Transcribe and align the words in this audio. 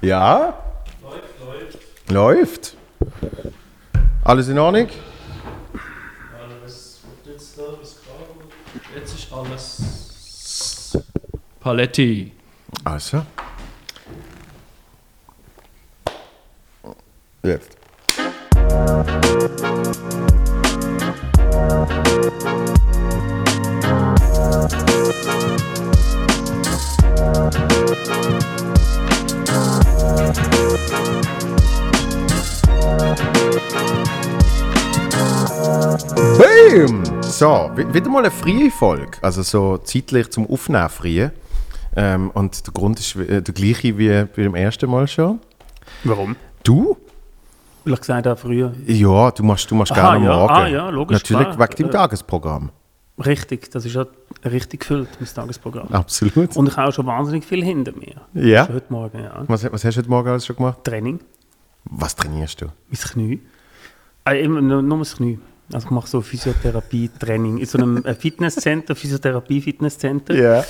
Ja? 0.00 0.58
Läuft, 1.02 1.40
läuft. 2.10 2.10
Läuft. 2.10 2.76
Alles 4.24 4.48
in 4.48 4.58
Ordnung? 4.58 4.88
Alles 6.40 7.00
wird 7.24 7.36
jetzt 7.36 7.58
da, 7.58 7.62
was 7.80 7.96
gerade. 8.02 8.98
Jetzt 8.98 9.14
ist 9.14 9.32
alles 9.32 10.98
Paletti. 11.60 12.32
Also. 12.84 13.24
Jetzt. 17.42 17.73
Boom! 36.74 37.04
So, 37.22 37.70
wi- 37.76 37.86
wieder 37.94 38.10
mal 38.10 38.18
eine 38.24 38.32
freie 38.32 38.68
Folge. 38.68 39.18
Also 39.22 39.42
so 39.42 39.78
zeitlich 39.78 40.28
zum 40.30 40.48
Aufnehmen 40.50 40.88
freie. 40.88 41.30
Ähm, 41.94 42.30
und 42.32 42.66
der 42.66 42.72
Grund 42.74 42.98
ist 42.98 43.14
äh, 43.14 43.40
der 43.42 43.54
gleiche 43.54 43.96
wie 43.96 44.24
beim 44.24 44.56
ersten 44.56 44.90
Mal 44.90 45.06
schon. 45.06 45.38
Warum? 46.02 46.34
Du? 46.64 46.96
Weil 47.84 47.94
ich 47.94 48.00
gesagt 48.00 48.26
habe 48.26 48.36
früher. 48.40 48.72
Ja, 48.88 49.30
du 49.30 49.44
machst, 49.44 49.70
du 49.70 49.76
machst 49.76 49.92
Aha, 49.92 50.14
gerne 50.14 50.26
ja. 50.26 50.34
morgen. 50.36 50.52
Ah, 50.52 50.66
ja, 50.66 50.88
logisch, 50.90 51.18
Natürlich 51.22 51.46
klar. 51.50 51.60
wegen 51.60 51.76
deinem 51.76 51.88
Äh, 51.90 51.92
Tagesprogramm. 51.92 52.70
Richtig, 53.24 53.70
das 53.70 53.84
ist 53.84 53.94
ja 53.94 54.06
richtig 54.44 54.80
gefüllt, 54.80 55.08
mein 55.20 55.28
Tagesprogramm. 55.32 55.86
Absolut. 55.92 56.56
Und 56.56 56.66
ich 56.68 56.76
habe 56.76 56.88
auch 56.88 56.92
schon 56.92 57.06
wahnsinnig 57.06 57.44
viel 57.44 57.62
hinter 57.62 57.92
mir. 57.92 58.16
ja. 58.34 58.66
Heute 58.66 58.86
Morgen, 58.92 59.22
ja. 59.22 59.44
Was, 59.46 59.62
was 59.70 59.84
hast 59.84 59.94
du 59.94 60.00
heute 60.00 60.10
Morgen 60.10 60.28
alles 60.28 60.44
schon 60.44 60.56
gemacht? 60.56 60.78
Training, 60.82 61.20
Was 61.84 62.16
trainierst 62.16 62.62
du? 62.62 62.66
mein 62.88 62.98
Knie. 62.98 63.42
Äh, 64.24 64.42
immer 64.42 64.60
nur, 64.60 64.82
nur 64.82 64.98
das 64.98 65.14
Knie. 65.16 65.38
Also 65.72 65.86
ich 65.86 65.90
mache 65.90 66.08
so 66.08 66.20
Physiotherapie-Training 66.20 67.58
in 67.58 67.66
so 67.66 67.78
einem 67.78 68.04
äh, 68.04 68.14
Fitnesscenter, 68.14 68.94
Physiotherapie-Fitnesscenter. 68.94 70.34
Ja. 70.34 70.64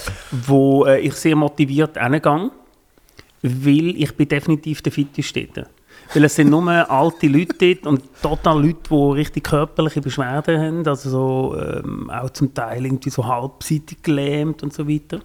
wo 0.47 0.85
äh, 0.85 1.01
ich 1.01 1.15
sehr 1.15 1.37
motiviert 1.37 1.99
hingehe, 1.99 2.51
weil 3.43 3.97
ich 3.97 4.15
bin 4.17 4.29
definitiv 4.29 4.83
der 4.83 4.93
Fitteste 4.93 5.49
dort. 5.53 5.71
Weil 6.13 6.25
es 6.25 6.35
sind 6.35 6.51
nur 6.51 6.69
alte 6.91 7.27
Leute 7.27 7.75
dort 7.75 7.87
und 7.87 8.23
total 8.23 8.65
Leute, 8.65 8.89
die 8.91 9.13
richtig 9.13 9.45
körperliche 9.45 10.01
Beschwerden 10.01 10.61
haben, 10.61 10.87
also 10.87 11.11
so, 11.11 11.57
ähm, 11.59 12.11
auch 12.11 12.31
zum 12.31 12.53
Teil 12.55 12.85
irgendwie 12.85 13.11
so 13.11 13.27
halbseitig 13.27 14.03
gelähmt 14.03 14.63
und 14.63 14.73
so 14.73 14.89
weiter. 14.89 15.21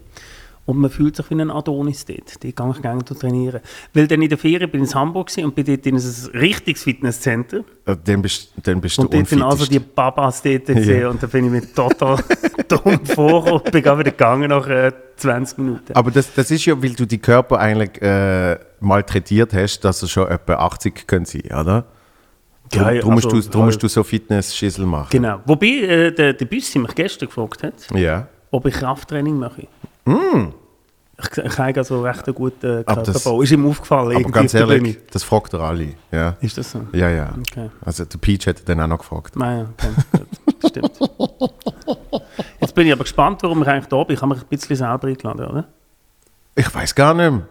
Und 0.70 0.78
man 0.78 0.92
fühlt 0.92 1.16
sich 1.16 1.28
wie 1.32 1.34
ein 1.42 1.50
Adonis 1.50 2.06
dort. 2.06 2.44
Dort 2.44 2.56
gehe 2.56 2.72
ich 2.76 2.82
gerne 2.84 3.04
trainieren. 3.04 3.60
Weil 3.92 4.06
dann 4.06 4.22
in 4.22 4.30
der 4.30 4.38
Ferien 4.38 4.70
bin 4.70 4.84
ich 4.84 4.92
in 4.92 4.96
Hamburg 4.96 5.32
und 5.38 5.56
bin 5.56 5.66
dort 5.66 5.84
in 5.88 5.96
ein 5.96 6.14
richtiges 6.40 6.84
Fitnesscenter. 6.84 7.64
Äh, 7.88 7.96
Dann 8.06 8.22
bist, 8.22 8.54
dann 8.62 8.80
bist 8.80 9.00
Und 9.00 9.12
du 9.12 9.18
dort 9.18 9.30
sind 9.30 9.42
also 9.42 9.66
die 9.66 9.80
Babas 9.80 10.44
dort 10.44 10.68
gesehen 10.68 11.08
und 11.08 11.24
da 11.24 11.26
bin 11.26 11.46
ich 11.46 11.52
mir 11.52 11.74
total 11.74 12.18
dumm 12.68 13.04
vorgekommen 13.04 13.54
und 13.54 13.72
bin 13.72 13.84
wieder 13.84 14.04
gegangen 14.04 14.50
nach 14.52 14.68
äh, 14.68 14.92
20 15.16 15.58
Minuten. 15.58 15.94
Aber 15.96 16.12
das, 16.12 16.32
das 16.36 16.52
ist 16.52 16.64
ja, 16.66 16.80
weil 16.84 16.94
du 16.94 17.08
die 17.08 17.18
Körper 17.18 17.58
eigentlich 17.58 18.00
äh, 18.04 18.60
malträtiert 18.80 19.52
hast, 19.56 19.80
dass 19.80 20.04
er 20.04 20.08
schon 20.08 20.28
etwa 20.28 20.54
80 20.54 21.08
können 21.08 21.26
sein, 21.26 21.46
oder? 21.46 21.86
Drum, 22.72 22.84
Ja, 22.84 22.92
ja, 22.92 23.02
drum, 23.02 23.16
musst 23.16 23.26
also, 23.26 23.42
du, 23.42 23.50
drum 23.50 23.64
äh, 23.64 23.66
musst 23.66 23.82
du 23.82 23.88
so 23.88 24.04
Fitness-Schissel 24.04 24.86
machen. 24.86 25.10
Genau. 25.10 25.40
Wobei 25.48 25.66
äh, 25.66 26.12
der, 26.12 26.34
der 26.34 26.46
Büssi 26.46 26.78
mich 26.78 26.94
gestern 26.94 27.28
gefragt 27.28 27.64
hat, 27.64 27.74
Ja. 27.96 28.28
ob 28.52 28.68
ich 28.68 28.76
Krafttraining 28.76 29.40
mache. 29.40 29.68
Ich, 30.06 31.38
ich 31.38 31.58
habe 31.60 31.78
also 31.80 32.02
recht 32.02 32.26
einen 32.26 32.36
guten 32.36 32.84
das- 32.86 32.96
Körperbau. 32.96 33.42
Ist 33.42 33.52
ihm 33.52 33.66
aufgefallen. 33.68 34.16
Aber 34.24 34.32
ganz 34.32 34.54
ehrlich, 34.54 34.98
das 35.12 35.24
fragt 35.24 35.54
er 35.54 35.60
alle. 35.62 35.94
Ja, 36.12 36.38
Ist 36.40 36.58
das 36.58 36.72
so? 36.72 36.82
ja. 36.94 37.10
ja. 37.10 37.34
Okay. 37.52 37.70
Also 37.84 38.06
der 38.06 38.18
Peach 38.18 38.48
hat 38.48 38.68
dann 38.68 38.80
auch 38.82 38.88
noch 38.88 39.00
gefragt. 39.00 39.36
Nein, 39.36 39.68
okay. 39.78 39.90
gut. 40.14 40.28
Das 40.62 40.70
stimmt. 40.72 41.00
Jetzt 42.62 42.76
bin 42.76 42.88
ich 42.88 42.94
aber 42.94 43.04
gespannt, 43.04 43.44
warum 43.44 43.62
ich 43.62 43.68
eigentlich 43.68 43.88
da 43.88 44.04
bin. 44.04 44.16
Ich 44.16 44.22
habe 44.22 44.34
mich 44.34 44.44
ein 44.44 44.48
bisschen 44.50 44.76
selber 44.78 45.08
eingeladen, 45.08 45.46
oder? 45.46 45.66
Ich 46.56 46.74
weiß 46.74 46.96
gar 46.96 47.14
nicht 47.14 47.32
mehr. 47.32 47.42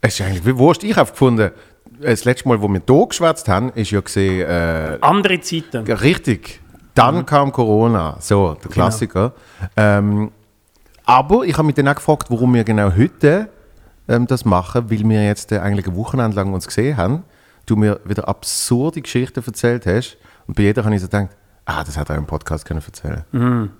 Es 0.00 0.18
ist 0.18 0.26
eigentlich 0.26 0.44
wie 0.46 0.56
wurscht. 0.56 0.82
Ich 0.84 0.96
habe 0.96 1.10
gefunden, 1.10 1.50
das 2.00 2.24
letzte 2.24 2.48
Mal, 2.48 2.60
wo 2.60 2.68
wir 2.68 2.80
hier 2.86 3.06
geschwätzt 3.06 3.48
haben, 3.48 3.70
ist 3.74 3.90
ja 3.90 4.00
gesehen, 4.00 4.48
äh, 4.48 4.98
Andere 5.00 5.40
Zeiten. 5.40 5.84
richtig. 5.92 6.60
Dann 6.94 7.18
Mhm. 7.18 7.26
kam 7.26 7.52
Corona, 7.52 8.16
so, 8.20 8.40
Genau. 8.48 8.54
der 8.54 8.70
Klassiker. 8.70 9.32
Ähm, 9.76 10.30
aber 11.04 11.44
ich 11.44 11.56
habe 11.56 11.66
mich 11.66 11.74
dann 11.74 11.88
auch 11.88 11.94
gefragt, 11.94 12.30
warum 12.30 12.54
wir 12.54 12.64
genau 12.64 12.92
heute 12.96 13.48
ähm, 14.08 14.26
das 14.26 14.44
machen, 14.44 14.90
weil 14.90 15.08
wir 15.08 15.24
jetzt 15.24 15.52
äh, 15.52 15.58
eigentlich 15.58 15.86
ein 15.86 15.96
Wochenende 15.96 16.36
lang 16.36 16.52
uns 16.52 16.66
gesehen 16.66 16.96
haben, 16.96 17.24
du 17.66 17.76
mir 17.76 18.00
wieder 18.04 18.28
absurde 18.28 19.00
Geschichten 19.00 19.42
erzählt 19.44 19.86
hast 19.86 20.16
und 20.46 20.56
bei 20.56 20.64
jeder 20.64 20.84
habe 20.84 20.94
ich 20.94 21.00
so 21.00 21.06
gedacht, 21.06 21.30
ah, 21.64 21.84
das 21.84 21.96
hat 21.96 22.10
er 22.10 22.16
im 22.16 22.26
Podcast 22.26 22.64
können 22.64 22.82
erzählen. 22.84 23.24
Mhm. 23.32 23.70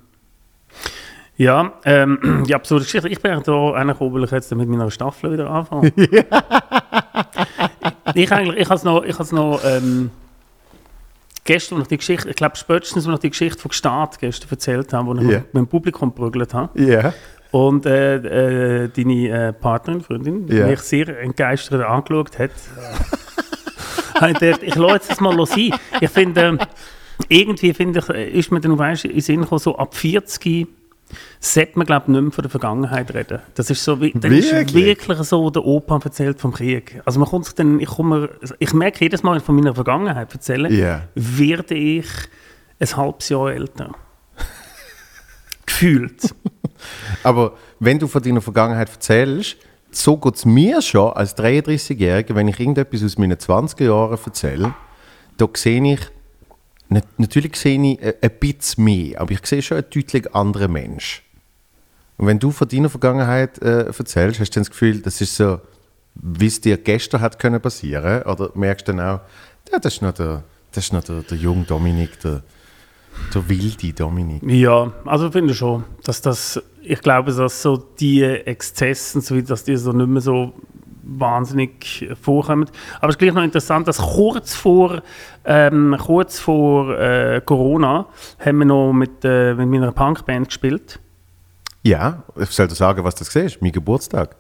Ja, 1.37 1.73
ähm, 1.85 2.45
die 2.47 2.55
absurde 2.55 2.85
Geschichte. 2.85 3.09
Ich 3.09 3.21
bin 3.21 3.43
da 3.43 3.73
eigentlich 3.73 4.01
weil 4.01 4.25
ich 4.25 4.31
jetzt 4.31 4.55
mit 4.55 4.69
meiner 4.69 4.91
Staffel 4.91 5.33
wieder 5.33 5.51
anfange. 5.51 5.93
ich 8.15 8.33
eigentlich, 8.33 8.61
ich 8.61 8.67
habe 8.67 8.77
es 8.77 8.85
noch, 8.85 9.03
ich 9.03 9.19
has 9.19 9.33
noch 9.33 9.61
ähm, 9.65 10.11
gestern, 11.45 11.81
ich 11.83 11.89
die 11.89 11.99
Geschichte, 11.99 12.29
ich 12.31 12.37
glaube 12.37 12.57
spätestens, 12.57 13.07
ich 13.07 13.19
die 13.19 13.31
Geschichte 13.31 13.59
von 13.61 13.71
Gstaad 13.71 14.19
gestern 14.19 14.51
erzählt 14.51 14.93
habe, 14.93 15.09
wo 15.09 15.15
ich 15.15 15.23
Ja. 15.29 15.39
mit 15.39 15.55
dem 15.55 15.67
Publikum 15.67 16.11
geprügelt 16.15 16.55
habe. 16.55 16.81
Ja. 16.83 17.13
Und 17.51 17.85
äh, 17.85 18.85
äh, 18.85 18.89
deine 18.89 19.29
äh, 19.49 19.53
Partnerin, 19.53 20.01
Freundin, 20.01 20.47
die 20.47 20.57
Ja. 20.57 20.67
mich 20.67 20.81
sehr 20.81 21.21
entgeistert 21.21 21.83
angeschaut 21.85 22.39
hat, 22.39 22.51
habe 24.21 24.33
ich 24.33 24.39
gedacht, 24.39 24.63
ich 24.63 24.75
lasse 24.77 25.09
jetzt 25.11 25.21
mal 25.21 25.47
sein. 25.47 25.75
Ich 26.01 26.11
finde, 26.11 26.41
ähm, 26.41 26.59
irgendwie 27.29 27.75
finde 27.75 27.99
ich, 28.01 28.09
äh, 28.09 28.31
ist 28.31 28.51
mir 28.53 28.61
dann 28.61 28.79
weißt, 28.79 29.05
in 29.05 29.21
Sinn 29.21 29.41
gekommen, 29.43 29.59
so 29.59 29.77
ab 29.77 29.95
40 29.95 30.67
sollte 31.41 31.79
man, 31.79 31.87
glaube 31.87 32.05
ich, 32.07 32.13
nicht 32.13 32.23
mehr 32.23 32.33
von 32.33 32.43
der 32.43 32.51
Vergangenheit 32.51 33.13
reden. 33.15 33.41
Das 33.55 33.71
ist 33.71 33.83
so, 33.85 34.01
wie, 34.01 34.13
dann 34.13 34.33
ist 34.33 34.53
Wirklich? 34.53 34.99
so, 35.27 35.51
der 35.51 35.65
Opa 35.65 36.01
erzählt 36.05 36.41
vom 36.41 36.53
Krieg. 36.53 37.01
Also 37.05 37.19
man 37.21 37.29
kommt 37.29 37.45
sich 37.47 37.55
dann, 37.55 37.81
ich, 37.81 37.89
komme, 37.89 38.31
ich 38.59 38.73
merke 38.75 39.05
jedes 39.05 39.23
Mal, 39.23 39.33
wenn 39.33 39.39
ich 39.39 39.45
von 39.45 39.55
meiner 39.55 39.75
Vergangenheit 39.75 40.33
erzähle, 40.33 40.71
Ja. 40.73 41.03
werde 41.15 41.75
ich 41.75 42.07
ein 42.81 42.97
halbes 42.97 43.29
Jahr 43.29 43.53
älter. 43.53 43.93
Gefühlt. 45.67 46.35
Aber 47.23 47.55
wenn 47.81 47.99
du 47.99 48.07
von 48.09 48.23
deiner 48.23 48.41
Vergangenheit 48.41 48.91
erzählst, 48.91 49.57
so 49.91 50.17
geht 50.17 50.37
es 50.37 50.45
mir 50.45 50.81
schon 50.83 51.13
als 51.13 51.37
33-Jähriger, 51.37 52.35
wenn 52.35 52.49
ich 52.49 52.59
irgendetwas 52.59 53.05
aus 53.05 53.19
meinen 53.19 53.37
20er 53.37 53.85
Jahren 53.85 54.19
erzähle, 54.25 54.75
da 55.37 55.47
sehe 55.55 55.93
ich, 55.95 56.01
natürlich 57.19 57.57
sehe 57.57 57.81
ich 57.81 58.03
äh, 58.03 58.15
ein 58.21 58.31
bisschen 58.39 58.85
mehr, 58.85 59.21
aber 59.21 59.33
ich 59.33 59.47
sehe 59.47 59.63
schon 59.63 59.79
einen 59.79 59.87
deutlich 59.93 60.35
anderen 60.35 60.73
Mensch. 60.73 61.23
Und 62.19 62.27
wenn 62.27 62.39
du 62.39 62.51
von 62.51 62.69
deiner 62.69 62.91
Vergangenheit 62.91 63.61
äh, 63.63 63.87
erzählst, 63.87 64.41
hast 64.41 64.51
du 64.55 64.61
das 64.61 64.71
Gefühl, 64.71 65.01
das 65.01 65.21
ist 65.21 65.37
so, 65.37 65.61
wie 66.15 66.47
es 66.47 66.61
dir 66.61 66.77
gestern 66.77 67.21
hat 67.21 67.39
können 67.39 67.61
passieren, 67.61 68.23
oder 68.23 68.51
merkst 68.55 68.87
du 68.87 68.93
dann 68.93 69.01
auch, 69.01 69.21
ja, 69.71 69.79
das 69.79 69.95
ist 69.95 70.03
noch 70.03 70.13
der, 70.13 70.45
das 70.73 70.85
ist 70.85 70.93
noch 70.93 71.05
der, 71.05 71.23
der 71.23 71.39
junge 71.39 71.65
Dominik, 71.65 72.21
der, 72.21 72.43
der 73.35 73.49
wilde 73.49 73.93
Dominik. 73.93 74.43
Ja, 74.45 74.93
also 75.05 75.27
ich 75.27 75.33
finde 75.33 75.55
schon, 75.55 75.85
dass 76.05 76.21
das, 76.21 76.63
ich 76.83 77.01
glaube, 77.01 77.33
dass 77.33 77.63
so 77.63 77.77
die 77.77 78.23
Exzesse 78.23 79.19
und 79.19 79.25
so 79.25 79.41
dass 79.41 79.65
die 79.65 79.77
so 79.77 79.93
nicht 79.93 80.09
mehr 80.09 80.23
so 80.23 80.53
wahnsinnig 81.03 82.09
vorkommen. 82.21 82.69
Aber 82.99 83.09
es 83.09 83.15
ist 83.15 83.19
gleich 83.19 83.33
noch 83.35 83.43
interessant, 83.43 83.89
dass 83.89 83.99
kurz 83.99 84.55
vor, 84.55 85.03
ähm, 85.45 85.97
kurz 86.01 86.39
vor 86.39 86.99
äh, 86.99 87.41
Corona 87.45 88.07
haben 88.45 88.59
wir 88.59 88.65
noch 88.67 88.93
mit, 88.93 89.25
äh, 89.25 89.55
mit 89.55 89.69
meiner 89.69 89.93
Punkband 89.93 90.49
gespielt. 90.49 90.99
Ja, 91.83 92.23
ich 92.37 92.51
soll 92.51 92.69
dir 92.69 92.75
sagen, 92.75 93.03
was 93.05 93.15
das 93.17 93.35
ist, 93.35 93.61
mein 93.61 93.73
Geburtstag. 93.73 94.37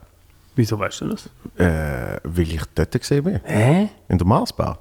Wieso 0.55 0.79
weißt 0.79 1.01
du 1.01 1.09
das? 1.09 1.27
Äh, 1.57 2.21
weil 2.25 2.43
ich 2.49 2.63
dort 2.75 2.93
gesehen 2.93 3.25
bin. 3.25 3.41
Hä? 3.45 3.89
In 4.09 4.19
der 4.19 4.27
Marsbar. 4.27 4.79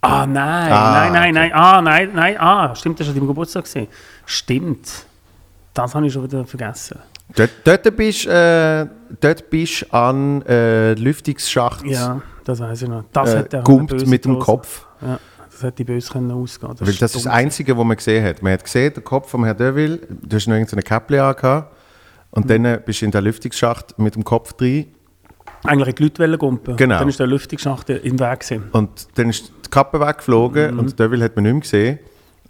Ah, 0.00 0.26
nein, 0.26 0.72
Ah, 0.72 0.92
nein, 0.92 1.12
nein, 1.12 1.22
okay. 1.22 1.32
nein, 1.32 1.52
ah, 1.52 1.82
nein, 1.82 2.10
nein, 2.14 2.36
ah, 2.40 2.74
stimmt, 2.74 2.98
das 3.00 3.06
war 3.08 3.14
dein 3.14 3.26
Geburtstag. 3.26 3.64
Gewesen. 3.66 3.86
Stimmt. 4.24 5.04
Das 5.74 5.94
habe 5.94 6.06
ich 6.06 6.12
schon 6.12 6.24
wieder 6.24 6.44
vergessen. 6.46 6.98
Dort, 7.36 7.50
dort 7.64 7.96
bist 7.96 8.26
du 8.26 8.30
äh, 8.30 8.86
dort 9.20 9.50
bist 9.50 9.92
an 9.92 10.42
äh, 10.42 10.94
Lüftungsschacht 10.94 11.84
Ja, 11.86 12.20
das 12.44 12.60
weiß 12.60 12.82
ich 12.82 12.88
noch. 12.88 13.04
Das 13.12 13.34
äh, 13.34 13.38
hat 13.38 13.52
der 13.52 13.62
gumpt 13.62 14.06
mit 14.06 14.24
dem 14.24 14.34
Dose. 14.34 14.44
Kopf. 14.46 14.86
Ja, 15.02 15.18
das 15.50 15.62
hätte 15.62 15.84
böse 15.84 16.10
können 16.12 16.30
ausgehen. 16.30 16.72
Weil 16.78 16.86
das 16.94 17.14
ist 17.14 17.26
das. 17.26 17.26
Einzige, 17.26 17.76
was 17.76 17.84
man 17.84 17.96
gesehen 17.96 18.24
hat. 18.24 18.42
Man 18.42 18.52
hat 18.52 18.64
gesehen, 18.64 18.92
den 18.94 19.04
Kopf 19.04 19.30
von 19.30 19.44
Herrn 19.44 19.56
Deville, 19.56 19.98
du 20.08 20.36
hast 20.36 20.46
noch 20.46 20.54
irgendeine 20.54 20.82
Käppli 20.82 21.18
angehabt 21.18 21.74
und 22.30 22.46
Mhm. 22.48 22.62
dann 22.62 22.82
bist 22.84 23.00
du 23.00 23.04
in 23.06 23.10
der 23.10 23.20
Lüftungsschacht 23.22 23.98
mit 23.98 24.14
dem 24.14 24.24
Kopf 24.24 24.52
drin 24.54 24.86
Eigentlich 25.64 25.88
in 25.88 25.94
die 26.14 26.22
Leute 26.22 26.38
gumpen. 26.38 26.76
Genau. 26.76 26.98
Dann 26.98 27.08
ist 27.08 27.18
der 27.20 27.26
Lüftungsschacht 27.26 27.90
im 27.90 28.18
Weg 28.18 28.40
gewesen. 28.40 28.64
und 28.72 29.06
dann 29.16 29.28
ist 29.28 29.52
die 29.66 29.70
Kappe 29.70 30.00
weggeflogen 30.00 30.72
Mhm. 30.74 30.78
und 30.80 30.98
Deville 30.98 31.24
hat 31.24 31.36
man 31.36 31.42
nicht 31.44 31.52
mehr 31.52 31.60
gesehen. 31.60 31.98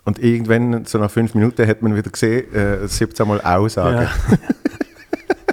Und 0.05 0.19
irgendwann, 0.19 0.85
so 0.87 0.99
nach 0.99 1.11
fünf 1.11 1.35
Minuten, 1.35 1.67
hat 1.67 1.83
man 1.83 1.95
wieder 1.95 2.11
gesehen, 2.11 2.53
äh, 2.55 2.89
17 2.89 3.29
Mal 3.29 3.41
aussagen. 3.41 4.09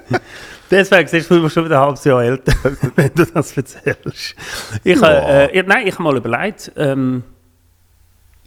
Ja. 0.10 0.20
Deswegen 0.72 1.08
siehst 1.08 1.30
du 1.30 1.48
schon 1.50 1.66
wieder 1.66 1.80
ein 1.80 1.86
halbes 1.86 2.04
Jahr 2.04 2.24
älter, 2.24 2.54
wenn 2.96 3.14
du 3.14 3.26
das 3.26 3.56
erzählst. 3.56 4.36
Ich, 4.84 5.02
äh, 5.02 5.46
äh, 5.46 5.64
nein, 5.64 5.88
ich 5.88 5.94
habe 5.94 6.04
mal 6.04 6.18
überlegt, 6.18 6.72
ähm, 6.76 7.24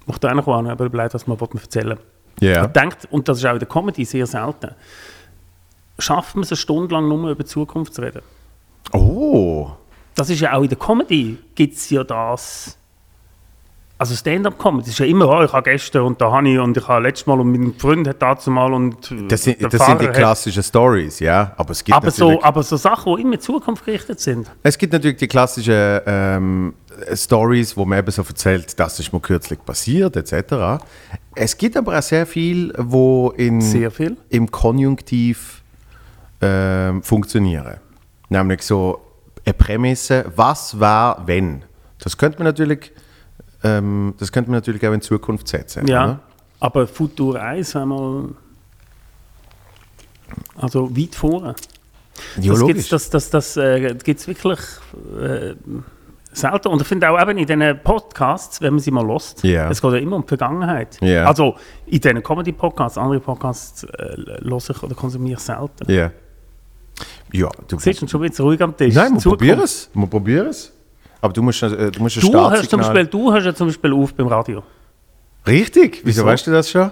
ich 0.06 0.18
da 0.18 0.30
auch 0.30 0.34
noch 0.34 0.48
aber 0.48 0.84
überlegt, 0.84 1.14
was 1.14 1.26
man 1.26 1.38
erzählen 1.38 1.98
Ja. 2.40 2.64
Ich 2.64 2.72
denke, 2.72 2.96
und 3.10 3.28
das 3.28 3.38
ist 3.38 3.46
auch 3.46 3.52
in 3.52 3.58
der 3.58 3.68
Comedy 3.68 4.04
sehr 4.04 4.26
selten, 4.26 4.74
schafft 5.98 6.34
man 6.34 6.42
es 6.42 6.50
eine 6.50 6.56
Stunde 6.56 6.94
lang 6.94 7.08
nur 7.08 7.30
über 7.30 7.42
die 7.42 7.48
Zukunft 7.48 7.94
zu 7.94 8.02
reden. 8.02 8.22
Oh. 8.92 9.70
Das 10.14 10.28
ist 10.28 10.40
ja 10.40 10.52
auch 10.52 10.62
in 10.62 10.68
der 10.68 10.78
Comedy, 10.78 11.38
gibt 11.54 11.74
es 11.74 11.88
ja 11.90 12.04
das. 12.04 12.76
Also 14.00 14.14
Stand-up-Comedy 14.14 14.88
ist 14.88 14.98
ja 14.98 15.04
immer, 15.04 15.28
oh, 15.28 15.44
ich 15.44 15.52
habe 15.52 15.70
gestern 15.70 16.04
und 16.04 16.18
da 16.22 16.32
habe 16.32 16.48
ich 16.48 16.58
und 16.58 16.74
ich 16.74 16.88
habe 16.88 17.02
letztes 17.02 17.26
Mal 17.26 17.38
und 17.38 17.52
mein 17.52 17.74
Freund 17.74 18.08
hat 18.08 18.22
dazu 18.22 18.50
mal 18.50 18.72
und 18.72 19.14
Das 19.28 19.44
sind, 19.44 19.62
das 19.62 19.84
sind 19.84 20.00
die 20.00 20.06
klassischen 20.06 20.62
Stories, 20.62 21.20
ja. 21.20 21.52
Aber 21.58 21.72
es 21.72 21.84
gibt 21.84 21.94
aber 21.94 22.10
so, 22.10 22.42
aber 22.42 22.62
so 22.62 22.78
Sachen, 22.78 23.14
die 23.14 23.20
immer 23.20 23.34
in 23.34 23.38
die 23.38 23.44
Zukunft 23.44 23.84
gerichtet 23.84 24.18
sind. 24.18 24.50
es 24.62 24.78
gibt 24.78 24.94
natürlich 24.94 25.18
die 25.18 25.28
klassischen 25.28 26.00
ähm, 26.06 26.74
Stories, 27.12 27.76
wo 27.76 27.84
man 27.84 27.98
eben 27.98 28.10
so 28.10 28.22
erzählt, 28.22 28.80
das 28.80 28.98
ist 28.98 29.12
mir 29.12 29.20
kürzlich 29.20 29.62
passiert, 29.62 30.16
etc. 30.16 30.82
Es 31.34 31.58
gibt 31.58 31.76
aber 31.76 31.98
auch 31.98 32.02
sehr 32.02 32.24
viel, 32.24 32.72
wo 32.78 33.34
in, 33.36 33.60
Sehr 33.60 33.90
viel. 33.90 34.16
im 34.30 34.50
Konjunktiv 34.50 35.62
ähm, 36.40 37.02
funktionieren. 37.02 37.80
Nämlich 38.30 38.62
so 38.62 38.98
eine 39.44 39.52
Prämisse, 39.52 40.24
was 40.34 40.80
war, 40.80 41.26
wenn. 41.26 41.66
Das 41.98 42.16
könnte 42.16 42.38
man 42.38 42.46
natürlich, 42.46 42.92
ähm, 43.62 44.14
das 44.18 44.32
könnte 44.32 44.50
man 44.50 44.58
natürlich 44.58 44.86
auch 44.86 44.92
in 44.92 45.00
Zukunft 45.00 45.48
setzen. 45.48 45.86
Ja, 45.86 46.04
oder? 46.04 46.20
aber 46.60 46.86
Futur 46.86 47.40
1 47.40 47.74
wenn 47.74 47.88
mal 47.88 48.28
also 50.56 50.94
weit 50.96 51.14
vorne. 51.14 51.54
Ja, 52.40 52.52
das 52.52 52.60
logisch. 52.60 52.74
gibt's, 52.76 52.88
das, 52.88 53.10
das, 53.10 53.30
das 53.30 53.56
äh, 53.56 53.94
gibt's 53.94 54.26
wirklich 54.28 54.58
äh, 55.20 55.54
selten. 56.32 56.68
Und 56.68 56.82
ich 56.82 56.86
finde 56.86 57.08
auch 57.10 57.20
eben 57.20 57.38
in 57.38 57.46
diesen 57.46 57.80
Podcasts, 57.82 58.60
wenn 58.60 58.74
man 58.74 58.80
sie 58.80 58.90
mal 58.90 59.04
lost, 59.04 59.42
Ja. 59.42 59.70
es 59.70 59.80
geht 59.80 59.92
ja 59.92 59.98
immer 59.98 60.16
um 60.16 60.22
die 60.22 60.28
Vergangenheit. 60.28 60.98
Ja. 61.00 61.24
Also 61.26 61.56
in 61.86 62.00
diesen 62.00 62.22
Comedy-Podcasts, 62.22 62.98
andere 62.98 63.20
Podcasts 63.20 63.84
äh, 63.84 64.16
ich 64.40 64.82
oder 64.82 64.94
konsumiere 64.94 65.38
ich 65.38 65.44
selten. 65.44 65.90
Ja. 65.90 66.10
Ja, 67.32 67.48
du 67.68 67.78
Siehst 67.78 68.02
du 68.02 68.08
schon 68.08 68.22
wieder 68.22 68.44
ruhig 68.44 68.60
am 68.60 68.76
Tisch. 68.76 68.94
Nein, 68.94 69.14
wir 69.14 69.22
probieren 69.22 69.60
es. 69.60 69.88
Wir 69.94 70.06
probieren 70.06 70.48
es. 70.48 70.72
Aber 71.20 71.32
du 71.32 71.42
musst, 71.42 71.62
äh, 71.62 71.90
du 71.90 72.02
musst 72.02 72.16
ein 72.16 72.20
Du 72.30 72.38
hast, 72.40 72.70
zum 72.70 72.80
Startsignal- 72.80 72.94
Beispiel, 72.94 73.06
du 73.06 73.32
hast 73.32 73.44
ja 73.44 73.54
zum 73.54 73.66
Beispiel 73.68 73.92
auf 73.92 74.14
beim 74.14 74.26
Radio. 74.28 74.62
Richtig? 75.46 75.96
Wieso 76.04 76.06
Wieso? 76.22 76.24
weißt 76.26 76.46
du 76.46 76.50
das 76.50 76.70
schon? 76.70 76.90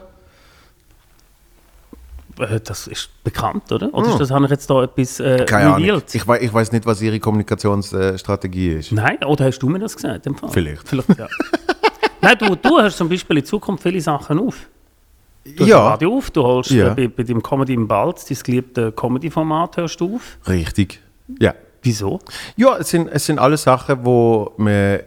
Äh, 2.39 2.61
Das 2.61 2.87
ist 2.87 3.11
bekannt, 3.25 3.71
oder? 3.73 3.93
Oder 3.93 4.11
ist 4.11 4.21
das, 4.21 4.31
habe 4.31 4.45
ich 4.45 4.51
jetzt 4.51 4.69
da 4.71 4.83
etwas 4.85 5.19
äh, 5.21 5.39
Hm. 5.41 5.47
Keine 5.47 5.75
Ahnung. 5.75 6.03
Ich, 6.13 6.15
ich 6.15 6.53
weiß 6.55 6.73
nicht, 6.73 6.87
was 6.87 7.03
ihre 7.03 7.19
Kommunikationsstrategie 7.19 8.75
ist. 8.75 8.93
Nein, 8.93 9.19
oder 9.25 9.47
hast 9.47 9.59
du 9.59 9.69
mir 9.69 9.79
das 9.79 9.97
gesagt? 9.97 10.27
im 10.27 10.37
Fall? 10.37 10.51
Vielleicht. 10.51 10.89
Vielleicht, 10.89 11.09
ja. 11.19 11.27
Nein, 12.21 12.37
du, 12.39 12.55
du 12.55 12.79
hast 12.79 12.97
zum 12.97 13.09
Beispiel 13.09 13.39
in 13.39 13.45
Zukunft 13.45 13.83
viele 13.83 14.01
Sachen 14.01 14.39
auf. 14.41 14.57
Du 15.45 15.61
hast 15.65 15.69
Ja. 15.69 15.79
ein 15.81 15.87
Radio 15.93 16.17
auf, 16.17 16.31
du 16.31 16.43
holst 16.43 16.71
Ja. 16.71 16.89
äh, 16.93 16.95
bei, 16.95 17.09
bei 17.09 17.23
dem 17.23 17.43
Comedy 17.43 17.75
im 17.75 17.89
Balz, 17.89 18.25
dein 18.27 18.39
geliebte 18.45 18.93
Comedy-Format 18.93 19.77
hörst 19.79 20.01
du 20.01 20.17
auf. 20.17 20.37
Richtig. 20.47 21.01
Ja. 21.41 21.55
Wieso? 21.83 22.19
Ja, 22.57 22.77
es 22.79 22.91
sind, 22.91 23.09
es 23.09 23.27
sind 23.27 23.39
alles 23.39 23.63
Sachen, 23.63 24.05
wo 24.05 24.53
man 24.57 25.01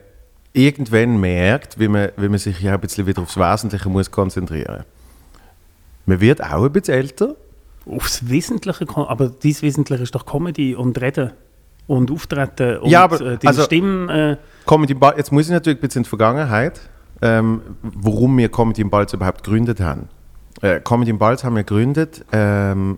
irgendwann 0.53 1.19
merkt, 1.19 1.79
wie 1.79 1.87
man, 1.87 2.09
wie 2.17 2.29
man 2.29 2.37
sich 2.39 2.59
ja 2.61 2.73
ein 2.73 2.79
bisschen 2.79 3.05
wieder 3.07 3.21
aufs 3.21 3.37
Wesentliche 3.37 3.89
muss 3.89 4.11
konzentrieren 4.11 4.83
Man 6.05 6.19
wird 6.19 6.43
auch 6.43 6.63
ein 6.65 6.71
bisschen 6.71 6.95
älter. 6.95 7.35
Aufs 7.89 8.29
Wesentliche, 8.29 8.85
aber 8.95 9.29
dein 9.29 9.61
Wesentliche 9.61 10.03
ist 10.03 10.13
doch 10.13 10.25
Comedy 10.25 10.75
und 10.75 10.99
Reden 11.01 11.31
und 11.87 12.11
Auftreten 12.11 12.77
und 12.77 12.89
Ja, 12.89 13.03
aber, 13.03 13.15
äh, 13.21 13.37
deine 13.37 13.39
also- 13.47 13.63
Stimme. 13.63 14.31
Äh, 14.33 14.67
Comedy 14.67 14.93
Ball, 14.93 15.15
jetzt 15.17 15.31
muss 15.31 15.45
ich 15.45 15.51
natürlich 15.51 15.79
ein 15.79 15.81
bisschen 15.81 15.99
in 16.01 16.03
die 16.03 16.09
Vergangenheit, 16.09 16.79
ähm, 17.21 17.61
warum 17.81 18.37
wir 18.37 18.49
Comedy 18.49 18.81
im 18.81 18.89
Balz 18.89 19.13
überhaupt 19.13 19.43
gegründet 19.43 19.79
haben. 19.79 20.07
Äh, 20.61 20.79
Comedy 20.81 21.09
im 21.11 21.17
Balz 21.17 21.43
haben 21.43 21.55
wir 21.55 21.63
gegründet. 21.63 22.23
Ähm, 22.31 22.97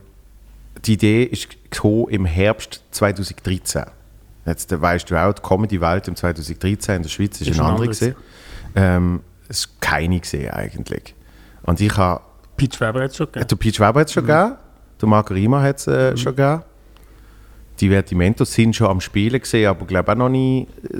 die 0.85 0.93
Idee 0.93 1.23
ist 1.23 1.47
im 2.09 2.25
Herbst 2.25 2.83
2013. 2.91 3.83
Jetzt 4.45 4.71
äh, 4.71 4.81
weißt 4.81 5.09
du 5.09 5.15
auch, 5.15 5.33
die 5.33 5.41
Comedy-Welt 5.41 6.07
im 6.07 6.15
2013 6.15 6.95
in 6.97 7.01
der 7.03 7.09
Schweiz 7.09 7.39
ist, 7.41 7.47
Ist 7.49 7.59
eine 7.59 7.67
ein 7.69 7.71
andere. 7.71 7.87
gewesen. 7.87 8.15
Ähm, 8.75 9.21
es 9.47 9.59
ist 9.59 9.81
keine 9.81 10.19
gesehen 10.19 10.51
eigentlich. 10.51 11.15
Und 11.63 11.79
ich 11.79 11.95
habe 11.97 12.21
Pete 12.57 12.79
Weber 12.79 13.03
hat 13.03 13.11
es 13.11 13.17
schon 13.17 13.27
gegeben. 13.27 13.47
der 13.47 13.55
Peach 13.55 13.79
Weber 13.79 13.99
hat 14.01 14.07
es 14.07 14.13
schon 14.13 14.25
gegeben, 14.25 14.55
der 15.01 15.09
Marco 15.09 15.33
Rima 15.33 15.61
hat 15.61 15.77
es 15.79 15.87
äh, 15.87 16.15
schon 16.17 16.35
gegeben. 16.35 16.63
Die 17.79 17.89
Vertimentos 17.89 18.53
sind 18.53 18.75
schon 18.75 18.87
am 18.87 19.01
Spielen 19.01 19.39
gesehen, 19.39 19.67
aber 19.67 19.85
glaube 19.85 20.11
auch 20.11 20.15
noch 20.15 20.29
nie, 20.29 20.67
äh, 20.91 20.99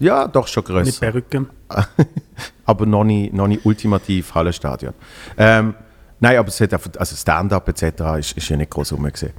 ja, 0.00 0.26
doch 0.26 0.48
schon 0.48 0.62
Mit 0.64 0.72
grösser. 0.72 1.00
Perücken. 1.00 1.48
aber 2.64 2.86
noch 2.86 3.04
nie, 3.04 3.30
noch 3.32 3.46
nie 3.46 3.60
ultimativ 3.62 4.34
Hallenstadion. 4.34 4.94
Ähm, 5.36 5.74
nein, 6.20 6.36
aber 6.36 6.48
es 6.48 6.60
hat 6.60 6.72
einfach, 6.72 6.90
also 6.98 7.16
Stand-up 7.16 7.68
etc. 7.68 7.82
ist, 8.18 8.36
ist 8.36 8.48
ja 8.48 8.56
nicht 8.56 8.70
groß 8.70 8.92
rumgesehen. 8.92 9.32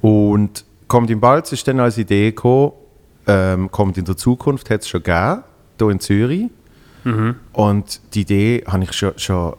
Und 0.00 0.64
kommt 0.88 1.10
im 1.10 1.20
Balz 1.20 1.52
ist 1.52 1.66
dann 1.68 1.80
als 1.80 1.98
Idee 1.98 2.30
gekommen, 2.30 2.72
ähm, 3.26 3.70
kommt 3.70 3.98
in 3.98 4.04
der 4.04 4.16
Zukunft, 4.16 4.70
hat 4.70 4.82
es 4.82 4.88
schon 4.88 5.02
gegeben, 5.02 5.42
hier 5.78 5.90
in 5.90 6.00
Zürich. 6.00 6.50
Und 7.52 8.00
die 8.14 8.22
Idee 8.22 8.64
habe 8.66 8.84
ich 8.84 8.92
schon, 8.92 9.12
schon 9.16 9.54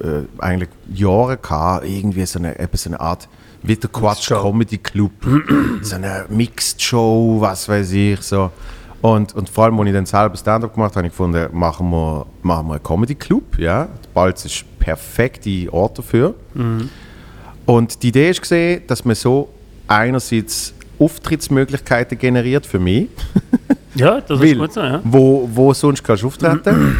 äh, 0.00 0.22
eigentlich 0.38 0.70
Jahre 0.92 1.36
gehabt, 1.36 1.86
irgendwie 1.86 2.26
so 2.26 2.38
eine, 2.38 2.56
so 2.72 2.90
eine 2.90 3.00
Art 3.00 3.28
wie 3.62 3.76
der 3.76 3.90
Quatsch. 3.90 4.28
Comedy 4.28 4.78
Club, 4.78 5.12
so 5.82 5.96
eine 5.96 6.26
Mixed 6.28 6.82
Show, 6.82 7.36
was 7.40 7.68
weiß 7.68 7.92
ich 7.92 8.20
so. 8.22 8.50
Und, 9.02 9.34
und 9.34 9.50
vor 9.50 9.64
allem, 9.64 9.78
als 9.80 9.88
ich 9.88 9.94
dann 9.94 10.06
selber 10.06 10.36
Stand-up 10.36 10.72
gemacht 10.74 10.92
habe, 10.92 11.00
habe 11.00 11.06
ich 11.08 11.12
gefunden, 11.12 11.48
machen 11.52 11.90
wir, 11.90 12.24
machen 12.42 12.68
wir 12.68 12.74
einen 12.74 12.82
Comedy 12.82 13.16
Club, 13.16 13.58
ja. 13.58 13.88
Balz 14.14 14.44
ist 14.44 14.64
perfekte 14.78 15.72
Ort 15.72 15.98
dafür. 15.98 16.34
Und 17.66 18.02
die 18.02 18.08
Idee 18.08 18.30
ist 18.30 18.40
gesehen, 18.40 18.82
dass 18.86 19.04
man 19.04 19.16
so 19.16 19.48
einerseits 19.88 20.72
Auftrittsmöglichkeiten 20.98 22.16
generiert 22.16 22.64
für 22.64 22.78
mich, 22.78 23.08
Ja, 23.94 24.20
das 24.20 24.40
ist 24.40 24.46
weil, 24.46 24.54
gut 24.56 24.72
so, 24.72 24.80
ja. 24.80 25.00
wo, 25.04 25.48
wo 25.52 25.74
sonst 25.74 26.02
kannst 26.02 26.22
du 26.22 26.28
auftreten. 26.28 26.96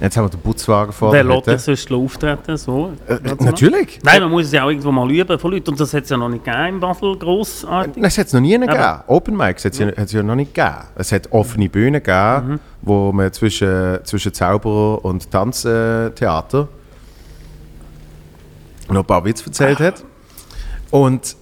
Jetzt 0.00 0.16
haben 0.16 0.26
wir 0.26 0.30
den 0.30 0.40
Putzwagen 0.40 0.92
vor 0.92 1.12
Wer 1.12 1.24
der 1.24 1.40
lässt 1.44 1.64
sich 1.64 1.82
sonst 1.82 1.92
auftreten? 1.92 2.56
So, 2.56 2.92
Äh, 3.08 3.18
Natürlich. 3.40 3.98
Nein, 4.04 4.22
man 4.22 4.30
muss 4.30 4.46
es 4.46 4.52
ja 4.52 4.62
auch 4.64 4.68
irgendwo 4.68 4.92
mal 4.92 5.10
üben 5.10 5.38
von 5.38 5.50
Leuten. 5.50 5.70
Und 5.70 5.80
das 5.80 5.92
hat 5.92 6.04
es 6.04 6.10
ja 6.10 6.16
noch 6.16 6.28
nicht 6.28 6.44
gegeben 6.44 6.66
in 6.74 6.80
Basel, 6.80 7.16
grossartig. 7.18 7.96
Nein, 7.96 8.04
Es 8.04 8.16
hat 8.16 8.26
es 8.28 8.32
noch 8.32 8.40
nie 8.40 8.52
gegeben. 8.52 8.70
Aber- 8.78 9.04
Open 9.08 9.36
Mics 9.36 9.64
hat 9.64 9.72
es 9.72 9.78
ja, 9.80 9.88
ja 9.88 10.22
noch 10.22 10.36
nicht 10.36 10.54
gegeben. 10.54 10.76
Es 10.94 11.10
hat 11.10 11.32
offene 11.32 11.68
Bühnen 11.68 11.94
gegeben, 12.02 12.48
Mhm. 12.48 12.60
wo 12.82 13.10
man 13.12 13.32
zwischen, 13.32 13.98
zwischen 14.04 14.32
Zauberer 14.32 15.04
und 15.04 15.28
Tanztheater 15.32 16.68
noch 18.88 19.00
ein 19.00 19.04
paar 19.06 19.24
Witze 19.24 19.46
erzählt 19.46 19.80
hat. 19.80 20.04
Und 20.90 21.36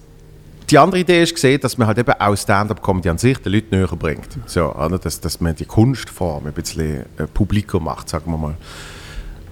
die 0.69 0.77
andere 0.77 1.01
Idee 1.01 1.23
ist 1.23 1.33
gesehen, 1.33 1.61
dass 1.61 1.77
man 1.77 1.87
halt 1.87 1.97
eben 1.97 2.11
auch 2.11 2.35
Stand-up-Comedy 2.35 3.09
an 3.09 3.17
sich 3.17 3.37
den 3.37 3.53
Leuten 3.53 3.75
näher 3.75 3.87
bringt. 3.87 4.37
So, 4.45 4.73
oder? 4.73 4.99
Dass, 4.99 5.19
dass 5.21 5.39
man 5.39 5.55
die 5.55 5.65
Kunstform 5.65 6.47
ein 6.47 6.53
bisschen 6.53 7.05
äh, 7.17 7.27
publiker 7.33 7.79
macht, 7.79 8.09
sagen 8.09 8.31
wir 8.31 8.37
mal. 8.37 8.55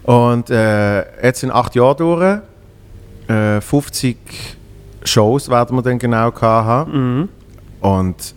Und 0.03 0.49
äh, 0.49 1.25
jetzt 1.25 1.39
sind 1.39 1.51
acht 1.51 1.75
Jahre 1.75 1.95
durch. 1.95 2.41
Äh, 3.27 3.61
50 3.61 4.17
Shows 5.03 5.49
werden 5.49 5.77
wir 5.77 5.81
dann 5.81 5.99
genau 5.99 6.31
haben. 6.41 7.29
Und 7.81 8.35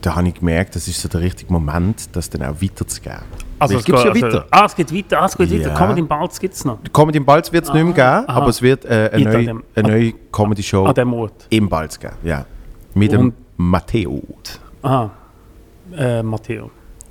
da 0.00 0.16
habe 0.16 0.28
ich 0.28 0.34
gemerkt, 0.34 0.76
das 0.76 0.86
ist 0.88 1.00
so 1.00 1.08
der 1.08 1.20
richtige 1.20 1.52
Moment, 1.52 2.14
das 2.14 2.30
dann 2.30 2.42
auch 2.42 2.60
weiterzugeben. 2.60 3.43
Also, 3.58 3.78
es 3.78 3.84
geht, 3.84 3.94
ja 3.94 4.02
also, 4.10 4.22
weiter. 4.26 4.46
ah, 4.50 4.64
es 4.66 4.74
geht 4.76 4.92
weiter. 4.94 5.20
Ah, 5.22 5.26
es 5.26 5.36
geht 5.36 5.50
Ja. 5.50 5.58
weiter. 5.60 5.74
Comedy 5.74 6.00
im 6.00 6.08
Balz 6.08 6.40
gibt 6.40 6.54
es 6.54 6.64
noch. 6.64 6.78
Comedy 6.92 7.18
im 7.18 7.24
Balz 7.24 7.52
wird 7.52 7.64
es 7.64 7.72
nicht 7.72 7.84
mehr 7.84 7.92
geben, 7.94 8.28
aha. 8.28 8.36
aber 8.36 8.48
es 8.48 8.60
wird 8.60 8.84
äh, 8.84 9.10
eine, 9.12 9.22
In 9.22 9.30
neue, 9.32 9.44
dem- 9.44 9.62
eine 9.74 9.88
neue 9.88 10.12
Comedy-Show 10.32 10.84
An 10.86 10.94
dem 10.94 11.12
Ort. 11.14 11.46
im 11.50 11.68
Balz 11.68 11.98
geben. 11.98 12.14
Ja. 12.24 12.44
Mit 12.94 13.12
dem 13.12 13.20
Und- 13.20 13.34
Matteo 13.56 14.22
Aha. 14.82 15.10
Äh, 15.96 16.22
Matteo. 16.22 16.70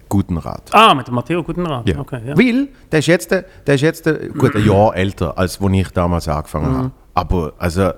Gutenrat. 0.09 0.63
Ah, 0.73 0.93
mit 0.93 1.07
dem 1.07 1.15
Matteo 1.15 1.41
Gutenrat. 1.43 1.87
Ja. 1.87 1.99
Okay, 1.99 2.19
ja. 2.25 2.37
Weil 2.37 2.67
der 2.91 2.99
ist 2.99 3.07
jetzt, 3.07 3.31
der 3.31 3.45
ist 3.75 3.81
jetzt 3.81 4.03
gut, 4.37 4.55
ein 4.55 4.65
Jahr 4.65 4.95
älter, 4.95 5.35
als 5.37 5.59
wo 5.61 5.69
ich 5.69 5.89
damals 5.89 6.27
angefangen 6.27 6.71
Mhm. 6.71 6.77
habe. 6.77 6.91
Aber 7.15 7.53
also, 7.57 7.91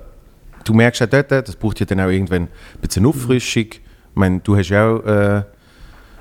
du 0.64 0.72
merkst 0.74 1.00
ja 1.00 1.06
dort, 1.06 1.30
das 1.30 1.56
braucht 1.56 1.80
ja 1.80 1.86
dann 1.86 2.00
auch 2.00 2.08
irgendwann 2.08 2.42
ein 2.44 2.48
bisschen 2.80 3.04
Auffrischung. 3.06 3.64
Ich 3.64 3.80
meine, 4.14 4.40
du 4.40 4.56
hast 4.56 4.68
ja 4.70 4.88
auch 4.88 5.04
äh, 5.04 5.42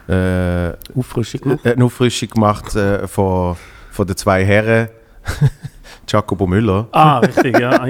äh, 0.07 0.74
Auffrischung 0.97 1.41
gemacht. 1.41 1.65
eine 1.65 1.85
Auffrischung 1.85 2.29
gemacht 2.29 2.75
äh, 2.75 3.07
von, 3.07 3.55
von 3.91 4.07
den 4.07 4.15
zwei 4.17 4.45
Herren, 4.45 4.89
Jacobo 6.07 6.45
Müller. 6.47 6.88
Ah, 6.91 7.19
richtig, 7.19 7.57
ja. 7.59 7.85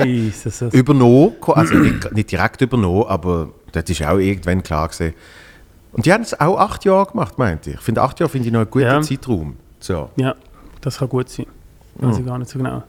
Übernommen, 0.71 1.33
also 1.47 1.75
nicht, 1.75 2.11
nicht 2.13 2.31
direkt 2.31 2.61
übernommen, 2.61 3.05
aber 3.07 3.49
das 3.71 3.83
ist 3.89 4.03
auch 4.03 4.17
irgendwann 4.17 4.63
klar 4.63 4.87
gewesen. 4.87 5.13
Und 5.91 6.05
die 6.05 6.13
haben 6.13 6.23
es 6.23 6.39
auch 6.39 6.57
acht 6.59 6.83
Jahre 6.85 7.07
gemacht, 7.11 7.37
meinte 7.37 7.69
ich. 7.71 7.75
Ich 7.77 7.81
finde, 7.81 8.01
acht 8.01 8.19
Jahre 8.19 8.29
finde 8.29 8.47
ich 8.47 8.53
noch 8.53 8.61
einen 8.61 8.69
guten 8.69 8.85
Ja. 8.85 9.01
Zeitraum. 9.01 9.55
So. 9.79 10.09
Ja, 10.17 10.35
das 10.81 10.97
kann 10.97 11.09
gut 11.09 11.29
sein. 11.29 11.45
Weiß 11.95 12.17
ich 12.19 12.25
gar 12.25 12.37
nicht 12.37 12.49
so 12.51 12.57
genau. 12.59 12.83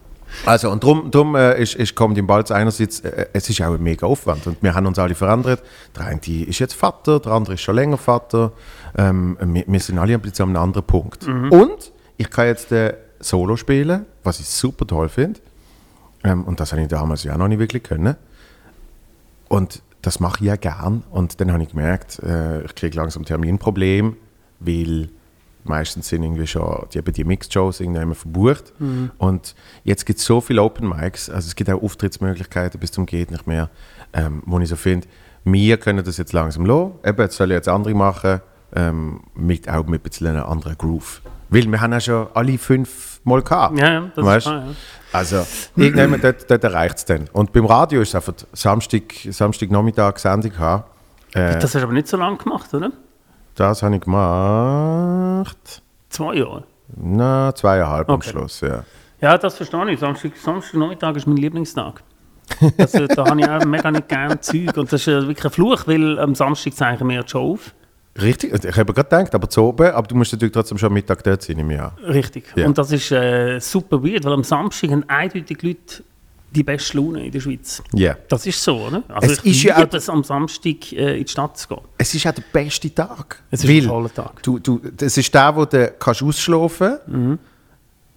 Also, 0.45 0.69
und 0.69 0.83
darum, 0.83 1.11
drum, 1.11 1.35
äh, 1.35 1.61
ist, 1.61 1.75
ist 1.75 1.95
Comedy 1.95 2.19
im 2.19 2.27
Balz 2.27 2.51
einerseits, 2.51 2.99
äh, 3.01 3.27
es 3.33 3.49
ist 3.49 3.61
auch 3.61 3.73
ein 3.73 3.83
mega 3.83 4.05
Aufwand 4.05 4.47
und 4.47 4.61
wir 4.61 4.73
haben 4.73 4.85
uns 4.85 4.99
alle 4.99 5.15
verändert. 5.15 5.63
Der 5.95 6.05
eine 6.05 6.19
ist 6.19 6.59
jetzt 6.59 6.73
Vater, 6.73 7.19
der 7.19 7.31
andere 7.31 7.55
ist 7.55 7.61
schon 7.61 7.75
länger 7.75 7.97
Vater. 7.97 8.51
Ähm, 8.97 9.37
wir, 9.41 9.63
wir 9.67 9.79
sind 9.79 9.97
alle 9.97 10.13
ein 10.13 10.21
bisschen 10.21 10.43
an 10.43 10.55
einem 10.55 10.63
anderen 10.63 10.85
Punkt. 10.85 11.27
Und 11.27 11.91
ich 12.17 12.29
kann 12.29 12.47
jetzt 12.47 12.71
äh, 12.71 12.95
Solo 13.19 13.55
spielen, 13.55 14.05
was 14.23 14.39
ich 14.39 14.47
super 14.47 14.85
toll 14.85 15.09
finde. 15.09 15.39
Ähm, 16.23 16.43
und 16.43 16.59
das 16.59 16.71
habe 16.71 16.81
ich 16.81 16.87
damals 16.87 17.23
ja 17.23 17.33
auch 17.33 17.37
noch 17.37 17.47
nicht 17.47 17.59
wirklich 17.59 17.83
können. 17.83 18.15
Und 19.47 19.81
das 20.01 20.19
mache 20.19 20.39
ich 20.41 20.47
ja 20.47 20.55
gern. 20.55 21.03
Und 21.09 21.39
dann 21.41 21.51
habe 21.51 21.63
ich 21.63 21.69
gemerkt, 21.69 22.19
äh, 22.19 22.63
ich 22.63 22.75
kriege 22.75 22.95
langsam 22.97 23.25
Terminproblem, 23.25 24.15
weil 24.59 25.09
meistens 25.67 26.07
sind 26.07 26.23
irgendwie 26.23 26.47
schon 26.47 26.85
die, 26.93 26.97
eben 26.99 27.13
die 27.13 27.23
Mixed-Shows 27.23 27.79
irgendwie 27.79 28.15
verbucht. 28.15 28.73
Und 29.17 29.55
jetzt 29.83 30.05
gibt 30.05 30.19
es 30.19 30.25
so 30.25 30.41
viele 30.41 30.61
Open 30.61 30.89
Mics, 30.89 31.29
also 31.29 31.47
es 31.47 31.55
gibt 31.55 31.69
auch 31.69 31.81
Auftrittsmöglichkeiten 31.81 32.79
bis 32.79 32.91
zum 32.91 33.05
geht 33.05 33.31
nicht 33.31 33.47
mehr, 33.47 33.69
ähm, 34.13 34.43
wo 34.45 34.59
ich 34.59 34.69
so 34.69 34.75
finde, 34.75 35.07
wir 35.43 35.77
können 35.77 36.03
das 36.03 36.17
jetzt 36.17 36.33
langsam 36.33 36.65
lassen. 36.65 36.91
Eben, 37.05 37.21
jetzt 37.21 37.37
sollen 37.37 37.51
jetzt 37.51 37.69
andere 37.69 37.93
machen, 37.93 38.41
ähm, 38.75 39.21
mit, 39.33 39.69
auch 39.69 39.85
mit 39.85 40.01
ein 40.01 40.09
bisschen 40.09 40.27
einer 40.27 40.47
anderen 40.47 40.77
Groove. 40.77 41.21
Weil 41.49 41.65
wir 41.71 41.79
haben 41.79 41.93
ja 41.93 42.01
schon 42.01 42.27
alle 42.33 42.57
fünf 42.57 43.21
Mal 43.23 43.41
gehabt. 43.41 43.79
Ja, 43.79 43.93
ja, 43.93 44.11
das 44.15 44.25
Weißt? 44.25 44.47
ist 44.47 44.51
klar, 44.51 44.65
ja. 44.65 44.73
Also, 45.13 45.47
irgendwann 45.75 46.19
dort, 46.21 46.49
dort 46.51 46.63
erreicht 46.63 46.97
es 46.97 47.05
dann. 47.05 47.29
Und 47.31 47.53
beim 47.53 47.65
Radio 47.65 48.01
ist 48.01 48.09
es 48.09 48.15
einfach 48.15 48.33
Samstag, 48.53 49.03
Samstagnachmittag 49.29 50.17
Sendung 50.17 50.57
haben. 50.57 50.83
Äh, 51.33 51.53
Das 51.53 51.63
hast 51.63 51.75
du 51.75 51.79
aber 51.79 51.93
nicht 51.93 52.07
so 52.07 52.17
lange 52.17 52.37
gemacht, 52.37 52.73
oder? 52.73 52.91
Das 53.57 53.83
habe 53.83 53.95
ich 53.95 54.01
gemacht. 54.01 55.81
Zwei 56.09 56.35
Jahre. 56.35 56.63
Na, 56.95 57.53
zweieinhalb 57.53 58.07
am 58.09 58.15
Okay. 58.15 58.29
Schluss, 58.29 58.61
ja. 58.61 58.83
Ja, 59.19 59.37
das 59.37 59.55
verstehe 59.55 59.91
ich. 59.91 59.99
Samstag, 59.99 60.31
Samstagnachmittag 60.37 61.15
ist 61.15 61.27
mein 61.27 61.37
Lieblingstag. 61.37 62.03
Das, 62.77 62.93
äh, 62.93 63.07
da 63.07 63.25
habe 63.25 63.39
ich 63.41 63.49
auch 63.49 63.65
mega 63.65 63.91
nicht 63.91 64.07
gerne 64.07 64.39
Zeug. 64.39 64.77
Und 64.77 64.91
das 64.93 65.01
ist 65.01 65.07
äh, 65.07 65.27
wirklich 65.27 65.43
ein 65.45 65.51
Fluch, 65.51 65.85
weil 65.87 66.17
am 66.19 66.33
Samstag 66.35 66.73
zeichnen 66.75 67.09
wir 67.09 67.23
die 67.23 67.29
Show 67.29 67.53
auf. 67.53 67.73
Richtig, 68.21 68.53
ich 68.53 68.77
habe 68.77 68.93
gerade 68.93 69.09
gedacht, 69.09 69.35
aber 69.35 69.49
zu 69.49 69.63
oben, 69.63 69.91
aber 69.91 70.07
du 70.07 70.15
musst 70.15 70.31
natürlich 70.33 70.53
trotzdem 70.53 70.77
schon 70.77 70.87
am 70.87 70.93
Mittag 70.93 71.23
dort 71.23 71.41
sein 71.41 71.59
im 71.59 71.69
Jahr. 71.69 71.93
Richtig. 72.01 72.45
Ja. 72.55 72.65
Und 72.65 72.77
das 72.77 72.91
ist 72.91 73.11
äh, 73.11 73.59
super 73.59 74.01
weird, 74.03 74.23
weil 74.25 74.33
am 74.33 74.43
Samstag 74.43 74.91
haben 74.91 75.03
eindeutig 75.07 75.61
Leute 75.61 76.03
die 76.51 76.63
beste 76.63 76.97
Laune 76.97 77.25
in 77.25 77.31
der 77.31 77.39
Schweiz. 77.39 77.83
Ja. 77.93 78.15
Das 78.29 78.45
ist 78.45 78.61
so, 78.63 78.77
oder? 78.87 79.03
Also 79.09 79.33
Es 79.33 79.39
ich 79.43 79.57
ist 79.57 79.63
ja 79.63 79.77
auch- 79.77 79.93
es, 79.93 80.09
am 80.09 80.23
Samstag 80.23 80.91
äh, 80.93 81.17
in 81.17 81.25
die 81.25 81.31
Stadt 81.31 81.57
zu 81.57 81.67
gehen. 81.67 81.81
Es 81.97 82.13
ist 82.13 82.25
auch 82.25 82.33
der 82.33 82.43
beste 82.53 82.93
Tag. 82.93 83.43
Es 83.51 83.63
ist 83.63 83.69
ein 83.69 83.87
toller 83.87 84.13
Tag. 84.13 84.41
Du, 84.43 84.57
du, 84.59 84.79
das 84.95 85.17
ist 85.17 85.33
der, 85.33 85.55
wo 85.55 85.65
du 85.65 85.93
kannst 85.99 86.23
ausschlafen 86.23 86.97
Mhm. 87.07 87.39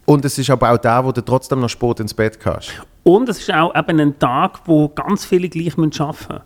Und 0.06 0.24
es 0.24 0.36
ist 0.38 0.50
aber 0.50 0.72
auch 0.72 0.78
der, 0.78 1.04
wo 1.04 1.12
du 1.12 1.20
trotzdem 1.24 1.60
noch 1.60 1.68
spät 1.68 2.00
ins 2.00 2.12
Bett 2.14 2.40
kannst. 2.40 2.72
Und 3.04 3.28
es 3.28 3.38
ist 3.38 3.52
auch 3.52 3.72
eben 3.76 4.00
ein 4.00 4.18
Tag, 4.18 4.58
wo 4.64 4.88
ganz 4.88 5.24
viele 5.24 5.48
gleich 5.48 5.76
müssen 5.76 6.02
arbeiten 6.02 6.26
müssen. 6.32 6.40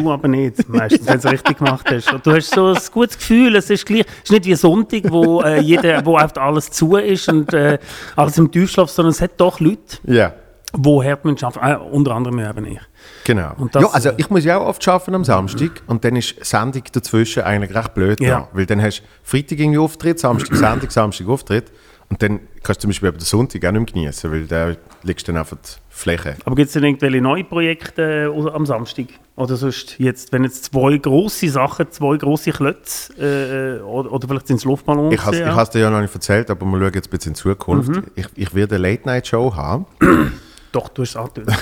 Du 0.04 0.12
aber 0.12 0.28
nicht, 0.28 0.68
meistens, 0.68 1.06
wenn 1.06 1.18
du 1.20 1.26
es 1.26 1.32
richtig 1.32 1.58
gemacht 1.58 1.86
hast. 1.90 2.12
Und 2.12 2.24
du 2.24 2.32
hast 2.32 2.50
so 2.54 2.66
ein 2.68 2.78
gutes 2.92 3.16
Gefühl, 3.18 3.56
es 3.56 3.70
ist 3.70 3.84
gleich, 3.86 4.04
es 4.22 4.24
ist 4.24 4.30
nicht 4.30 4.44
wie 4.44 4.54
Sonntag, 4.54 5.10
wo, 5.10 5.40
äh, 5.40 5.58
jeder, 5.60 6.04
wo 6.04 6.16
alles 6.16 6.70
zu 6.70 6.96
ist 6.96 7.28
und 7.28 7.52
äh, 7.54 7.78
alles 8.14 8.36
im 8.38 8.50
Tiefschlaf, 8.50 8.90
sondern 8.90 9.10
es 9.12 9.20
hat 9.22 9.32
doch 9.38 9.58
Leute, 9.58 9.96
Ja. 10.04 10.32
Die 10.76 11.08
hart 11.08 11.24
müssen 11.24 11.44
arbeiten, 11.44 11.82
äh, 11.82 11.94
unter 11.94 12.12
anderem 12.12 12.38
eben 12.38 12.66
ich. 12.66 12.80
Genau. 13.24 13.54
Das, 13.72 13.82
ja, 13.82 13.88
also 13.90 14.08
äh, 14.10 14.14
ich 14.16 14.30
muss 14.30 14.44
ja 14.44 14.58
auch 14.58 14.66
oft 14.66 14.86
arbeiten 14.88 15.14
am 15.14 15.24
Samstag 15.24 15.82
und 15.86 16.04
dann 16.04 16.16
ist 16.16 16.44
Sendung 16.44 16.82
dazwischen 16.92 17.42
eigentlich 17.42 17.74
recht 17.74 17.94
blöd. 17.94 18.20
Ja. 18.20 18.40
da. 18.40 18.48
Weil 18.52 18.66
dann 18.66 18.82
hast 18.82 19.00
du 19.00 19.04
Freitag 19.22 19.58
irgendwie 19.58 19.78
Auftritt, 19.78 20.18
Samstag 20.18 20.56
Sendung, 20.56 20.90
Samstag 20.90 21.28
Auftritt 21.28 21.72
und 22.10 22.22
dann 22.22 22.40
kannst 22.62 22.80
du 22.80 22.82
zum 22.82 22.90
Beispiel 22.90 23.12
den 23.12 23.20
Sonntag 23.20 23.64
auch 23.64 23.72
nicht 23.72 23.94
mehr 23.94 24.04
genießen, 24.04 24.30
weil 24.30 24.46
da 24.46 24.74
liegst 25.02 25.26
du 25.26 25.32
dann 25.32 25.40
auf 25.40 25.50
der 25.50 25.58
Fläche. 25.88 26.36
Aber 26.44 26.54
gibt 26.54 26.68
es 26.68 26.74
denn 26.74 26.84
irgendwelche 26.84 27.20
neue 27.20 27.44
Projekte 27.44 28.32
äh, 28.34 28.50
am 28.50 28.66
Samstag? 28.66 29.06
Oder 29.36 29.56
sonst 29.56 29.98
jetzt, 29.98 30.32
wenn 30.32 30.44
jetzt 30.44 30.66
zwei 30.66 30.98
grosse 30.98 31.48
Sachen, 31.48 31.90
zwei 31.90 32.16
grosse 32.16 32.52
Klötze, 32.52 33.80
äh, 33.80 33.82
oder, 33.82 34.12
oder 34.12 34.28
vielleicht 34.28 34.46
sind 34.48 34.56
es 34.56 34.64
Luftballons? 34.64 35.14
Ich 35.14 35.24
habe 35.24 35.36
ja. 35.36 35.60
es 35.60 35.70
dir 35.70 35.80
ja 35.80 35.90
noch 35.90 36.00
nicht 36.00 36.14
erzählt, 36.14 36.50
aber 36.50 36.66
wir 36.66 36.78
schauen 36.78 36.92
jetzt 36.94 37.08
ein 37.08 37.10
bisschen 37.10 37.32
in 37.32 37.36
Zukunft. 37.36 37.88
Mhm. 37.88 38.04
Ich, 38.14 38.26
ich 38.34 38.54
werde 38.54 38.76
eine 38.76 38.88
Late-Night-Show 38.88 39.54
haben. 39.54 39.86
Doch, 40.74 40.88
du 40.88 41.02
hast 41.02 41.10
es 41.10 41.16
angetönt. 41.16 41.56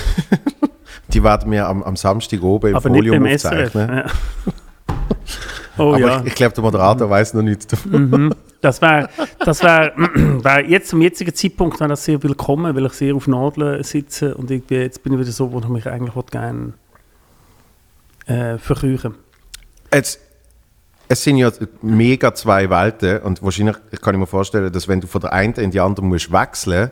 Die 1.09 1.23
werden 1.23 1.51
wir 1.51 1.67
am, 1.67 1.83
am 1.83 1.95
Samstag 1.95 2.41
oben 2.41 2.71
im 2.71 2.75
Aber 2.75 2.89
nicht 2.89 3.07
Folium 3.07 3.23
beim 3.23 3.37
SRF. 3.37 3.75
Ja. 3.75 4.05
oh 5.77 5.89
aber 5.89 5.99
ja, 5.99 6.19
ich, 6.21 6.27
ich 6.27 6.35
glaube, 6.35 6.55
der 6.55 6.63
Moderator 6.63 7.07
weiß 7.07 7.35
noch 7.35 7.43
nichts 7.43 7.67
davon. 7.67 8.33
das 8.61 8.81
wäre 8.81 9.09
das 9.37 9.61
wär, 9.61 9.93
wär 10.43 10.67
jetzt 10.67 10.89
zum 10.89 11.01
jetzigen 11.03 11.35
Zeitpunkt 11.35 11.79
wäre 11.79 11.89
das 11.89 12.03
sehr 12.03 12.23
willkommen, 12.23 12.75
weil 12.75 12.87
ich 12.87 12.93
sehr 12.93 13.13
auf 13.13 13.27
Nadeln 13.27 13.83
sitze 13.83 14.33
und 14.33 14.49
ich 14.49 14.63
bin, 14.63 14.81
jetzt 14.81 15.03
bin 15.03 15.13
ich 15.13 15.19
wieder 15.19 15.31
so, 15.31 15.51
wo 15.51 15.59
ich 15.59 15.67
mich 15.67 15.85
eigentlich 15.85 16.25
gerne 16.31 16.73
äh, 18.25 18.57
verkrüchen 18.57 19.13
Jetzt, 19.93 20.19
es 21.07 21.23
sind 21.23 21.37
ja 21.37 21.51
mega 21.83 22.33
zwei 22.33 22.67
Welten 22.67 23.19
und 23.19 23.43
wahrscheinlich 23.43 23.75
kann 24.01 24.15
ich 24.15 24.19
mir 24.19 24.25
vorstellen, 24.25 24.73
dass 24.73 24.87
wenn 24.87 25.01
du 25.01 25.05
von 25.07 25.21
der 25.21 25.33
einen 25.33 25.53
in 25.53 25.69
die 25.69 25.79
andere 25.79 26.03
musst 26.03 26.31
wechseln, 26.31 26.89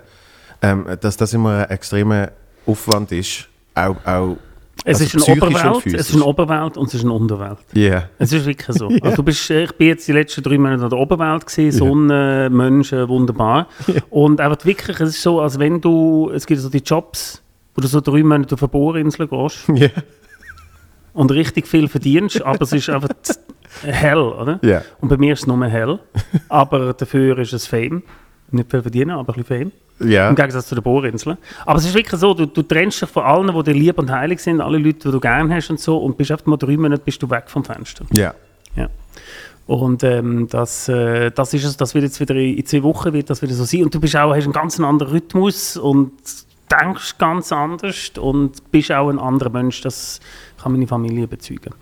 ähm, 0.62 0.86
dass 1.00 1.18
das 1.18 1.34
immer 1.34 1.66
ein 1.66 1.70
extremer 1.70 2.32
Aufwand 2.66 3.12
ist, 3.12 3.48
auch, 3.74 3.96
auch 4.06 4.38
Es 4.86 5.02
also 5.02 5.18
ist 5.18 5.30
Oberwelt, 5.30 5.86
es 5.88 6.10
ist 6.10 6.16
eine 6.16 6.26
Oberwelt 6.26 6.78
und 6.78 6.88
es 6.88 6.94
ist 6.96 7.04
eine 7.04 7.14
Unterwelt. 7.14 7.58
Yeah. 7.76 8.10
Es 8.20 8.32
ist 8.32 8.46
wirklich 8.46 8.78
so. 8.78 8.90
Also 9.02 9.18
du 9.18 9.24
bist, 9.24 9.50
ich 9.50 9.72
bin 9.74 9.88
jetzt 9.88 10.08
die 10.08 10.12
letzten 10.12 10.44
drei 10.44 10.58
Monate 10.58 10.84
in 10.84 10.90
der 10.90 11.00
Oberwelt 11.00 11.46
gesehen, 11.46 11.72
Sonne, 11.72 12.50
Menschen, 12.52 13.08
wunderbar. 13.08 13.68
Und 14.10 14.40
einfach 14.40 14.66
wirklich, 14.66 15.00
es 15.00 15.10
ist 15.10 15.22
so, 15.22 15.42
als 15.42 15.58
wenn 15.58 15.82
du, 15.82 16.32
es 16.34 16.46
gibt 16.46 16.62
so 16.62 16.70
die 16.70 16.80
Jobs, 16.80 17.42
wo 17.76 17.82
du 17.82 17.88
so 17.88 18.02
drei 18.02 18.24
Monate 18.24 18.56
auf 18.56 18.62
eine 18.62 18.70
Bohrinsel 18.70 19.28
gehst 19.28 19.68
Yeah. 19.70 19.90
und 21.14 21.32
richtig 21.32 21.68
viel 21.68 21.88
verdienst, 21.88 22.42
aber 22.42 22.62
es 22.62 22.74
ist 22.74 22.90
einfach 22.90 23.10
hell, 23.84 24.20
oder? 24.20 24.60
Ja. 24.62 24.84
Und 25.00 25.10
bei 25.10 25.18
mir 25.18 25.34
ist 25.34 25.42
es 25.42 25.48
nur 25.48 25.66
hell, 25.66 26.00
aber 26.50 26.94
dafür 26.94 27.38
ist 27.40 27.54
es 27.54 27.66
Fame. 27.66 28.04
Nicht 28.52 28.70
viel 28.70 28.82
verdienen, 28.82 29.12
aber 29.12 29.34
ein 29.34 29.44
bisschen 29.44 29.72
Fame. 30.00 30.10
Ja. 30.10 30.30
Im 30.30 30.36
Gegensatz 30.36 30.68
zu 30.68 30.76
den 30.76 30.84
Bohrinseln. 30.84 31.38
Aber 31.66 31.78
es 31.78 31.86
ist 31.86 31.94
wirklich 31.94 32.20
so, 32.20 32.34
du, 32.34 32.48
du 32.48 32.64
trennst 32.64 33.02
dich 33.02 33.10
von 33.10 33.24
allen, 33.24 33.56
die 33.56 33.64
dir 33.64 33.74
lieb 33.74 34.00
und 34.00 34.12
heilig 34.12 34.40
sind, 34.40 34.60
alle 34.60 34.78
Leute, 34.78 35.00
die 35.00 35.12
du 35.12 35.20
gerne 35.20 35.54
hast 35.54 35.70
und 35.70 35.80
so, 35.80 35.98
und 35.98 36.18
bist 36.18 36.32
einfach 36.32 36.46
mal 36.48 36.58
drei 36.58 36.76
Monate 36.76 37.02
bist 37.04 37.22
du 37.22 37.30
weg 37.30 37.44
vom 37.48 37.64
Fenster. 37.64 38.06
Ja. 38.12 38.34
Ja. 38.76 38.90
Und 39.68 40.04
ähm, 40.04 40.48
das, 40.50 40.90
äh, 40.90 41.32
das 41.32 41.54
ist 41.54 41.64
es, 41.64 41.78
das 41.78 41.94
wird 41.94 42.04
jetzt 42.04 42.20
wieder 42.20 42.36
in, 42.36 42.58
in 42.58 42.66
zwei 42.66 42.84
Wochen 42.84 43.14
wird 43.14 43.30
das 43.30 43.42
wieder 43.42 43.54
so 43.54 43.64
sein. 43.64 43.84
Und 43.84 43.94
du 43.94 44.00
bist 44.00 44.16
auch, 44.16 44.34
hast 44.36 44.44
einen 44.44 44.54
ganz 44.54 44.80
anderen 44.80 45.12
Rhythmus 45.12 45.78
und 45.78 46.12
denkst 46.72 47.18
ganz 47.18 47.52
anders 47.52 48.12
und 48.20 48.72
bist 48.72 48.92
auch 48.92 49.10
ein 49.10 49.20
anderer 49.20 49.50
Mensch. 49.50 49.82
Das 49.82 50.20
kann 50.62 50.72
meine 50.72 50.88
Familie 50.88 51.28
bezeugen. 51.28 51.74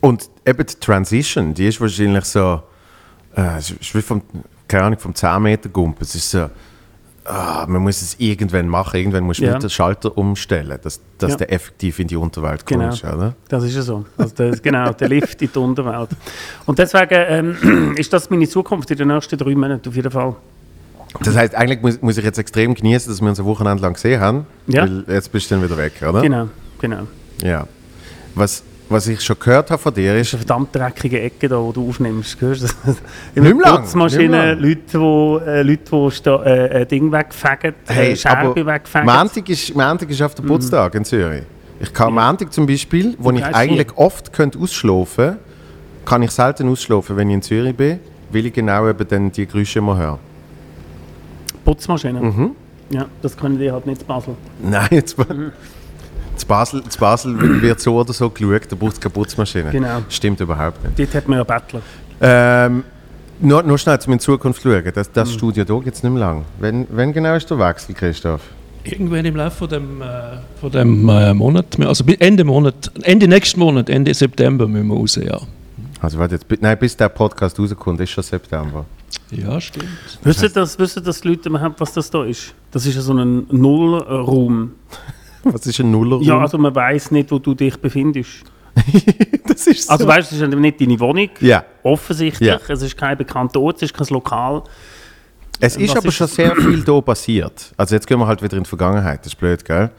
Und 0.00 0.28
eben 0.46 0.66
die 0.66 0.74
Transition, 0.74 1.54
die 1.54 1.68
ist 1.68 1.80
wahrscheinlich 1.80 2.24
so, 2.24 2.62
äh, 3.36 3.58
ist 3.58 3.96
vom, 4.04 4.22
keine 4.68 4.84
Ahnung, 4.84 4.98
vom 4.98 5.14
10 5.14 5.42
Meter 5.42 5.68
Gump. 5.68 6.00
Es 6.02 6.14
ist 6.14 6.30
so, 6.30 6.48
ah, 7.24 7.64
man 7.68 7.82
muss 7.82 8.00
es 8.02 8.16
irgendwann 8.18 8.68
machen, 8.68 8.96
irgendwann 8.98 9.24
musst 9.24 9.40
du 9.40 9.44
Ja. 9.44 9.58
den 9.58 9.68
Schalter 9.70 10.16
umstellen, 10.16 10.78
dass, 10.82 11.00
dass 11.18 11.32
Ja. 11.32 11.36
du 11.38 11.48
effektiv 11.50 11.98
in 11.98 12.06
die 12.08 12.16
Unterwelt 12.16 12.64
Genau. 12.66 12.84
kommst, 12.88 13.04
oder? 13.04 13.34
Das 13.48 13.64
ist 13.64 13.74
ja 13.74 13.82
so. 13.82 14.04
Also 14.16 14.34
das, 14.36 14.62
genau, 14.62 14.92
der 14.92 15.08
Lift 15.08 15.40
in 15.42 15.50
die 15.52 15.58
Unterwelt. 15.58 16.10
Und 16.66 16.78
deswegen 16.78 17.56
ähm, 17.66 17.94
ist 17.96 18.12
das 18.12 18.30
meine 18.30 18.48
Zukunft 18.48 18.90
in 18.90 18.96
den 18.98 19.08
nächsten 19.08 19.36
drei 19.38 19.54
Monaten 19.54 19.88
auf 19.88 19.96
jeden 19.96 20.10
Fall. 20.10 20.36
Das 21.22 21.34
heißt, 21.34 21.54
eigentlich 21.54 21.80
muss, 21.80 22.02
muss 22.02 22.18
ich 22.18 22.24
jetzt 22.24 22.38
extrem 22.38 22.74
genießen, 22.74 23.10
dass 23.10 23.20
wir 23.22 23.28
uns 23.30 23.40
ein 23.40 23.46
Wochenende 23.46 23.82
lang 23.82 23.94
gesehen 23.94 24.20
haben, 24.20 24.46
Ja. 24.66 24.82
weil 24.82 25.04
jetzt 25.08 25.32
bist 25.32 25.50
du 25.50 25.54
dann 25.54 25.64
wieder 25.64 25.76
weg, 25.78 25.94
oder? 26.06 26.20
Genau, 26.20 26.48
genau. 26.78 27.06
Ja. 27.42 27.66
Was, 28.34 28.62
was 28.88 29.06
ich 29.06 29.20
schon 29.20 29.38
gehört 29.38 29.70
habe 29.70 29.80
von 29.80 29.92
dir 29.92 30.12
Das 30.12 30.22
ist, 30.22 30.28
ist 30.28 30.34
eine 30.34 30.46
verdammt 30.46 30.74
dreckige 30.74 31.20
Ecke, 31.20 31.48
da, 31.48 31.60
wo 31.60 31.72
du 31.72 31.88
aufnimmst. 31.88 32.40
Hörst 32.40 32.62
du 32.62 32.66
das? 32.66 32.96
Nicht 33.34 33.34
mehr 33.34 33.54
lang, 33.54 33.82
Putzmaschine, 33.82 34.56
nicht 34.56 34.92
Leute, 34.92 35.00
wo, 35.00 35.38
äh, 35.38 35.62
Leute, 35.62 36.10
die 36.24 36.28
äh, 36.30 36.86
Ding 36.86 37.12
wegfegen, 37.12 37.74
hey, 37.86 38.12
äh, 38.12 38.16
Scherbe 38.16 38.60
aber 38.60 38.66
wegfegen. 38.66 39.06
Montag 39.06 39.48
ist, 39.48 39.74
Montag 39.74 40.10
ist 40.10 40.22
auf 40.22 40.34
der 40.34 40.42
Putztag 40.42 40.94
in 40.94 41.04
Zürich. 41.04 41.44
Ich 41.80 41.92
kann 41.92 42.12
Montag 42.12 42.52
zum 42.52 42.66
Beispiel, 42.66 43.14
wo 43.18 43.30
ich 43.30 43.44
eigentlich 43.44 43.96
oft 43.96 44.32
könnte 44.32 44.58
ausschlafen 44.58 45.38
kann 46.08 46.22
ich 46.22 46.30
selten 46.30 46.68
ausschlafen, 46.70 47.16
wenn 47.18 47.28
ich 47.28 47.34
in 47.34 47.42
Zürich 47.42 47.76
bin, 47.76 48.00
weil 48.30 48.46
ich 48.46 48.52
genau 48.54 48.88
eben 48.88 49.06
dann 49.06 49.30
die 49.30 49.46
Geräusche 49.46 49.78
immer 49.78 49.96
höre. 49.98 50.18
Putzmaschine. 51.64 52.20
Mhm. 52.20 52.50
Ja, 52.88 53.04
das 53.20 53.36
können 53.36 53.58
die 53.58 53.70
halt 53.70 53.86
nicht 53.86 54.00
in 54.00 54.06
Basel. 54.08 54.34
Nein, 54.62 54.88
jetzt, 54.90 55.16
zu 56.38 56.46
Basel, 56.46 56.82
zu 56.84 56.98
Basel 56.98 57.60
wird 57.62 57.80
so 57.80 57.96
oder 57.98 58.12
so 58.12 58.30
geschaut, 58.30 58.62
da 58.70 58.76
braucht 58.76 58.94
es 58.94 59.00
keine 59.00 59.12
Putzmaschine. 59.12 59.70
Genau. 59.70 60.02
Stimmt 60.08 60.40
überhaupt 60.40 60.82
nicht. 60.84 60.98
Dort 60.98 61.14
hat 61.14 61.28
man 61.28 61.38
ja 61.38 61.44
Bettler. 61.44 61.80
Ähm, 62.20 62.84
nur, 63.40 63.62
nur 63.62 63.78
schnell 63.78 64.00
zu 64.00 64.10
in 64.10 64.18
Zukunft 64.18 64.62
schauen. 64.62 64.82
Das, 64.94 65.08
Mhm. 65.08 65.12
das 65.14 65.32
Studio 65.32 65.64
hier 65.64 65.80
gibt 65.82 65.96
es 65.96 66.02
nicht 66.02 66.12
mehr 66.12 66.20
lang. 66.20 66.44
Wenn, 66.58 66.86
wenn 66.90 67.12
genau 67.12 67.34
ist 67.34 67.48
der 67.50 67.58
Wechsel, 67.58 67.94
Christoph? 67.94 68.40
Irgendwann 68.84 69.24
im 69.24 69.36
Laufe 69.36 69.56
von 69.56 69.68
dem, 69.68 70.00
äh, 70.02 70.06
von 70.60 70.70
dem 70.70 71.08
äh, 71.08 71.34
Monat, 71.34 71.78
also 71.80 72.04
bi- 72.04 72.16
Ende 72.18 72.42
Monat, 72.44 72.90
Ende 73.02 73.28
nächsten 73.28 73.60
Monat, 73.60 73.90
Ende 73.90 74.14
September 74.14 74.66
müssen 74.66 74.88
wir 74.88 74.94
raus, 74.96 75.16
ja. 75.22 75.38
Also 76.00 76.18
warte 76.18 76.36
jetzt, 76.36 76.46
nein, 76.62 76.78
bis 76.78 76.96
der 76.96 77.08
Podcast 77.08 77.58
rauskommt, 77.58 78.00
ist 78.00 78.10
schon 78.10 78.22
September. 78.24 78.84
Ja, 79.30 79.60
stimmt. 79.60 79.86
Wisst 80.22 80.42
ihr, 80.42 80.48
das, 80.48 80.78
wisst 80.78 80.96
ihr, 80.96 81.02
dass 81.02 81.20
die 81.20 81.28
Leute 81.28 81.48
überhaupt, 81.48 81.80
was 81.80 81.92
das 81.92 82.08
da 82.10 82.24
ist? 82.24 82.54
Das 82.70 82.86
ist 82.86 82.94
ja 82.94 83.00
so 83.02 83.12
ein 83.12 83.46
Nullraum. 83.50 84.72
Was 85.52 85.66
ist 85.66 85.80
ein 85.80 85.90
Nuller? 85.90 86.20
Ja, 86.22 86.38
also 86.38 86.58
man 86.58 86.74
weiß 86.74 87.10
nicht, 87.10 87.30
wo 87.30 87.38
du 87.38 87.54
dich 87.54 87.76
befindest. 87.76 88.44
das 89.46 89.66
ist 89.66 89.86
so. 89.86 89.92
Also 89.92 90.06
weißt 90.06 90.30
du, 90.30 90.36
es 90.36 90.42
ist 90.42 90.54
nicht 90.54 90.80
deine 90.80 91.00
Wohnung, 91.00 91.30
ja. 91.40 91.64
offensichtlich. 91.82 92.48
Ja. 92.48 92.60
Es 92.68 92.82
ist 92.82 92.96
kein 92.96 93.16
bekannter 93.16 93.60
Ort, 93.60 93.76
es 93.76 93.82
ist 93.82 93.94
kein 93.94 94.06
Lokal. 94.08 94.62
Es 95.60 95.76
ist 95.76 95.90
Was 95.90 95.96
aber 95.96 96.08
ist 96.08 96.14
schon 96.14 96.28
sehr 96.28 96.54
viel 96.54 96.82
da 96.84 97.00
passiert. 97.00 97.72
Also 97.76 97.96
jetzt 97.96 98.06
gehen 98.06 98.18
wir 98.20 98.26
halt 98.28 98.42
wieder 98.42 98.56
in 98.56 98.62
die 98.62 98.68
Vergangenheit. 98.68 99.20
Das 99.20 99.32
ist 99.32 99.36
blöd, 99.36 99.64
gell? 99.64 99.90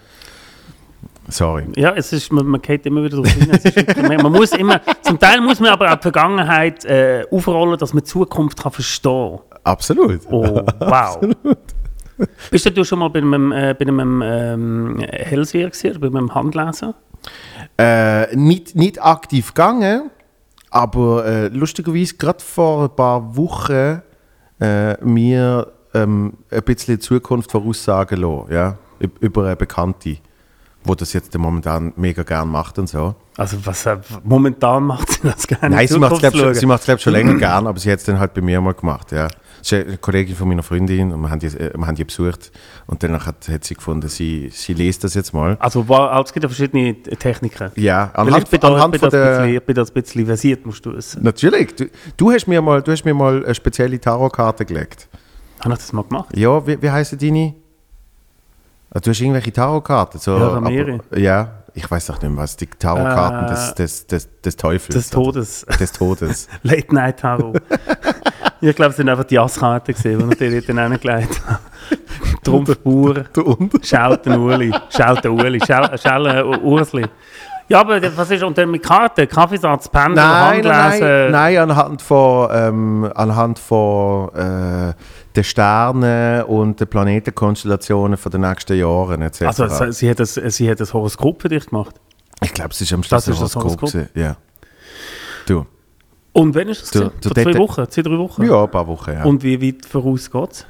Sorry. 1.27 1.65
Ja, 1.75 1.93
es 1.95 2.13
ist, 2.13 2.31
man, 2.31 2.45
man 2.45 2.61
geht 2.61 2.85
immer 2.85 3.03
wieder 3.03 3.17
drauf 3.17 3.27
hin. 3.27 3.51
Wirklich, 3.51 4.21
man, 4.21 4.31
muss 4.31 4.51
immer, 4.53 4.81
zum 5.01 5.19
Teil 5.19 5.41
muss 5.41 5.59
man 5.59 5.71
aber 5.71 5.91
auch 5.91 5.97
die 5.97 6.01
Vergangenheit 6.03 6.85
äh, 6.85 7.25
aufrollen, 7.29 7.77
dass 7.77 7.93
man 7.93 8.03
die 8.03 8.09
Zukunft 8.09 8.61
kann 8.61 8.71
verstehen 8.71 9.39
Absolut. 9.63 10.21
Oh, 10.31 10.61
wow. 10.79 11.19
Bist 12.51 12.65
du 12.77 12.83
schon 12.83 12.99
mal 12.99 13.09
bei 13.09 13.19
einem, 13.19 13.51
äh, 13.51 13.73
bei 13.77 13.85
einem 13.87 14.21
ähm, 14.23 14.99
Hellseher 15.09 15.69
gewesen, 15.69 15.97
oder 15.97 16.09
bei 16.09 16.17
einem 16.17 16.33
Handleser? 16.33 16.95
Äh, 17.77 18.35
nicht, 18.35 18.75
nicht 18.75 19.01
aktiv 19.01 19.53
gegangen, 19.53 20.09
aber 20.69 21.25
äh, 21.25 21.47
lustigerweise 21.47 22.15
gerade 22.15 22.43
vor 22.43 22.83
ein 22.83 22.95
paar 22.95 23.35
Wochen 23.35 24.01
äh, 24.59 25.03
mir 25.03 25.71
ähm, 25.93 26.33
ein 26.51 26.63
bisschen 26.63 26.99
Zukunft 26.99 27.51
voraussagen 27.51 28.21
lassen, 28.21 28.53
ja? 28.53 28.77
Üb- 29.01 29.11
über 29.21 29.45
eine 29.45 29.55
Bekannte, 29.55 30.17
wo 30.83 30.93
das 30.93 31.13
jetzt 31.13 31.35
momentan 31.37 31.93
mega 31.95 32.23
gern 32.23 32.49
macht 32.49 32.77
und 32.79 32.87
so. 32.87 33.15
Also 33.37 33.57
was 33.65 33.85
äh, 33.85 33.97
momentan 34.23 34.83
macht 34.83 35.09
sie 35.11 35.19
das 35.23 35.47
gerne. 35.47 35.75
Nein, 35.75 35.87
sie 35.87 35.97
macht 35.97 36.11
es 36.11 36.19
Zukunft 36.19 36.59
glaub, 36.59 36.79
schon, 36.79 36.85
glaub, 36.85 36.99
schon 36.99 37.13
länger 37.13 37.35
gern, 37.39 37.65
aber 37.67 37.79
sie 37.79 37.91
hat 37.91 37.99
es 37.99 38.05
dann 38.05 38.19
halt 38.19 38.33
bei 38.33 38.41
mir 38.41 38.59
mal 38.61 38.73
gemacht. 38.73 39.11
Ja. 39.13 39.27
Sie 39.61 39.75
ist 39.77 39.87
eine 39.87 39.97
Kollegin 39.97 40.35
von 40.35 40.47
meiner 40.47 40.63
Freundin 40.63 41.11
und 41.11 41.21
wir 41.21 41.29
haben 41.29 41.39
die, 41.39 41.47
äh, 41.47 41.71
wir 41.77 41.85
haben 41.87 41.95
die 41.95 42.03
besucht 42.05 42.51
und 42.87 43.01
dann 43.03 43.13
hat, 43.25 43.47
hat 43.49 43.63
sie 43.63 43.75
gefunden, 43.75 44.07
sie, 44.09 44.49
sie 44.53 44.73
liest 44.73 45.03
das 45.03 45.13
jetzt 45.13 45.33
mal. 45.33 45.57
Also 45.59 45.87
wa- 45.87 46.07
also 46.09 46.23
es 46.25 46.33
gibt 46.33 46.43
ja 46.43 46.49
verschiedene 46.49 47.01
Techniken. 47.01 47.71
Ja, 47.75 48.11
anhand, 48.13 48.43
ich 48.45 48.49
bin 48.49 48.59
da, 48.59 48.67
anhand 48.73 48.91
bin 48.93 48.99
von 49.01 49.09
das 49.09 49.19
ein 49.19 49.27
bisschen, 49.27 49.43
der... 49.47 49.55
ich 49.55 49.63
bin 49.65 49.75
das 49.75 49.89
ein 49.89 49.93
bisschen 50.01 50.25
versiert, 50.25 50.65
musst 50.65 50.85
du 50.85 50.93
wissen. 50.93 51.23
Natürlich, 51.23 51.75
du, 51.75 51.85
du, 52.17 52.31
hast 52.31 52.47
mir 52.47 52.61
mal, 52.61 52.81
du 52.81 52.91
hast 52.91 53.03
mir 53.05 53.13
mal 53.13 53.43
eine 53.43 53.55
spezielle 53.55 53.99
Tarotkarte 53.99 54.65
gelegt. 54.65 55.07
Habe 55.59 55.73
ich 55.73 55.79
das 55.79 55.91
mal 55.93 56.03
gemacht? 56.03 56.35
Ja, 56.37 56.65
wie, 56.65 56.81
wie 56.81 56.89
heißen 56.89 57.17
deine? 57.19 57.53
Ah, 58.91 58.99
Du 58.99 59.09
hast 59.11 59.19
irgendwelche 59.21 59.51
Tarotkarten? 59.53 60.19
So, 60.19 60.37
Ja, 60.37 60.49
da 60.55 60.61
mehrere. 60.61 60.99
ja, 61.15 61.51
ich 61.75 61.89
weiß 61.91 62.07
doch 62.07 62.19
nicht 62.21 62.29
mehr 62.31 62.37
was. 62.37 62.55
Die 62.57 62.65
Tarotkarten 62.65 63.45
Äh, 63.45 63.49
des, 63.49 63.75
des, 63.75 64.07
des, 64.07 64.41
des 64.41 64.55
Teufels. 64.55 64.95
Des? 64.95 65.09
Todes. 65.11 65.65
Des 65.79 65.91
Todes. 65.91 66.47
Late 66.63 66.95
Night 66.95 67.19
Tarot. 67.19 67.61
ich 68.61 68.75
glaube, 68.75 68.91
es 68.91 68.97
sind 68.97 69.09
einfach 69.09 69.23
die 69.23 69.39
Asskarten 69.39 69.93
gesehen, 69.93 70.29
die 70.29 70.45
ich 70.45 70.65
dort 70.65 70.77
hingelegt 70.77 71.41
habe. 71.47 71.59
Trumpfbauer, 72.43 73.13
den 74.25 74.37
Uli, 74.39 74.71
schaut 74.89 75.23
den 75.23 75.31
Uli, 75.31 75.59
schaut 75.65 76.25
äh, 76.25 76.43
Ursli. 76.43 77.05
Ja, 77.67 77.81
aber 77.81 78.01
was 78.17 78.31
ist, 78.31 78.41
und 78.43 78.57
dann 78.57 78.71
mit 78.71 78.81
Karten, 78.81 79.27
Kaffeesatz, 79.27 79.89
Pendel, 79.89 80.15
Nein, 80.15 80.61
nein, 80.63 80.73
Handlesen? 80.75 81.07
nein, 81.07 81.31
nein, 81.31 81.57
anhand 81.57 82.01
von, 82.01 82.49
ähm, 82.51 83.11
anhand 83.13 83.59
von 83.59 84.29
äh, 84.33 84.93
den 85.35 85.43
Sternen 85.43 86.43
und 86.45 86.79
den 86.79 86.87
Planetenkonstellationen 86.87 88.17
den 88.31 88.41
nächsten 88.41 88.75
Jahren 88.75 89.21
etc. 89.21 89.43
Also 89.43 89.67
sie, 89.67 89.91
sie, 89.93 90.09
hat 90.09 90.19
das, 90.19 90.33
sie 90.33 90.69
hat 90.69 90.79
das 90.79 90.93
Horoskop 90.95 91.43
für 91.43 91.49
dich 91.49 91.67
gemacht. 91.67 91.95
ich 92.41 92.53
glaube, 92.53 92.71
es 92.71 92.81
ist 92.81 92.91
am 92.91 93.03
Schluss 93.03 93.25
Das 93.25 93.27
ein 93.27 93.39
das 93.39 93.55
Horoskop. 93.55 93.63
Horoskop? 93.81 93.91
gewesen, 93.91 94.09
Ja. 94.15 94.35
Du? 95.45 95.65
Und 96.33 96.55
wann 96.55 96.67
ist 96.69 96.81
das? 96.83 96.91
Du- 96.91 97.11
du 97.21 97.29
Vor 97.29 97.43
zwei 97.51 97.57
Wochen, 97.57 97.89
zwei, 97.89 98.01
drei 98.01 98.17
Wochen? 98.17 98.43
Ja, 98.45 98.63
ein 98.63 98.71
paar 98.71 98.87
Wochen, 98.87 99.11
ja. 99.11 99.23
Und 99.23 99.43
wie 99.43 99.61
weit 99.61 99.85
voraus 99.85 100.29
geht 100.29 100.51
es? 100.51 100.65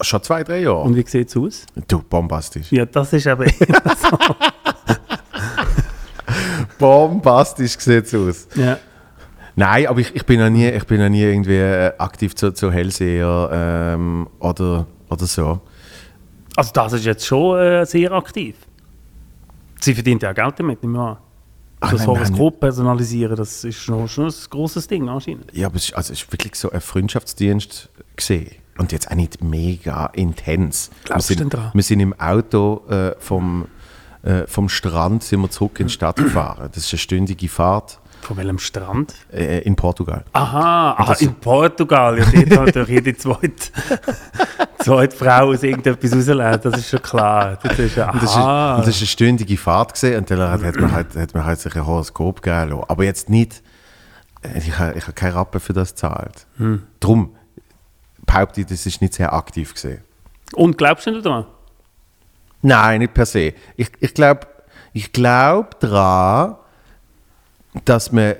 Schon 0.00 0.22
zwei, 0.22 0.44
drei 0.44 0.60
Jahre. 0.60 0.80
Und 0.82 0.96
wie 0.96 1.04
sieht 1.06 1.28
es 1.28 1.36
aus? 1.36 1.66
du, 1.88 2.02
bombastisch. 2.02 2.70
Ja, 2.72 2.86
das 2.86 3.12
ist 3.12 3.26
immer 3.26 3.44
so. 3.46 4.18
Bombastisch 6.78 7.76
sieht 7.78 8.06
es 8.06 8.14
aus. 8.14 8.48
ja. 8.54 8.78
Nein, 9.56 9.88
aber 9.88 9.98
ich, 9.98 10.14
ich 10.14 10.24
bin 10.24 10.38
ja 10.38 10.48
nie, 10.48 10.68
ich 10.68 10.86
bin 10.86 11.00
ja 11.00 11.08
nie 11.08 11.22
irgendwie 11.22 11.56
äh, 11.56 11.90
aktiv 11.98 12.36
zu, 12.36 12.52
zu 12.52 12.70
Hellseher 12.70 13.50
ähm, 13.52 14.28
oder, 14.38 14.86
oder 15.10 15.26
so. 15.26 15.60
Also 16.54 16.70
das 16.72 16.92
ist 16.92 17.04
jetzt 17.04 17.26
schon 17.26 17.58
äh, 17.58 17.84
sehr 17.84 18.12
aktiv. 18.12 18.54
Sie 19.80 19.94
verdient 19.94 20.22
ja 20.22 20.30
auch 20.30 20.34
Geld 20.34 20.54
damit, 20.60 20.80
nicht 20.80 20.92
mehr. 20.92 21.18
Ah, 21.80 21.90
Das. 21.92 22.06
Horoskop 22.06 22.60
personalisieren, 22.60 23.36
das 23.36 23.62
ist 23.64 23.76
schon, 23.76 24.08
schon 24.08 24.26
ein 24.26 24.34
grosses 24.50 24.88
Ding 24.88 25.08
anscheinend. 25.08 25.52
Ja, 25.54 25.66
aber 25.66 25.76
es 25.76 25.84
ist, 25.86 25.94
also 25.94 26.12
es 26.12 26.22
ist 26.22 26.32
wirklich 26.32 26.54
so 26.56 26.70
ein 26.70 26.80
Freundschaftsdienst 26.80 27.88
gesehen. 28.16 28.50
Und 28.78 28.92
jetzt 28.92 29.10
auch 29.10 29.16
nicht 29.16 29.42
mega 29.42 30.06
intens. 30.06 30.90
Glaubst 31.04 31.28
wir 31.28 31.36
du 31.36 31.42
sind, 31.42 31.52
denn 31.52 31.60
dran? 31.60 31.70
Wir 31.74 31.82
sind 31.82 32.00
im 32.00 32.18
Auto 32.20 32.84
äh, 32.88 33.14
vom, 33.18 33.66
äh, 34.22 34.46
vom 34.46 34.68
Strand 34.68 35.24
sind 35.24 35.40
wir 35.40 35.50
zurück 35.50 35.80
in 35.80 35.88
die 35.88 35.92
Stadt 35.92 36.16
gefahren. 36.16 36.68
Das 36.72 36.84
ist 36.84 36.92
eine 36.92 36.98
stündige 36.98 37.48
Fahrt 37.48 37.98
Von 38.22 38.36
welchem 38.36 38.58
Strand? 38.58 39.14
äh, 39.32 39.60
in 39.60 39.74
Portugal. 39.76 40.24
Aha, 40.32 40.92
aha 40.98 41.14
in 41.20 41.34
Portugal. 41.36 42.18
Ja, 42.18 42.24
dort 42.44 42.68
hat 42.68 42.76
doch 42.76 42.88
jede 42.88 43.16
zweite, 43.16 43.54
zweite 44.80 45.16
Frau 45.16 45.50
aus 45.52 45.62
irgendetwas 45.62 46.12
rauslässt. 46.14 46.64
Das 46.64 46.76
ist 46.78 46.90
schon 46.90 47.02
klar. 47.02 47.58
Das 47.62 47.78
ist, 47.78 47.96
ja- 47.96 48.10
Und 48.10 48.22
das, 48.22 48.30
ist, 48.30 48.36
aha. 48.36 48.74
und 48.76 48.80
das 48.86 48.88
ist 48.96 49.00
eine 49.00 49.06
stündige 49.06 49.56
Fahrt 49.56 49.92
gesehen 49.94 50.18
und 50.18 50.30
dann 50.30 50.40
hat, 50.62 50.76
man 50.76 50.92
halt, 50.92 51.16
hat 51.16 51.34
man 51.34 51.44
halt 51.44 51.60
sich 51.60 51.74
ein 51.74 51.86
Horoskop 51.86 52.42
gegeben 52.42 52.70
lassen. 52.70 52.84
Aber 52.88 53.04
jetzt 53.04 53.30
nicht, 53.30 53.62
äh, 54.42 54.58
ich 54.58 54.78
habe 54.78 54.98
ich 54.98 55.06
hab 55.06 55.16
keinen 55.16 55.32
Rappen 55.32 55.60
für 55.60 55.72
das 55.72 55.90
gezahlt. 55.90 56.46
Hm. 56.58 56.82
Drum 57.00 57.34
behaupte 58.26 58.60
ich, 58.60 58.66
das 58.66 58.84
ist 58.84 59.00
nicht 59.00 59.14
sehr 59.14 59.32
aktiv 59.32 59.72
gesehen. 59.72 60.02
Und 60.54 60.76
glaubst 60.76 61.06
du 61.06 61.20
daran? 61.22 61.46
Nein, 62.60 62.98
nicht 63.00 63.14
per 63.14 63.24
se. 63.26 63.54
Ich, 63.76 63.90
ich 64.00 64.12
glaube 64.12 64.40
ich 64.92 65.12
glaub 65.12 65.78
daran, 65.80 66.56
dass 67.84 68.12
man 68.12 68.24
äh, 68.24 68.36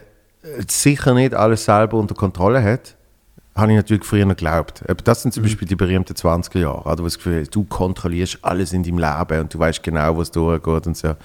sicher 0.69 1.15
nicht 1.15 1.35
alles 1.35 1.65
selber 1.65 1.99
unter 1.99 2.15
Kontrolle 2.15 2.63
hat. 2.63 2.97
Habe 3.55 3.73
ich 3.73 3.77
natürlich 3.77 4.05
früher 4.05 4.25
noch 4.25 4.37
geglaubt. 4.37 4.85
Das 5.03 5.23
sind 5.23 5.35
zum 5.35 5.43
Beispiel 5.43 5.67
die 5.67 5.75
berühmten 5.75 6.13
20er 6.13 6.61
Jahre, 6.61 6.85
oder, 6.85 6.99
wo 7.01 7.05
das 7.05 7.17
Gefühl 7.17 7.41
hast, 7.41 7.51
du 7.51 7.65
kontrollierst 7.65 8.39
alles 8.43 8.73
in 8.73 8.85
deinem 8.85 8.99
Leben 8.99 9.41
und 9.41 9.53
du 9.53 9.59
weißt 9.59 9.83
genau, 9.83 10.17
was 10.17 10.31
durchgeht 10.31 10.87
und 10.87 10.97
so. 10.97 11.17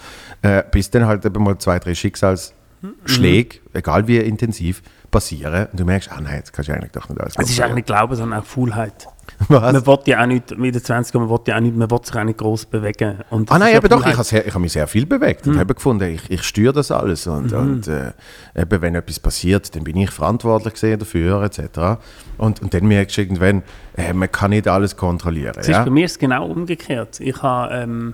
Äh, 0.42 0.64
bis 0.72 0.90
dann 0.90 1.06
halt 1.06 1.24
eben 1.26 1.44
mal 1.44 1.58
zwei, 1.60 1.78
drei 1.78 1.94
Schicksalsschläge, 1.94 3.60
egal 3.74 4.08
wie 4.08 4.18
intensiv, 4.18 4.82
passieren 5.12 5.68
und 5.72 5.80
du 5.80 5.86
merkst, 5.86 6.12
ah 6.12 6.20
nein, 6.20 6.38
jetzt 6.38 6.52
kannst 6.52 6.70
du 6.70 6.74
eigentlich 6.74 6.92
doch 6.92 7.08
nicht 7.08 7.22
alles 7.22 7.36
Es 7.38 7.50
ist 7.50 7.62
eigentlich 7.62 7.86
Glauben, 7.86 8.16
sondern 8.16 8.40
auch 8.40 8.46
Faulheit. 8.46 9.08
Was? 9.50 9.74
Man 9.74 9.86
will 9.86 10.00
ja 10.06 10.22
auch 10.22 10.26
nicht, 10.26 10.52
in 10.52 10.62
den 10.64 10.84
20 10.84 11.14
man 11.16 11.30
will 11.30 11.40
ja 11.48 11.58
auch 11.58 11.60
nicht, 11.60 11.76
man 11.76 11.90
will 11.92 12.00
sich 12.04 12.16
auch 12.16 12.24
nicht 12.24 12.38
groß 12.38 12.66
bewegen. 12.68 13.20
Und 13.30 13.52
Ah 13.52 13.60
nein, 13.60 13.72
ist 13.74 13.78
eben 13.78 13.90
doch, 13.90 14.06
ich 14.06 14.18
habe 14.18 14.44
ich 14.48 14.54
habe 14.54 14.60
mich 14.60 14.72
sehr 14.72 14.88
viel 14.88 15.06
bewegt 15.06 15.48
und 15.48 15.60
habe 15.60 15.74
gefunden, 15.74 16.10
ich, 16.16 16.30
ich 16.30 16.44
steuere 16.44 16.74
das 16.74 16.92
alles 16.92 17.28
und, 17.28 17.52
und 17.54 17.88
äh, 17.88 18.14
eben, 18.56 18.82
wenn 18.82 18.96
etwas 18.96 19.20
passiert, 19.20 19.76
dann 19.76 19.84
bin 19.84 19.98
ich 19.98 20.12
verantwortlich 20.12 20.74
gesehen 20.74 21.00
dafür 21.00 21.44
etc. 21.44 22.02
Und, 22.38 22.62
und 22.62 22.74
dann 22.74 22.86
merkst 22.86 23.18
du 23.18 23.22
irgendwann, 23.22 23.64
äh, 23.98 24.14
man 24.14 24.32
kann 24.32 24.52
nicht 24.52 24.68
alles 24.68 24.96
kontrollieren. 24.96 25.54
Es 25.58 25.68
ist 25.68 25.74
Ja? 25.74 25.84
bei 25.84 25.90
mir 25.92 26.06
ist 26.06 26.12
es 26.14 26.20
genau 26.20 26.46
umgekehrt. 26.48 27.20
Ich 27.20 27.42
habe 27.42 27.74
ähm, 27.76 28.14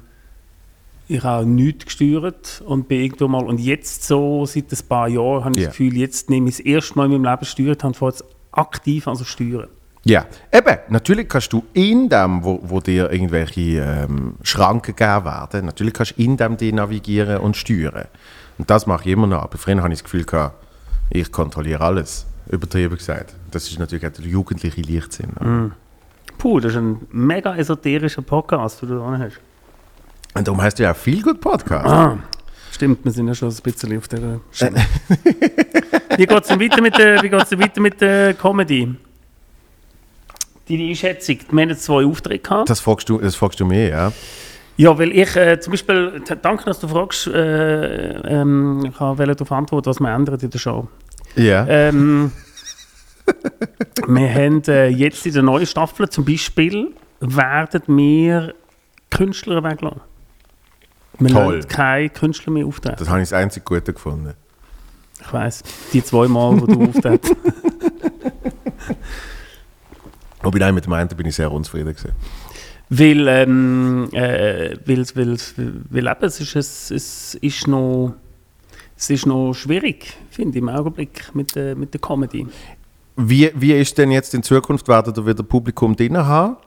ich 1.12 1.24
habe 1.24 1.44
nichts 1.46 1.86
gesteuert 1.86 2.62
und 2.68 2.88
bin 2.88 3.02
irgendwo 3.02 3.28
mal 3.28 3.44
und 3.44 3.60
jetzt 3.60 4.04
so 4.04 4.46
seit 4.46 4.72
ein 4.72 4.88
paar 4.88 5.08
Jahren 5.08 5.44
habe 5.46 5.56
ich 5.56 5.62
Ja. 5.64 5.68
das 5.70 5.78
Gefühl, 5.78 5.98
jetzt 5.98 6.30
nehme 6.30 6.50
ich 6.50 6.58
das 6.58 6.66
erste 6.66 6.96
Mal 6.98 7.06
in 7.06 7.14
meinem 7.14 7.24
Leben 7.26 7.40
gesteuert 7.40 7.84
und 7.84 7.98
fange 7.98 8.12
jetzt 8.12 8.24
aktiv 8.52 9.06
zu 9.06 9.26
steuern. 9.26 9.68
Ja, 10.04 10.26
eben, 10.52 10.78
natürlich 10.90 11.28
kannst 11.28 11.52
du 11.52 11.66
in 11.74 12.10
dem, 12.10 12.44
wo, 12.44 12.60
wo 12.64 12.80
dir 12.80 13.12
irgendwelche 13.12 13.82
ähm, 13.82 14.36
Schranken 14.44 14.96
gegeben 14.96 15.26
werden, 15.26 15.66
natürlich 15.66 15.94
kannst 15.94 16.18
du 16.18 16.24
in 16.24 16.38
dem 16.38 16.58
die 16.58 16.72
navigieren 16.72 17.38
und 17.38 17.58
steuern. 17.58 18.06
Und 18.58 18.70
das 18.70 18.88
mache 18.88 19.06
ich 19.06 19.14
immer 19.14 19.28
noch. 19.28 19.44
Aber 19.44 19.58
früher 19.58 19.78
habe 19.78 19.90
ich 19.90 20.00
das 20.00 20.04
Gefühl 20.04 20.26
gehabt, 20.26 20.56
ich 21.10 21.32
kontrolliere 21.32 21.84
alles. 21.84 22.26
Übertrieben 22.50 22.98
gesagt. 22.98 23.36
Das 23.52 23.68
ist 23.68 23.80
natürlich 23.80 24.06
auch 24.06 24.12
der 24.12 24.26
jugendliche 24.26 24.82
Leichtsinn. 24.82 25.32
Mhm. 25.40 25.72
Puh, 26.38 26.60
das 26.60 26.72
ist 26.72 26.78
ein 26.78 27.06
mega 27.12 27.56
esoterischer 27.56 28.22
Podcast, 28.22 28.82
den 28.82 28.90
du 28.90 28.96
da 28.96 29.18
hast. 29.20 29.40
Und 30.34 30.48
darum 30.48 30.62
heißt 30.62 30.80
du 30.80 30.84
ja 30.84 30.92
auch 30.92 30.96
viel 30.96 31.22
gut 31.22 31.42
Podcast. 31.42 31.86
Ah, 31.86 32.18
stimmt, 32.72 33.04
wir 33.04 33.12
sind 33.12 33.28
ja 33.28 33.36
schon 33.36 33.50
ein 33.50 33.56
bisschen 33.62 33.98
auf 33.98 34.08
der 34.08 34.40
Schiene. 34.52 34.86
wie 36.18 36.26
geht 36.26 36.42
es 36.42 36.48
denn 36.48 36.60
weiter 36.60 36.82
mit 36.82 36.98
der, 36.98 37.22
wie 37.22 37.30
geht's 37.30 37.50
denn 37.50 37.60
weiter 37.60 37.82
mit 37.82 38.00
der 38.00 38.34
Comedy? 38.36 38.96
Deine 40.70 40.84
Einschätzung, 40.84 41.38
wir 41.50 41.62
haben 41.64 41.70
jetzt 41.70 41.84
zwei 41.84 42.06
Aufträge 42.06 42.40
gehabt. 42.40 42.70
Das 42.70 42.80
fragst 42.80 43.10
du, 43.10 43.18
das 43.18 43.36
fragst 43.36 43.60
du 43.60 43.66
mir, 43.66 43.90
ja? 43.90 44.12
Ja, 44.78 44.98
weil 44.98 45.12
ich 45.12 45.36
äh, 45.36 45.60
zum 45.60 45.72
Beispiel, 45.72 46.22
danke, 46.42 46.66
dass 46.66 46.80
du 46.80 46.88
fragst, 46.88 47.28
äh, 47.28 48.12
ähm, 48.20 48.86
ich 48.86 49.00
wollte 49.00 49.36
darauf 49.36 49.52
antworten, 49.52 49.88
was 49.88 50.00
wir 50.00 50.14
ändern 50.14 50.40
in 50.40 50.50
der 50.50 50.60
Show. 50.60 50.88
Ja. 51.36 51.66
Ähm, 51.68 52.32
wir 54.08 54.34
haben 54.34 54.62
äh, 54.68 54.88
jetzt 54.88 55.26
in 55.26 55.34
der 55.34 55.44
neuen 55.44 55.66
Staffel 55.66 56.08
zum 56.10 56.24
Beispiel, 56.24 56.94
werden 57.20 57.82
wir 57.88 58.54
Künstler 59.10 59.64
weglassen. 59.64 60.02
Wir 61.18 61.30
Toll. 61.30 61.60
keine 61.68 62.10
Künstler 62.10 62.54
mehr 62.54 62.66
auftreten. 62.66 62.96
Das 63.00 63.10
habe 63.10 63.22
ich 63.22 63.30
das 63.30 63.34
einzig 63.34 63.66
Gute 63.66 63.92
gefunden. 63.92 64.34
Ich 65.20 65.34
weiss, 65.34 65.64
die 65.92 66.04
zwei 66.04 66.28
Mal, 66.28 66.62
wo 66.62 66.66
du 66.66 66.84
auftrittst. 66.90 67.36
Wobei 70.42 70.60
nein, 70.60 70.76
mit 70.76 70.86
dem 70.86 70.94
einen 70.94 71.10
bin 71.10 71.28
ich 71.28 71.36
sehr 71.36 71.52
unzufrieden 71.52 71.94
gewesen. 71.94 72.14
Weil, 72.90 73.28
ähm, 73.28 74.10
äh, 74.14 74.76
weil, 74.86 75.06
weil, 75.14 75.38
weil 75.90 76.08
eben, 76.08 76.24
es 76.24 76.40
ist, 76.40 76.56
es, 76.56 76.92
es 76.92 77.36
ist 77.36 77.68
noch, 77.68 78.16
es 78.98 79.10
ist 79.10 79.26
noch 79.28 79.54
schwierig, 79.54 80.18
finde 80.32 80.58
ich, 80.58 80.64
im 80.64 80.70
Augenblick 80.70 81.34
mit 81.36 81.56
der, 81.56 81.76
mit 81.76 81.94
der 81.94 82.02
Comedy. 82.02 82.48
Wie, 83.16 83.52
wie 83.54 83.74
ist 83.74 83.98
denn 83.98 84.12
jetzt 84.12 84.34
in 84.34 84.42
Zukunft, 84.42 84.88
werden 84.88 85.14
da 85.14 85.26
wieder 85.26 85.44
Publikum 85.44 85.96
drin 85.96 86.18
haben? 86.18 86.58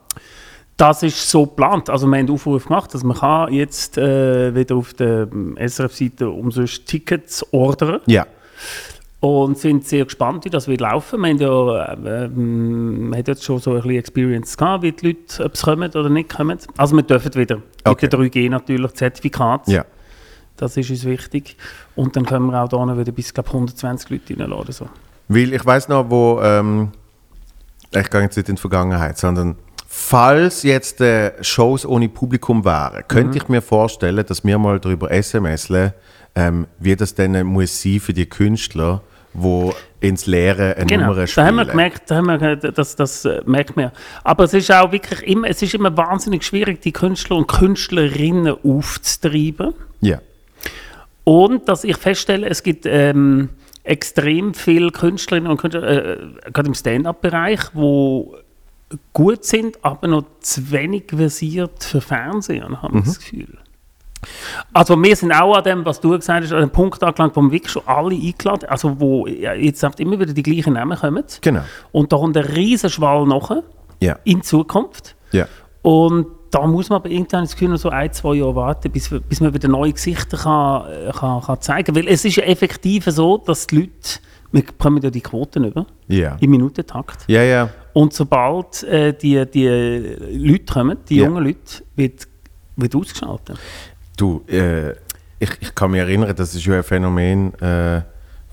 Das 0.77 1.03
ist 1.03 1.29
so 1.29 1.45
geplant. 1.45 1.89
Also 1.89 2.07
wir 2.07 2.17
haben 2.17 2.25
einen 2.25 2.29
Aufruf 2.31 2.65
gemacht, 2.65 2.93
dass 2.93 3.03
man 3.03 3.17
kann 3.17 3.53
jetzt 3.53 3.97
äh, 3.97 4.55
wieder 4.55 4.75
auf 4.75 4.93
der 4.93 5.27
SRF-Seite 5.57 6.29
umsonst 6.29 6.85
Tickets 6.85 7.45
ordern 7.51 8.01
Ja. 8.05 8.25
Und 9.23 9.57
sind 9.57 9.87
sehr 9.87 10.03
gespannt, 10.03 10.43
wie 10.43 10.49
das 10.49 10.67
wird 10.67 10.81
laufen. 10.81 11.25
Haben 11.25 11.37
ja 11.37 11.85
äh, 11.93 12.25
ähm, 12.25 13.11
wir 13.11 13.19
haben 13.19 13.23
jetzt 13.25 13.45
schon 13.45 13.57
so 13.57 13.71
ein 13.71 13.77
bisschen 13.77 13.91
Experience 13.91 14.57
gehabt, 14.57 14.83
wie 14.83 14.91
die 14.91 15.07
Leute, 15.07 15.45
ob 15.45 15.55
sie 15.55 15.63
kommen 15.63 15.89
oder 15.91 16.09
nicht 16.09 16.35
kommen. 16.35 16.59
Also 16.75 16.93
wir 16.97 17.03
dürfen 17.03 17.33
wieder. 17.35 17.61
Okay. 17.85 18.05
Mit 18.05 18.13
der 18.13 18.19
3G 18.19 18.49
natürlich, 18.49 18.91
Zertifikat. 18.91 19.69
Ja. 19.69 19.85
Das 20.57 20.75
ist 20.75 20.89
uns 20.89 21.05
wichtig. 21.05 21.55
Und 21.95 22.17
dann 22.17 22.25
können 22.25 22.47
wir 22.47 22.61
auch 22.61 22.67
da 22.67 22.97
wieder 22.97 23.13
bis 23.13 23.33
glaub, 23.33 23.47
120 23.47 24.09
Leute 24.09 24.37
reinladen. 24.37 24.73
So. 24.73 24.89
Weil 25.29 25.53
ich 25.53 25.65
weiß 25.65 25.87
noch, 25.87 26.09
wo, 26.09 26.41
ähm, 26.41 26.91
ich 27.95 28.09
gehe 28.09 28.21
jetzt 28.23 28.35
nicht 28.35 28.49
in 28.49 28.55
die 28.55 28.61
Vergangenheit, 28.61 29.17
sondern 29.17 29.55
falls 29.87 30.63
jetzt 30.63 30.99
äh, 30.99 31.41
Shows 31.41 31.85
ohne 31.85 32.09
Publikum 32.09 32.65
wären, 32.65 33.07
könnte 33.07 33.37
ich 33.37 33.47
mir 33.47 33.61
vorstellen, 33.61 34.25
dass 34.27 34.43
wir 34.43 34.57
mal 34.57 34.81
darüber 34.81 35.09
SMSle, 35.13 35.93
ähm, 36.35 36.67
wie 36.77 36.97
das 36.97 37.15
dann 37.15 37.41
muss 37.45 37.81
sein 37.81 38.01
für 38.01 38.11
die 38.11 38.25
Künstler, 38.25 39.01
die 39.33 39.71
ins 39.99 40.25
Leere 40.25 40.75
eine 40.75 40.85
Genau, 40.85 41.05
Nummer 41.07 41.15
da 41.21 41.27
spielen. 41.27 41.47
haben 41.47 41.55
wir 41.55 41.65
gemerkt, 41.65 42.11
da 42.11 42.15
haben 42.17 42.27
wir, 42.27 42.55
das, 42.57 42.95
das 42.95 43.25
äh, 43.25 43.41
merkt 43.45 43.75
man. 43.75 43.91
Aber 44.23 44.43
es 44.43 44.53
ist 44.53 44.71
auch 44.71 44.91
wirklich 44.91 45.21
immer, 45.23 45.47
es 45.47 45.61
ist 45.61 45.73
immer 45.73 45.95
wahnsinnig 45.95 46.43
schwierig, 46.43 46.81
die 46.81 46.91
Künstler 46.91 47.37
und 47.37 47.47
Künstlerinnen 47.47 48.55
aufzutreiben. 48.63 49.73
Ja. 50.01 50.19
Und 51.23 51.69
dass 51.69 51.83
ich 51.85 51.95
feststelle, 51.95 52.47
es 52.47 52.63
gibt 52.63 52.85
ähm, 52.85 53.49
extrem 53.83 54.53
viele 54.53 54.91
Künstlerinnen 54.91 55.49
und 55.49 55.57
Künstler, 55.57 55.83
äh, 55.87 56.17
gerade 56.51 56.67
im 56.67 56.73
Stand-up-Bereich, 56.73 57.61
die 57.73 58.23
gut 59.13 59.45
sind, 59.45 59.83
aber 59.83 60.07
noch 60.07 60.25
zu 60.41 60.71
wenig 60.71 61.05
versiert 61.07 61.83
für 61.83 62.01
Fernsehen, 62.01 62.81
habe 62.81 62.99
ich 62.99 63.05
das 63.05 63.19
Gefühl. 63.19 63.57
Also 64.73 65.01
wir 65.01 65.15
sind 65.15 65.31
auch 65.31 65.55
an 65.55 65.63
dem, 65.63 65.85
was 65.85 65.99
du 65.99 66.09
gesagt 66.17 66.43
hast, 66.43 66.53
an 66.53 66.61
dem 66.61 66.69
Punkt 66.69 67.01
angelangt, 67.03 67.35
wo 67.35 67.41
wir 67.41 67.51
wirklich 67.51 67.71
schon 67.71 67.83
alle 67.85 68.15
eingeladen 68.15 68.67
also 68.69 68.99
wo 68.99 69.27
jetzt 69.27 69.83
immer 69.99 70.19
wieder 70.19 70.33
die 70.33 70.43
gleichen 70.43 70.73
Namen 70.73 70.97
kommen. 70.97 71.23
Genau. 71.41 71.61
Und 71.91 72.11
da 72.11 72.17
kommt 72.17 72.37
ein 72.37 72.43
riesen 72.45 72.89
Schwall 72.89 73.25
nachher 73.25 73.63
Ja. 73.99 74.17
in 74.23 74.41
Zukunft. 74.41 75.15
Ja. 75.31 75.47
Und 75.81 76.27
da 76.51 76.67
muss 76.67 76.89
man 76.89 76.97
aber 76.97 77.09
irgendwann 77.09 77.43
das 77.45 77.53
Gefühl 77.55 77.75
so 77.77 77.89
ein, 77.89 78.13
zwei 78.13 78.35
Jahre 78.35 78.55
warten, 78.55 78.91
bis, 78.91 79.09
bis 79.27 79.41
man 79.41 79.53
wieder 79.53 79.67
neue 79.67 79.91
Gesichter 79.93 80.37
kann, 80.37 80.85
äh, 80.91 81.11
kann, 81.11 81.41
kann 81.41 81.59
zeigen 81.61 81.85
kann. 81.85 81.95
Weil 81.95 82.07
es 82.07 82.23
ist 82.25 82.35
ja 82.35 82.43
effektiv 82.43 83.05
so, 83.05 83.37
dass 83.39 83.65
die 83.65 83.77
Leute, 83.77 83.91
wir 84.51 84.61
bekommen 84.63 85.01
ja 85.01 85.09
die 85.09 85.21
Quoten 85.21 85.63
über, 85.63 85.87
Ja. 86.07 86.37
im 86.39 86.51
Minutentakt. 86.51 87.23
Ja, 87.27 87.41
ja. 87.41 87.69
Und 87.93 88.13
sobald 88.13 88.83
äh, 88.83 89.13
die, 89.13 89.43
die 89.49 89.67
Leute 89.67 90.71
kommen, 90.73 90.97
die 91.09 91.15
jungen 91.17 91.43
Leute, 91.43 91.83
wird, 91.95 92.27
wird 92.75 92.95
ausgeschaltet. 92.95 93.57
Du, 94.17 94.43
äh, 94.47 94.91
ich, 95.39 95.49
ich 95.59 95.75
kann 95.75 95.91
mich 95.91 96.01
erinnern, 96.01 96.33
das 96.35 96.53
ist 96.55 96.65
ja 96.65 96.75
ein 96.77 96.83
Phänomen, 96.83 97.53
äh, 97.59 98.01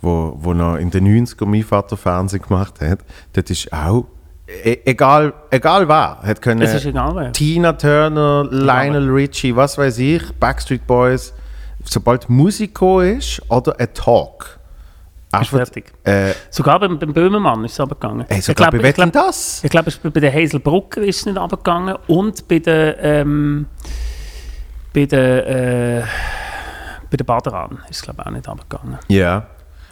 wo, 0.01 0.37
wo 0.40 0.55
noch 0.55 0.77
in 0.77 0.90
den 0.90 1.07
90ern 1.27 1.46
mein 1.46 1.62
Vater 1.62 1.96
Fernsehen 1.96 2.42
gemacht 2.42 2.81
hat. 2.81 3.01
Das 3.35 3.44
ist 3.51 3.73
auch, 3.73 4.07
e 4.46 4.79
egal, 4.85 5.33
egal 5.51 5.87
wer, 5.88 6.18
hat 6.23 6.40
können 6.42 6.62
ist 6.62 6.85
egal. 6.85 7.31
Tina 7.33 7.73
Turner, 7.75 8.44
Lionel 8.51 9.09
Richie, 9.11 9.55
was 9.55 9.77
weiß 9.77 9.99
ich, 9.99 10.23
Backstreet 10.40 10.87
Boys, 10.87 11.33
sobald 11.85 12.29
Musik 12.31 12.75
gekommen 12.75 13.18
ist 13.18 13.42
oder 13.51 13.79
ein 13.79 13.92
Talk. 13.92 14.59
einfach, 15.33 15.59
fertig. 15.59 15.92
Äh, 16.05 16.33
Sogar 16.51 16.81
beim, 16.81 16.99
beim 16.99 17.12
Böhmermann 17.12 17.64
ist 17.66 17.73
es 17.75 17.81
runtergegangen. 17.81 18.25
ey, 18.29 18.38
Ich 18.38 18.44
sogar 18.46 18.70
glaub- 18.70 18.83
ich 18.85 18.94
glaub- 18.94 19.07
Wetten 19.09 19.12
das? 19.12 19.62
Ich 19.62 19.70
glaube, 19.70 19.88
ist 19.88 20.03
bei 20.03 20.20
der 20.20 20.33
Hazel 20.33 20.59
Brucker 20.59 21.03
ist 21.03 21.18
es 21.20 21.27
nicht 21.27 21.38
runtergegangen 21.38 21.96
und 22.09 22.49
bei 22.49 22.59
der, 22.59 22.99
ähm, 23.05 23.66
bei 24.92 25.07
der, 25.07 25.46
äh, 25.46 26.03
bei 27.11 27.16
der 27.16 27.24
Baderan 27.24 27.79
ist 27.88 27.96
es 27.96 28.03
glaube 28.03 28.22
ich 28.22 28.26
auch 28.26 28.31
nicht 28.33 28.48
runtergegangen. 28.48 28.98
Ja. 29.09 29.46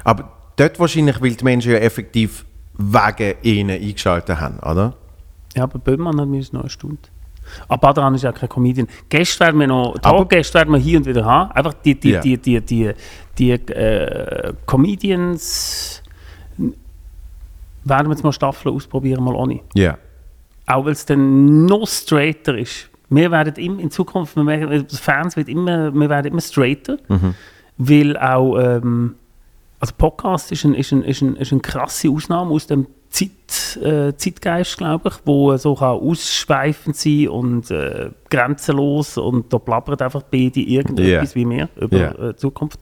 Aber 0.05 0.33
dort 0.57 0.79
wahrscheinlich, 0.79 1.21
weil 1.21 1.31
die 1.35 1.45
Menschen 1.45 1.73
ja 1.73 1.79
effektiv 1.79 2.45
wegen 2.75 3.35
ihnen 3.43 3.71
eingeschaltet 3.83 4.41
haben, 4.41 4.59
oder? 4.61 4.95
Ja, 5.57 5.65
aber 5.65 5.79
Böhmermann 5.79 6.21
hat 6.21 6.29
mich 6.29 6.53
noch 6.53 6.65
erstaunt. 6.65 7.11
Aber 7.67 7.79
Baderan 7.79 8.15
ist 8.15 8.23
ja 8.23 8.33
kein 8.33 8.49
Comedian. 8.49 8.87
Gäste 9.09 9.41
werden 9.41 9.59
wir 9.59 9.67
noch, 9.67 9.99
Talkgäste 9.99 10.55
werden 10.55 10.73
wir 10.75 10.79
hier 10.81 10.99
und 10.99 11.07
wieder 11.07 11.25
haben. 11.25 11.51
Einfach 11.53 11.75
die, 11.75 11.99
die, 11.99 12.11
Ja. 12.11 12.21
die, 12.21 12.37
die, 12.37 12.61
die, 12.61 12.93
die 13.39 13.51
äh, 13.53 14.53
Comedians 14.67 16.03
werden 17.85 18.09
wir 18.09 18.11
jetzt 18.15 18.23
mal 18.23 18.33
Staffeln 18.33 18.75
ausprobieren, 18.75 19.25
mal 19.25 19.35
ohne. 19.35 19.61
Ja. 19.75 19.97
Auch 20.67 20.85
weil 20.85 20.93
es 20.93 21.07
dann 21.07 21.65
noch 21.65 21.87
straighter 21.87 22.57
ist. 22.59 22.91
Wir 23.11 23.31
werden 23.31 23.55
immer 23.57 23.81
in 23.81 23.91
Zukunft, 23.91 24.37
wir 24.37 24.45
werden, 24.47 24.87
die 24.87 24.97
Fans 24.97 25.37
wird 25.37 25.49
immer, 25.49 25.93
wir 25.95 26.09
werden 26.11 26.33
immer 26.33 26.41
straighter, 26.41 26.99
weil 27.79 28.17
auch, 28.19 28.59
ähm, 28.59 29.15
also 29.81 29.95
Podcast 29.97 30.53
ist, 30.53 30.65
ein, 30.65 30.75
ist, 30.75 30.93
ein, 30.93 31.03
ist, 31.05 31.23
ein, 31.23 31.37
ist 31.37 31.53
eine 31.53 31.61
krasse 31.61 32.11
Ausnahme 32.11 32.51
aus 32.53 32.67
dem 32.67 32.87
Zeit, 33.11 33.79
äh, 33.83 34.13
Zeitgeist, 34.17 34.77
glaube 34.77 35.09
ich, 35.09 35.15
wo 35.25 35.57
so 35.57 35.75
kann 35.75 35.97
ausschweifend 35.99 36.95
sein 36.95 37.29
und 37.29 37.71
äh, 37.71 38.11
grenzenlos 38.29 39.17
und 39.17 39.51
da 39.51 39.59
plappert 39.59 40.03
einfach 40.03 40.23
beide 40.31 40.61
irgendetwas 40.61 41.35
Ja. 41.35 41.41
wie 41.41 41.49
wir 41.49 41.69
über 41.81 41.97
Ja. 41.97 42.11
äh, 42.29 42.37
Zukunft. 42.37 42.79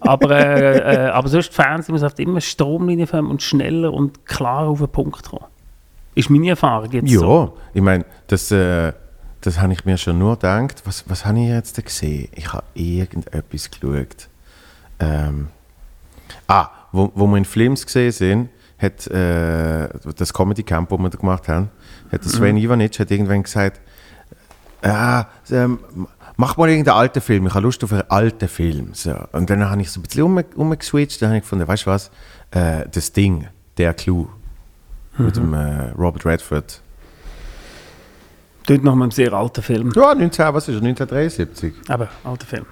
aber, 0.00 0.30
äh, 0.32 1.04
äh, 1.06 1.08
aber 1.10 1.28
sonst 1.28 1.54
Fernsehen 1.54 1.92
muss 1.92 2.02
oft 2.02 2.18
immer 2.18 2.40
Stromlinienförmig 2.40 3.30
und 3.30 3.42
schneller 3.42 3.92
und 3.92 4.24
klarer 4.26 4.68
auf 4.70 4.78
den 4.78 4.88
Punkt 4.88 5.22
kommen. 5.28 5.44
Ist 6.16 6.30
meine 6.30 6.48
Erfahrung 6.48 6.90
jetzt 6.90 7.08
Ja, 7.10 7.20
so. 7.20 7.56
ich 7.72 7.82
meine, 7.82 8.04
das, 8.26 8.50
äh, 8.50 8.92
das 9.44 9.60
habe 9.60 9.72
ich 9.74 9.84
mir 9.84 9.98
schon 9.98 10.18
nur 10.18 10.36
gedacht. 10.36 10.82
Was, 10.84 11.04
was 11.08 11.24
habe 11.26 11.38
ich 11.38 11.48
jetzt 11.48 11.84
gesehen? 11.84 12.28
Ich 12.32 12.52
habe 12.52 12.64
irgendetwas 12.74 13.70
geschaut. 13.70 14.28
Ähm, 14.98 15.48
ah, 16.48 16.70
wo, 16.92 17.12
wo 17.14 17.26
wir 17.26 17.36
in 17.36 17.44
Films 17.44 17.84
gesehen 17.84 18.12
sind, 18.12 18.48
hat 18.78 19.06
äh, 19.08 19.88
das 20.16 20.32
Comedy 20.32 20.62
Camp, 20.62 20.88
das 20.88 20.98
wir 20.98 21.10
da 21.10 21.18
gemacht 21.18 21.48
haben, 21.48 21.68
hat 22.10 22.24
Sven 22.24 22.56
Ivanic 22.56 22.98
hat 22.98 23.10
irgendwann 23.10 23.42
gesagt, 23.42 23.80
ah, 24.82 25.26
ähm, 25.50 25.78
mach 26.36 26.56
mal 26.56 26.68
irgendeinen 26.68 26.96
alten 26.96 27.20
Film, 27.20 27.46
ich 27.46 27.54
habe 27.54 27.64
Lust 27.64 27.84
auf 27.84 27.92
einen 27.92 28.10
alten 28.10 28.48
Film. 28.48 28.94
So. 28.94 29.14
Und 29.32 29.50
dann 29.50 29.68
habe 29.68 29.82
ich 29.82 29.90
so 29.90 30.00
ein 30.00 30.04
bisschen 30.04 30.22
um, 30.22 30.42
umgeswitcht, 30.56 31.20
dann 31.20 31.30
habe 31.30 31.38
ich 31.38 31.42
gefunden, 31.42 31.68
weißt 31.68 31.86
du 31.86 31.90
was, 31.90 32.10
äh, 32.50 32.86
das 32.90 33.12
Ding, 33.12 33.46
der 33.76 33.92
Clou, 33.94 34.28
mit 35.18 35.36
dem 35.36 35.52
äh, 35.52 35.90
Robert 35.90 36.24
Redford. 36.24 36.80
Tut 38.66 38.82
noch 38.82 38.94
mal 38.94 39.04
einen 39.04 39.10
sehr 39.10 39.32
alten 39.32 39.62
Film. 39.62 39.92
Ja, 39.94 40.14
19, 40.14 40.54
was 40.54 40.68
ist 40.68 40.74
er, 40.76 40.82
1973. 40.82 41.74
Aber 41.88 42.08
alter 42.24 42.46
Film. 42.46 42.66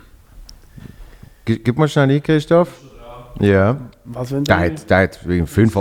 G 1.44 1.56
gib 1.58 1.76
mal 1.78 1.88
schnell 1.88 2.10
ein, 2.10 2.22
Christoph. 2.22 2.68
Ja. 3.40 3.76
Was 4.04 4.32
wenn 4.32 4.44
Der 4.44 4.58
hat, 4.58 4.88
der 4.88 4.98
hat 4.98 5.26
wegen 5.28 5.46
fünf... 5.46 5.76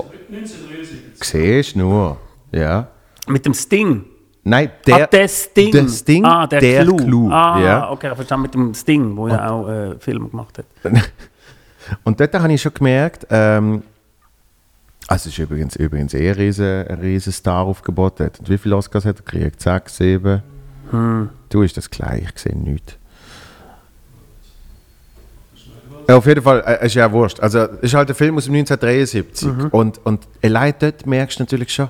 Siehst 1.21 1.75
du 1.75 1.79
nur. 1.79 2.17
Ja. 2.51 2.87
Mit 3.27 3.45
dem 3.45 3.53
Sting. 3.53 4.05
Nein, 4.43 4.71
der... 4.87 5.03
ah, 5.03 5.05
der 5.07 5.27
Sting. 5.27 5.71
der 5.71 5.87
Sting, 5.87 6.25
ah, 6.25 6.47
der, 6.47 6.59
der 6.59 6.83
Clou. 6.83 6.97
Clou, 6.97 7.29
Ah, 7.29 7.61
ja. 7.61 7.91
okay, 7.91 8.13
verstehe 8.15 8.37
mit 8.39 8.53
dem 8.55 8.73
Sting, 8.73 9.15
wo 9.15 9.27
ja 9.27 9.49
auch 9.51 9.67
äh, 9.69 9.99
Filme 9.99 10.29
gemacht 10.29 10.57
hat. 10.57 10.65
Und 12.03 12.19
dort 12.19 12.33
habe 12.33 12.51
ich 12.51 12.61
schon 12.61 12.73
gemerkt, 12.73 13.27
ähm, 13.29 13.83
also 15.11 15.27
es 15.27 15.37
ist 15.37 15.39
übrigens, 15.39 15.75
übrigens 15.75 16.13
eh 16.13 16.29
ein 16.29 16.35
riesen, 16.35 16.87
ein 16.87 16.99
riesen 16.99 17.33
Star-Aufgebot. 17.33 18.21
dort. 18.21 18.39
Und 18.39 18.49
wie 18.49 18.57
viele 18.57 18.77
Oscars 18.77 19.03
hat 19.03 19.19
er 19.19 19.23
gekriegt? 19.23 19.61
Sechs, 19.61 19.97
sieben? 19.97 20.41
Du 21.49 21.61
ist 21.63 21.75
das 21.75 21.89
gleich, 21.89 22.23
ich 22.33 22.39
sehe 22.39 22.57
nichts. 22.57 22.97
Ja, 26.07 26.15
auf 26.15 26.25
jeden 26.25 26.41
Fall, 26.41 26.61
äh, 26.61 26.77
es 26.79 26.87
ist 26.87 26.95
ja 26.95 27.11
wurscht. 27.11 27.41
Also, 27.41 27.59
es 27.59 27.83
ist 27.83 27.93
halt 27.93 28.07
ein 28.07 28.15
Film 28.15 28.37
aus 28.37 28.45
dem 28.45 28.55
1973. 28.55 29.73
Und, 29.73 30.05
und 30.05 30.27
allein 30.41 30.73
dort 30.79 31.05
merkst 31.05 31.39
du 31.39 31.43
natürlich 31.43 31.73
schon, 31.73 31.89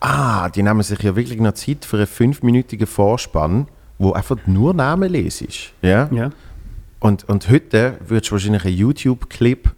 ah, 0.00 0.48
die 0.48 0.62
nehmen 0.62 0.82
sich 0.82 0.98
ja 1.00 1.14
wirklich 1.14 1.40
noch 1.40 1.52
Zeit 1.52 1.84
für 1.84 1.98
einen 1.98 2.06
fünfminütigen 2.06 2.86
Vorspann, 2.86 3.68
wo 3.98 4.12
einfach 4.12 4.38
nur 4.46 4.72
Namen 4.72 5.10
lesest. 5.10 5.72
Ja? 5.82 6.08
Ja. 6.10 6.30
Und, 7.00 7.28
und 7.28 7.50
heute 7.50 7.98
würdest 8.06 8.30
du 8.30 8.32
wahrscheinlich 8.32 8.64
einen 8.64 8.76
YouTube-Clip 8.76 9.70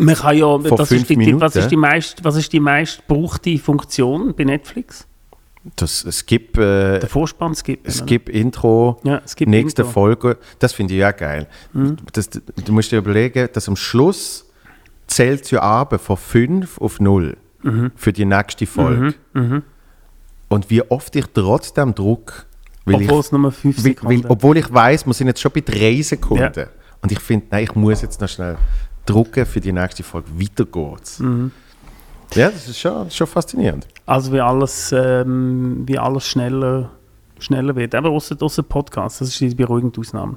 Man 0.00 0.14
kann 0.14 0.36
ja, 0.36 0.58
fünf 0.58 0.92
ist 0.92 1.08
die, 1.10 1.40
was, 1.40 1.56
ist 1.56 1.70
die 1.70 1.76
meist, 1.76 2.22
was 2.22 2.36
ist 2.36 2.52
die 2.52 2.60
meist 2.60 3.02
gebrauchte 3.08 3.58
Funktion 3.58 4.32
bei 4.34 4.44
Netflix? 4.44 5.08
Das 5.74 6.06
Skip, 6.10 6.56
äh, 6.56 7.00
Der 7.00 7.08
Vorspann 7.08 7.54
skippen. 7.54 7.90
Skip 7.90 8.28
Intro, 8.28 9.00
Ja, 9.02 9.20
Skip 9.26 9.48
nächste 9.48 9.82
Intro. 9.82 9.92
Folge, 9.92 10.38
das 10.60 10.72
finde 10.72 10.94
ich 10.94 11.00
ja 11.00 11.10
geil. 11.10 11.48
Das, 12.12 12.30
du 12.30 12.72
musst 12.72 12.92
dir 12.92 12.98
überlegen, 12.98 13.48
dass 13.52 13.68
am 13.68 13.74
Schluss 13.74 14.46
zählt 15.08 15.44
es 15.44 15.50
ja 15.50 15.62
ab 15.62 16.00
von 16.00 16.16
5 16.16 16.80
auf 16.80 17.00
0 17.00 17.36
für 17.96 18.12
die 18.12 18.24
nächste 18.24 18.66
Folge. 18.66 19.14
und 20.48 20.70
wie 20.70 20.82
oft 20.82 21.16
ich 21.16 21.26
trotzdem 21.34 21.94
druck, 21.94 22.46
Obwohl 22.86 23.20
es 23.20 23.32
nur 23.32 23.50
5 23.50 23.76
weil, 23.78 23.84
weil, 23.84 23.92
Sekunden 23.96 24.26
obwohl 24.28 24.56
ich 24.58 24.72
weiß, 24.72 25.06
wir 25.06 25.12
sind 25.12 25.26
jetzt 25.26 25.40
schon 25.40 25.52
bei 25.52 25.60
drei 25.60 26.00
Sekunden. 26.02 26.66
Und 27.02 27.12
ich 27.12 27.20
finde, 27.20 27.46
nein, 27.50 27.64
ich 27.64 27.74
muss 27.74 28.02
jetzt 28.02 28.20
noch 28.20 28.28
schnell 28.28 28.56
drucken 29.08 29.46
für 29.46 29.60
die 29.60 29.72
nächste 29.72 30.02
Folge. 30.02 30.28
Weiter 30.38 30.66
geht's. 30.66 31.18
Mhm. 31.18 31.50
Ja, 32.34 32.50
das 32.50 32.68
ist 32.68 32.78
schon, 32.78 33.10
schon 33.10 33.26
faszinierend. 33.26 33.86
Also 34.04 34.32
wie 34.32 34.40
alles, 34.40 34.92
ähm, 34.92 35.82
wie 35.86 35.98
alles 35.98 36.26
schneller, 36.26 36.90
schneller 37.38 37.74
wird. 37.74 37.94
Aber 37.94 38.10
außer, 38.10 38.36
außer 38.38 38.62
Podcast, 38.62 39.20
das 39.20 39.28
ist 39.28 39.40
die 39.40 39.54
beruhigende 39.54 39.98
Ausnahme. 39.98 40.36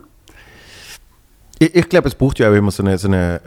Ich, 1.60 1.76
ich 1.76 1.90
glaube, 1.90 2.08
es 2.08 2.16
braucht 2.16 2.40
ja 2.40 2.50
auch 2.50 2.56
immer 2.56 2.72
so 2.72 2.82
eine, 2.82 2.98
so 2.98 3.08
eine 3.08 3.42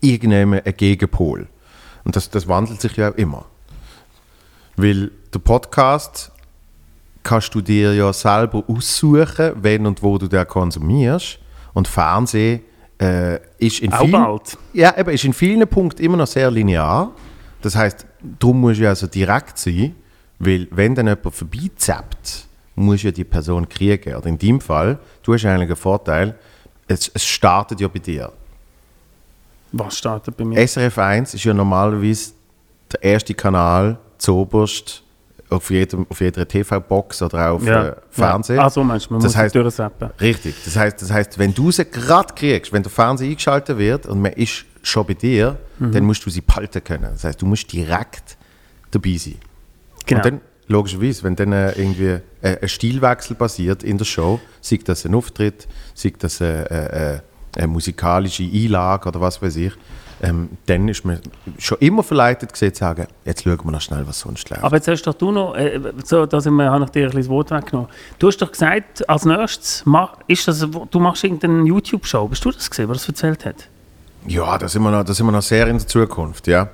irgendeinen 0.00 0.60
einen 0.60 0.76
Gegenpol. 0.76 1.46
Und 2.02 2.16
das, 2.16 2.28
das 2.28 2.48
wandelt 2.48 2.80
sich 2.80 2.96
ja 2.96 3.10
auch 3.10 3.14
immer. 3.14 3.44
Weil 4.76 5.12
der 5.32 5.38
Podcast 5.38 6.32
kannst 7.22 7.54
du 7.54 7.60
dir 7.60 7.94
ja 7.94 8.12
selber 8.12 8.64
aussuchen, 8.66 9.52
wenn 9.54 9.86
und 9.86 10.02
wo 10.02 10.18
du 10.18 10.26
den 10.26 10.46
konsumierst. 10.48 11.38
Und 11.74 11.86
Fernsehen 11.86 12.62
äh, 13.00 13.38
ist 13.58 13.80
in 13.80 13.92
Auch 13.92 14.00
vielen, 14.00 14.12
bald. 14.12 14.58
Ja, 14.72 14.96
eben, 14.96 15.10
ist 15.10 15.24
in 15.24 15.32
vielen 15.32 15.66
Punkten 15.68 16.02
immer 16.02 16.16
noch 16.16 16.26
sehr 16.26 16.50
linear. 16.50 17.12
Das 17.62 17.76
heißt, 17.76 18.06
darum 18.38 18.60
musst 18.60 18.80
du 18.80 18.84
ja 18.84 18.94
so 18.94 19.06
direkt 19.06 19.58
sein, 19.58 19.94
weil 20.38 20.68
wenn 20.70 20.94
dann 20.94 21.06
jemand 21.06 21.34
vorbeizappt, 21.34 22.46
musst 22.74 23.04
du 23.04 23.08
ja 23.08 23.12
die 23.12 23.24
Person 23.24 23.68
kriegen. 23.68 24.14
Oder 24.14 24.26
in 24.26 24.38
deinem 24.38 24.60
Fall, 24.60 24.98
du 25.22 25.34
hast 25.34 25.44
eigentlich 25.44 25.68
einen 25.68 25.76
Vorteil, 25.76 26.34
es, 26.86 27.10
es 27.14 27.24
startet 27.24 27.80
ja 27.80 27.88
bei 27.88 27.98
dir. 27.98 28.32
Was 29.72 29.98
startet 29.98 30.36
bei 30.36 30.44
mir? 30.44 30.66
SRF 30.66 30.98
1 30.98 31.34
ist 31.34 31.44
ja 31.44 31.54
normalerweise 31.54 32.32
der 32.92 33.02
erste 33.02 33.34
Kanal 33.34 33.98
zuoberst 34.18 35.03
auf, 35.56 35.70
jedem, 35.70 36.06
auf 36.08 36.20
jeder 36.20 36.46
TV-Box 36.46 37.22
oder 37.22 37.52
auf 37.52 37.66
äh, 37.66 37.92
Fernsehen. 38.10 38.56
Ja. 38.56 38.64
Ah, 38.66 38.70
so 38.70 38.82
meinst 38.84 39.06
du, 39.10 39.14
man 39.14 39.22
Das 39.22 39.34
muss 39.34 39.44
es 39.44 39.52
durchsetzen. 39.52 40.10
Richtig. 40.20 40.54
Das 40.64 40.76
heißt, 40.76 41.00
das 41.02 41.10
heißt, 41.12 41.38
wenn 41.38 41.54
du 41.54 41.70
sie 41.70 41.84
gerade 41.84 42.34
kriegst, 42.34 42.72
wenn 42.72 42.82
der 42.82 42.90
Fernseher 42.92 43.28
eingeschaltet 43.30 43.78
wird 43.78 44.06
und 44.06 44.20
man 44.20 44.32
ist 44.32 44.64
schon 44.82 45.06
bei 45.06 45.14
dir, 45.14 45.56
Mhm. 45.78 45.92
dann 45.92 46.04
musst 46.04 46.24
du 46.24 46.30
sie 46.30 46.40
behalten 46.40 46.82
können. 46.84 47.08
Das 47.12 47.24
heißt, 47.24 47.40
du 47.42 47.46
musst 47.46 47.72
direkt 47.72 48.36
dabei 48.92 49.16
sein. 49.16 49.36
Genau. 50.06 50.20
Und 50.20 50.24
dann, 50.26 50.40
logischerweise, 50.68 51.22
wenn 51.24 51.34
dann 51.36 51.52
äh, 51.52 51.72
irgendwie 51.72 52.20
äh, 52.42 52.58
ein 52.62 52.68
Stilwechsel 52.68 53.34
passiert 53.36 53.82
in 53.82 53.98
der 53.98 54.04
Show, 54.04 54.40
sei 54.60 54.78
das 54.84 55.04
ein 55.04 55.14
Auftritt, 55.14 55.66
sei 55.94 56.12
das 56.18 56.40
äh, 56.40 57.14
äh, 57.14 57.20
eine 57.56 57.66
musikalische 57.66 58.44
Einlage 58.44 59.08
oder 59.08 59.20
was 59.20 59.40
weiß 59.42 59.56
ich, 59.56 59.72
ähm, 60.24 60.48
dann 60.66 60.88
ist 60.88 61.04
man 61.04 61.20
schon 61.58 61.78
immer 61.80 62.02
verleitet 62.02 62.52
gewesen, 62.52 62.72
zu 62.74 62.80
sagen, 62.80 63.06
jetzt 63.24 63.44
schauen 63.44 63.58
wir 63.62 63.72
noch 63.72 63.80
schnell, 63.80 64.06
was 64.06 64.20
sonst 64.20 64.48
läuft. 64.48 64.64
Aber 64.64 64.76
jetzt 64.76 64.88
hast 64.88 65.02
doch 65.02 65.14
du 65.14 65.30
noch, 65.30 65.54
äh, 65.54 65.78
so, 66.02 66.24
da 66.24 66.40
sind 66.40 66.54
wir, 66.54 66.70
habe 66.70 66.84
ich 66.84 66.90
dir 66.90 67.00
ein 67.00 67.06
bisschen 67.06 67.22
das 67.22 67.28
Wort 67.28 67.50
weggenommen. 67.50 67.90
Du 68.18 68.28
hast 68.28 68.38
doch 68.38 68.50
gesagt, 68.50 69.08
als 69.08 69.24
nächstes, 69.26 69.84
ma, 69.84 70.12
ist 70.26 70.48
das, 70.48 70.66
du 70.90 70.98
machst 70.98 71.24
irgendeine 71.24 71.64
YouTube-Show. 71.64 72.26
Bist 72.28 72.44
du 72.44 72.50
das 72.50 72.70
gesehen, 72.70 72.88
was 72.88 72.98
das 72.98 73.08
erzählt 73.08 73.44
hat? 73.44 73.68
ja, 74.26 74.56
da 74.56 74.66
sind, 74.68 74.82
wir 74.82 74.90
noch, 74.90 75.04
da 75.04 75.12
sind 75.12 75.26
wir 75.26 75.32
noch 75.32 75.42
sehr 75.42 75.66
in 75.68 75.76
der 75.76 75.86
Zukunft, 75.86 76.46
ja. 76.46 76.68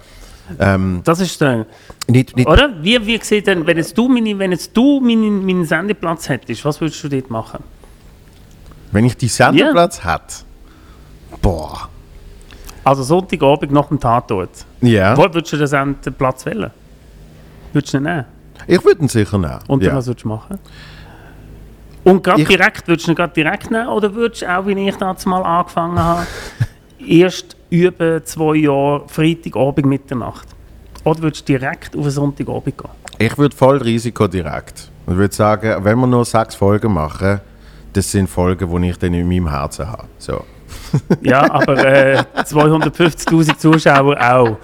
Ähm, 0.60 1.00
Das 1.02 1.18
ist 1.18 1.34
streng. 1.34 1.66
nicht, 2.08 2.36
nicht, 2.36 2.48
Oder? 2.48 2.70
Wie, 2.80 3.04
wie 3.04 3.18
sieht 3.22 3.48
denn, 3.48 3.66
wenn 3.66 3.76
jetzt 3.76 3.98
du, 3.98 4.08
meine, 4.08 4.38
wenn 4.38 4.52
jetzt 4.52 4.76
du 4.76 5.00
meinen, 5.00 5.44
meinen 5.44 5.64
Sendeplatz 5.64 6.28
hättest, 6.28 6.64
was 6.64 6.80
würdest 6.80 7.02
du 7.02 7.08
dort 7.08 7.28
machen? 7.28 7.64
Wenn 8.92 9.04
ich 9.04 9.16
die 9.16 9.26
Sendeplatz 9.28 10.04
hätte, 10.04 10.44
boah, 11.42 11.88
Also 12.84 13.02
Sonntagabend 13.02 13.72
nach 13.72 13.88
dem 13.88 14.00
Tatort. 14.00 14.64
ja, 14.80 15.16
Wo 15.16 15.22
würdest 15.22 15.52
du 15.52 15.56
den 15.58 15.66
Sendeplatz 15.66 16.46
wählen? 16.46 16.70
Würdest 17.72 17.92
du 17.94 17.98
ihn 17.98 18.04
nehmen? 18.04 18.24
ich 18.66 18.84
würde 18.84 19.02
ihn 19.02 19.08
sicher 19.08 19.38
nehmen. 19.38 19.58
Und 19.68 19.82
dann 19.82 19.90
ja. 19.90 19.96
was 19.96 20.06
würdest 20.06 20.24
du 20.24 20.28
machen? 20.28 20.58
Und 22.04 22.22
gerade 22.24 22.40
Ich- 22.42 22.48
direkt, 22.48 22.88
würdest 22.88 23.06
du 23.06 23.12
ihn 23.12 23.14
gerade 23.14 23.32
direkt 23.34 23.70
nehmen 23.70 23.88
oder 23.88 24.14
würdest 24.14 24.42
du 24.42 24.46
auch, 24.58 24.66
wie 24.66 24.88
ich 24.88 24.96
das 24.96 25.26
mal 25.26 25.42
angefangen 25.42 25.98
habe, 25.98 26.26
erst 27.06 27.56
über 27.68 28.24
zwei 28.24 28.56
Jahre 28.56 29.04
Freitagabend 29.08 29.86
Mitternacht? 29.86 30.48
Oder 31.04 31.22
würdest 31.22 31.48
du 31.48 31.58
direkt 31.58 31.94
auf 31.96 32.02
einen 32.02 32.10
Sonntagabend 32.10 32.76
gehen? 32.78 32.90
Ich 33.18 33.36
würde 33.36 33.54
voll 33.54 33.78
Risiko 33.78 34.26
direkt. 34.26 34.90
Und 35.06 35.16
würde 35.16 35.34
sagen, 35.34 35.84
wenn 35.84 35.98
wir 35.98 36.06
nur 36.06 36.24
sechs 36.24 36.54
Folgen 36.54 36.92
machen, 36.94 37.40
das 37.92 38.10
sind 38.10 38.28
Folgen, 38.28 38.80
die 38.82 38.90
ich 38.90 38.98
dann 38.98 39.12
in 39.14 39.26
meinem 39.28 39.48
Herzen 39.50 39.88
habe. 39.90 40.04
So. 40.18 40.44
Ja, 41.22 41.50
aber 41.50 41.76
äh, 41.84 42.24
250'000 42.44 43.56
Zuschauer 43.58 44.16
auch. 44.20 44.56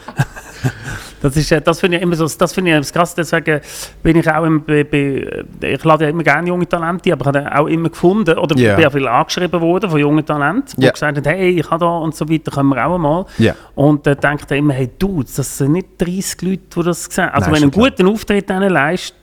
Das, 1.22 1.36
ist, 1.36 1.50
äh, 1.50 1.60
das 1.60 1.80
finde 1.80 1.96
ich 1.96 2.02
immer 2.02 2.14
so, 2.14 2.26
das 2.28 2.52
finde 2.52 2.78
ich 2.78 2.92
krass, 2.92 3.14
deswegen 3.14 3.60
bin 4.02 4.16
ich 4.16 4.30
auch 4.30 4.44
immer, 4.44 4.60
bei, 4.60 4.84
bei, 4.84 5.44
ich 5.60 5.82
lade 5.84 6.04
ja 6.04 6.10
immer 6.10 6.22
gerne 6.22 6.48
junge 6.48 6.68
Talente, 6.68 7.12
aber 7.12 7.30
ich 7.30 7.36
habe 7.44 7.58
auch 7.58 7.66
immer 7.66 7.88
gefunden, 7.88 8.36
oder 8.38 8.56
Ja. 8.56 8.76
bin 8.76 8.86
auch 8.86 8.92
viel 8.92 9.08
angeschrieben 9.08 9.60
worden 9.60 9.90
von 9.90 9.98
jungen 9.98 10.24
Talenten, 10.26 10.74
die 10.78 10.84
Ja. 10.86 10.92
gesagt 10.92 11.16
haben, 11.16 11.24
hey, 11.36 11.58
ich 11.60 11.70
habe 11.70 11.80
da 11.84 11.86
und 11.98 12.14
so 12.14 12.28
weiter, 12.28 12.50
können 12.50 12.68
wir 12.68 12.86
auch 12.86 12.98
mal. 12.98 13.24
Ja. 13.38 13.54
Und 13.74 14.06
dann 14.06 14.18
denkt 14.20 14.50
er 14.50 14.56
immer, 14.58 14.74
hey, 14.74 14.90
du, 14.98 15.22
das 15.22 15.56
sind 15.58 15.72
nicht 15.72 15.86
30 15.98 16.42
Leute, 16.42 16.60
die 16.76 16.82
das 16.82 17.04
sehen. 17.04 17.28
Also 17.30 17.50
Nein, 17.50 17.62
wenn 17.62 17.70
du 17.70 17.80
einen 17.80 17.94
klar. 17.96 18.04
guten 18.04 18.08
Auftritt 18.08 18.48
denen 18.50 18.72
leist, 18.72 19.14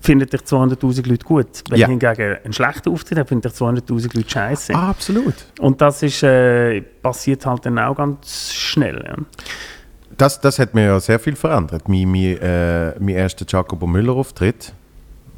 findet 0.00 0.32
dich 0.32 0.40
200'000 0.42 1.08
Leute 1.08 1.24
gut. 1.24 1.62
Wenn 1.68 1.78
Ja. 1.78 1.86
hingegen 1.88 2.36
einen 2.44 2.52
schlechten 2.52 2.90
Auftritt 2.90 3.18
hat, 3.18 3.28
findet 3.28 3.52
dich 3.52 3.58
200'000 3.60 4.16
Leute 4.16 4.30
scheiße. 4.30 4.74
Ah, 4.74 4.90
absolut. 4.90 5.34
Und 5.60 5.80
das 5.80 6.02
ist, 6.02 6.22
äh, 6.22 6.80
passiert 6.80 7.44
halt 7.46 7.66
dann 7.66 7.78
auch 7.78 7.96
ganz 7.96 8.52
schnell. 8.52 9.04
Ja. 9.06 9.16
Das, 10.16 10.40
das 10.40 10.58
hat 10.58 10.74
mir 10.74 10.86
ja 10.86 11.00
sehr 11.00 11.18
viel 11.20 11.36
verändert. 11.36 11.88
Mein, 11.88 12.10
mein, 12.10 12.38
äh, 12.38 12.94
mein 12.98 13.14
erster 13.14 13.44
Jacobo 13.48 13.86
Müller-Auftritt, 13.86 14.72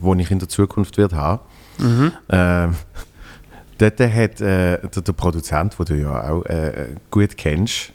den 0.02 0.18
ich 0.18 0.30
in 0.30 0.38
der 0.38 0.48
Zukunft 0.48 0.96
wird 0.96 1.12
haben. 1.12 1.40
Ähm, 2.30 2.74
dort 3.78 4.00
hat 4.00 4.40
äh, 4.40 4.78
der, 4.78 5.02
der 5.02 5.12
Produzent, 5.12 5.78
den 5.78 5.86
du 5.86 5.94
ja 5.96 6.30
auch 6.30 6.44
äh, 6.46 6.88
gut 7.10 7.36
kennst, 7.36 7.92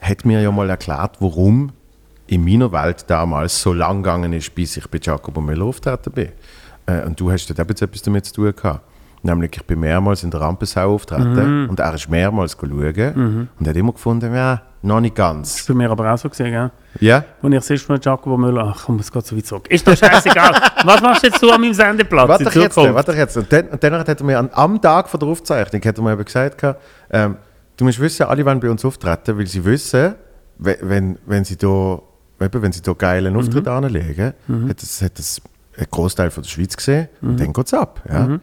hat 0.00 0.24
mir 0.24 0.40
ja 0.40 0.50
mal 0.52 0.70
erklärt, 0.70 1.16
warum 1.20 1.72
in 2.28 2.44
meiner 2.44 2.70
Welt 2.72 3.04
damals 3.08 3.60
so 3.60 3.72
lang 3.72 4.02
gegangen 4.02 4.32
ist, 4.32 4.54
bis 4.54 4.76
ich 4.76 4.86
bei 4.88 4.98
Jacobo 5.02 5.40
Müller 5.40 5.64
auftreten 5.64 6.12
bin. 6.12 6.28
Äh, 6.86 7.04
und 7.04 7.18
du 7.18 7.30
hast 7.30 7.48
dort 7.48 7.58
eben 7.58 7.70
etwas 7.70 8.02
damit 8.02 8.24
zu 8.26 8.34
tun 8.34 8.54
gehabt. 8.54 8.80
Nämlich, 9.20 9.50
ich 9.56 9.64
bin 9.64 9.80
mehrmals 9.80 10.22
in 10.22 10.30
der 10.30 10.40
Rampensau 10.40 10.94
auftreten 10.94 11.68
und 11.68 11.80
er 11.80 11.92
ist 11.94 12.08
mehrmals 12.08 12.56
schauen 12.58 13.48
und 13.58 13.68
hat 13.68 13.76
immer 13.76 13.92
gefunden, 13.92 14.32
ja, 14.32 14.62
noch 14.80 15.00
nicht 15.00 15.16
ganz. 15.16 15.56
Das 15.56 15.68
war 15.68 15.74
bei 15.74 15.78
mir 15.82 15.90
aber 15.90 16.12
auch 16.14 16.16
so 16.18 16.28
gesehen, 16.28 16.52
gell? 16.52 16.70
Ja? 17.00 17.24
Und 17.42 17.52
ich 17.52 17.64
sehe 17.64 17.78
von 17.78 17.98
Giacomo 17.98 18.36
Müller, 18.36 18.72
ach 18.76 18.84
komm, 18.86 19.00
es 19.00 19.10
geht 19.10 19.26
so 19.26 19.36
weit 19.36 19.44
zurück. 19.44 19.66
Ist 19.70 19.84
doch 19.88 19.96
scheißegal. 19.96 20.52
Was 20.84 21.00
machst 21.02 21.24
du 21.24 21.26
jetzt 21.26 21.42
du 21.42 21.50
an 21.50 21.60
meinem 21.60 21.74
Sendeplatz 21.74 22.28
Warte 22.28 22.44
jetzt, 22.60 22.76
warte 22.94 23.10
doch 23.10 23.18
jetzt. 23.18 23.36
Und 23.36 23.52
dann, 23.52 23.66
und 23.70 23.82
danach 23.82 24.06
hat 24.06 24.20
er 24.20 24.24
mir 24.24 24.38
an, 24.38 24.50
am 24.52 24.80
Tag 24.80 25.08
von 25.08 25.18
der 25.18 25.28
Aufzeichnung 25.30 25.82
hat 25.84 25.98
er 25.98 26.04
mir 26.04 26.12
eben 26.12 26.24
gesagt, 26.24 26.62
ähm, 27.10 27.36
du 27.76 27.84
musst 27.86 27.98
wissen, 27.98 28.22
alle 28.26 28.46
wollen 28.46 28.60
bei 28.60 28.70
uns 28.70 28.84
auftreten, 28.84 29.36
weil 29.36 29.48
sie 29.48 29.64
wissen, 29.64 30.14
we- 30.58 30.78
wenn, 30.82 31.18
wenn 31.26 31.42
sie 31.44 31.56
da 31.56 31.98
eben, 32.40 32.62
wenn 32.62 32.72
sie 32.72 32.82
da 32.82 32.92
geilen 32.92 33.36
Auftritt 33.36 33.68
anlegen, 33.68 34.32
hat 34.68 34.82
das, 34.82 35.02
hat 35.02 35.18
das 35.18 35.40
ein 35.76 35.86
Großteil 35.90 36.30
von 36.30 36.42
der 36.42 36.50
Schweiz 36.50 36.76
gesehen 36.76 37.08
und 37.22 37.38
dann 37.38 37.52
geht 37.52 37.66
es 37.66 37.74
ab. 37.74 38.02
Ja? 38.08 38.40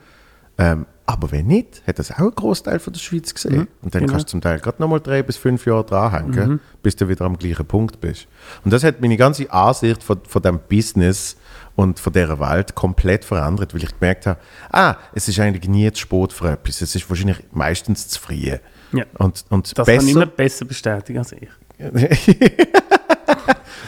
Ähm, 0.57 0.85
aber 1.07 1.31
wenn 1.31 1.45
nicht, 1.47 1.83
hat 1.85 1.99
das 1.99 2.11
auch 2.11 2.19
ein 2.19 2.31
Großteil 2.31 2.79
von 2.79 2.91
der 2.91 2.99
Schweiz 2.99 3.33
gesehen. 3.33 3.67
Und 3.83 3.93
dann 3.93 4.01
genau. 4.01 4.13
kannst 4.13 4.27
du 4.27 4.31
zum 4.31 4.41
Teil 4.41 4.59
gerade 4.59 4.81
nochmal 4.81 4.99
drei 4.99 5.21
bis 5.21 5.37
fünf 5.37 5.65
Jahre 5.67 5.85
dranhängen, 5.85 6.59
bis 6.81 6.95
du 6.95 7.07
wieder 7.07 7.25
am 7.25 7.37
gleichen 7.37 7.65
Punkt 7.65 8.01
bist. 8.01 8.27
Und 8.63 8.71
das 8.71 8.83
hat 8.83 9.01
meine 9.01 9.15
ganze 9.15 9.51
Ansicht 9.51 10.01
von, 10.01 10.19
von 10.27 10.41
dem 10.41 10.59
Business 10.67 11.37
und 11.75 11.99
von 11.99 12.11
dieser 12.11 12.39
Welt 12.39 12.73
komplett 12.73 13.23
verändert, 13.23 13.75
weil 13.75 13.83
ich 13.83 13.99
gemerkt 13.99 14.25
habe, 14.25 14.39
ah, 14.71 14.95
es 15.13 15.27
ist 15.27 15.39
eigentlich 15.39 15.69
nie 15.69 15.91
zu 15.91 16.01
spät 16.01 16.33
für 16.33 16.49
etwas. 16.51 16.81
Es 16.81 16.95
ist 16.95 17.07
wahrscheinlich 17.07 17.37
meistens 17.51 18.07
zu 18.07 18.19
früh. 18.19 18.57
Ja. 18.91 19.05
Und, 19.19 19.45
und 19.49 19.77
Das 19.77 19.85
kann 19.85 19.97
besser, 19.97 20.05
niemand 20.05 20.35
besser 20.35 20.65
bestätigen 20.65 21.19
als 21.19 21.33
ich. 21.33 21.49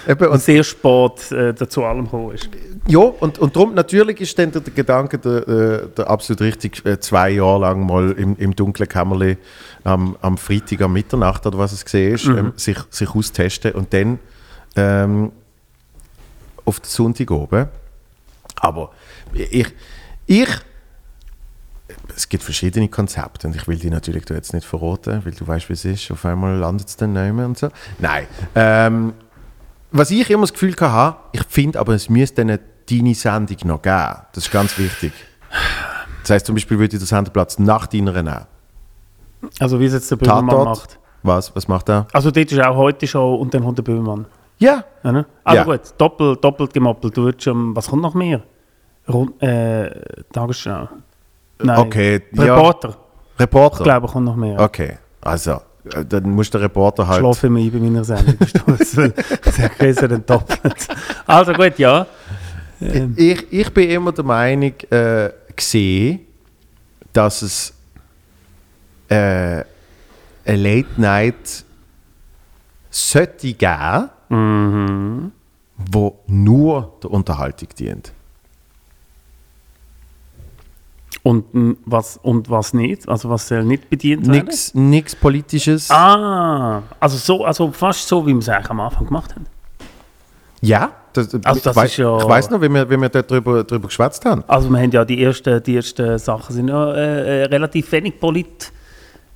eben, 0.08 0.28
Und 0.28 0.42
sehr 0.42 0.64
spät 0.64 1.32
äh, 1.32 1.54
dazu 1.54 1.84
allem 1.84 2.06
gekommen 2.06 2.34
ist. 2.34 2.50
ja, 2.88 3.00
und, 3.00 3.40
und 3.40 3.56
darum, 3.56 3.74
natürlich 3.74 4.22
ist 4.22 4.38
dann 4.40 4.52
der, 4.52 4.62
der 4.62 4.74
Gedanke, 4.74 5.18
der, 5.20 5.42
der, 5.42 5.78
der 5.88 6.10
absolut 6.10 6.42
richtig, 6.42 6.86
äh, 6.86 7.00
zwei 7.00 7.32
Jahre 7.32 7.60
lang 7.60 7.86
mal 7.86 8.12
im, 8.12 8.36
im 8.38 8.56
dunklen 8.56 8.88
Kämmerli 8.88 9.38
am, 9.84 10.16
am 10.22 10.38
Freitag 10.38 10.82
am 10.82 10.94
Mitternacht 10.94 11.46
oder 11.46 11.58
was 11.58 11.72
es 11.72 11.84
gesehen 11.84 12.16
ist, 12.16 12.26
ähm, 12.26 12.54
sich, 12.56 12.78
sich 12.90 13.10
austesten 13.14 13.74
und 13.74 13.94
dann 13.94 14.20
ähm, 14.76 15.32
auf 16.66 16.80
den 16.80 16.90
Sonntag 16.90 17.32
oben. 17.32 17.68
Aber 18.56 18.92
ich, 19.34 19.68
ich, 20.26 20.50
es 22.16 22.28
gibt 22.28 22.44
verschiedene 22.44 22.88
Konzepte 22.88 23.48
und 23.48 23.56
ich 23.56 23.68
will 23.68 23.78
die 23.78 23.90
natürlich 23.90 24.28
jetzt 24.30 24.54
nicht 24.54 24.66
verraten, 24.66 25.22
weil 25.24 25.34
du 25.34 25.48
weißt, 25.48 25.70
wie 25.70 25.74
es 25.74 25.86
ist. 25.86 26.12
Auf 26.12 26.26
einmal 26.26 26.58
landet 26.58 26.88
es 26.88 26.98
dann 26.98 27.14
nicht 27.14 27.34
mehr 27.34 27.46
und 27.46 27.58
so. 27.58 27.70
Nein. 28.00 28.28
Ähm, 28.56 29.14
was 29.98 30.12
ich 30.12 30.30
immer 30.30 30.44
das 30.44 30.54
Gefühl 30.54 30.76
hatte, 30.80 31.18
ich 31.32 31.44
finde 31.48 31.80
aber, 31.80 31.94
es 31.94 32.10
müsste 32.10 32.42
eine 32.42 32.60
deine 32.90 33.14
Sendung 33.16 33.58
noch 33.66 33.82
geben. 33.82 34.16
Das 34.34 34.46
ist 34.46 34.52
ganz 34.52 34.78
wichtig. 34.78 35.12
Das 36.22 36.32
heißt 36.32 36.46
zum 36.46 36.56
Beispiel, 36.56 36.78
würde 36.80 36.96
ich 36.96 37.00
den 37.02 37.06
Sendeplatz 37.06 37.60
nach 37.60 37.88
deiner 37.88 38.12
nehmen. 38.14 38.46
Also 39.60 39.80
wie 39.80 39.86
es 39.86 39.94
jetzt 39.94 40.10
der 40.12 40.16
Böhmermann 40.18 40.50
Tatort. 40.50 40.66
macht. 40.68 41.00
Was? 41.24 41.56
Was 41.56 41.68
macht 41.68 41.90
er? 41.90 42.08
Also 42.14 42.32
dort 42.32 42.52
ist 42.52 42.60
auch 42.62 42.76
heute 42.76 43.08
schon 43.08 43.40
und 43.40 43.54
dann 43.54 43.64
kommt 43.64 43.78
der 43.78 43.84
Böhmermann. 43.84 44.26
Ja. 44.58 44.84
Ja, 45.04 45.12
ne? 45.12 45.26
Also 45.44 45.58
Ja. 45.58 45.64
gut, 45.78 45.94
doppelt, 45.98 46.44
doppelt 46.44 46.74
gemoppelt. 46.74 47.16
Du 47.16 47.24
würdest 47.24 47.44
schon, 47.44 47.76
was 47.76 47.88
kommt 47.88 48.02
noch 48.02 48.14
mehr? 48.14 48.42
Rund, 49.08 49.42
äh, 49.42 49.90
Tagesschau. 50.34 50.90
Nein. 51.60 51.80
Okay, 51.80 52.24
ja. 52.34 52.44
Reporter. 52.56 52.98
Reporter? 53.40 53.78
Ich 53.80 53.84
glaube, 53.84 54.08
kommt 54.08 54.26
noch 54.26 54.36
mehr. 54.36 54.60
Okay, 54.60 54.98
also, 55.22 55.62
dann 55.88 56.30
muss 56.30 56.50
der 56.50 56.62
Reporter 56.62 57.08
halt... 57.08 57.20
Schlafe 57.20 57.48
immer 57.48 57.60
ein 57.60 57.72
bei 57.72 57.80
meiner 57.80 58.04
Sendung. 58.04 58.36
du? 58.40 59.14
Sehr 59.52 59.70
größer 59.70 60.08
denn 60.08 60.26
doppelt. 60.26 60.88
Also 61.26 61.54
gut, 61.54 61.78
ja. 61.80 62.06
Ähm, 62.82 63.14
Ich, 63.18 63.52
ich 63.52 63.74
bin 63.74 63.90
immer 63.90 64.12
der 64.12 64.24
Meinung, 64.26 64.74
äh, 64.90 65.30
gesehen, 65.56 66.20
dass 67.14 67.42
es 67.42 67.74
äh, 69.10 69.16
eine 69.16 69.66
Late 70.46 70.88
Night 70.98 71.66
sollte 72.90 73.54
geben, 73.54 74.10
Mhm. 74.30 75.32
wo 75.78 76.20
nur 76.28 76.98
der 77.02 77.12
Unterhaltung 77.12 77.70
dient. 77.80 78.12
Und, 81.24 81.44
was, 81.86 82.18
und 82.22 82.50
was 82.50 82.74
nicht? 82.74 83.08
Also 83.10 83.30
was 83.30 83.48
soll 83.48 83.64
nicht 83.64 83.90
bedient 83.90 84.28
werden? 84.32 84.50
Nichts 84.90 85.16
Politisches. 85.16 85.92
Ah, 85.92 86.84
also, 87.00 87.18
so, 87.18 87.44
also 87.44 87.72
fast 87.72 88.08
so, 88.08 88.26
wie 88.26 88.32
wir 88.34 88.40
es 88.40 88.48
eigentlich 88.48 88.70
am 88.70 88.80
Anfang 88.80 89.06
gemacht 89.08 89.36
haben. 89.36 89.46
Ja, 90.62 90.92
das, 91.14 91.34
Also 91.44 91.62
das 91.62 91.66
ich, 91.66 91.76
wei- 91.76 91.86
ist 91.86 91.98
ja- 91.98 92.18
ich 92.18 92.28
weiß 92.28 92.50
noch, 92.50 92.62
wie 92.62 92.70
wir, 92.70 92.90
wie 92.90 92.98
wir 92.98 93.10
dort 93.10 93.30
drüber, 93.30 93.64
drüber 93.64 93.88
geschwätzt 93.88 94.24
haben. 94.26 94.44
Also 94.48 94.70
wir 94.70 94.80
haben 94.80 94.92
ja 94.92 95.04
die 95.06 95.22
ersten, 95.24 95.62
die 95.64 95.76
ersten 95.76 96.18
Sachen 96.18 96.56
sind 96.56 96.68
ja 96.70 96.94
äh, 96.94 97.42
äh, 97.42 97.46
relativ 97.46 97.92
wenig 97.92 98.20
polit 98.20 98.72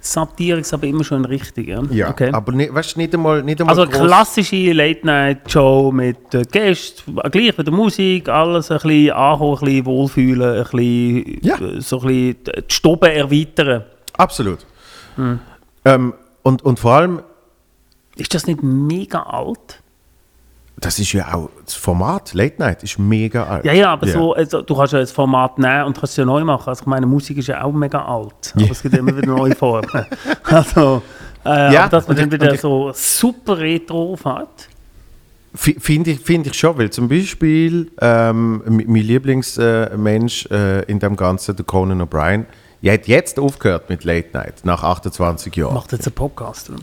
satirisch, 0.04 0.74
aber 0.74 0.88
immer 0.88 1.04
schon 1.04 1.24
richtig. 1.26 1.68
Ja, 1.92 2.10
okay. 2.10 2.32
aber 2.34 2.52
nicht, 2.52 2.74
weißt, 2.74 2.98
nicht 2.98 3.14
einmal, 3.14 3.44
nicht 3.44 3.60
einmal 3.62 3.78
Also 3.80 3.90
gross- 3.90 4.08
klassische 4.08 4.74
Late-Night-Show 4.74 5.92
mit 5.92 6.34
äh, 6.34 6.42
Gästen, 6.44 7.16
gleich 7.32 7.58
mit 7.58 7.68
der 7.68 7.74
Musik, 7.74 8.28
alles 8.30 8.72
ein 8.72 8.78
bisschen 8.80 9.12
ankommen, 9.12 9.58
ein 9.60 9.66
bisschen 9.66 9.86
wohlfühlen, 9.86 10.58
ein 10.58 10.64
bisschen, 10.64 11.40
Ja. 11.44 11.56
äh, 11.60 11.82
so 11.82 12.02
ein 12.02 12.08
bisschen 12.08 12.38
die 12.68 12.74
Stube 12.74 13.14
erweitern. 13.14 13.84
Absolut. 14.18 14.60
Hm. 15.16 15.40
Ähm, 15.86 16.14
und, 16.44 16.64
und 16.64 16.80
vor 16.80 16.94
allem, 16.94 17.22
Ist 18.16 18.34
das 18.34 18.46
nicht 18.48 18.62
mega 18.62 19.22
alt? 19.24 19.81
Das 20.82 21.00
ist 21.00 21.14
ja 21.14 21.34
auch 21.34 21.50
das 21.64 21.76
Format, 21.76 22.34
Late 22.34 22.56
Night, 22.60 22.84
ist 22.84 23.00
mega 23.00 23.44
alt. 23.46 23.64
Ja, 23.66 23.72
ja, 23.72 23.94
aber 23.94 24.08
So, 24.08 24.34
also, 24.34 24.62
du 24.62 24.76
kannst 24.76 24.92
ja 24.94 25.00
das 25.00 25.12
Format 25.12 25.58
nehmen 25.60 25.84
und 25.86 25.94
kannst 25.98 26.14
es 26.14 26.18
ja 26.18 26.26
neu 26.26 26.44
machen. 26.44 26.68
Also 26.68 26.82
ich 26.82 26.88
meine, 26.88 27.06
Musik 27.06 27.38
ist 27.38 27.48
ja 27.48 27.64
auch 27.64 27.72
mega 27.72 28.04
alt. 28.04 28.52
Aber 28.56 28.66
Ja. 28.66 28.72
es 28.72 28.82
gibt 28.82 28.98
immer 28.98 29.16
wieder 29.16 29.28
neue 29.28 29.56
Formen. 29.56 29.88
also, 30.44 31.02
äh, 31.46 31.74
Ja, 31.74 31.88
dass 31.88 32.08
man 32.08 32.18
dann 32.18 32.32
wieder 32.32 32.54
ich- 32.54 32.60
so 32.62 32.92
super 32.94 33.58
retro 33.60 34.18
hat. 34.26 34.68
Finde 35.54 36.12
ich, 36.12 36.20
find 36.22 36.48
ich 36.48 36.54
schon, 36.54 36.78
weil 36.78 36.90
zum 36.92 37.10
Beispiel 37.10 37.92
ähm, 38.00 38.64
mein 38.66 38.88
Lieblingsmensch 39.04 40.46
äh, 40.50 40.84
in 40.84 41.00
dem 41.00 41.16
Ganzen, 41.18 41.56
der 41.58 41.66
Conan 41.66 42.02
O'Brien, 42.02 42.46
er 42.82 42.94
hat 42.94 43.08
jetzt 43.08 43.38
aufgehört 43.38 43.90
mit 43.90 44.04
Late 44.06 44.30
Night, 44.34 44.62
nach 44.64 44.82
28 44.84 45.54
Jahren. 45.56 45.74
Macht 45.74 45.92
jetzt 45.92 46.08
einen 46.08 46.16
Podcast. 46.16 46.70
oder? 46.70 46.80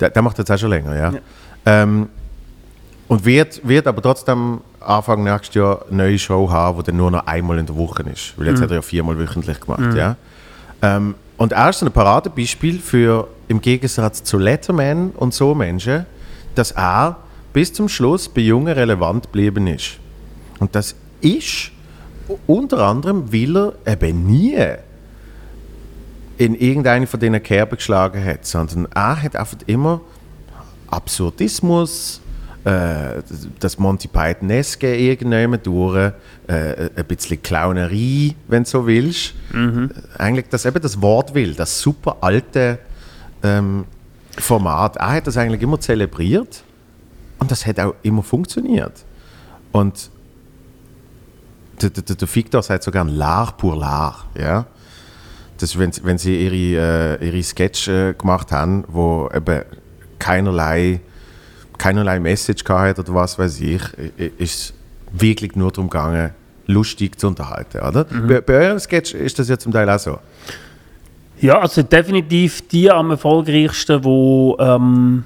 Der, 0.00 0.10
der 0.10 0.22
macht 0.22 0.38
jetzt 0.38 0.50
auch 0.50 0.56
schon 0.58 0.70
länger, 0.70 0.94
ja. 0.96 1.12
Ja. 1.12 1.18
Ähm, 1.66 2.08
und 3.08 3.24
wird, 3.24 3.66
wird 3.66 3.86
aber 3.86 4.02
trotzdem 4.02 4.60
Anfang 4.80 5.24
nächstes 5.24 5.54
Jahr 5.54 5.84
eine 5.88 5.96
neue 5.96 6.18
Show 6.18 6.50
haben, 6.50 6.78
die 6.78 6.84
dann 6.84 6.96
nur 6.96 7.10
noch 7.10 7.26
einmal 7.26 7.58
in 7.58 7.66
der 7.66 7.76
Woche 7.76 8.02
ist. 8.12 8.34
Weil 8.36 8.48
jetzt 8.48 8.60
hat 8.60 8.70
er 8.70 8.76
ja 8.76 8.82
viermal 8.82 9.18
wöchentlich 9.18 9.60
gemacht, 9.60 9.94
ja. 9.94 10.16
Ähm, 10.82 11.14
und 11.36 11.52
er 11.52 11.68
ist 11.70 11.82
ein 11.82 11.92
Paradebeispiel 11.92 12.78
für, 12.78 13.28
im 13.48 13.60
Gegensatz 13.60 14.24
zu 14.24 14.38
Letterman 14.38 15.10
und 15.10 15.34
so 15.34 15.54
Menschen, 15.54 16.06
dass 16.54 16.72
er 16.72 17.18
bis 17.52 17.72
zum 17.72 17.88
Schluss 17.88 18.28
bei 18.28 18.40
Jungen 18.40 18.72
relevant 18.72 19.24
geblieben 19.24 19.66
ist. 19.66 19.98
Und 20.58 20.74
das 20.74 20.94
ist 21.20 21.70
unter 22.46 22.78
anderem, 22.86 23.32
weil 23.32 23.72
er 23.84 23.92
eben 24.02 24.26
nie 24.26 24.56
in 26.38 26.54
irgendeine 26.54 27.06
von 27.06 27.20
diesen 27.20 27.42
Kerben 27.42 27.76
geschlagen 27.76 28.22
hat, 28.24 28.46
sondern 28.46 28.88
er 28.94 29.22
hat 29.22 29.36
einfach 29.36 29.56
immer 29.66 30.00
Absurdismus, 30.88 32.20
äh, 32.66 33.22
das 33.60 33.78
Monty 33.78 34.08
Python-eske 34.08 34.96
irgendjemand 34.96 35.64
durch, 35.64 36.12
äh, 36.48 36.90
ein 36.96 37.04
bisschen 37.06 37.40
Clownerie, 37.40 38.34
wenn 38.48 38.64
du 38.64 38.68
so 38.68 38.86
willst. 38.88 39.34
Äh, 39.54 39.88
Eigentlich 40.18 40.46
das, 40.50 40.64
eben 40.64 40.82
das 40.82 41.00
Wort 41.00 41.32
will, 41.32 41.54
das 41.54 41.80
super 41.80 42.16
alte 42.22 42.80
ähm, 43.44 43.84
Format. 44.36 44.96
Er 44.96 45.12
hat 45.12 45.28
das 45.28 45.36
eigentlich 45.36 45.62
immer 45.62 45.78
zelebriert 45.78 46.64
und 47.38 47.52
das 47.52 47.64
hat 47.66 47.78
auch 47.78 47.94
immer 48.02 48.24
funktioniert. 48.24 49.04
Und 49.70 50.10
der, 51.80 51.90
der, 51.90 52.16
der 52.16 52.34
Victor 52.34 52.64
sagt 52.64 52.82
so 52.82 52.90
gern 52.90 53.08
Lar 53.08 53.56
pour 53.56 53.76
Lar, 53.76 54.26
ja. 54.36 54.66
Das, 55.58 55.78
wenn, 55.78 55.92
wenn 56.02 56.18
sie 56.18 56.36
ihre, 56.44 57.18
äh, 57.20 57.26
ihre 57.28 57.42
Sketch 57.42 57.88
äh, 57.88 58.12
gemacht 58.12 58.50
haben, 58.50 58.84
wo 58.88 59.30
eben 59.32 59.62
keinerlei, 60.18 61.00
keinerlei 61.78 62.20
Message 62.20 62.64
gehabt 62.64 62.98
oder 62.98 63.14
was 63.14 63.38
weiß 63.38 63.60
ich, 63.60 63.82
ist 64.38 64.40
es 64.40 64.74
wirklich 65.12 65.56
nur 65.56 65.70
darum 65.70 65.88
gegangen, 65.90 66.30
lustig 66.66 67.18
zu 67.18 67.28
unterhalten, 67.28 67.78
oder? 67.78 68.04
Bei, 68.04 68.40
bei 68.40 68.54
eurem 68.66 68.78
Sketch 68.78 69.14
ist 69.14 69.38
das 69.38 69.48
ja 69.48 69.58
zum 69.58 69.72
Teil 69.72 69.88
auch 69.88 69.98
so. 69.98 70.18
Ja, 71.40 71.60
also 71.60 71.82
definitiv 71.82 72.66
die 72.68 72.90
am 72.90 73.10
erfolgreichsten, 73.10 74.02
wo, 74.02 74.56
ähm, 74.58 75.24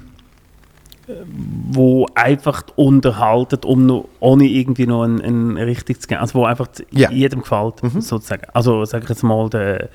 wo 1.71 2.05
einfach 2.15 2.63
unterhalten, 2.75 3.59
um 3.65 3.85
noch, 3.85 4.07
ohne 4.19 4.45
irgendwie 4.45 4.85
noch 4.85 5.03
ein, 5.03 5.21
ein 5.21 5.57
richtig 5.57 6.01
zu 6.01 6.07
geben. 6.07 6.21
Also 6.21 6.35
wo 6.35 6.45
einfach 6.45 6.67
Ja. 6.91 7.09
jedem 7.09 7.41
gefällt, 7.41 7.75
sozusagen. 7.99 8.43
Also 8.53 8.85
sag 8.85 9.03
ich 9.03 9.09
jetzt 9.09 9.23
mal 9.23 9.49
der 9.49 9.89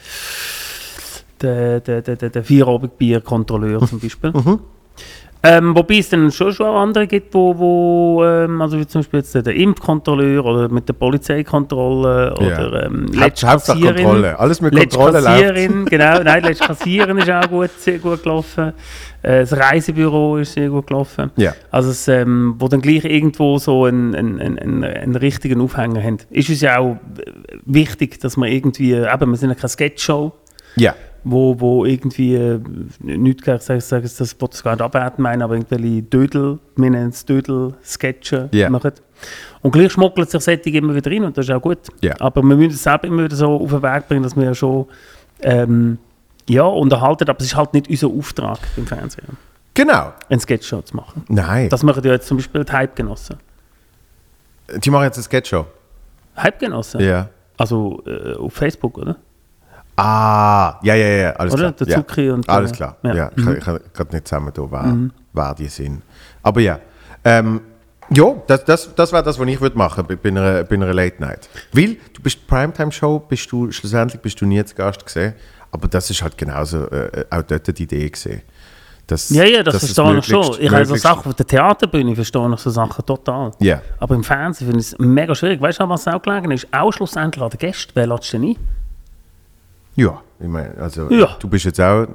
der, 1.42 1.80
der, 1.80 2.00
der, 2.00 2.16
der, 2.16 2.44
Vierabendbier-Kontrolleur 2.44 3.86
zum 3.86 4.00
Beispiel. 4.00 4.32
Ähm, 5.42 5.77
wobei 5.77 5.99
es 5.99 6.09
dann 6.09 6.31
schon, 6.33 6.53
schon 6.53 6.66
andere 6.66 7.07
gibt, 7.07 7.33
wo, 7.33 7.57
wo 7.57 8.25
ähm, 8.25 8.61
also 8.61 8.79
wie 8.79 8.87
zum 8.87 9.01
Beispiel 9.01 9.20
jetzt 9.20 9.35
der 9.35 9.55
Impfkontrolleur 9.55 10.44
oder 10.44 10.68
mit 10.68 10.88
der 10.88 10.94
Polizeikontrolle 10.94 12.35
oder 12.35 12.87
ähm, 12.87 13.07
Haupt- 13.20 13.44
Hauptsache. 13.44 14.37
Alles 14.38 14.61
mit 14.61 14.75
Kontrolle 14.75 15.20
läuft. 15.20 15.25
Kassiererin, 15.25 15.85
genau. 15.85 16.22
Nein, 16.22 16.42
letzte 16.42 16.66
Kassiererin 16.66 17.18
ist 17.18 17.31
auch 17.31 17.49
gut, 17.49 17.70
sehr 17.79 17.99
gut 17.99 18.22
gelaufen. 18.22 18.72
Äh, 19.22 19.40
das 19.40 19.57
Reisebüro 19.57 20.38
ist 20.38 20.55
sehr 20.55 20.68
gut 20.68 20.87
gelaufen. 20.87 21.31
Ja. 21.37 21.55
Also, 21.70 21.90
es, 21.90 22.09
ähm, 22.09 22.55
wo 22.59 22.68
dann 22.68 22.81
gleich 22.81 23.05
irgendwo 23.05 23.59
so 23.59 23.85
einen, 23.85 24.14
einen, 24.14 24.40
einen, 24.40 24.85
einen, 24.85 25.16
richtigen 25.16 25.61
Aufhänger 25.61 26.03
haben. 26.03 26.18
Ist 26.31 26.49
uns 26.49 26.61
ja 26.61 26.79
auch 26.79 26.92
äh, 27.18 27.31
wichtig, 27.64 28.20
dass 28.20 28.37
wir 28.37 28.46
irgendwie, 28.46 28.94
eben, 28.94 29.31
wir 29.31 29.37
sind 29.37 29.51
ja 29.51 29.55
keine 29.55 29.68
Sketchshow, 29.68 30.33
Ja. 30.77 30.94
Wo, 31.28 31.58
wo 31.58 31.84
irgendwie, 31.84 32.36
äh, 32.36 32.60
nicht 33.00 33.40
ich 33.46 33.62
sage, 33.62 33.80
sage 33.80 34.02
das 34.16 34.40
wollte 34.40 34.56
ich 34.56 34.62
gar 34.62 34.72
nicht 34.72 34.80
abwerten 34.82 35.22
meinen, 35.22 35.42
aber 35.42 35.54
irgendwelche 35.54 36.02
Dödel, 36.02 36.60
wir 36.76 36.90
nennen 36.90 37.08
es 37.10 37.24
Dödel-Sketche 37.24 38.48
Ja. 38.52 38.70
machen. 38.70 38.92
Und 39.60 39.72
gleich 39.72 39.90
schmuggelt 39.90 40.30
sich 40.30 40.40
Sättig 40.40 40.74
immer 40.76 40.94
wieder 40.94 41.10
rein 41.10 41.24
und 41.24 41.36
das 41.36 41.46
ist 41.48 41.50
auch 41.54 41.60
gut. 41.60 41.78
Ja. 42.00 42.14
Aber 42.20 42.42
wir 42.44 42.54
müssen 42.56 42.74
es 42.74 42.82
selber 42.84 43.08
immer 43.08 43.24
wieder 43.24 43.34
so 43.34 43.60
auf 43.60 43.70
den 43.70 43.82
Weg 43.82 44.06
bringen, 44.06 44.22
dass 44.22 44.36
wir 44.36 44.44
ja 44.44 44.54
schon 44.54 44.86
ähm, 45.42 45.98
ja, 46.48 46.62
unterhalten, 46.62 47.28
aber 47.28 47.40
es 47.40 47.46
ist 47.46 47.56
halt 47.56 47.74
nicht 47.74 47.88
unser 47.90 48.06
Auftrag 48.06 48.58
beim 48.76 48.86
Fernsehen, 48.86 49.36
Genau. 49.74 50.12
eine 50.28 50.40
Sketchshow 50.40 50.80
zu 50.82 50.94
machen. 50.94 51.24
Nein. 51.28 51.68
Das 51.70 51.82
machen 51.82 52.04
ja 52.04 52.12
jetzt 52.12 52.28
zum 52.28 52.36
Beispiel 52.36 52.64
die 52.64 52.72
Hypegenossen. 52.72 53.36
Die 54.76 54.90
machen 54.90 55.04
jetzt 55.04 55.16
eine 55.16 55.24
Sketchshow. 55.24 55.66
Hypegenossen? 56.36 57.00
Ja. 57.00 57.28
Also 57.56 58.00
äh, 58.06 58.34
auf 58.36 58.52
Facebook, 58.52 58.96
oder? 58.98 59.16
Ah, 59.96 60.78
ja, 60.82 60.94
ja, 60.94 61.06
ja, 61.06 61.30
alles 61.32 61.54
Oder? 61.54 61.72
klar. 61.72 61.87
Der 61.87 61.88
ja. 61.88 62.06
Zucchi 62.06 62.30
und, 62.30 62.48
Alles 62.48 62.72
klar, 62.72 62.96
ja. 63.02 63.14
ja. 63.14 63.30
Ich, 63.35 63.46
ich 63.46 63.64
kann 63.64 63.80
gerade 63.94 64.14
nicht 64.14 64.28
zusammen 64.28 64.52
wer, 64.54 65.11
wer 65.32 65.54
die 65.54 65.68
sind. 65.68 66.02
Aber 66.42 66.61
ja, 66.61 66.78
ähm, 67.24 67.62
ja, 68.11 68.35
das, 68.46 68.64
das, 68.64 68.94
das 68.94 69.12
wäre 69.12 69.22
das, 69.22 69.38
was 69.38 69.48
ich 69.48 69.61
würde 69.61 69.76
machen 69.76 70.04
bei, 70.06 70.16
bei, 70.16 70.28
einer, 70.28 70.64
bei 70.64 70.76
einer 70.76 70.92
Late 70.92 71.20
Night. 71.20 71.48
Weil, 71.72 71.96
du 72.12 72.22
bist 72.22 72.46
Primetime-Show, 72.46 73.20
bist 73.20 73.50
du, 73.50 73.72
schlussendlich 73.72 74.20
bist 74.20 74.40
du 74.40 74.46
nie 74.46 74.62
zu 74.64 74.74
Gast 74.74 75.04
gesehen, 75.04 75.35
aber 75.72 75.88
das 75.88 76.11
ist 76.11 76.22
halt 76.22 76.36
genauso 76.36 76.84
äh, 76.90 77.24
auch 77.30 77.42
dort 77.42 77.66
die 77.78 77.82
Idee 77.82 78.09
gesehen. 78.09 78.42
Dass, 79.07 79.30
Ja, 79.30 79.44
ja, 79.44 79.62
das 79.62 79.78
verstehe 79.78 80.18
ich 80.18 80.24
schon. 80.24 80.57
Ich 80.59 80.70
habe 80.70 80.84
so 80.84 80.97
Sachen 80.97 81.30
auf 81.30 81.34
der 81.34 81.47
Theaterbühne, 81.47 82.14
verstehe 82.14 82.53
ich 82.53 82.61
so 82.61 82.70
Sachen 82.70 83.07
total. 83.07 83.53
Ja. 83.61 83.80
Aber 83.99 84.14
im 84.14 84.24
Fernsehen 84.24 84.66
finde 84.66 84.80
ich 84.80 84.92
es 84.92 84.99
mega 84.99 85.34
schwierig. 85.34 85.61
Weißt 85.61 85.80
du, 85.80 85.88
was 85.88 86.07
auch 86.09 86.20
gelegen 86.20 86.51
ist? 86.51 86.66
Auch 86.72 86.92
schlussendlich 86.92 87.42
an 87.42 87.51
den 87.51 87.59
Gästen. 87.59 87.92
Wer 87.94 88.09
lässt 88.09 88.32
denn 88.32 88.42
ein? 88.42 88.57
Ja, 89.97 90.20
ich 90.38 90.47
meine, 90.47 90.76
also 90.78 91.11
Ja. 91.11 91.36
du 91.40 91.49
bist 91.49 91.64
jetzt 91.64 91.80
auch 91.80 92.07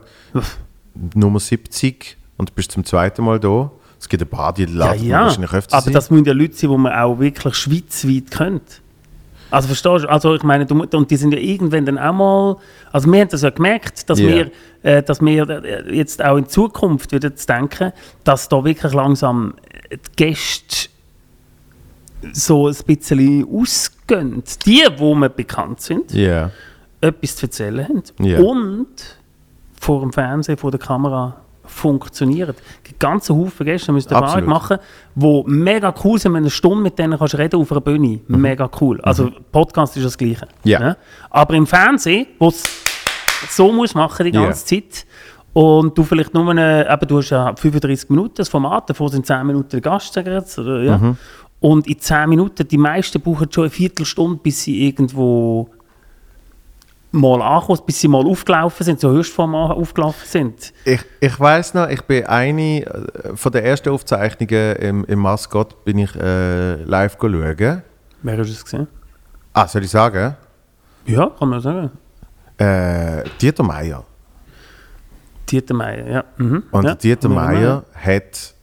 Nummer 1.16 1.40
70 1.40 2.18
und 2.38 2.54
bist 2.56 2.72
zum 2.72 2.86
zweiten 2.86 3.24
Mal 3.26 3.40
da. 3.40 3.72
Es 4.00 4.08
gibt 4.10 4.24
ein 4.24 4.30
paar, 4.30 4.54
die 4.54 4.64
Ja, 4.64 4.70
laden 4.72 5.06
ja. 5.08 5.22
wahrscheinlich 5.26 5.54
öfter 5.54 5.78
Aber 5.78 5.92
das 5.92 6.10
müssen 6.10 6.26
ja 6.26 6.34
Leute 6.34 6.54
sein, 6.54 6.70
die 6.72 6.78
man 6.78 6.94
auch 6.94 7.20
wirklich 7.20 7.56
schweizweit 7.56 8.32
kennt. 8.32 8.82
Also 9.52 9.68
verstehst 9.68 10.06
du? 10.06 10.10
Also 10.10 10.34
ich 10.36 10.44
meine, 10.44 10.66
du, 10.66 10.82
und 10.82 11.12
die 11.12 11.18
sind 11.18 11.34
ja 11.34 11.40
irgendwann 11.40 11.86
dann 11.86 11.98
auch 12.00 12.14
mal... 12.14 12.58
Also 12.92 13.12
wir 13.12 13.20
haben 13.20 13.30
das 13.30 13.42
ja 13.42 13.50
gemerkt, 13.50 14.10
dass 14.10 14.20
Ja. 14.20 14.28
wir, 14.30 14.52
äh, 14.84 15.04
dass 15.04 15.20
wir 15.22 15.50
äh, 15.50 15.96
jetzt 15.96 16.24
auch 16.24 16.38
in 16.38 16.48
Zukunft 16.48 17.12
wieder 17.12 17.36
zu 17.36 17.46
denken, 17.48 17.92
dass 18.24 18.48
da 18.48 18.64
wirklich 18.64 18.94
langsam 18.94 19.54
äh, 19.90 19.98
die 19.98 20.16
Gäste 20.16 20.90
so 22.34 22.68
ein 22.70 22.76
bisschen 22.86 23.46
ausgehen 23.52 24.02
gehen, 24.08 24.44
die, 24.66 24.84
wo 24.98 25.16
mir 25.16 25.30
bekannt 25.30 25.80
sind, 25.82 26.14
Ja. 26.14 26.52
Etwas 27.02 27.36
zu 27.36 27.48
erzählen 27.48 27.88
haben 27.88 28.04
Ja. 28.20 28.40
und 28.40 28.88
vor 29.80 30.02
dem 30.02 30.14
Fernsehen, 30.14 30.58
vor 30.58 30.72
der 30.72 30.80
Kamera 30.80 31.36
funktionieren. 31.64 32.54
Es 32.58 32.84
gibt 32.84 33.00
ganze 33.00 33.34
Haufen 33.36 33.66
Gäste, 33.66 33.92
ihr 33.92 34.12
Erfahrung 34.12 34.46
machen, 34.46 34.78
die 35.16 35.44
mega 35.48 35.94
cool 36.04 36.20
sind, 36.20 36.34
wenn 36.34 36.44
du 36.44 36.48
eine 36.48 36.50
Stunde 36.52 36.84
mit 36.84 37.00
denen 37.00 37.18
kannst 37.18 37.38
reden 37.38 37.60
auf 37.60 37.72
einer 37.72 37.82
Bühne. 37.82 38.20
Mega 38.28 38.70
cool. 38.82 39.00
Also 39.02 39.32
Podcast 39.52 39.96
ist 39.98 40.06
das 40.06 40.18
Gleiche. 40.18 40.48
Mhm. 40.64 40.70
Ja. 40.70 40.80
ne? 40.80 40.98
Aber 41.30 41.54
im 41.56 41.66
Fernsehen, 41.66 42.28
wo 42.40 42.50
es 42.50 42.64
so 43.50 43.72
muss 43.72 43.96
machen 43.96 44.26
die 44.26 44.32
ganze 44.32 44.66
Zeit 44.66 45.06
und 45.54 45.98
du 45.98 46.04
vielleicht 46.04 46.34
nur 46.34 46.50
eine, 46.50 46.88
eben, 46.90 47.08
du 47.08 47.18
hast 47.18 47.30
ja 47.32 47.56
35 47.56 48.10
Minuten 48.10 48.34
das 48.36 48.50
Format, 48.50 48.90
davor 48.90 49.10
sind 49.10 49.26
10 49.26 49.48
Minuten 49.48 49.70
der 49.70 49.82
Gast, 49.82 50.14
sagen 50.14 50.32
jetzt, 50.32 50.60
oder, 50.60 50.82
ja. 50.84 50.98
Mhm. 50.98 51.18
Und 51.60 51.88
in 51.88 52.00
10 52.00 52.30
Minuten, 52.30 52.68
die 52.68 52.78
meisten 52.78 53.22
brauchen 53.22 53.48
schon 53.52 53.66
eine 53.66 53.70
Viertelstunde, 53.72 54.40
bis 54.42 54.64
sie 54.64 54.88
irgendwo 54.88 55.70
mal 57.12 57.42
ankommen, 57.42 57.80
bis 57.86 58.00
sie 58.00 58.08
mal 58.08 58.26
aufgelaufen 58.26 58.86
sind, 58.86 59.00
so 59.00 59.10
Höchstformat 59.10 59.72
aufgelaufen 59.72 60.28
sind. 60.28 60.74
Ich, 60.86 61.02
ich 61.20 61.40
weiß 61.40 61.74
noch, 61.74 61.90
ich 61.90 62.02
bin 62.04 62.26
eine 62.26 62.86
äh, 62.86 63.36
von 63.36 63.52
den 63.52 63.64
ersten 63.64 63.90
Aufzeichnungen 63.90 64.76
im, 64.78 65.06
im 65.06 65.20
Mascot 65.20 65.84
bin 65.84 66.00
ich 66.00 66.16
äh, 66.16 66.76
live 66.84 67.18
schauen. 67.20 67.84
Wer 68.24 68.38
hast 68.38 68.50
es 68.50 68.64
gesehen? 68.64 68.88
Ah, 69.54 69.68
soll 69.68 69.84
ich 69.84 69.90
sagen? 69.90 70.36
Ja, 71.06 71.30
kann 71.38 71.50
man 71.50 71.60
sagen. 71.60 71.92
Äh, 72.58 73.24
Dieter 73.42 73.64
Meier. 73.64 74.06
Dieter 75.50 75.74
Meier, 75.74 76.08
ja. 76.08 76.24
Mhm. 76.38 76.64
Und 76.72 76.86
ja. 76.86 76.96
Dieter 76.96 77.28
Meier 77.28 77.84
hat, 77.94 78.54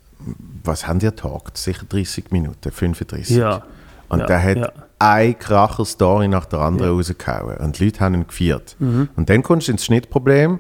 was 0.64 0.86
haben 0.86 1.00
die 1.00 1.06
getagt? 1.06 1.58
Sicher 1.58 1.84
30 1.86 2.30
Minuten, 2.30 2.70
35. 2.70 3.36
Ja. 3.36 3.62
Und 4.08 4.20
ja, 4.20 4.26
der 4.26 4.42
hat 4.42 4.56
ja. 4.56 4.72
Eine 4.98 5.34
Kracher-Story 5.34 6.28
nach 6.28 6.46
der 6.46 6.60
anderen 6.60 6.92
rausgehauen. 6.92 7.56
Und 7.58 7.78
die 7.78 7.84
Leute 7.86 8.00
haben 8.00 8.14
ihn 8.14 8.26
gefeiert. 8.26 8.76
Mhm. 8.78 9.08
Und 9.16 9.30
dann 9.30 9.42
kommst 9.42 9.68
du 9.68 9.72
ins 9.72 9.84
Schnittproblem. 9.84 10.58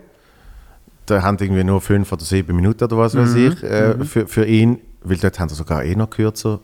Da 1.06 1.22
haben 1.22 1.38
irgendwie 1.40 1.64
nur 1.64 1.80
fünf 1.80 2.12
oder 2.12 2.24
sieben 2.24 2.54
Minuten 2.54 2.84
oder 2.84 2.98
was 2.98 3.14
Mhm. 3.14 3.20
weiß 3.20 3.34
ich 3.34 3.62
äh, 3.62 4.04
für, 4.04 4.26
für 4.26 4.44
ihn. 4.44 4.78
Weil 5.02 5.16
dort 5.16 5.38
haben 5.40 5.48
sie 5.48 5.54
sogar 5.54 5.84
eh 5.84 5.94
noch 5.96 6.10
kürzer. 6.10 6.60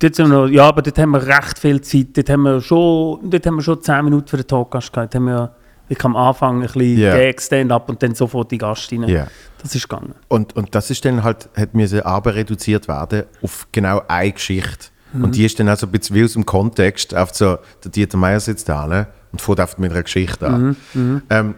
Dort 0.00 0.14
sind 0.14 0.30
wir 0.30 0.42
noch, 0.42 0.46
ja, 0.48 0.64
aber 0.68 0.82
dort 0.82 0.96
haben 0.98 1.10
wir 1.10 1.26
recht 1.26 1.58
viel 1.58 1.80
Zeit. 1.80 2.16
Dort 2.16 2.30
haben 2.30 2.42
wir 2.42 2.60
schon, 2.60 3.18
dort 3.30 3.44
haben 3.46 3.56
wir 3.56 3.62
schon 3.62 3.82
10 3.82 4.04
Minuten 4.04 4.28
für 4.28 4.36
den 4.36 4.46
Talkgast 4.46 4.92
gehabt. 4.92 5.12
Dort 5.14 5.20
haben 5.20 5.26
wir 5.26 5.54
ich 5.90 6.04
am 6.04 6.16
Anfang 6.16 6.56
ein 6.56 6.66
bisschen 6.66 6.98
Ja. 6.98 7.16
Gag, 7.16 7.40
Stand-up 7.40 7.88
und 7.88 8.02
dann 8.02 8.14
sofort 8.14 8.50
die 8.50 8.58
Gast 8.58 8.92
rein. 8.92 9.04
Ja. 9.08 9.26
Das 9.62 9.74
ist 9.74 9.88
gegangen. 9.88 10.14
Und, 10.28 10.54
und 10.54 10.74
das 10.74 10.90
ist 10.90 11.02
dann 11.04 11.24
halt, 11.24 11.48
hat 11.56 11.74
müssen 11.74 12.02
aber 12.02 12.34
reduziert 12.34 12.86
werden 12.88 13.24
auf 13.42 13.66
genau 13.72 14.02
eine 14.06 14.30
Geschichte. 14.32 14.88
Und 15.12 15.36
die 15.36 15.44
ist 15.44 15.58
dann 15.58 15.68
auch 15.68 15.76
so 15.76 15.86
ein 15.86 15.92
bisschen 15.92 16.16
wie 16.16 16.24
aus 16.24 16.34
dem 16.34 16.44
Kontext, 16.44 17.14
auf 17.14 17.34
so, 17.34 17.58
der 17.84 17.90
Dieter 17.90 18.18
Meier 18.18 18.40
sitzt 18.40 18.68
da 18.68 18.86
ne, 18.86 19.06
und 19.32 19.40
fährt 19.40 19.60
einfach 19.60 19.78
mit 19.78 19.90
einer 19.90 20.02
Geschichte 20.02 20.46
an. 20.46 20.76
Ähm, 21.30 21.54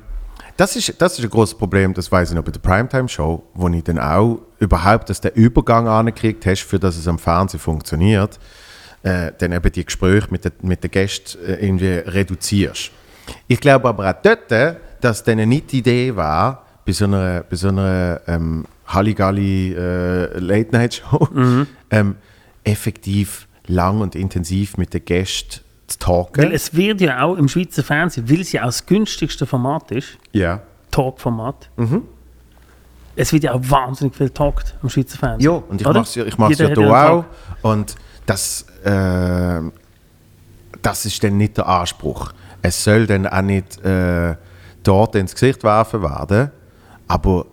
das, 0.56 0.76
ist, 0.76 1.00
das 1.00 1.18
ist 1.18 1.24
ein 1.24 1.30
großes 1.30 1.56
Problem, 1.56 1.94
das 1.94 2.12
weiß 2.12 2.30
ich 2.30 2.36
noch 2.36 2.44
bei 2.44 2.52
der 2.52 2.60
Primetime-Show, 2.60 3.42
wo 3.54 3.68
ich 3.68 3.84
dann 3.84 3.98
auch 3.98 4.40
überhaupt, 4.58 5.10
dass 5.10 5.20
der 5.20 5.34
Übergang 5.34 5.88
angekriegt 5.88 6.46
hast, 6.46 6.62
für 6.62 6.78
dass 6.78 6.96
es 6.96 7.08
am 7.08 7.18
Fernsehen 7.18 7.60
funktioniert, 7.60 8.38
äh, 9.02 9.32
dann 9.38 9.52
eben 9.52 9.72
die 9.72 9.84
Gespräche 9.84 10.28
mit 10.30 10.44
den, 10.44 10.52
mit 10.62 10.84
den 10.84 10.90
Gästen 10.90 11.42
äh, 11.44 11.54
irgendwie 11.64 11.88
reduzierst. 11.88 12.90
Ich 13.48 13.60
glaube 13.60 13.88
aber 13.88 14.10
auch 14.10 14.22
dort, 14.22 14.78
dass 15.00 15.24
dann 15.24 15.48
nicht 15.48 15.72
die 15.72 15.78
Idee 15.78 16.14
war, 16.14 16.66
bei 16.84 16.92
so 16.92 17.04
einer, 17.04 17.42
bei 17.48 17.56
so 17.56 17.68
einer 17.68 18.20
ähm, 18.26 18.64
Halligalli 18.86 19.74
äh, 19.74 20.38
Late-Night-Show 20.38 21.28
ähm, 21.90 22.16
effektiv 22.64 23.46
lang 23.66 24.00
und 24.00 24.14
intensiv 24.14 24.76
mit 24.76 24.92
den 24.94 25.04
Gästen 25.04 25.60
zu 25.86 25.98
talken. 25.98 26.42
Weil 26.42 26.52
es 26.52 26.74
wird 26.74 27.00
ja 27.00 27.22
auch 27.22 27.36
im 27.36 27.48
Schweizer 27.48 27.82
Fernsehen, 27.82 28.28
weil 28.30 28.40
es 28.40 28.52
ja 28.52 28.62
auch 28.62 28.66
das 28.66 28.84
günstigste 28.86 29.46
Format 29.46 29.90
ist, 29.90 30.18
ja. 30.32 30.60
Talk-Format, 30.90 31.70
Mhm. 31.76 32.02
es 33.16 33.32
wird 33.32 33.44
ja 33.44 33.52
auch 33.52 33.60
wahnsinnig 33.62 34.14
viel 34.14 34.30
talkt 34.30 34.74
im 34.82 34.88
Schweizer 34.88 35.18
Fernsehen. 35.18 35.52
Ja, 35.52 35.62
und 35.68 35.80
ich 35.80 35.86
mache 35.86 36.00
es 36.00 36.14
ja, 36.14 36.24
ich 36.24 36.38
mach's 36.38 36.58
Jeder 36.58 36.70
ja 36.70 36.76
hier 36.76 36.90
auch. 36.90 37.22
Talk. 37.22 37.26
Und 37.62 37.94
das, 38.26 38.66
äh, 38.84 39.60
das 40.82 41.04
ist 41.06 41.22
dann 41.22 41.36
nicht 41.36 41.56
der 41.56 41.66
Anspruch. 41.68 42.32
Es 42.62 42.82
soll 42.84 43.06
dann 43.06 43.26
auch 43.26 43.42
nicht 43.42 43.82
äh, 43.84 44.36
dort 44.82 45.14
ins 45.14 45.32
Gesicht 45.34 45.62
werfen 45.64 46.02
werden. 46.02 46.50
Aber 47.08 47.46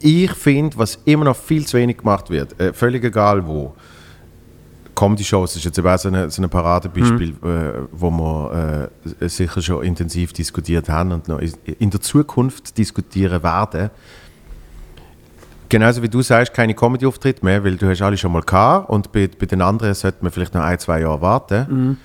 ich 0.00 0.30
finde, 0.32 0.76
was 0.78 0.98
immer 1.04 1.24
noch 1.24 1.36
viel 1.36 1.66
zu 1.66 1.76
wenig 1.78 1.98
gemacht 1.98 2.28
wird, 2.30 2.58
äh, 2.60 2.72
völlig 2.72 3.04
egal 3.04 3.46
wo, 3.46 3.74
Comedy-Shows 4.96 5.54
ist 5.56 5.64
jetzt 5.64 5.78
eben 5.78 5.86
auch 5.86 5.98
so 5.98 6.08
ein 6.08 6.30
so 6.30 6.42
ein 6.42 6.50
Paradebeispiel, 6.50 7.30
äh, 7.30 7.86
wo 7.92 8.10
wir 8.10 8.90
äh, 9.20 9.28
sicher 9.28 9.62
schon 9.62 9.84
intensiv 9.84 10.32
diskutiert 10.32 10.88
haben 10.88 11.12
und 11.12 11.28
noch 11.28 11.38
in 11.38 11.90
der 11.90 12.00
Zukunft 12.00 12.76
diskutieren 12.76 13.42
werden. 13.42 13.90
Genauso 15.68 16.02
wie 16.02 16.08
du 16.08 16.22
sagst, 16.22 16.54
keine 16.54 16.74
Comedy-Auftritte 16.74 17.44
mehr, 17.44 17.62
weil 17.62 17.76
du 17.76 17.88
hast 17.88 18.02
alle 18.02 18.16
schon 18.16 18.32
mal 18.32 18.42
gehabt 18.42 18.88
und 18.88 19.12
bei, 19.12 19.28
bei 19.28 19.46
den 19.46 19.62
anderen 19.62 19.94
sollte 19.94 20.18
man 20.22 20.32
vielleicht 20.32 20.54
noch 20.54 20.62
ein, 20.62 20.78
zwei 20.78 21.00
Jahre 21.00 21.20
warten. 21.20 21.98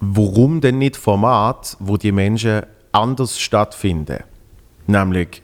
Warum 0.00 0.60
denn 0.60 0.78
nicht 0.78 0.96
Format, 0.96 1.76
wo 1.78 1.96
die 1.96 2.12
Menschen 2.12 2.62
anders 2.92 3.38
stattfinden? 3.38 4.22
Nämlich 4.86 5.42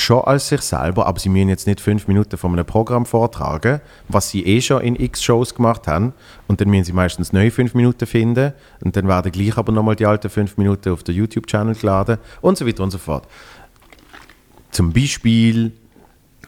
schon 0.00 0.22
als 0.22 0.48
sich 0.48 0.60
selber, 0.60 1.06
aber 1.06 1.18
sie 1.18 1.28
müssen 1.28 1.48
jetzt 1.48 1.66
nicht 1.66 1.80
fünf 1.80 2.06
Minuten 2.06 2.38
von 2.38 2.52
einem 2.52 2.64
Programm 2.64 3.04
vortragen, 3.04 3.80
was 4.08 4.30
sie 4.30 4.44
eh 4.46 4.60
schon 4.60 4.80
in 4.82 4.96
x 4.96 5.22
Shows 5.22 5.54
gemacht 5.54 5.88
haben. 5.88 6.14
Und 6.46 6.60
dann 6.60 6.68
müssen 6.68 6.84
sie 6.84 6.92
meistens 6.92 7.32
neue 7.32 7.50
fünf 7.50 7.74
Minuten 7.74 8.06
finden 8.06 8.52
und 8.80 8.96
dann 8.96 9.08
werden 9.08 9.32
gleich 9.32 9.56
aber 9.56 9.72
nochmal 9.72 9.96
die 9.96 10.06
alten 10.06 10.30
fünf 10.30 10.56
Minuten 10.56 10.90
auf 10.92 11.02
den 11.02 11.16
YouTube-Channel 11.16 11.74
geladen 11.74 12.18
und 12.40 12.56
so 12.56 12.66
weiter 12.66 12.84
und 12.84 12.92
so 12.92 12.98
fort. 12.98 13.26
Zum 14.70 14.92
Beispiel 14.92 15.72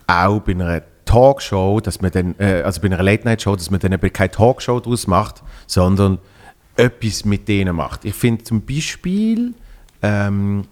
auch 0.07 0.41
bei 0.41 0.53
einer 0.53 0.83
Talkshow, 1.05 1.81
dass 1.81 2.01
man 2.01 2.13
dann, 2.13 2.35
äh, 2.39 2.63
also 2.63 2.81
bei 2.81 2.87
einer 2.87 3.03
Late-Night-Show, 3.03 3.57
dass 3.57 3.71
man 3.71 3.81
dann 3.81 3.93
eben 3.93 4.13
keine 4.13 4.31
Talkshow 4.31 4.79
daraus 4.79 5.09
macht, 5.09 5.43
sondern 5.67 6.19
etwas 6.77 7.25
mit 7.25 7.49
denen 7.49 7.75
macht. 7.75 8.05
Ich 8.05 8.15
finde 8.15 8.45
zum 8.45 8.65
Beispiel, 8.65 9.55
ähm, 10.03 10.67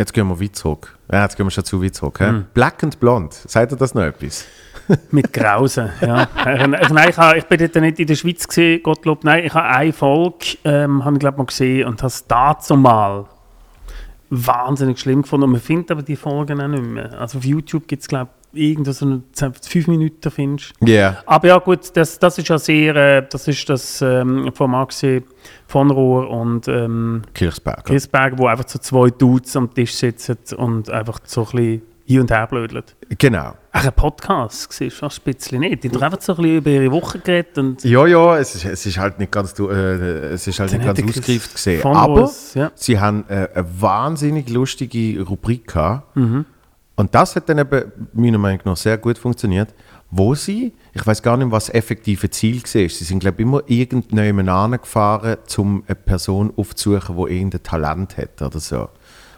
jetzt 0.00 0.14
gehen 0.14 0.26
wir 0.26 0.40
weit 0.40 0.56
zurück. 0.56 0.96
Ja, 1.12 1.22
jetzt 1.22 1.36
gehen 1.36 1.46
wir 1.46 1.50
schon 1.50 1.64
zu 1.64 1.82
weit 1.82 1.94
zurück. 1.94 2.18
hä? 2.20 2.42
Black 2.54 2.82
and 2.82 2.98
Blonde, 2.98 3.34
sagt 3.46 3.72
ihr 3.72 3.76
das 3.76 3.94
noch 3.94 4.02
etwas? 4.02 4.46
Mit 5.10 5.32
Grausen, 5.32 5.90
ja. 6.00 6.26
Also 6.34 6.94
nein, 6.94 7.10
ich, 7.10 7.16
habe, 7.18 7.38
ich 7.38 7.44
bin 7.44 7.58
dort 7.58 7.74
nicht 7.76 8.00
in 8.00 8.06
der 8.06 8.14
Schweiz 8.14 8.48
gesehen, 8.48 8.82
Gottlob. 8.82 9.22
Nein, 9.24 9.44
ich 9.44 9.54
habe 9.54 9.68
eine 9.68 9.92
Folge, 9.92 10.56
ähm, 10.64 11.04
habe 11.04 11.16
ich 11.16 11.20
glaube 11.20 11.38
mal 11.38 11.44
gesehen 11.44 11.86
und 11.86 12.00
habe 12.00 12.08
es 12.08 12.26
dazu 12.26 12.76
mal 12.76 13.26
wahnsinnig 14.30 14.98
schlimm 14.98 15.22
gefunden. 15.22 15.44
Und 15.44 15.52
man 15.52 15.60
findet 15.60 15.90
aber 15.90 16.02
die 16.02 16.16
Folgen 16.16 16.60
auch 16.60 16.68
nicht 16.68 16.82
mehr. 16.82 17.20
Also 17.20 17.38
auf 17.38 17.44
YouTube 17.44 17.86
gibt 17.86 18.02
es 18.02 18.08
glaube 18.08 18.30
ich 18.34 18.39
irgendwo 18.52 18.92
so 18.92 19.06
eine 19.06 19.22
10, 19.32 19.54
fünf 19.54 19.88
Minuten 19.88 20.30
findest. 20.30 20.72
Ja. 20.80 20.86
Yeah. 20.86 21.22
Aber 21.26 21.48
ja 21.48 21.58
gut, 21.58 21.96
das, 21.96 22.18
das 22.18 22.38
ist 22.38 22.48
ja 22.48 22.58
sehr, 22.58 22.96
äh, 22.96 23.26
das 23.28 23.48
ist 23.48 23.68
das 23.68 24.02
ähm, 24.02 24.50
Format 24.54 24.90
gewesen 24.90 25.24
von 25.66 25.90
Rohr 25.90 26.28
und 26.30 26.66
ähm, 26.68 27.22
Kirchsberger. 27.34 27.82
Chrisberg, 27.82 28.38
wo 28.38 28.46
einfach 28.46 28.68
so 28.68 28.78
zwei 28.78 29.10
Dudes 29.10 29.56
am 29.56 29.72
Tisch 29.72 29.94
sitzen 29.94 30.36
und 30.56 30.90
einfach 30.90 31.20
so 31.24 31.42
ein 31.42 31.50
bisschen 31.52 31.82
hin 32.10 32.20
und 32.20 32.30
her 32.30 32.46
blödeln. 32.48 32.82
Genau. 33.18 33.54
Ach, 33.72 33.84
ein 33.84 33.92
Podcast 33.92 34.72
siehst 34.72 35.00
du 35.00 35.06
ein 35.06 35.12
bisschen 35.24 35.60
nicht. 35.60 35.84
Die 35.84 35.88
haben 35.88 35.94
doch 35.94 36.02
einfach 36.02 36.20
so 36.20 36.32
ein 36.32 36.36
bisschen 36.36 36.56
über 36.56 36.70
ihre 36.70 36.90
Woche 36.90 37.20
geredet 37.20 37.56
und 37.56 37.84
Ja, 37.84 38.04
ja, 38.04 38.36
es 38.36 38.56
ist, 38.56 38.64
es 38.64 38.84
ist 38.84 38.98
halt 38.98 39.20
nicht 39.20 39.30
ganz, 39.30 39.56
äh, 39.60 39.62
es 39.62 40.46
ist 40.46 40.58
halt 40.58 40.72
nicht 40.72 40.84
ganz 40.84 41.00
ausgereift 41.00 41.54
gesehen. 41.54 41.82
von 41.82 41.96
Aber 41.96 42.30
ja. 42.54 42.72
sie 42.74 42.98
haben 42.98 43.24
äh, 43.28 43.48
eine 43.54 43.66
wahnsinnig 43.80 44.50
lustige 44.50 45.22
Rubrik 45.22 45.68
gehabt. 45.68 46.16
Mhm. 46.16 46.46
Und 47.00 47.14
das 47.14 47.34
hat 47.36 47.48
dann 47.48 47.58
eben 47.58 47.92
meiner 48.12 48.38
Meinung 48.38 48.60
nach 48.64 48.76
sehr 48.76 48.98
gut 48.98 49.16
funktioniert, 49.18 49.74
wo 50.10 50.34
sie, 50.34 50.72
ich 50.92 51.06
weiß 51.06 51.22
gar 51.22 51.36
nicht, 51.36 51.50
was 51.50 51.66
das 51.66 51.74
effektive 51.74 52.28
Ziel 52.30 52.56
war. 52.62 52.68
Sie 52.88 52.88
sind, 53.04 53.20
glaube 53.20 53.40
ich, 53.40 53.46
immer 53.46 53.62
irgendjemand 53.66 54.82
gefahren, 54.82 55.36
um 55.56 55.82
eine 55.86 55.94
Person 55.94 56.52
aufzusuchen, 56.56 57.16
die 57.16 57.32
irgendein 57.36 57.62
Talent 57.62 58.16
hat 58.18 58.42
oder 58.42 58.60
so. 58.60 58.88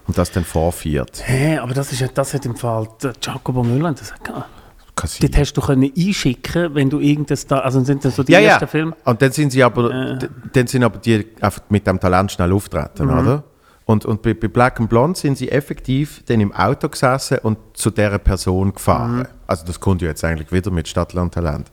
Und 0.07 0.17
das 0.17 0.31
dann 0.31 0.43
vorführt. 0.43 1.21
Hä, 1.25 1.57
aber 1.59 1.73
das, 1.73 1.91
ist, 1.93 2.01
ja- 2.01 2.09
das 2.13 2.33
hat 2.33 2.45
im 2.45 2.55
Fall 2.55 2.87
Jacobo 3.21 3.63
Müller 3.63 3.93
das 3.93 4.11
hat. 4.11 4.23
Kann 4.23 5.09
sein. 5.09 5.19
Dort 5.21 5.37
hast 5.37 5.53
du 5.53 5.61
können 5.61 5.91
einschicken, 5.97 6.75
wenn 6.75 6.89
du 6.89 6.99
irgendein 6.99 7.37
Star, 7.37 7.63
also 7.63 7.83
sind 7.83 8.03
das 8.03 8.15
so 8.17 8.23
die 8.23 8.33
ja, 8.33 8.39
ja. 8.39 8.49
ersten 8.51 8.67
Filme. 8.67 8.93
Und 9.05 9.21
dann 9.21 9.31
sind 9.31 9.51
sie 9.51 9.63
aber, 9.63 9.89
Äh. 9.89 10.19
dann 10.51 10.67
sind 10.67 10.83
aber 10.83 10.97
die 10.99 11.25
einfach 11.39 11.61
mit 11.69 11.87
dem 11.87 11.99
Talent 11.99 12.31
schnell 12.33 12.51
auftreten, 12.51 13.05
Mhm. 13.07 13.17
oder? 13.19 13.43
Und, 13.85 14.05
und 14.05 14.21
bei, 14.21 14.33
bei 14.33 14.47
Black 14.47 14.79
and 14.79 14.89
Blonde 14.89 15.19
sind 15.19 15.37
sie 15.37 15.49
effektiv 15.51 16.23
dann 16.27 16.39
im 16.39 16.53
Auto 16.53 16.87
gesessen 16.87 17.39
und 17.39 17.57
zu 17.73 17.89
dieser 17.89 18.19
Person 18.19 18.73
gefahren. 18.73 19.17
Mhm. 19.19 19.27
Also 19.45 19.65
das 19.65 19.79
kommt 19.79 20.01
ja 20.01 20.07
jetzt 20.07 20.23
eigentlich 20.23 20.51
wieder 20.51 20.71
mit 20.71 20.87
Stadtland 20.87 21.33
Talent. 21.33 21.69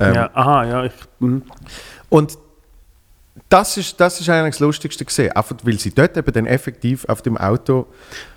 Ähm, 0.00 0.14
ja, 0.14 0.30
aha, 0.32 0.64
ja, 0.64 0.84
ich, 0.84 0.92
hm. 1.20 1.42
Und 2.08 2.38
das 3.48 3.76
ist, 3.76 4.00
das 4.00 4.20
ist 4.20 4.28
eigentlich 4.28 4.54
das 4.54 4.60
Lustigste 4.60 5.04
gesehen, 5.04 5.32
einfach 5.32 5.56
weil 5.62 5.78
sie 5.78 5.90
dort 5.90 6.16
eben 6.16 6.32
dann 6.32 6.46
effektiv 6.46 7.04
auf 7.08 7.22
dem 7.22 7.36
Auto 7.36 7.86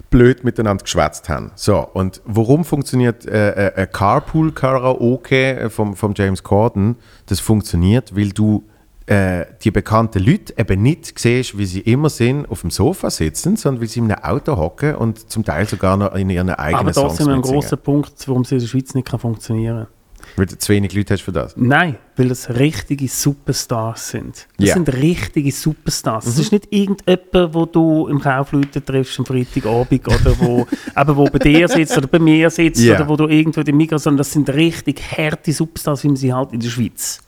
blöd 0.10 0.44
miteinander 0.44 0.84
geschwätzt 0.84 1.30
haben. 1.30 1.52
So, 1.56 1.80
und 1.80 2.22
warum 2.26 2.64
funktioniert 2.66 3.26
äh, 3.26 3.68
äh, 3.68 3.74
ein 3.76 3.92
Carpool-Karaoke 3.92 5.70
vom, 5.70 5.96
vom 5.96 6.14
James 6.16 6.44
Corden? 6.44 6.96
Das 7.26 7.40
funktioniert, 7.40 8.16
weil 8.16 8.30
du 8.30 8.64
äh, 9.08 9.46
die 9.64 9.72
bekannten 9.72 10.20
Leute 10.24 10.54
eben 10.58 10.82
nicht 10.82 11.18
siehst, 11.18 11.58
wie 11.58 11.66
sie 11.66 11.80
immer 11.80 12.10
sind, 12.10 12.46
auf 12.52 12.62
dem 12.62 12.72
Sofa 12.72 13.10
sitzen, 13.10 13.56
sondern 13.56 13.82
wie 13.82 13.88
sie 13.88 14.00
in 14.00 14.12
einem 14.12 14.24
Auto 14.24 14.58
hocken 14.58 14.96
und 14.96 15.30
zum 15.32 15.44
Teil 15.46 15.66
sogar 15.68 15.96
noch 15.98 16.14
in 16.14 16.30
ihren 16.30 16.50
eigenen 16.50 16.80
Aber 16.82 16.92
da 16.92 17.02
Songs 17.02 17.18
sind 17.18 17.28
wir 17.28 17.34
ein 17.36 17.42
großer 17.42 17.78
Punkt, 17.78 18.28
warum 18.28 18.42
es 18.42 18.52
in 18.52 18.60
der 18.60 18.68
Schweiz 18.68 18.94
nicht 18.94 19.08
kann 19.08 19.20
funktionieren 19.20 19.86
kann. 19.86 19.88
Weil 20.36 20.46
du 20.48 20.58
zu 20.58 20.74
wenig 20.74 20.94
Leute 20.94 21.14
hast 21.14 21.22
für 21.22 21.32
das. 21.32 21.56
Nein, 21.56 21.96
weil 22.18 22.28
das 22.28 22.50
richtige 22.50 23.08
Superstars 23.08 24.10
sind. 24.10 24.48
Das 24.58 24.68
Ja. 24.68 24.74
sind 24.74 24.90
richtige 24.94 25.54
Superstars. 25.54 26.26
Das 26.26 26.38
ist 26.38 26.52
nicht 26.52 26.68
irgendjemand, 26.70 27.54
wo 27.54 27.66
du 27.66 28.08
im 28.08 28.20
Kaufleuten 28.20 28.84
triffst 28.86 29.18
am 29.20 29.26
Freitagabend 29.26 30.06
oder 30.06 30.38
wo, 30.40 30.68
eben, 31.00 31.16
wo 31.16 31.24
bei 31.26 31.40
dir 31.40 31.70
sitzt 31.70 31.98
oder 31.98 32.08
bei 32.08 32.20
mir 32.20 32.50
sitzt 32.50 32.82
Ja. 32.84 32.96
oder 32.98 33.08
wo 33.08 33.16
du 33.16 33.28
irgendwo 33.28 33.62
im 33.62 33.78
Migros, 33.78 34.04
sondern 34.04 34.18
das 34.18 34.32
sind 34.34 34.50
richtig 34.50 35.02
harte 35.18 35.54
Superstars, 35.54 36.04
wie 36.04 36.08
man 36.08 36.18
sie 36.18 36.34
halt 36.34 36.52
in 36.52 36.60
der 36.60 36.70
Schweiz 36.70 37.20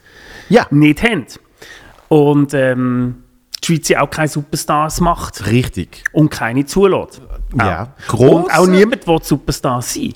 Ja, 0.49 0.67
nicht 0.69 1.01
haben. 1.01 1.25
Und 2.09 2.53
ähm, 2.53 3.23
die 3.63 3.65
Schweiz 3.75 3.89
ja 3.89 4.01
auch 4.01 4.09
keine 4.09 4.27
Superstars 4.27 4.99
macht 5.01 5.45
richtig. 5.47 6.03
und 6.11 6.29
keine 6.29 6.65
zulässt. 6.65 7.21
Ja. 7.57 7.93
Und 8.11 8.51
auch 8.51 8.67
niemand 8.67 9.05
will 9.07 9.19
Superstar 9.23 9.81
sein 9.81 10.13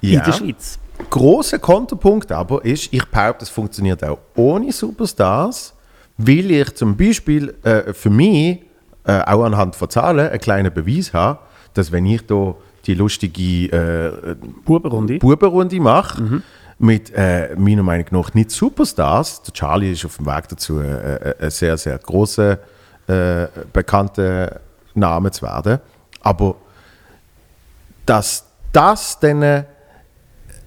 Ja. 0.00 0.20
in 0.20 0.24
der 0.26 0.32
Schweiz. 0.32 0.78
Großer 1.10 1.58
Konterpunkt 1.58 2.32
aber 2.32 2.64
ist, 2.64 2.92
ich 2.92 3.04
behaupte, 3.06 3.44
es 3.44 3.50
funktioniert 3.50 4.02
auch 4.02 4.18
ohne 4.34 4.72
Superstars, 4.72 5.74
weil 6.16 6.50
ich 6.50 6.74
zum 6.74 6.96
Beispiel 6.96 7.54
äh, 7.62 7.92
für 7.92 8.10
mich 8.10 8.60
äh, 9.04 9.20
auch 9.22 9.44
anhand 9.44 9.76
von 9.76 9.90
Zahlen 9.90 10.28
einen 10.30 10.40
kleinen 10.40 10.72
Beweis 10.72 11.12
habe, 11.12 11.38
dass 11.74 11.92
wenn 11.92 12.06
ich 12.06 12.26
da 12.26 12.54
die 12.86 12.94
lustige 12.94 13.66
äh, 14.30 14.36
Bubenrunde. 14.64 15.18
Bubenrunde 15.18 15.78
mache, 15.80 16.42
mit 16.78 17.12
äh, 17.14 17.54
meiner 17.56 17.82
Meinung 17.82 18.06
nach 18.10 18.34
nicht 18.34 18.50
Superstars, 18.50 19.42
der 19.42 19.54
Charlie 19.54 19.92
ist 19.92 20.04
auf 20.04 20.16
dem 20.16 20.26
Weg 20.26 20.48
dazu, 20.48 20.80
äh, 20.80 21.14
äh, 21.14 21.34
ein 21.44 21.50
sehr, 21.50 21.76
sehr 21.76 21.98
großer, 21.98 22.58
äh, 23.06 23.46
bekannter 23.72 24.60
Name 24.94 25.30
zu 25.30 25.42
werden, 25.42 25.78
aber 26.20 26.56
dass 28.04 28.44
das 28.72 29.18
dann 29.18 29.64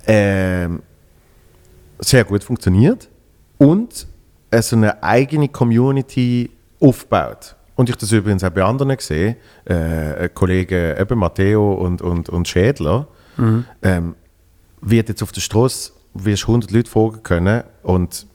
ähm, 0.07 0.81
sehr 1.99 2.23
gut 2.23 2.43
funktioniert 2.43 3.07
und 3.57 4.07
äh, 4.49 4.61
so 4.61 4.75
eine 4.75 5.03
eigene 5.03 5.49
Community 5.49 6.49
aufbaut. 6.79 7.55
Und 7.75 7.89
ich 7.89 7.95
das 7.95 8.11
übrigens 8.11 8.43
auch 8.43 8.49
bei 8.49 8.63
anderen 8.63 8.97
sehe, 8.99 9.37
äh, 9.65 10.27
Kollegen 10.29 10.97
eben 10.97 11.19
Matteo 11.19 11.73
und, 11.73 12.01
und, 12.01 12.29
und 12.29 12.47
Schädler, 12.47 13.07
ähm, 13.81 14.15
wird 14.81 15.09
jetzt 15.09 15.23
auf 15.23 15.31
der 15.31 15.41
Straße, 15.41 15.93
wirst 16.13 16.43
100 16.43 16.71
Leute 16.71 16.89
fragen 16.89 17.23
können 17.23 17.63
und 17.83 18.25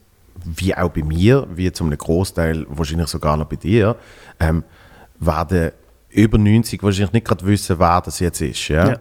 wie 0.43 0.75
auch 0.75 0.89
bei 0.89 1.03
mir, 1.03 1.47
wie 1.53 1.71
zum 1.71 1.87
einem 1.87 1.97
Großteil 1.97 2.65
wahrscheinlich 2.69 3.07
sogar 3.07 3.35
noch 3.37 3.45
bei 3.47 3.55
dir, 3.55 3.95
ähm, 4.39 4.63
werden 5.19 5.71
über 6.09 6.37
90 6.37 6.81
wahrscheinlich 6.83 7.13
nicht 7.13 7.25
gerade 7.25 7.45
wissen, 7.45 7.79
wer 7.79 8.01
das 8.01 8.19
jetzt 8.19 8.41
ist. 8.41 8.67
Ja? 8.67 8.89
Ja. 8.89 8.97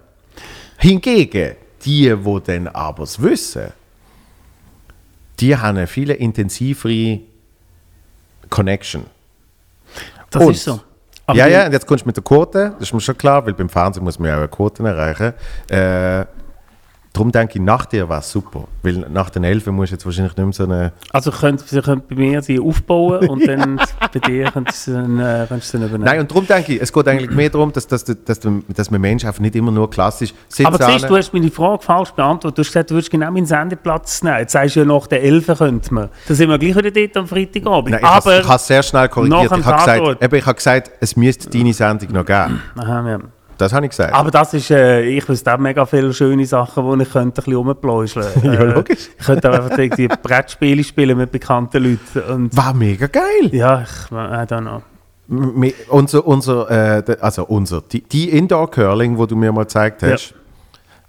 Hingegen, 0.79 1.57
die, 1.85 2.15
die 2.15 2.41
dann 2.45 2.69
aber 2.69 3.03
es 3.05 3.21
wissen, 3.21 3.73
die 5.41 5.57
haben 5.57 5.77
eine 5.79 5.87
viel 5.87 6.11
intensivere 6.11 7.21
Connection. 8.51 9.05
Das 10.31 10.43
Und- 10.43 10.53
ist 10.55 10.65
so. 10.65 10.81
Aber 11.27 11.39
ja, 11.39 11.47
ja, 11.47 11.67
und 11.67 11.73
jetzt 11.73 11.87
kommst 11.87 12.05
du 12.05 12.09
mit 12.09 12.17
der 12.19 12.23
Quote, 12.23 12.73
das 12.79 12.89
ist 12.89 12.93
mir 12.93 13.01
schon 13.01 13.17
klar, 13.17 13.47
weil 13.47 13.55
beim 13.55 13.71
Fernsehen 13.71 14.05
muss 14.05 14.19
man 14.19 14.29
ja 14.29 14.35
auch 14.35 14.39
eine 14.41 14.49
Quote 14.49 14.87
erreichen. 14.87 15.33
Äh, 15.71 16.27
darum 17.15 17.31
denke 17.31 17.59
ich, 17.59 17.65
nach 17.65 17.87
dir 17.87 18.09
war 18.09 18.19
es 18.19 18.31
super, 18.31 18.65
weil 18.83 19.07
nach 19.09 19.31
den 19.31 19.45
Elfen 19.45 19.75
musst 19.75 19.93
du 19.93 19.95
jetzt 19.95 20.05
wahrscheinlich 20.05 20.37
nicht 20.37 20.45
mehr 20.45 20.53
so 20.53 20.65
eine... 20.65 20.93
Also 21.13 21.31
könnt, 21.31 21.61
sie 21.61 21.81
können 21.81 22.03
bei 22.09 22.17
mir 22.17 22.43
sie 22.43 22.59
aufbauen 22.59 23.29
und 23.29 23.47
dann 23.49 23.81
bei 24.13 24.19
dir 24.19 24.51
könnt 24.51 24.69
ihr 24.69 24.73
sie 24.75 24.93
dann, 24.93 25.21
äh, 25.21 25.47
sie 25.61 25.79
dann 25.79 25.89
übernehmen. 25.89 26.05
Nein, 26.05 26.21
und 26.21 26.31
darum 26.31 26.47
denke 26.47 26.75
ich, 26.75 26.83
es 26.83 26.93
geht 26.93 27.07
eigentlich 27.07 27.31
mehr 27.31 27.49
darum, 27.49 27.73
dass, 27.73 27.87
dass, 27.87 28.05
dass, 28.05 28.41
dass 28.41 28.91
man 28.91 29.01
Menschen 29.01 29.29
einfach 29.29 29.41
nicht 29.41 29.55
immer 29.55 29.71
nur 29.71 29.89
klassisch 29.89 30.35
sitzt. 30.49 30.67
aber 30.67 30.85
siehst, 30.85 31.09
du 31.09 31.17
hast 31.17 31.33
meine 31.33 31.51
Frage 31.51 31.83
falsch 31.83 32.11
beantwortet. 32.11 32.59
Du 32.59 32.63
hast 32.63 32.69
gesagt, 32.69 32.91
du 32.91 32.95
würdest 32.95 33.13
genau 33.13 33.31
meinen 33.31 33.47
Sendeplatz 33.47 34.23
nehmen. 34.25 34.39
Jetzt 34.41 34.53
sagst 34.53 34.75
du 34.75 34.81
ja, 34.81 34.87
nach 34.87 35.07
der 35.07 35.23
11 35.23 35.47
könnte 35.57 35.95
man. 35.95 36.09
Dann 36.27 36.37
sind 36.37 36.51
wir 36.51 36.59
gleich 36.59 36.77
wieder 36.77 36.91
dort 36.91 37.17
am 37.17 37.29
Freitagabend. 37.29 37.91
Nein, 37.93 38.01
ich 38.03 38.09
habe 38.09 38.43
aber, 38.43 38.55
es 38.57 38.67
sehr 38.67 38.83
schnell 38.83 39.09
korrigiert. 39.09 39.45
Ich 39.45 39.51
habe 39.65 39.79
gesagt, 39.79 40.23
eben, 40.23 40.35
ich 40.35 40.47
habe 40.47 40.57
gesagt, 40.57 40.91
es 41.01 41.17
müsste 41.17 41.49
deine 41.49 41.73
Sendung 41.73 42.13
noch 42.13 42.27
geben. 42.27 42.61
Aha, 42.77 43.09
ja. 43.09 43.19
Das 43.59 43.73
habe 43.73 43.87
ich 43.87 43.91
gesagt. 43.91 44.13
aber 44.15 44.31
das 44.31 44.53
ist, 44.55 44.71
äh, 44.71 45.03
ich 45.03 45.29
wüsste 45.29 45.55
auch 45.55 45.59
mega 45.59 45.87
viele 45.87 46.13
schöne 46.13 46.45
Sachen, 46.47 46.85
wo 46.85 46.95
ich 46.97 47.11
könnte 47.11 47.41
ein 47.41 47.45
bisschen 47.45 47.55
rumpläuscheln 47.55 48.27
Ja, 48.43 48.53
Äh, 48.55 48.65
logisch. 48.65 49.09
Ich 49.19 49.25
könnte 49.27 49.51
auch 49.51 49.55
einfach 49.55 49.79
irgendwie 49.79 50.09
Brettspiele 50.09 50.83
spielen 50.85 51.17
mit 51.19 51.31
bekannten 51.33 51.83
Leuten. 51.83 52.33
Und, 52.33 52.57
war 52.57 52.75
mega 52.75 53.07
geil. 53.07 53.49
ja, 53.53 53.83
ich, 53.83 54.11
I 54.11 54.15
don't 54.15 54.61
know. 54.63 54.83
Mi- 55.29 55.75
Unser, 55.89 56.27
unser, 56.27 56.71
äh, 57.09 57.17
also 57.21 57.45
unser, 57.47 57.81
die, 57.81 58.03
die 58.03 58.29
Indoor 58.31 58.71
Curling, 58.71 59.17
wo 59.17 59.25
du 59.27 59.37
mir 59.37 59.53
mal 59.53 59.63
gezeigt 59.63 60.03
Ja. 60.03 60.11
hast, 60.13 60.35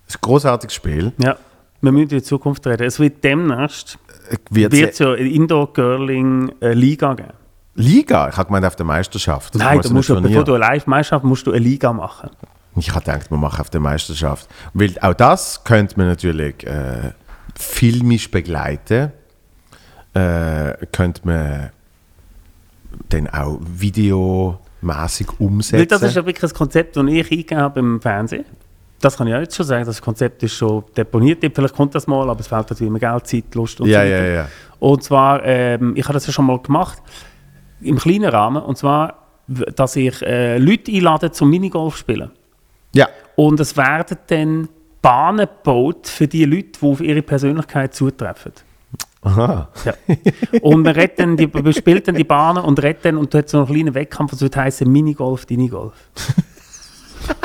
ist 0.08 0.16
ein 0.18 0.22
großartiges 0.22 0.74
Spiel. 0.74 1.12
Ja, 1.18 1.36
wir 1.82 1.92
müssen 1.92 2.04
in 2.04 2.10
die 2.20 2.24
Zukunft 2.24 2.66
reden. 2.68 2.84
Es 2.84 3.00
wird 3.00 3.24
demnächst 3.24 3.98
Äh, 4.30 4.38
Wird 4.50 4.74
es 4.74 5.00
ja 5.00 5.14
Indoor-Curling-Liga 5.16 7.14
geben. 7.16 7.30
Liga? 7.76 8.30
Ich 8.30 8.38
habe 8.38 8.48
gemeint 8.48 8.66
auf 8.66 8.76
der 8.76 8.86
Meisterschaft. 8.86 9.56
Nein, 9.56 9.82
du 9.82 9.94
musst, 9.94 10.10
ja, 10.10 10.20
bevor 10.20 10.44
du 10.44 10.54
eine 10.54 10.62
Live-Meisterschaft 10.62 11.26
musst 11.26 11.46
du 11.46 11.52
eine 11.52 11.60
Liga 11.60 11.94
machen. 11.94 12.30
Ich 12.78 12.90
habe 12.90 13.06
gedacht, 13.06 13.30
wir 13.30 13.38
machen 13.38 13.62
auf 13.62 13.70
der 13.70 13.82
Meisterschaft. 13.82 14.50
Weil 14.74 14.94
auch 15.02 15.14
das 15.14 15.64
könnte 15.64 15.98
man 15.98 16.08
natürlich 16.08 16.66
äh, 16.66 17.12
filmisch 17.56 18.32
begleiten. 18.32 19.12
Äh, 20.14 20.74
könnte 20.92 21.22
man 21.26 21.70
dann 23.10 23.28
auch 23.30 23.60
videomäßig 23.62 25.40
umsetzen. 25.40 25.80
Weil 25.80 25.86
das 25.86 26.02
ist 26.02 26.16
ja 26.16 26.26
wirklich 26.26 26.52
ein 26.52 26.56
Konzept, 26.56 26.96
das 26.96 27.04
ich 27.06 27.32
eingegeben 27.32 27.58
habe 27.58 27.80
im 27.80 28.02
Fernsehen. 28.02 28.46
Das 29.02 29.18
kann 29.18 29.28
ich 29.28 29.36
auch 29.36 29.40
jetzt 29.40 29.56
schon 29.56 29.66
sagen, 29.66 29.86
das 29.86 30.02
Konzept 30.02 30.42
ist 30.44 30.54
schon 30.54 30.84
deponiert. 30.96 31.44
Vielleicht 31.54 31.76
kommt 31.76 31.94
das 31.94 32.08
mal, 32.08 32.30
aber 32.30 32.40
es 32.40 32.48
fehlt 32.48 32.70
natürlich 32.70 32.90
immer 32.90 33.00
Geld, 33.00 33.28
Zeit, 33.28 33.54
Lust 33.54 33.80
und 33.82 33.88
ja, 33.88 34.02
so 34.02 34.08
ja, 34.08 34.18
weiter. 34.18 34.34
ja. 34.34 34.48
Und 34.80 35.04
zwar, 35.04 35.44
ähm, 35.44 35.94
ich 35.96 36.04
habe 36.06 36.14
das 36.14 36.26
ja 36.26 36.34
schon 36.34 36.46
mal 36.46 36.60
gemacht, 36.60 37.02
im 37.86 37.98
kleinen 37.98 38.30
Rahmen. 38.30 38.64
Und 38.64 38.78
zwar, 38.78 39.26
dass 39.48 39.96
ich 39.96 40.22
äh, 40.22 40.58
Leute 40.58 40.92
einlade 40.92 41.32
zum 41.32 41.50
Minigolf 41.50 41.98
spielen. 41.98 42.32
Ja, 42.94 43.10
Und 43.36 43.60
es 43.60 43.76
werden 43.76 44.18
dann 44.28 44.70
Bahnen 45.02 45.48
gebaut 45.48 46.08
für 46.08 46.28
die 46.28 46.46
Leute, 46.46 46.80
die 46.82 46.88
auf 46.88 47.02
ihre 47.02 47.22
Persönlichkeit 47.22 47.94
zutreffen. 47.94 48.54
aha. 49.22 49.70
Ja. 49.84 49.94
Und 50.62 50.84
man, 50.84 50.94
redet 50.94 51.20
dann 51.20 51.38
die, 51.38 51.48
man 51.48 51.74
spielt 51.74 52.08
dann 52.08 52.16
die 52.16 52.24
Bahnen 52.24 52.64
und 52.64 52.82
redet 52.82 53.06
dann 53.06 53.18
und 53.18 53.34
hat 53.36 53.50
so 53.50 53.60
einen 53.60 53.68
kleinen 53.68 53.94
Wettkampf, 53.94 54.32
das 54.32 54.42
wird 54.42 54.56
heißen 54.56 54.92
Minigolf, 54.92 55.46
Dinigolf. 55.46 55.94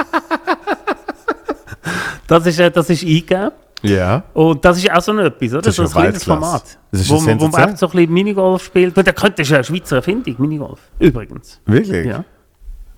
das 2.27 2.47
ist, 2.47 2.61
äh, 2.61 2.71
das 2.71 2.91
ist 2.91 3.03
eingegeben. 3.03 3.51
Ja. 3.83 4.25
Und 4.35 4.65
das 4.65 4.79
ist 4.79 4.91
auch 4.91 5.01
so 5.01 5.17
etwas, 5.19 5.53
oder? 5.53 5.63
Das 5.63 5.69
ist 5.69 5.77
so 5.77 5.83
ein 5.83 5.89
ja 5.89 5.93
kleines. 6.03 6.25
Format. 6.25 6.79
Das 6.91 7.01
ist 7.01 7.11
wo, 7.11 7.21
man- 7.21 7.41
wo 7.41 7.49
man 7.49 7.63
einfach 7.63 7.79
so 7.79 7.87
ein 7.87 7.93
bisschen 7.93 8.13
Minigolf 8.13 8.65
spielt. 8.65 8.97
Der 8.97 9.13
könnte, 9.13 9.43
ist 9.43 9.49
ja 9.49 9.57
eine 9.57 9.65
Schweizer 9.65 9.97
Erfindung, 9.97 10.35
Minigolf. 10.39 10.81
Übrigens. 10.99 11.61
Wirklich? 11.67 12.07
Ja. 12.07 12.25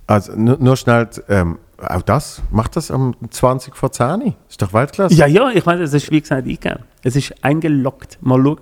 Also 0.07 0.33
nur, 0.35 0.59
nur 0.59 0.77
schnell, 0.77 1.09
ähm, 1.29 1.59
auch 1.79 2.03
das, 2.03 2.43
macht 2.51 2.77
das 2.77 2.91
am 2.91 3.15
20 3.31 3.77
vor 3.77 3.93
10? 3.93 4.35
Ist 4.49 4.61
doch 4.61 4.73
Weltklasse. 4.73 5.15
ja, 5.15 5.27
ja, 5.27 5.51
ich 5.51 5.65
meine, 5.65 5.83
es 5.83 5.93
ist 5.93 6.11
wie 6.11 6.21
gesagt 6.21 6.43
eingegeben. 6.47 6.81
Es 7.03 7.17
ist 7.17 7.33
eingeloggt. 7.43 8.19
Mal 8.21 8.43
schauen. 8.43 8.59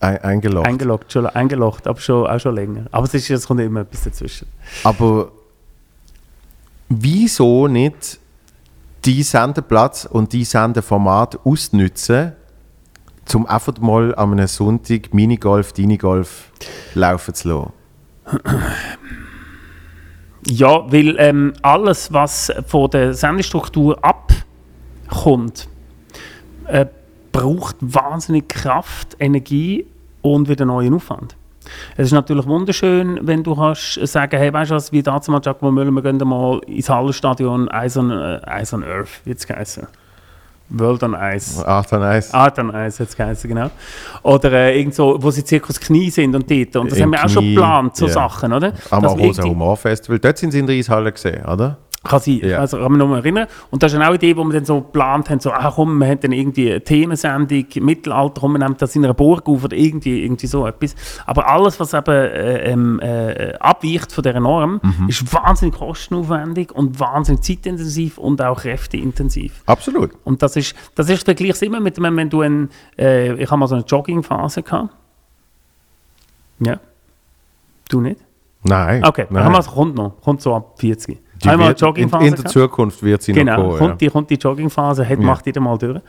Ein, 0.00 0.16
eingeloggt. 0.18 0.66
Eingeloggt, 0.66 1.12
schon, 1.12 1.26
eingeloggt, 1.26 1.86
aber 1.86 2.00
schon, 2.00 2.26
auch 2.26 2.40
schon 2.40 2.54
länger. 2.54 2.86
Aber 2.90 3.04
es, 3.06 3.12
ist, 3.14 3.28
es 3.30 3.46
kommt 3.46 3.60
immer 3.60 3.80
etwas 3.80 4.02
dazwischen. 4.04 4.46
Aber 4.82 5.30
wieso 6.88 7.66
nicht 7.68 8.18
die 9.04 9.22
Sendeplatz 9.22 10.04
und 10.04 10.32
die 10.32 10.44
Sendeformat 10.44 11.38
ausnutzen, 11.44 12.32
um 13.34 13.46
einfach 13.46 13.78
mal 13.78 14.14
an 14.14 14.32
einem 14.32 14.46
Sonntag 14.46 15.14
Minigolf, 15.14 15.72
Dinigolf 15.72 16.50
laufen 16.94 17.34
zu 17.34 17.48
lassen? 17.48 17.72
Ja, 20.46 20.90
weil 20.90 21.16
ähm, 21.18 21.52
alles, 21.62 22.12
was 22.12 22.52
von 22.66 22.90
der 22.90 23.14
Sendestruktur 23.14 23.98
abkommt, 24.02 25.68
äh, 26.66 26.86
braucht 27.30 27.76
wahnsinnig 27.80 28.48
Kraft, 28.48 29.16
Energie 29.20 29.86
und 30.22 30.48
wieder 30.48 30.64
neuen 30.64 30.94
Aufwand. 30.94 31.36
Es 31.96 32.06
ist 32.06 32.12
natürlich 32.12 32.46
wunderschön, 32.46 33.18
wenn 33.22 33.42
du 33.42 33.54
kannst 33.54 34.06
sagen, 34.06 34.36
hey, 34.36 34.52
weißt 34.52 34.70
du 34.70 34.74
was, 34.74 34.92
wie 34.92 35.02
damals 35.02 35.28
mal 35.28 35.40
Giacomo 35.40 35.70
Müller, 35.70 35.90
wir 35.90 36.02
gehen 36.02 36.18
mal 36.18 36.60
ins 36.66 36.88
Hallenstadion 36.88 37.68
Ice 37.72 37.98
on, 37.98 38.10
äh, 38.10 38.62
Ice 38.62 38.74
on 38.74 38.84
Earth, 38.84 39.20
wie 39.24 39.32
es 39.32 39.46
geheißen. 39.46 39.86
World 40.70 41.02
on 41.02 41.14
Ice. 41.14 41.62
Ach, 41.66 41.84
dann 41.86 42.00
nice. 42.00 42.32
Art 42.32 42.58
on 42.58 42.70
Ice 42.70 43.00
hat 43.00 43.08
es 43.08 43.16
geheißen, 43.16 43.48
genau. 43.48 43.70
Oder 44.22 44.52
äh, 44.52 44.78
irgendwo, 44.78 45.20
wo 45.20 45.30
sie 45.30 45.44
Zirkus 45.44 45.80
Knie 45.80 46.10
sind 46.10 46.34
und 46.34 46.48
dort. 46.48 46.76
Und 46.76 46.92
das 46.92 46.98
Im 46.98 47.04
haben 47.04 47.12
wir 47.12 47.24
auch 47.24 47.28
schon 47.28 47.44
geplant, 47.44 47.96
so 47.96 48.06
ja. 48.06 48.12
Sachen, 48.12 48.52
oder? 48.52 48.72
Am 48.90 49.04
Rosa 49.04 49.42
Humor 49.42 49.76
Festival. 49.76 50.18
Dort 50.18 50.38
sind 50.38 50.52
sie 50.52 50.60
in 50.60 50.66
der 50.66 50.76
Eishalle 50.76 51.10
gesehen, 51.12 51.44
oder? 51.44 51.76
Kann 52.02 52.18
sein, 52.18 52.40
Ja. 52.42 52.60
also 52.60 52.78
kann 52.78 52.92
mich 52.92 52.98
noch 52.98 53.14
erinnern. 53.14 53.46
Und 53.70 53.82
das 53.82 53.92
ist 53.92 54.00
eine 54.00 54.14
Idee, 54.14 54.34
wo 54.34 54.42
wir 54.44 54.54
dann 54.54 54.64
so 54.64 54.80
geplant 54.80 55.28
haben, 55.28 55.38
so, 55.38 55.52
ah 55.52 55.70
komm, 55.74 55.98
wir 55.98 56.08
haben 56.08 56.18
dann 56.20 56.32
irgendwie 56.32 56.70
eine 56.70 56.80
Themensendung, 56.80 57.66
Mittelalter, 57.80 58.40
komm, 58.40 58.52
wir 58.52 58.58
nehmen 58.58 58.74
das 58.78 58.96
in 58.96 59.04
einer 59.04 59.12
Burg 59.12 59.46
auf 59.46 59.64
oder 59.64 59.76
irgendwie, 59.76 60.24
irgendwie 60.24 60.46
so 60.46 60.66
etwas. 60.66 60.94
Aber 61.26 61.46
alles, 61.46 61.78
was 61.78 61.92
eben 61.92 62.10
äh, 62.10 62.70
ähm, 62.72 63.00
äh, 63.00 63.52
abweicht 63.60 64.12
von 64.12 64.22
dieser 64.24 64.40
Norm, 64.40 64.80
Mhm. 64.82 65.08
ist 65.10 65.30
wahnsinnig 65.34 65.74
kostenaufwendig 65.74 66.72
und 66.72 66.98
wahnsinnig 66.98 67.42
zeitintensiv 67.42 68.16
und 68.16 68.40
auch 68.40 68.60
kräfteintensiv. 68.62 69.62
Absolut. 69.66 70.12
Und 70.24 70.42
das 70.42 70.56
ist, 70.56 70.74
das 70.94 71.10
ist 71.10 71.24
vergleichs 71.24 71.60
immer 71.60 71.80
mit 71.80 71.98
dem, 71.98 72.16
wenn 72.16 72.30
du 72.30 72.40
ein, 72.40 72.70
äh, 72.98 73.34
ich 73.34 73.50
habe 73.50 73.58
mal 73.58 73.66
so 73.68 73.74
eine 73.74 73.84
Joggingphase 73.84 74.62
gehabt. 74.62 74.88
Ja. 76.60 76.78
Du 77.90 78.00
nicht? 78.00 78.20
Nein. 78.62 79.04
Okay, 79.04 79.26
nein. 79.28 79.44
haben 79.44 79.52
wir, 79.52 79.62
kommt 79.62 79.94
noch, 79.96 80.20
kommt 80.22 80.40
so 80.40 80.54
ab 80.54 80.76
40. 80.78 81.18
Die 81.42 81.48
Einmal 81.48 81.74
Joggingphase 81.76 82.26
in, 82.26 82.34
in 82.34 82.42
der. 82.42 82.50
Zukunft 82.50 83.02
wird 83.02 83.22
sie 83.22 83.32
Genau, 83.32 83.56
noch 83.56 83.68
kommen. 83.68 83.78
kommt, 83.78 84.00
die, 84.00 84.08
kommt 84.08 84.30
die 84.30 84.34
Joggingphase, 84.34 85.08
hat, 85.08 85.18
Ja. 85.18 85.24
macht 85.24 85.46
jeder 85.46 85.60
mal 85.60 85.78
durch. 85.78 86.00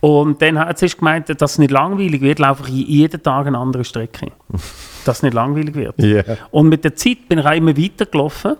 Und 0.00 0.40
dann 0.42 0.58
hat 0.58 0.78
sie 0.78 0.88
gemeint, 0.88 1.28
dass 1.40 1.52
es 1.52 1.58
nicht 1.58 1.70
langweilig 1.70 2.20
wird, 2.20 2.38
laufe 2.38 2.62
ich 2.68 2.86
jeden 2.86 3.22
Tag 3.22 3.46
eine 3.46 3.58
andere 3.58 3.84
Strecke. 3.84 4.26
dass 5.04 5.18
es 5.18 5.22
nicht 5.22 5.34
langweilig 5.34 5.74
wird. 5.74 5.94
Ja. 6.02 6.22
Und 6.50 6.68
mit 6.68 6.84
der 6.84 6.94
Zeit 6.96 7.28
bin 7.28 7.38
ich 7.38 7.46
auch 7.46 7.52
immer 7.52 7.76
weiter 7.76 8.06
gelaufen. 8.06 8.56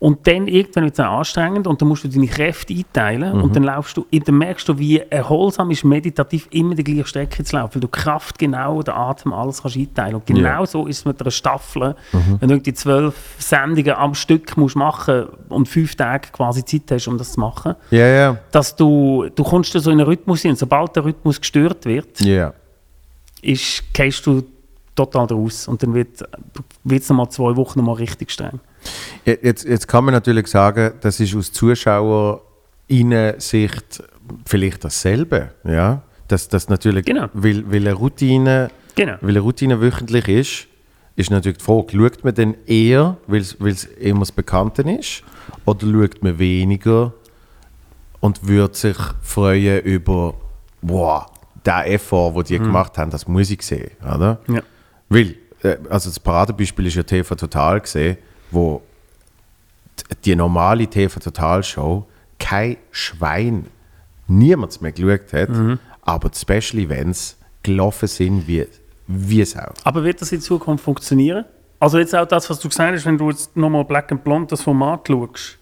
Und 0.00 0.26
dann 0.26 0.48
irgendwann 0.48 0.84
wird 0.84 0.94
es 0.94 1.00
anstrengend 1.00 1.66
und 1.66 1.78
dann 1.82 1.86
musst 1.88 2.04
du 2.04 2.08
deine 2.08 2.26
Kräfte 2.26 2.72
einteilen 2.72 3.36
Mhm. 3.36 3.42
und 3.44 3.54
dann 3.54 3.64
laufst 3.64 3.98
du, 3.98 4.06
dann 4.10 4.38
merkst 4.38 4.66
du, 4.66 4.78
wie 4.78 4.98
erholsam 4.98 5.70
ist 5.70 5.84
meditativ 5.84 6.48
immer 6.52 6.74
die 6.74 6.82
gleiche 6.82 7.04
Strecke 7.06 7.44
zu 7.44 7.54
laufen, 7.56 7.74
weil 7.74 7.80
du 7.82 7.88
Kraft 7.88 8.38
genau, 8.38 8.80
den 8.82 8.94
Atem, 8.94 9.34
alles 9.34 9.60
kannst 9.60 9.76
einteilen. 9.76 10.14
Und 10.14 10.24
genau 10.24 10.40
Ja. 10.40 10.60
Mhm. 10.62 10.66
so 10.66 10.86
ist 10.86 10.98
es 11.00 11.04
mit 11.04 11.20
einer 11.20 11.30
Staffel, 11.30 11.94
wenn 12.40 12.48
du 12.48 12.58
die 12.58 12.72
zwölf 12.72 13.14
Sendungen 13.38 13.92
am 13.94 14.14
Stück 14.14 14.56
musst 14.56 14.74
machen 14.74 15.26
und 15.50 15.68
fünf 15.68 15.94
Tage 15.94 16.28
quasi 16.32 16.64
Zeit 16.64 16.90
hast, 16.92 17.06
um 17.06 17.18
das 17.18 17.32
zu 17.32 17.40
machen, 17.40 17.74
Ja, 17.90 18.06
ja. 18.06 18.38
dass 18.52 18.74
du, 18.74 19.28
du 19.34 19.44
kommst 19.44 19.72
so 19.74 19.90
in 19.90 20.00
einen 20.00 20.06
Rhythmus 20.08 20.40
hin. 20.40 20.56
Sobald 20.56 20.96
der 20.96 21.04
Rhythmus 21.04 21.38
gestört 21.38 21.84
wird, 21.84 22.20
Ja. 22.22 22.54
ist, 23.42 23.84
gehst 23.92 24.24
du 24.26 24.44
total 24.94 25.26
raus 25.26 25.68
und 25.68 25.82
dann 25.82 25.92
wird 25.92 26.22
es 26.90 27.08
nochmal 27.10 27.28
zwei 27.28 27.54
Wochen 27.56 27.78
nochmal 27.80 27.96
richtig 27.96 28.30
streng. 28.30 28.60
Jetzt, 29.24 29.64
jetzt 29.64 29.88
kann 29.88 30.04
man 30.04 30.14
natürlich 30.14 30.46
sagen, 30.46 30.92
das 31.00 31.20
ist 31.20 31.34
aus 31.36 31.52
Zuschauerinnen-Sicht 31.52 34.02
vielleicht 34.46 34.84
dasselbe. 34.84 35.50
Ja? 35.64 36.02
Dass 36.28 36.48
das 36.48 36.68
natürlich, 36.68 37.04
Genau. 37.04 37.26
weil, 37.32 37.68
weil, 37.70 37.80
eine 37.80 37.92
Routine, 37.94 38.70
Genau. 38.94 39.16
weil 39.20 39.30
eine 39.30 39.40
Routine 39.40 39.80
wöchentlich 39.80 40.28
ist, 40.28 40.66
ist 41.16 41.30
natürlich 41.30 41.58
die 41.58 41.64
Frage, 41.64 41.86
schaut 41.92 42.24
man 42.24 42.34
denn 42.34 42.56
eher, 42.66 43.16
weil 43.26 43.40
es 43.40 43.84
immer 43.84 44.20
das 44.20 44.32
Bekannte 44.32 44.82
ist, 44.82 45.22
oder 45.64 45.86
schaut 45.86 46.22
man 46.22 46.38
weniger 46.38 47.12
und 48.20 48.46
würde 48.46 48.74
sich 48.76 48.96
freuen 49.22 49.80
über, 49.82 50.34
wow, 50.82 51.26
der 51.66 51.90
Effort, 51.92 52.32
den 52.34 52.44
die 52.44 52.58
gemacht 52.58 52.96
haben, 52.96 53.10
das 53.10 53.26
muss 53.28 53.50
ich 53.50 53.62
sehen. 53.62 53.90
Oder? 54.02 54.38
Ja. 54.48 54.62
Weil, 55.08 55.34
äh, 55.62 55.76
also 55.90 56.08
das 56.08 56.18
Paradebeispiel 56.20 56.86
ist 56.86 56.94
ja 56.94 57.02
TV 57.02 57.34
Total 57.34 57.80
gesehen, 57.80 58.16
wo 58.50 58.82
die 60.24 60.34
normale 60.34 60.86
TV 60.86 61.20
Total 61.20 61.62
Show 61.62 62.06
kein 62.38 62.76
Schwein, 62.90 63.66
niemand 64.26 64.80
mehr 64.82 64.92
geschaut 64.92 65.32
hat, 65.32 65.50
aber 66.02 66.30
die 66.30 66.38
Special 66.38 66.82
Events 66.82 67.36
gelaufen 67.62 68.08
sind 68.08 68.46
wie, 68.48 68.66
wie 69.06 69.44
Sau. 69.44 69.72
Aber 69.84 70.02
wird 70.04 70.20
das 70.20 70.32
in 70.32 70.40
Zukunft 70.40 70.84
funktionieren? 70.84 71.44
Also 71.78 71.98
jetzt 71.98 72.14
auch 72.14 72.26
das, 72.26 72.48
was 72.50 72.60
du 72.60 72.68
gesagt 72.68 72.94
hast, 72.94 73.06
wenn 73.06 73.18
du 73.18 73.30
jetzt 73.30 73.56
nochmal 73.56 73.84
Black 73.84 74.12
and 74.12 74.22
Blonde 74.22 74.48
das 74.48 74.62
Format 74.62 75.08
schaust, 75.08 75.58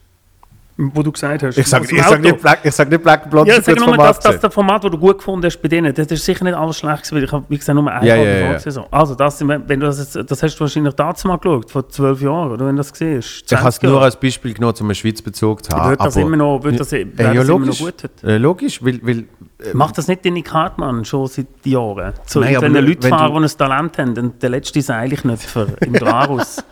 wo 0.78 1.02
du 1.02 1.10
gesagt 1.10 1.42
hast. 1.42 1.58
Ich 1.58 1.66
sage 1.66 1.86
ich 1.90 2.02
sag 2.02 2.20
nicht, 2.20 2.40
Black, 2.40 2.60
ich 2.62 2.72
sag 2.72 2.88
nicht 2.88 3.02
Black 3.02 3.28
Blonde 3.28 3.50
Ja, 3.50 3.58
ist 3.58 3.66
sag 3.66 3.76
ein 3.76 3.84
nur, 3.84 3.96
dass, 3.96 4.18
Format. 4.18 4.44
das 4.44 4.54
Format, 4.54 4.84
das 4.84 4.90
du 4.92 4.98
gut 4.98 5.18
gefunden 5.18 5.44
hast 5.44 5.60
bei 5.60 5.66
denen, 5.68 5.92
das 5.92 6.06
ist 6.06 6.24
sicher 6.24 6.44
nicht 6.44 6.54
alles 6.56 6.78
schlecht 6.78 7.02
gewesen, 7.02 7.16
weil 7.16 7.24
ich 7.24 7.32
habe, 7.32 7.44
wie 7.48 7.58
gesagt, 7.58 7.74
nur 7.76 7.90
eine 7.92 8.06
Ja, 8.06 8.14
ja, 8.14 8.22
ja. 8.24 8.46
vorgesehen, 8.46 8.72
so. 8.72 8.86
Also 8.90 9.14
das, 9.16 9.46
wenn 9.46 9.68
wenn 9.68 9.80
du 9.80 9.86
das, 9.86 9.98
jetzt, 9.98 10.30
das 10.30 10.42
hast 10.42 10.54
du 10.56 10.60
wahrscheinlich 10.60 10.94
dazu 10.94 11.26
mal 11.26 11.36
geschaut, 11.38 11.70
vor 11.70 11.88
zwölf 11.88 12.22
Jahren, 12.22 12.52
oder 12.52 12.66
wenn 12.66 12.76
du 12.76 12.80
das 12.80 12.92
hast. 12.92 13.00
ich 13.02 13.10
habe 13.10 13.68
es 13.68 13.76
20 13.78 13.82
nur 13.82 14.02
als 14.02 14.18
Beispiel 14.18 14.54
genommen, 14.54 14.74
um 14.78 14.86
einen 14.86 14.94
Schweizbezug 14.94 15.64
zu 15.64 15.72
haben. 15.76 15.90
Wird 15.90 16.00
das 16.00 16.16
immer 16.16 16.36
noch, 16.36 16.62
wird 16.62 16.78
das, 16.78 16.92
Äh, 16.92 17.06
wäre 17.12 17.34
ja, 17.34 17.40
das 17.40 17.48
immer 17.48 17.66
noch 17.66 17.78
gut 17.78 17.94
heute? 18.04 18.10
Äh, 18.26 18.38
logisch, 18.38 18.82
weil, 18.84 19.00
weil 19.02 19.24
Macht 19.72 19.98
das 19.98 20.06
nicht 20.06 20.24
Danny 20.24 20.42
Cartman 20.42 21.04
schon 21.04 21.26
seit 21.26 21.46
Jahren? 21.64 22.12
So 22.26 22.38
Nein, 22.38 22.56
aber 22.56 22.68
Leute 22.68 23.02
wenn 23.02 23.10
fahren, 23.10 23.42
die 23.42 23.48
ein 23.48 23.58
Talent 23.58 23.98
haben, 23.98 24.16
und 24.16 24.40
der 24.40 24.50
letzte 24.50 24.80
Seilknöpfer 24.80 25.66
im 25.80 25.92
Glarus. 25.94 26.62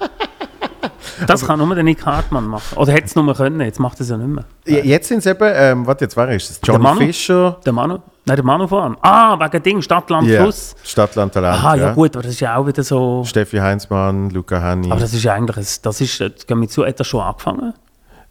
Das 1.27 1.47
kann 1.47 1.59
nur 1.59 1.75
Danny 1.75 1.95
Cartman 1.95 2.47
machen. 2.47 2.77
Oder 2.79 2.93
hätte 2.93 3.07
es 3.07 3.14
nur 3.17 3.35
können, 3.35 3.61
jetzt 3.61 3.79
macht 3.81 4.01
es 4.01 4.09
ja 4.09 4.17
nicht 4.17 4.29
mehr. 4.29 4.45
Ja, 4.67 4.83
Jetzt 4.85 5.09
sind 5.09 5.19
es 5.19 5.27
eben, 5.27 5.51
ähm, 5.55 5.87
warte, 5.87 6.05
jetzt 6.05 6.17
war 6.17 6.29
ist 6.31 6.51
es 6.51 6.61
Johnny 6.62 6.83
Manu? 6.83 7.01
Fischer. 7.01 7.59
Der 7.64 7.73
Manu? 7.73 7.99
Nein, 8.25 8.37
der 8.37 8.45
Manu 8.45 8.67
voran. 8.67 8.97
Ah, 9.03 9.39
wegen 9.39 9.62
Ding, 9.62 9.83
Stadt, 9.83 10.11
Land, 10.11 10.27
Ja, 10.29 10.43
Fluss. 10.43 10.75
Stadtland 10.83 11.33
Talent. 11.33 11.55
Aha, 11.59 11.75
ja. 11.77 11.93
gut, 11.93 12.17
aber 12.17 12.23
das 12.25 12.33
ist 12.33 12.41
ja 12.41 12.57
auch 12.57 12.67
wieder 12.67 12.83
so... 12.83 13.23
Steffi 13.25 13.59
Heinzmann, 13.59 14.31
Luca 14.31 14.61
Hanni. 14.61 14.91
Aber 14.91 15.01
das 15.01 15.14
ist 15.14 15.23
ja 15.23 15.33
eigentlich, 15.35 15.57
ein- 15.57 15.83
das 15.83 16.01
ist, 16.01 16.21
das 16.21 16.47
geht 16.47 16.57
mir 16.57 16.67
zu, 16.69 16.85
hat 16.85 16.99
das 16.99 17.07
schon 17.07 17.21
angefangen? 17.21 17.73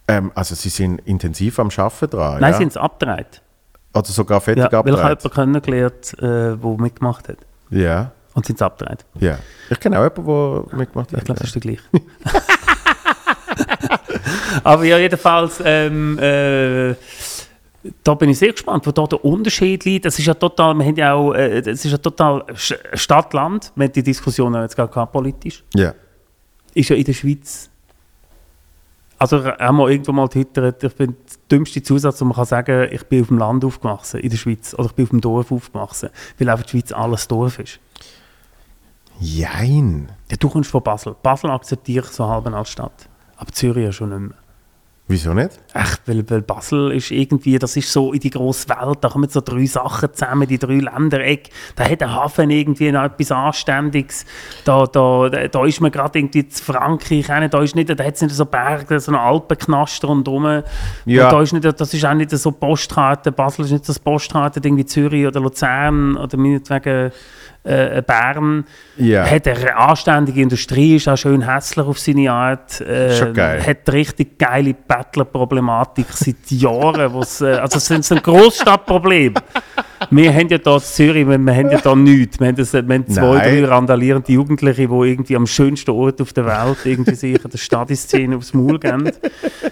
Ähm, 0.08 0.32
also 0.36 0.54
sie 0.54 0.70
sind 0.70 1.00
intensiv 1.06 1.58
am 1.60 1.70
Arbeiten 1.76 2.10
dran. 2.10 2.42
Nein, 2.42 2.52
ja? 2.52 2.58
sind 2.58 2.74
sie 2.74 2.82
abgedreht. 2.82 3.42
Oder 3.94 4.06
sogar 4.06 4.42
fertig 4.42 4.66
Ja, 4.70 4.84
weil 4.86 4.94
ich 4.94 5.00
habe 5.00 5.12
abgedreht. 5.14 5.34
jemanden 5.36 5.62
kennengelernt, 5.64 6.14
äh, 6.20 6.58
der 6.62 6.78
mitgemacht 6.78 7.30
hat. 7.30 7.38
Ja, 7.70 8.12
Und 8.34 8.46
sind 8.46 8.60
sie 8.60 8.66
abgedreht. 8.66 9.06
ja. 9.22 9.38
Ich 9.70 9.80
kenne 9.80 9.98
auch 9.98 10.04
jemanden, 10.04 10.68
der 10.70 10.78
mitgemacht 10.78 11.12
hat. 11.14 11.20
Ich 11.20 11.24
glaube, 11.26 11.40
das 11.40 11.48
ist 11.48 11.56
der 11.56 11.62
gleiche. 11.62 11.82
Aber 14.64 14.84
ja, 14.84 14.98
jedenfalls, 14.98 15.62
ähm, 15.64 16.18
äh, 16.20 16.96
da 18.04 18.14
bin 18.16 18.30
ich 18.30 18.40
sehr 18.40 18.52
gespannt, 18.52 18.86
wo 18.86 18.92
da 18.92 19.06
der 19.06 19.24
Unterschied 19.24 19.86
liegt. 19.86 20.06
Das 20.06 20.18
ist 20.18 20.26
ja 20.26 20.34
total, 20.34 20.74
wir 20.76 20.86
haben 20.86 20.96
ja 20.96 21.14
auch, 21.14 21.34
äh, 21.34 21.62
das 21.62 21.86
ist 21.86 21.92
ja 21.92 21.98
total 21.98 22.44
Stadt-Land, 22.56 23.72
wir 23.76 23.86
haben 23.86 23.94
die 23.94 24.04
Diskussion 24.04 24.54
jetzt 24.56 24.76
gerade 24.76 24.92
gehabt, 24.92 25.12
politisch, 25.12 25.64
ja. 25.74 25.94
ist 26.74 26.90
ja 26.90 26.96
in 26.96 27.04
der 27.04 27.14
Schweiz, 27.14 27.70
also 29.18 29.46
haben 29.46 29.78
wir 29.78 29.90
irgendwo 29.90 30.12
mal 30.12 30.28
getwittert, 30.28 30.84
ich 30.84 30.96
bin 30.96 31.12
der 31.12 31.58
dümmste 31.58 31.82
Zusatz, 31.82 32.20
wo 32.22 32.26
man 32.26 32.36
kann 32.36 32.46
sagen, 32.46 32.90
ich 32.92 33.04
bin 33.04 33.22
auf 33.22 33.28
dem 33.28 33.38
Land 33.38 33.64
aufgewachsen, 33.64 34.20
in 34.20 34.30
der 34.30 34.38
Schweiz, 34.38 34.74
oder 34.74 34.88
ich 34.88 34.94
bin 34.94 35.06
auf 35.06 35.10
dem 35.10 35.22
Dorf 35.22 35.52
aufgewachsen, 35.52 36.10
weil 36.38 36.50
einfach 36.50 36.66
die 36.66 36.72
Schweiz 36.72 36.92
alles 36.92 37.28
Dorf 37.28 37.60
ist. 37.60 37.80
Jein. 39.20 40.12
Ja, 40.30 40.36
du 40.38 40.50
kommst 40.50 40.70
von 40.70 40.84
Basel. 40.84 41.16
Basel 41.22 41.50
akzeptiere 41.50 42.06
ich 42.06 42.12
so 42.12 42.28
halb 42.28 42.48
als 42.48 42.70
Stadt. 42.70 43.08
Aber 43.38 43.52
Zürich 43.52 43.86
ja 43.86 43.92
schon 43.92 44.10
nicht 44.10 44.20
mehr. 44.20 44.46
Wieso 45.08 45.36
nicht? 45.36 45.52
Echt, 45.76 46.02
weil, 46.08 46.28
weil 46.32 46.42
Basel 46.42 46.92
ist 46.92 47.12
irgendwie, 47.12 47.60
das 47.60 47.78
ist 47.78 47.92
so 47.92 48.12
in 48.12 48.20
die 48.20 48.32
grosse 48.32 48.68
Welt, 48.70 48.98
da 49.02 49.10
kommen 49.10 49.30
so 49.30 49.40
drei 49.40 49.68
Sachen 49.68 50.12
zusammen, 50.12 50.48
die 50.48 50.58
drei 50.58 50.80
Ländereck. 50.80 51.52
Da 51.76 51.88
hat 51.88 52.02
der 52.02 52.12
Hafen 52.12 52.50
irgendwie 52.50 52.92
noch 52.92 53.04
etwas 53.04 53.32
Anständiges. 53.32 54.26
Da, 54.64 54.88
da, 54.88 55.30
da, 55.30 55.66
ist 55.66 55.80
man 55.80 55.92
gerade 55.92 56.18
irgendwie 56.18 56.48
zu 56.48 56.64
Frankreich, 56.64 57.28
da 57.28 57.62
ist 57.62 57.76
nicht, 57.76 57.88
da 57.88 58.04
hat 58.04 58.16
es 58.16 58.22
nicht 58.22 58.34
so 58.34 58.46
Berge, 58.46 59.00
so 59.00 59.12
einen 59.12 59.22
Alpenknaster 59.22 60.08
rundherum. 60.08 60.64
Ja. 61.06 61.26
Und 61.26 61.34
da 61.34 61.42
ist 61.44 61.54
nicht, 61.54 61.66
das 61.80 61.94
ist 61.94 62.04
auch 62.04 62.14
nicht 62.16 62.32
so 62.32 62.52
Postkarte, 62.52 63.32
Basel 63.32 63.66
ist 63.66 63.72
nicht 63.72 63.86
so 63.86 63.94
das 63.94 64.00
Postkarte, 64.00 64.60
irgendwie 64.64 64.88
Zürich 64.88 65.28
oder 65.28 65.40
Luzern 65.40 66.18
oder 66.18 66.36
meinetwegen 66.36 67.12
äh, 67.66 68.01
Bern. 68.05 68.66
Ja. 68.97 69.26
Hat 69.30 69.47
eine 69.47 69.76
anständige 69.76 70.41
Industrie, 70.41 70.95
ist 70.95 71.07
auch 71.07 71.18
schön 71.18 71.41
hässlich 71.41 71.86
auf 71.86 71.99
seine 71.99 72.32
Art. 72.32 72.80
Äh, 72.82 73.16
Schon 73.18 73.34
geil. 73.34 73.66
Hat 73.66 73.91
richtig 73.91 74.38
geile 74.38 74.74
Bettlerproblematik 74.74 76.05
seit 76.11 76.36
Jahren. 76.51 77.11
äh, 77.41 77.45
also 77.55 77.78
es 77.78 77.86
sind 77.86 78.05
so 78.05 78.16
ein 78.16 78.22
Großstadtproblem. 78.22 79.34
Wir 80.10 80.34
haben 80.34 80.49
ja 80.49 80.58
hier 80.58 80.74
in 80.74 80.80
Zürich, 80.82 81.28
wir, 81.28 81.38
wir 81.38 81.56
haben 81.56 81.72
ja 81.72 81.80
da 81.80 81.95
nichts. 81.95 82.39
Wir 82.39 82.47
haben, 82.47 82.56
das, 82.56 82.74
wir 82.74 82.82
haben 82.82 83.08
zwei, 83.08 83.38
Nein. 83.38 83.62
drei 83.62 83.66
randalierende 83.66 84.32
Jugendliche, 84.32 84.88
die 84.88 84.93
irgendwie 84.93 85.36
am 85.36 85.47
schönsten 85.47 85.91
Ort 85.91 86.22
auf 86.22 86.34
der 86.34 86.45
Welt 86.45 86.78
irgendwie 86.84 87.16
sich 87.16 87.43
in 87.43 87.49
der 87.49 87.58
Stadiszene 87.58 88.38
aufs 88.38 88.53
Maul 88.53 88.80
geben. 88.80 89.12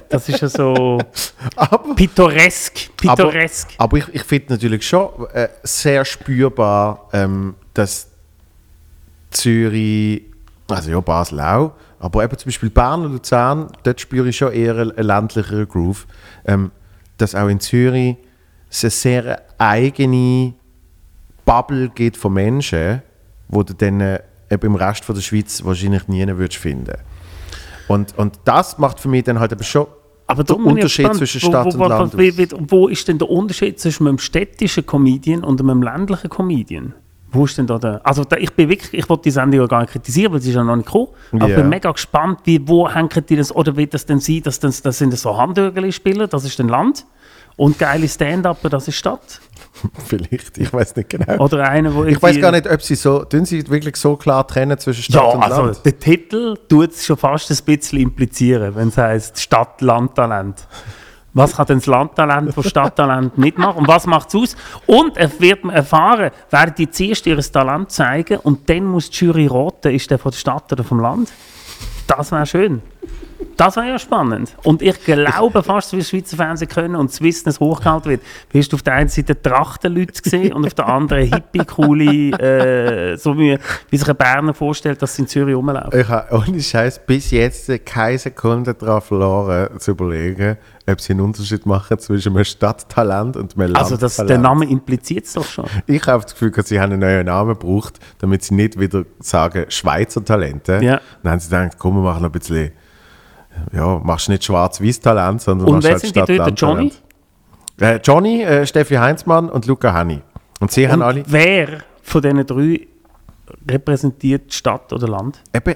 Das 0.09 0.29
ist 0.29 0.41
ja 0.41 0.49
so 0.49 0.99
Aber, 1.55 1.95
pittoresk. 1.95 2.95
Pittoresk. 2.97 3.69
aber, 3.77 3.83
aber 3.83 3.97
ich, 3.97 4.15
ich 4.15 4.23
finde 4.23 4.53
natürlich 4.53 4.87
schon 4.87 5.09
äh, 5.33 5.49
sehr 5.63 6.05
spürbar, 6.05 7.09
ähm, 7.13 7.55
dass 7.73 8.09
Zürich, 9.31 10.23
also 10.69 10.91
ja, 10.91 10.99
Basel 10.99 11.39
auch, 11.39 11.73
aber 11.99 12.23
eben 12.23 12.37
zum 12.37 12.49
Beispiel 12.49 12.69
Bern 12.69 13.05
und 13.05 13.13
Luzern, 13.13 13.67
dort 13.83 14.01
spüre 14.01 14.29
ich 14.29 14.37
schon 14.37 14.51
eher 14.51 14.75
einen, 14.75 14.91
einen 14.91 15.07
ländlicheren 15.07 15.67
Groove. 15.67 16.05
Ähm, 16.45 16.71
dass 17.17 17.35
auch 17.35 17.47
in 17.47 17.59
Zürich 17.59 18.17
es 18.73 18.83
eine 18.83 18.91
sehr 18.91 19.41
eigene 19.57 20.53
Bubble 21.45 21.89
gibt 21.89 22.17
von 22.17 22.33
Menschen, 22.33 23.01
wo 23.47 23.63
du 23.63 23.73
dann 23.73 24.01
äh, 24.01 24.19
im 24.49 24.75
Rest 24.75 25.03
von 25.03 25.15
der 25.15 25.21
Schweiz 25.21 25.63
wahrscheinlich 25.63 26.07
nie 26.07 26.25
würdest 26.27 26.59
finden. 26.59 26.95
Und, 27.87 28.17
und 28.17 28.39
das 28.45 28.77
macht 28.77 28.99
für 28.99 29.09
mich 29.09 29.23
dann 29.25 29.39
halt 29.39 29.51
eben 29.51 29.63
schon 29.63 29.87
Aber 30.27 30.43
der 30.43 30.55
ich 30.55 30.61
Unterschied 30.65 31.05
gespannt, 31.05 31.17
zwischen 31.17 31.41
wo- 31.43 31.47
Stadt 31.47 31.65
wo, 31.65 31.69
und 31.69 31.79
wo, 31.79 31.85
Land. 31.87 32.17
Wie, 32.17 32.37
wie, 32.37 32.47
wo 32.69 32.87
ist 32.87 33.07
denn 33.07 33.17
der 33.17 33.29
Unterschied 33.29 33.79
zwischen 33.79 34.07
einem 34.07 34.17
städtischen 34.19 34.85
Comedian 34.85 35.43
und 35.43 35.59
einem 35.59 35.81
ländlichen 35.83 36.29
Comedian? 36.29 36.93
Wo 37.31 37.45
ist 37.45 37.57
denn 37.57 37.67
da 37.67 37.79
der... 37.79 37.99
Also 38.05 38.23
da, 38.23 38.37
ich 38.37 38.53
bin 38.53 38.69
wirklich, 38.69 38.93
ich 38.93 39.09
wollte 39.09 39.23
die 39.23 39.31
Sendung 39.31 39.59
ja 39.61 39.67
gar 39.67 39.81
nicht 39.81 39.91
kritisieren, 39.91 40.31
weil 40.33 40.39
sie 40.39 40.49
ist 40.51 40.55
ja 40.55 40.63
noch 40.63 40.75
nicht 40.75 40.85
gekommen. 40.85 41.09
Aber 41.33 41.45
ich 41.45 41.49
Ja. 41.49 41.57
bin 41.57 41.69
mega 41.69 41.91
gespannt, 41.91 42.39
wie, 42.45 42.65
wo 42.67 42.87
hängen 42.87 43.09
die 43.27 43.35
das, 43.35 43.53
oder 43.53 43.75
wird 43.75 43.93
das 43.93 44.05
denn 44.05 44.19
sein, 44.19 44.41
dass 44.43 44.59
das, 44.59 44.81
das 44.81 44.97
sind 44.99 45.17
so 45.17 45.35
Handhögeli-Spieler, 45.35 46.27
das 46.27 46.45
ist 46.45 46.57
dann 46.59 46.69
Land. 46.69 47.05
Und 47.55 47.77
geile 47.77 48.07
Stand-Upper, 48.07 48.69
das 48.69 48.87
ist 48.87 48.95
Stadt. 48.95 49.41
Vielleicht, 50.07 50.57
ich 50.57 50.71
weiß 50.71 50.95
nicht 50.95 51.09
genau. 51.09 51.43
Oder 51.43 51.69
einer, 51.69 51.93
wo 51.93 52.03
ich 52.03 52.21
weiß 52.21 52.39
gar 52.39 52.51
nicht, 52.51 52.69
ob 52.69 52.81
sie 52.81 52.95
so, 52.95 53.23
tun 53.25 53.45
sie 53.45 53.67
wirklich 53.69 53.95
so 53.95 54.15
klar 54.15 54.47
trennen 54.47 54.77
zwischen 54.77 55.03
Stadt 55.03 55.21
Ja, 55.23 55.29
und 55.29 55.43
also 55.43 55.65
Land? 55.65 55.85
der 55.85 55.99
Titel 55.99 56.55
tut 56.67 56.91
es 56.91 57.05
schon 57.05 57.17
fast 57.17 57.51
ein 57.51 57.57
bisschen 57.65 57.99
implizieren, 57.99 58.75
wenn 58.75 58.87
es 58.89 58.97
heisst 58.97 59.39
Stadt-Land-Talent. 59.39 60.67
Was 61.33 61.55
kann 61.55 61.65
denn 61.65 61.79
das 61.79 61.87
Landtalent 61.87 62.53
von 62.53 62.63
Stadttalent 62.63 63.37
nicht 63.39 63.57
machen? 63.57 63.79
Und 63.79 63.87
was 63.87 64.05
macht 64.05 64.29
es 64.29 64.35
aus? 64.35 64.55
Und 64.85 65.17
er 65.17 65.31
wird 65.39 65.63
man 65.63 65.75
erfahren, 65.75 66.29
werden 66.51 66.75
die 66.77 66.89
zuerst 66.89 67.25
ihr 67.25 67.39
Talent 67.39 67.91
zeigen 67.91 68.37
und 68.37 68.69
dann 68.69 68.85
muss 68.85 69.09
die 69.09 69.25
Jury 69.25 69.47
raten, 69.47 69.93
ist 69.93 70.11
der 70.11 70.19
von 70.19 70.31
der 70.31 70.37
Stadt 70.37 70.71
oder 70.71 70.83
vom 70.83 70.99
Land? 70.99 71.31
Das 72.05 72.31
wäre 72.31 72.45
schön. 72.45 72.83
Das 73.57 73.75
wäre 73.75 73.87
ja 73.87 73.99
spannend. 73.99 74.55
Und 74.63 74.81
ich 74.81 75.03
glaube 75.03 75.63
fast, 75.63 75.93
wie 75.93 75.97
das 75.97 76.09
Schweizer 76.09 76.37
Fernsehen 76.37 76.69
können 76.69 76.95
und 76.95 77.11
das 77.11 77.21
Wissen 77.21 77.49
es 77.49 77.59
hochgehalten 77.59 78.11
wird. 78.11 78.21
Wie 78.51 78.59
hast 78.59 78.71
du 78.71 78.75
auf 78.75 78.83
der 78.83 78.93
einen 78.93 79.09
Seite 79.09 79.39
Trachtenleute 79.41 80.21
gesehen 80.21 80.53
und 80.53 80.65
auf 80.65 80.73
der 80.73 80.87
anderen 80.87 81.31
hippie-coole, 81.31 82.31
äh, 82.39 83.17
so 83.17 83.37
wie, 83.37 83.57
wie 83.89 83.97
sich 83.97 84.09
ein 84.09 84.15
Berner 84.15 84.53
vorstellt, 84.53 85.01
dass 85.01 85.15
sie 85.15 85.23
in 85.23 85.27
Zürich 85.27 85.55
rumlaufen. 85.55 85.99
Ich 85.99 86.07
habe 86.07 86.35
ohne 86.35 86.61
Scheiß 86.61 87.05
bis 87.05 87.31
jetzt 87.31 87.71
keine 87.85 88.17
Sekunde 88.17 88.73
daran 88.73 89.01
verloren, 89.01 89.79
zu 89.79 89.91
überlegen, 89.91 90.57
ob 90.87 90.99
sie 90.99 91.13
einen 91.13 91.21
Unterschied 91.21 91.65
machen 91.65 91.97
zwischen 91.99 92.35
einem 92.35 92.45
Stadttalent 92.45 93.37
und 93.37 93.57
einem 93.57 93.75
Also 93.75 93.97
das, 93.97 94.17
der 94.17 94.37
Name 94.37 94.65
impliziert 94.65 95.25
es 95.25 95.33
doch 95.33 95.45
schon. 95.45 95.65
Ich 95.87 96.05
habe 96.07 96.23
das 96.23 96.33
Gefühl, 96.33 96.51
dass 96.51 96.67
sie 96.67 96.79
einen 96.79 96.99
neuen 96.99 97.25
Namen 97.25 97.57
gebraucht, 97.57 97.99
damit 98.19 98.43
sie 98.43 98.55
nicht 98.55 98.79
wieder 98.79 99.05
sagen 99.19 99.65
Schweizer 99.69 100.23
Talente. 100.23 100.79
Ja. 100.81 100.99
Dann 101.21 101.31
haben 101.33 101.39
sie 101.39 101.49
gedacht, 101.49 101.77
komm, 101.77 101.95
wir 101.95 102.01
machen 102.01 102.25
ein 102.25 102.31
bisschen, 102.31 102.71
ja, 103.71 103.99
machst 104.03 104.29
nicht 104.29 104.43
schwarz-weiß 104.43 104.99
Talent, 105.01 105.41
sondern 105.41 105.67
Und 105.67 105.73
machst 105.75 105.83
wer 105.85 105.91
halt 105.93 106.01
sind 106.01 106.15
die 106.15 106.19
drei? 106.21 106.25
Der 106.25 106.35
Stadt-Land-Talent. 106.55 107.01
Äh, 107.79 107.99
Johnny, 108.03 108.41
äh, 108.43 108.65
Steffi 108.67 108.95
Heinzmann 108.95 109.49
und 109.49 109.65
Luca 109.65 109.93
Hanni. 109.93 110.21
Und 110.59 110.71
sie 110.71 110.87
haben 110.87 111.01
alle, 111.01 111.21
Und 111.21 111.31
wer 111.31 111.67
von 112.03 112.21
diesen 112.21 112.45
drei 112.45 112.87
repräsentiert 113.69 114.53
Stadt 114.53 114.91
oder 114.93 115.07
Land? 115.07 115.41
eben, 115.53 115.75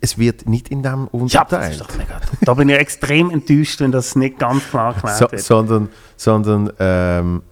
es, 0.00 0.18
wird 0.18 0.48
nicht 0.48 0.68
in 0.70 0.82
dem 0.82 1.00
Ja, 1.04 1.04
das 1.10 1.12
unterteilt. 1.12 1.72
ist 1.72 1.80
doch 1.80 1.96
mega. 1.96 2.20
Da 2.42 2.54
bin 2.54 2.68
ich 2.68 2.76
extrem 2.78 3.30
enttäuscht, 3.30 3.80
wenn 3.80 3.92
das 3.92 4.14
nicht 4.16 4.38
ganz 4.38 4.68
klar 4.68 4.94
geklärt 4.94 5.16
So, 5.18 5.30
wird. 5.30 5.42
sondern, 5.42 5.88
sondern 6.16 6.70
ähm, 6.78 7.42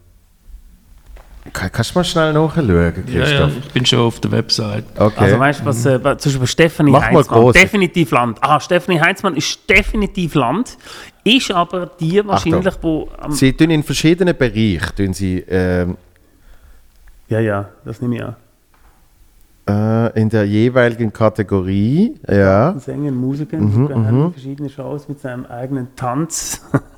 kannst 1.52 1.94
du 1.94 1.98
mal 1.98 2.04
schnell 2.04 2.32
nachschauen, 2.32 2.68
Ja, 2.68 2.84
ja, 2.84 2.92
Christoph? 3.24 3.52
ich 3.66 3.72
bin 3.72 3.86
schon 3.86 3.98
auf 4.00 4.20
der 4.20 4.30
Website. 4.32 4.84
Okay. 4.98 5.14
Also 5.16 5.38
weißt 5.38 5.60
du, 5.60 5.64
was, 5.66 5.86
äh, 5.86 6.00
zum 6.18 6.32
Beispiel 6.32 6.46
Stephanie 6.46 6.90
Mach 6.90 7.00
mal 7.10 7.16
Heinzmann, 7.18 7.40
groß. 7.40 7.54
definitiv 7.54 8.10
Land. 8.10 8.38
Ah, 8.40 8.60
Stephanie 8.60 9.00
Heinzmann 9.00 9.36
ist 9.36 9.68
definitiv 9.68 10.34
Land, 10.34 10.76
ist 11.24 11.50
aber 11.50 11.86
die 12.00 12.24
wahrscheinlich, 12.26 12.74
wo 12.82 13.08
am, 13.18 13.32
sie 13.32 13.52
tun 13.52 13.70
in 13.70 13.82
verschiedenen 13.82 14.36
Bereichen, 14.36 14.90
tun 14.96 15.12
sie, 15.12 15.38
ähm, 15.48 15.96
Ja, 17.28 17.40
ja, 17.40 17.68
das 17.84 18.00
nehme 18.00 18.16
ich 18.16 18.22
an. 18.24 18.36
äh, 19.68 20.20
in 20.20 20.28
der 20.28 20.44
jeweiligen 20.46 21.12
Kategorie, 21.12 22.14
ja. 22.28 22.78
Sänger, 22.78 23.10
Musiker, 23.10 23.56
Mhm, 23.56 23.88
Henny, 24.04 24.30
verschiedene 24.32 24.68
Shows 24.70 25.08
mit 25.08 25.20
seinem 25.20 25.44
eigenen 25.46 25.88
Tanz. 25.96 26.62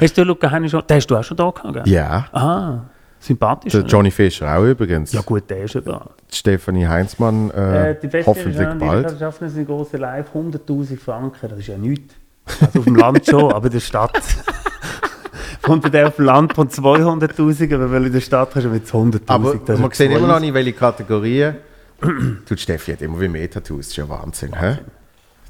hast 0.00 0.16
du 0.18 0.22
Luca 0.24 0.50
Henny 0.50 0.68
schon, 0.68 0.82
den 0.86 0.96
hast 0.96 1.06
du 1.06 1.16
auch 1.16 1.24
schon 1.24 1.36
da 1.36 1.50
gehabt, 1.50 1.74
gell? 1.74 1.88
Ja. 1.88 2.26
Ah, 2.32 2.80
sympathisch. 3.18 3.72
Der 3.72 3.80
oder? 3.82 3.88
Johnny 3.88 4.10
Fischer 4.10 4.56
auch 4.56 4.64
übrigens. 4.64 5.12
Ja 5.12 5.20
gut, 5.22 5.48
der 5.50 5.64
ist 5.64 5.74
ja 5.74 5.80
da. 5.80 6.10
Stefanie 6.32 6.86
Heinzmann 6.86 7.50
äh, 7.50 7.90
Äh, 7.90 7.96
die 8.00 8.06
beste 8.08 8.30
hoffentlich 8.30 8.68
die 8.68 8.78
bald. 8.78 9.04
das 9.06 9.18
schaffen, 9.18 9.48
sind 9.48 9.66
große 9.66 9.96
Live, 9.96 10.26
100'000 10.34 10.98
Franken, 10.98 11.48
das 11.48 11.58
ist 11.58 11.66
ja 11.68 11.76
nichts. 11.76 12.14
Also 12.60 12.80
auf 12.80 12.84
dem 12.84 12.96
Land 12.96 13.26
schon, 13.26 13.52
aber 13.52 13.66
in 13.66 13.72
der 13.72 13.80
Stadt. 13.80 14.12
Kommt 15.62 15.92
der 15.92 16.08
auf 16.08 16.16
dem 16.16 16.24
Land 16.24 16.54
von 16.54 16.68
200'000, 16.68 17.74
aber 17.74 17.92
weil 17.92 18.06
in 18.06 18.12
der 18.12 18.20
Stadt 18.20 18.50
kannst 18.52 18.66
du 18.66 18.70
mit 18.70 18.86
100'000. 18.86 19.20
Aber 19.26 19.54
man 19.78 19.90
sieht 19.92 20.10
immer 20.10 20.26
noch 20.26 20.40
nicht, 20.40 20.54
welche 20.54 20.72
Kategorien. 20.72 21.56
Tut 22.48 22.58
Steffi 22.58 22.92
hat 22.92 23.02
immer 23.02 23.20
wie 23.20 23.28
mehr 23.28 23.48
Tattoos, 23.50 23.80
das 23.80 23.88
ist 23.88 23.96
ja 23.96 24.08
Wahnsinn. 24.08 24.58
Hä? 24.58 24.78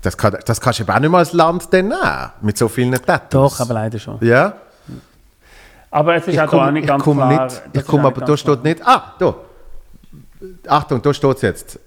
Das, 0.03 0.17
kann, 0.17 0.37
das 0.47 0.61
kannst 0.61 0.79
du 0.79 0.85
eben 0.85 0.93
auch 0.93 0.99
nicht 1.01 1.11
mal 1.11 1.19
als 1.19 1.33
Land 1.33 1.69
dann 1.73 1.89
nehmen, 1.89 2.31
mit 2.41 2.57
so 2.57 2.69
vielen 2.69 2.93
Tattoos. 2.93 3.53
Doch, 3.59 3.61
aber 3.61 3.75
leider 3.75 3.99
schon. 3.99 4.19
Ja? 4.23 4.55
Aber 5.91 6.15
es 6.15 6.27
ist 6.27 6.35
Ich 6.35 6.41
auch 6.41 6.45
da 6.45 6.51
komme 6.51 6.73
nicht 6.73 6.87
ganz 6.87 7.03
komm 7.03 7.17
klar. 7.19 7.45
nicht, 7.45 7.63
ich 7.73 7.85
komme 7.87 8.05
auch 8.05 8.07
aber 8.13 8.25
da 8.25 8.37
steht 8.37 8.63
nicht. 8.65 8.81
Ah, 8.87 9.15
da. 9.19 9.35
Achtung, 10.69 11.03
da 11.03 11.13
steht 11.13 11.37
es 11.37 11.43
jetzt. 11.43 11.79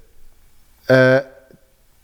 Äh, 0.87 1.21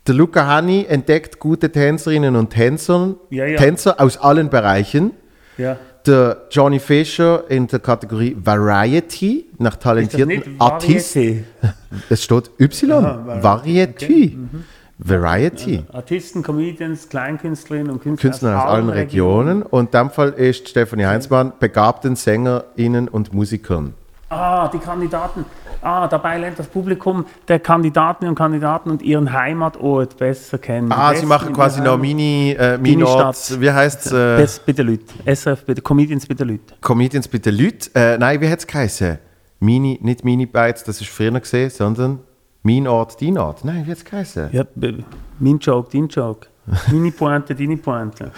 der 0.07 0.15
Luca 0.15 0.47
Hanni 0.47 0.85
entdeckt 0.87 1.37
gute 1.39 1.71
Tänzerinnen 1.71 2.35
und 2.35 2.49
Tänzer, 2.51 3.15
Ja, 3.29 3.45
ja. 3.45 3.57
Tänzer 3.57 3.99
aus 3.99 4.17
allen 4.17 4.49
Bereichen. 4.49 5.11
Ja. 5.57 5.77
Der 6.07 6.37
Johnny 6.49 6.79
Fischer 6.79 7.43
in 7.49 7.67
der 7.67 7.79
Kategorie 7.79 8.35
Variety 8.39 9.45
nach 9.57 9.75
talentierten 9.75 10.55
Artisten. 10.59 11.45
Es 12.09 12.23
steht 12.23 12.49
Y. 12.59 12.91
Aha, 13.05 13.23
Vari- 13.27 13.43
Variety. 13.43 14.37
Variety. 14.99 15.85
Artisten, 15.93 16.43
Comedians, 16.43 17.07
Kleinkünstlerinnen 17.07 17.89
und 17.91 18.01
Künstler, 18.01 18.29
Künstler 18.29 18.63
aus 18.63 18.69
allen 18.69 18.89
Regionen. 18.89 19.63
Und 19.63 19.93
in 19.95 19.99
dem 19.99 20.09
Fall 20.09 20.29
ist 20.31 20.67
Stefanie 20.67 21.05
Heinzmann 21.05 21.53
begabten 21.57 22.17
SängerInnen 22.17 23.07
und 23.07 23.33
Musikern. 23.33 23.93
Ah, 24.29 24.67
die 24.67 24.77
Kandidaten. 24.77 25.45
Ah, 25.81 26.07
dabei 26.07 26.37
lernt 26.37 26.59
das 26.59 26.67
Publikum 26.67 27.25
der 27.47 27.59
Kandidatinnen 27.59 28.29
und 28.31 28.35
Kandidaten 28.35 28.91
und 28.91 29.01
ihren 29.01 29.31
Heimatort 29.31 30.17
besser 30.17 30.57
kennen. 30.57 30.91
Ah, 30.91 31.15
sie 31.15 31.25
machen 31.25 31.53
quasi 31.53 31.81
noch 31.81 31.97
Mini, 31.97 32.51
äh, 32.51 32.77
Mini-Ort, 32.77 33.37
Stadt. 33.37 33.61
wie 33.61 33.71
heißt 33.71 34.07
es? 34.07 34.11
Äh, 34.11 34.37
Best 34.37 34.63
Leuten. 34.67 35.05
SRF 35.25 35.65
bei 35.65 35.73
den 35.73 35.83
Comedians 35.83 36.27
bei 36.27 36.35
den 36.35 36.49
Leuten. 36.49 36.73
Comedians 36.81 37.27
bitte 37.29 37.49
Leute. 37.49 37.89
Äh, 37.95 38.17
nein, 38.17 38.41
wie 38.41 38.49
hat 38.49 38.59
es 38.59 38.67
geheißen? 38.67 39.17
Mini, 39.61 39.97
nicht 40.01 40.23
Mini-Bites, 40.25 40.83
das 40.83 40.99
ist 41.01 41.09
früher 41.09 41.31
gesehen, 41.39 41.69
sondern 41.69 42.19
Mein 42.63 42.87
Ort, 42.87 43.21
dein 43.21 43.37
Ort. 43.37 43.63
Nein, 43.63 43.85
wie 43.85 43.91
hat 43.91 43.97
es 43.99 44.05
geheißen? 44.05 44.49
Ja, 44.51 44.63
mein 45.39 45.59
Joke, 45.59 45.89
dein 45.91 46.07
Joke. 46.07 46.47
Meine 46.91 47.11
Pointe, 47.11 47.55
deine 47.55 47.77
Pointe. 47.77 48.31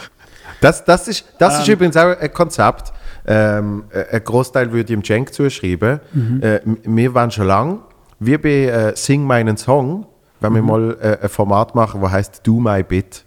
Das, 0.61 0.84
das 0.86 1.07
ist, 1.07 1.26
das 1.39 1.55
Ähm. 1.55 1.61
ist 1.61 1.67
übrigens 1.67 1.97
auch 1.97 2.17
ein 2.17 2.34
Konzept. 2.34 2.93
Ähm, 3.26 3.84
äh, 3.91 4.15
ein 4.17 4.24
Großteil 4.24 4.67
würde 4.67 4.80
ich 4.82 4.86
dem 4.88 5.03
Cenk 5.03 5.34
zuschreiben. 5.34 5.99
Mhm. 6.13 6.41
Äh, 6.41 6.61
wir 6.84 7.13
waren 7.13 7.32
schon 7.32 7.47
lange, 7.47 7.80
wir 8.19 8.41
bei 8.41 8.65
äh, 8.65 8.95
Sing 8.95 9.24
meinen 9.26 9.57
Song, 9.57 10.05
wenn 10.39 10.51
Mhm. 10.53 10.55
wir 10.55 10.61
mal 10.63 10.97
äh, 11.01 11.17
ein 11.24 11.30
Format 11.30 11.76
machen, 11.76 12.01
das 12.01 12.11
heißt 12.11 12.41
Do 12.47 12.59
My 12.59 12.84
Bit. 12.84 13.24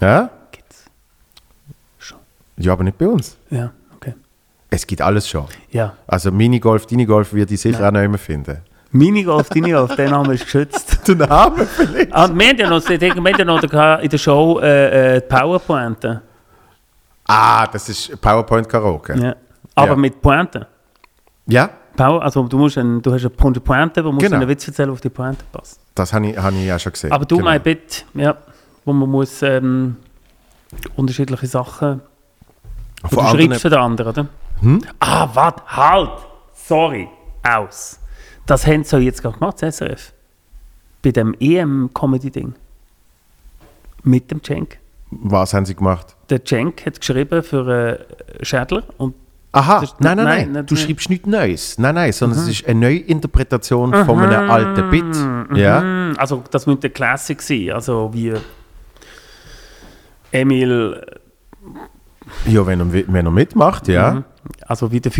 Ja? 0.00 0.30
Gibt's. 0.52 0.84
Ja, 2.56 2.72
aber 2.72 2.84
nicht 2.84 2.98
bei 2.98 3.06
uns. 3.08 3.36
Ja, 3.50 3.72
okay. 3.96 4.14
Es 4.70 4.86
gibt 4.86 5.02
alles 5.02 5.28
schon. 5.28 5.46
Ja. 5.70 5.94
Also 6.06 6.30
Minigolf, 6.30 6.86
Dinigolf 6.86 7.32
würde 7.32 7.54
ich 7.54 7.60
sicher 7.60 7.86
auch 7.88 7.92
noch 7.92 8.02
immer 8.02 8.18
finden. 8.18 8.58
Minigolf, 8.92 9.48
Dinigolf, 9.50 9.94
der 9.94 10.10
Name 10.10 10.34
ist 10.34 10.44
geschützt. 10.44 10.98
Der 11.08 11.14
Name 11.14 11.64
vielleicht? 11.66 12.12
Ah, 12.12 12.28
wir 12.32 12.48
haben 12.48 12.58
ja 12.58 12.68
noch, 12.68 12.88
wir 12.88 12.98
haben 13.10 13.26
ja 13.38 13.44
noch 13.44 13.62
in 14.02 14.08
der 14.10 14.18
Show 14.18 14.58
äh, 14.60 15.16
äh, 15.16 15.20
die 15.20 15.26
Powerpointe. 15.28 16.22
Ah, 17.26 17.66
das 17.68 17.88
ist 17.88 18.20
PowerPoint 18.20 18.68
Karaoke. 18.68 19.14
Ja. 19.16 19.36
Aber 19.76 19.90
Ja. 19.90 19.96
mit 19.96 20.20
Pointe. 20.20 20.66
Ja, 21.46 21.70
Power, 21.96 22.22
also 22.22 22.42
du, 22.48 22.58
musst 22.58 22.78
ein, 22.78 23.00
du 23.00 23.12
hast 23.12 23.22
eine 23.24 23.30
Pointe, 23.30 24.04
wo 24.04 24.10
musst 24.10 24.24
Genau. 24.26 24.38
einen 24.38 24.48
Witz 24.48 24.66
erzählen, 24.66 24.90
auf 24.90 25.00
die 25.00 25.08
Pointe 25.10 25.44
passt. 25.52 25.78
das 25.94 26.12
habe 26.12 26.26
ich, 26.28 26.36
hab 26.36 26.52
ich 26.52 26.64
ja 26.66 26.78
schon 26.78 26.92
gesehen. 26.92 27.12
Aber 27.12 27.24
du, 27.24 27.36
Genau. 27.36 27.48
mein 27.50 27.62
Bit, 27.62 28.04
ja, 28.14 28.34
wo 28.84 28.92
man 28.92 29.08
muss 29.08 29.42
ähm, 29.42 29.96
unterschiedliche 30.96 31.46
Sachen. 31.46 32.00
Von 33.04 33.10
du 33.24 33.30
schreibst 33.30 33.62
für 33.62 33.70
den 33.70 33.78
anderen, 33.78 34.10
oder? 34.12 34.26
Hm? 34.60 34.82
Ah, 34.98 35.28
warte, 35.32 35.62
halt! 35.68 36.10
Sorry, 36.54 37.08
aus. 37.42 37.99
Das 38.50 38.66
haben 38.66 38.82
sie 38.82 38.96
ja 38.96 39.02
jetzt 39.02 39.22
gerade 39.22 39.38
gemacht, 39.38 39.62
das 39.62 39.76
SRF. 39.76 40.12
Bei 41.02 41.12
dem 41.12 41.36
EM-Comedy-Ding. 41.38 42.52
Mit 44.02 44.28
dem 44.32 44.42
Cenk. 44.42 44.78
Was 45.12 45.54
haben 45.54 45.64
sie 45.66 45.76
gemacht? 45.76 46.16
Der 46.30 46.44
Cenk 46.44 46.84
hat 46.84 46.98
geschrieben 46.98 47.44
für 47.44 47.68
äh, 48.40 48.44
Schädler 48.44 48.82
und 48.98 49.14
Aha, 49.52 49.82
ist- 49.82 50.00
nein, 50.00 50.16
nein, 50.16 50.26
nein, 50.26 50.52
nein, 50.52 50.66
du 50.66 50.74
nein. 50.74 50.84
schreibst 50.84 51.10
nichts 51.10 51.26
Neues. 51.28 51.78
Nein, 51.78 51.94
nein, 51.94 52.12
sondern 52.12 52.40
es 52.40 52.48
ist 52.48 52.66
eine 52.66 52.80
Neuinterpretation 52.80 53.92
von 54.04 54.18
einem 54.18 54.50
alten 54.50 54.90
Bit. 54.90 55.56
Ja? 55.56 55.80
Mm, 55.80 56.14
Also 56.18 56.42
das 56.50 56.66
müsste 56.66 56.88
ein 56.88 56.92
Classic 56.92 57.40
sein, 57.40 57.70
also 57.70 58.10
wie 58.12 58.34
Emil, 60.32 61.04
ja, 62.46 62.66
wenn 62.66 62.80
er, 62.80 62.92
wenn 63.12 63.26
er 63.26 63.30
mitmacht, 63.32 63.86
ja. 63.88 64.12
Mhm. 64.14 64.24
also 64.66 64.90
wie 64.92 65.00
der 65.00 65.12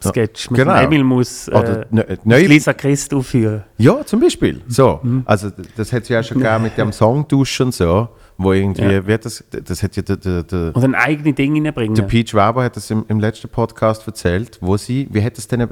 Feuerwehr-Sketch 0.00 0.50
mit 0.50 0.58
genau. 0.60 0.74
Emil 0.74 1.04
muss 1.04 1.48
äh, 1.48 1.84
ne- 1.90 2.38
Lisa 2.46 2.72
Christ 2.74 3.14
aufführen. 3.14 3.64
Ja, 3.78 4.04
zum 4.04 4.20
Beispiel. 4.20 4.62
So, 4.68 5.00
Mhm. 5.02 5.22
also 5.26 5.50
das 5.76 5.92
hat 5.92 6.02
es 6.04 6.08
ja 6.08 6.20
auch 6.20 6.24
schon 6.24 6.38
gegeben 6.40 6.62
mit 6.64 6.76
dem 6.76 6.92
Song 6.92 7.26
Duschen 7.28 7.72
so, 7.72 8.08
wo 8.36 8.52
irgendwie, 8.52 8.82
Ja. 8.82 9.14
hat 9.14 9.24
das, 9.24 9.42
das 9.50 9.82
hat 9.82 9.96
ja 9.96 10.02
der, 10.02 10.16
der, 10.16 10.42
der, 10.42 10.76
Und 10.76 10.84
ein 10.84 10.94
eigenes 10.94 11.34
Ding 11.36 11.54
reinbringen. 11.64 11.94
der 11.94 12.02
Peach 12.02 12.34
Weber 12.34 12.64
hat 12.64 12.76
das 12.76 12.90
im, 12.90 13.04
im 13.08 13.20
letzten 13.20 13.48
Podcast 13.48 14.06
erzählt, 14.06 14.58
wo 14.60 14.76
sie, 14.76 15.08
wie 15.10 15.22
hat 15.24 15.36
das 15.38 15.48
denn, 15.48 15.68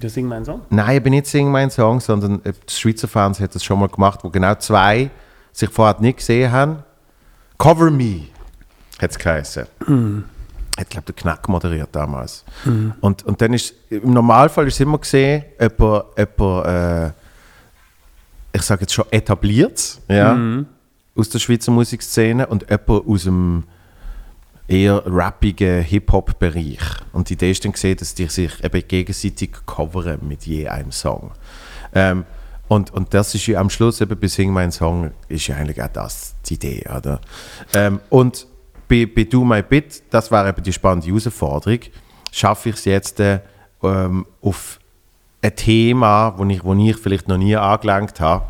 Du 0.00 0.08
singst 0.08 0.28
meinen 0.28 0.44
Song? 0.44 0.60
Nein, 0.70 0.98
ich 0.98 1.02
bin 1.02 1.10
nicht 1.12 1.26
Sing 1.26 1.50
mein 1.50 1.70
Song, 1.70 1.98
sondern 1.98 2.36
äh, 2.44 2.52
die 2.52 2.72
Schweizer 2.72 3.08
Fans 3.08 3.40
hat 3.40 3.52
das 3.56 3.64
schon 3.64 3.80
mal 3.80 3.88
gemacht, 3.88 4.20
wo 4.22 4.30
genau 4.30 4.54
zwei 4.54 5.10
sich 5.52 5.70
vorher 5.70 6.00
nicht 6.00 6.18
gesehen 6.18 6.52
haben. 6.52 6.84
Cover 7.58 7.90
Me 7.90 8.26
hat 9.02 9.10
es 9.10 9.18
geheißen. 9.18 9.66
Hat, 10.78 10.90
glaube 10.90 11.06
der 11.06 11.14
Knack 11.14 11.48
moderiert 11.48 11.88
damals. 11.92 12.44
Und, 13.00 13.24
und 13.24 13.40
dann 13.40 13.52
ist, 13.52 13.74
im 13.90 14.12
Normalfall 14.12 14.68
ist 14.68 14.80
immer 14.80 14.98
gesehen, 14.98 15.44
jemand, 15.60 16.04
jemand 16.16 16.66
äh, 16.66 17.10
ich 18.52 18.62
sage 18.62 18.82
jetzt 18.82 18.94
schon 18.94 19.06
etabliert, 19.10 19.98
ja, 20.08 20.38
aus 21.16 21.28
der 21.28 21.38
Schweizer 21.40 21.72
Musikszene 21.72 22.46
und 22.46 22.70
jemand 22.70 23.06
aus 23.06 23.24
dem 23.24 23.64
eher 24.68 25.02
rappigen 25.06 25.82
Hip-Hop-Bereich. 25.82 26.80
Und 27.12 27.30
die 27.30 27.34
Idee 27.34 27.50
ist 27.50 27.64
dann 27.64 27.72
gesehen, 27.72 27.96
dass 27.96 28.14
die 28.14 28.26
sich 28.26 28.62
eben 28.62 28.86
gegenseitig 28.86 29.50
covern 29.66 30.20
mit 30.22 30.46
je 30.46 30.68
einem 30.68 30.92
Song. 30.92 31.32
Ähm, 31.94 32.24
und, 32.68 32.92
und 32.92 33.14
das 33.14 33.34
ist 33.34 33.46
ja 33.46 33.60
am 33.60 33.70
Schluss 33.70 34.00
eben 34.02 34.18
bei 34.18 34.28
Sing 34.28 34.52
mein 34.52 34.70
Song 34.70 35.12
ist 35.28 35.46
ja 35.46 35.56
eigentlich 35.56 35.82
auch 35.82 35.88
das 35.88 36.34
die 36.46 36.54
Idee, 36.54 36.84
oder? 36.94 37.20
Ähm, 37.72 38.00
und 38.10 38.46
bei, 38.88 39.06
bei 39.06 39.24
Do 39.24 39.44
My 39.44 39.62
Bit, 39.62 40.02
das 40.10 40.30
war 40.30 40.48
eben 40.48 40.62
die 40.62 40.72
spannende 40.72 41.06
Herausforderung, 41.08 41.80
schaffe 42.32 42.70
ich 42.70 42.76
es 42.76 42.84
jetzt 42.84 43.20
äh, 43.20 43.40
ähm, 43.82 44.26
auf 44.40 44.80
ein 45.42 45.54
Thema, 45.54 46.34
wo 46.36 46.44
ich, 46.44 46.64
wo 46.64 46.74
ich 46.74 46.96
vielleicht 46.96 47.28
noch 47.28 47.38
nie 47.38 47.54
angelangt 47.56 48.20
habe, 48.20 48.44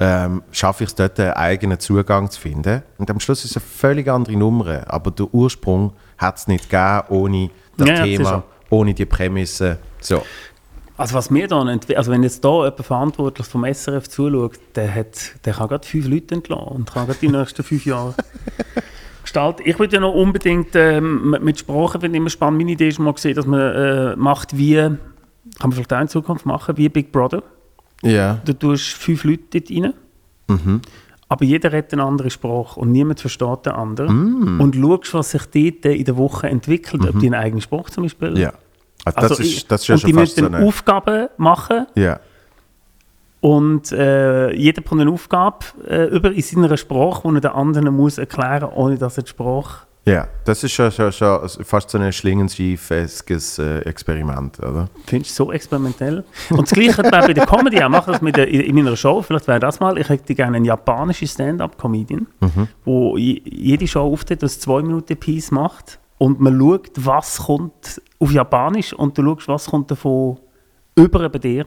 ähm, 0.00 0.42
schaffe 0.50 0.84
ich 0.84 0.90
es 0.90 0.94
dort 0.94 1.20
einen 1.20 1.32
eigenen 1.34 1.78
Zugang 1.78 2.30
zu 2.30 2.40
finden. 2.40 2.82
Und 2.98 3.10
am 3.10 3.20
Schluss 3.20 3.44
ist 3.44 3.52
es 3.52 3.56
eine 3.58 3.64
völlig 3.64 4.08
andere 4.08 4.36
Nummer, 4.36 4.82
aber 4.88 5.10
der 5.10 5.32
Ursprung 5.32 5.92
hat 6.18 6.38
es 6.38 6.46
nicht 6.48 6.68
gegeben 6.68 7.02
ohne 7.10 7.50
das 7.76 7.88
Ja, 7.88 7.94
das 7.96 8.04
Thema, 8.04 8.28
so. 8.28 8.42
ohne 8.76 8.94
die 8.94 9.06
Prämisse. 9.06 9.78
So. 10.00 10.22
Also 10.96 11.14
was 11.14 11.30
mir 11.30 11.48
dann, 11.48 11.68
also 11.96 12.12
wenn 12.12 12.22
jetzt 12.22 12.44
da 12.44 12.64
jemand 12.64 12.84
verantwortlich 12.84 13.46
vom 13.46 13.64
SRF 13.64 14.08
zuschaut, 14.08 14.60
der, 14.76 14.94
hat, 14.94 15.44
der 15.44 15.54
kann 15.54 15.68
gerade 15.68 15.86
fünf 15.86 16.06
Leute 16.06 16.36
entlassen 16.36 16.68
und 16.68 16.92
kann 16.92 17.06
gerade 17.06 17.18
die 17.20 17.28
nächsten 17.28 17.64
fünf 17.64 17.84
Jahre 17.84 18.14
gestalten. 19.24 19.62
Ich 19.66 19.78
würde 19.78 19.94
ja 19.94 20.00
noch 20.00 20.14
unbedingt 20.14 20.68
ähm, 20.74 21.30
mit- 21.30 21.42
mit 21.42 21.58
Sprache, 21.58 21.98
finde 22.00 22.16
ich 22.16 22.20
immer 22.20 22.30
spannend, 22.30 22.58
meine 22.60 22.72
Idee 22.72 22.88
ist 22.88 22.98
mal 22.98 23.12
gesehen, 23.12 23.34
dass 23.34 23.46
man 23.46 23.60
äh, 23.60 24.16
macht 24.16 24.56
wie, 24.56 24.74
kann 24.76 24.98
man 25.60 25.72
vielleicht 25.72 25.92
auch 25.92 26.00
in 26.00 26.08
Zukunft 26.08 26.46
machen, 26.46 26.76
wie 26.76 26.88
Big 26.88 27.10
Brother. 27.12 27.42
Ja. 28.02 28.38
Du 28.44 28.52
tust 28.52 28.88
fünf 28.94 29.24
Leute 29.24 29.42
dort 29.60 29.70
rein, 29.70 29.92
Mhm. 30.48 30.80
aber 31.28 31.44
jeder 31.44 31.72
redet 31.72 31.92
eine 31.94 32.04
andere 32.04 32.30
Sprache 32.30 32.78
und 32.78 32.92
niemand 32.92 33.18
versteht 33.20 33.66
den 33.66 33.72
anderen. 33.72 34.60
Und 34.60 34.74
schaust, 34.76 35.14
was 35.14 35.30
sich 35.30 35.42
dort 35.46 35.84
in 35.96 36.04
der 36.04 36.16
Woche 36.16 36.48
entwickelt, 36.48 37.02
ob 37.08 37.18
die 37.18 37.26
eine 37.26 37.38
eigene 37.38 37.60
Sprache 37.62 37.90
zum 37.90 38.02
Beispiel 38.04 38.38
ja. 38.38 38.52
Also 39.06 39.18
also 39.18 39.28
das, 39.36 39.40
ich- 39.40 39.56
ist, 39.58 39.70
das 39.70 39.80
ist 39.82 39.88
ja 39.88 39.94
und 39.96 40.00
schon 40.00 40.08
die 40.08 40.14
fast 40.14 40.36
so 40.36 40.42
müssen 40.42 40.54
eine... 40.54 40.66
Aufgaben 40.66 41.28
machen 41.36 41.86
Ja. 41.94 42.20
Und 43.44 43.92
äh, 43.92 44.54
jeder 44.54 44.80
bekommt 44.80 45.02
eine 45.02 45.10
Aufgabe 45.10 45.66
äh, 45.86 46.06
über 46.16 46.32
in 46.32 46.40
seiner 46.40 46.78
Sprache, 46.78 47.28
die 47.28 47.34
er 47.36 47.40
den 47.42 47.50
anderen 47.50 47.94
muss 47.94 48.16
erklären 48.16 48.70
ohne 48.74 48.96
dass 48.96 49.18
er 49.18 49.24
die 49.24 49.28
Sprache... 49.28 49.86
ja, 50.06 50.28
das 50.46 50.64
ist 50.64 50.72
schon, 50.72 50.90
schon, 50.90 51.12
schon 51.12 51.46
fast 51.62 51.90
so 51.90 51.98
ein 51.98 52.10
schlingensiefeskes 52.10 53.58
äh, 53.58 53.80
Experiment, 53.80 54.58
oder? 54.60 54.88
Findest 55.06 55.38
du 55.38 55.44
so 55.44 55.52
experimentell? 55.52 56.24
Und 56.50 56.62
das 56.62 56.70
Gleiche 56.70 57.02
bei 57.02 57.32
der 57.34 57.44
Comedy 57.44 57.82
auch 57.82 57.90
machen, 57.90 58.12
das 58.12 58.22
mit 58.22 58.34
der, 58.36 58.48
in, 58.48 58.60
in 58.60 58.74
meiner 58.76 58.96
Show, 58.96 59.20
vielleicht 59.20 59.46
wäre 59.46 59.60
das 59.60 59.78
mal, 59.78 59.98
ich 59.98 60.08
hätte 60.08 60.34
gerne 60.34 60.56
eine 60.56 60.66
japanische 60.66 61.26
Stand-Up-Comedian, 61.26 62.26
wo 62.86 63.18
je- 63.18 63.42
jede 63.44 63.86
Show 63.86 64.10
auftritt, 64.12 64.42
das 64.42 64.58
zwei 64.58 64.80
Minuten 64.82 65.16
Piece 65.18 65.50
macht 65.50 65.98
und 66.16 66.40
man 66.40 66.58
schaut, 66.58 66.92
was 66.96 67.38
kommt 67.40 68.00
auf 68.20 68.32
Japanisch 68.32 68.94
und 68.94 69.18
du 69.18 69.22
schaust, 69.38 69.48
was 69.48 69.66
kommt 69.66 69.90
davon 69.90 70.38
über 70.96 71.28
bei 71.28 71.38
dir. 71.38 71.66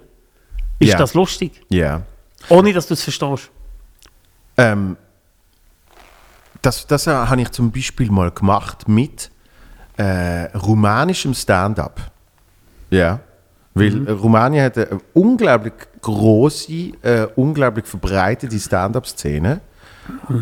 Ist 0.80 0.90
Ja. 0.92 0.98
das 0.98 1.14
lustig? 1.14 1.62
Ja. 1.70 2.02
Ohne, 2.50 2.72
dass 2.74 2.88
du 2.88 2.94
es 2.94 3.04
verstehst. 3.04 3.50
Ähm, 4.58 4.98
das 6.62 6.88
das 6.88 7.08
äh, 7.08 7.12
habe 7.12 7.42
ich 7.42 7.52
zum 7.52 7.72
Beispiel 7.72 8.10
mal 8.12 8.32
gemacht 8.32 8.88
mit 8.88 9.32
äh, 9.98 10.46
rumanischem 10.58 11.34
Stand-up. 11.34 12.12
Ja. 12.90 13.20
Weil 13.74 14.08
äh, 14.08 14.12
Rumänien 14.12 14.66
hat 14.66 14.78
eine 14.78 15.00
unglaublich 15.14 15.74
große, 16.02 16.72
äh, 17.02 17.28
unglaublich 17.36 17.86
verbreitete 17.86 18.60
Stand-up-Szene. 18.60 19.62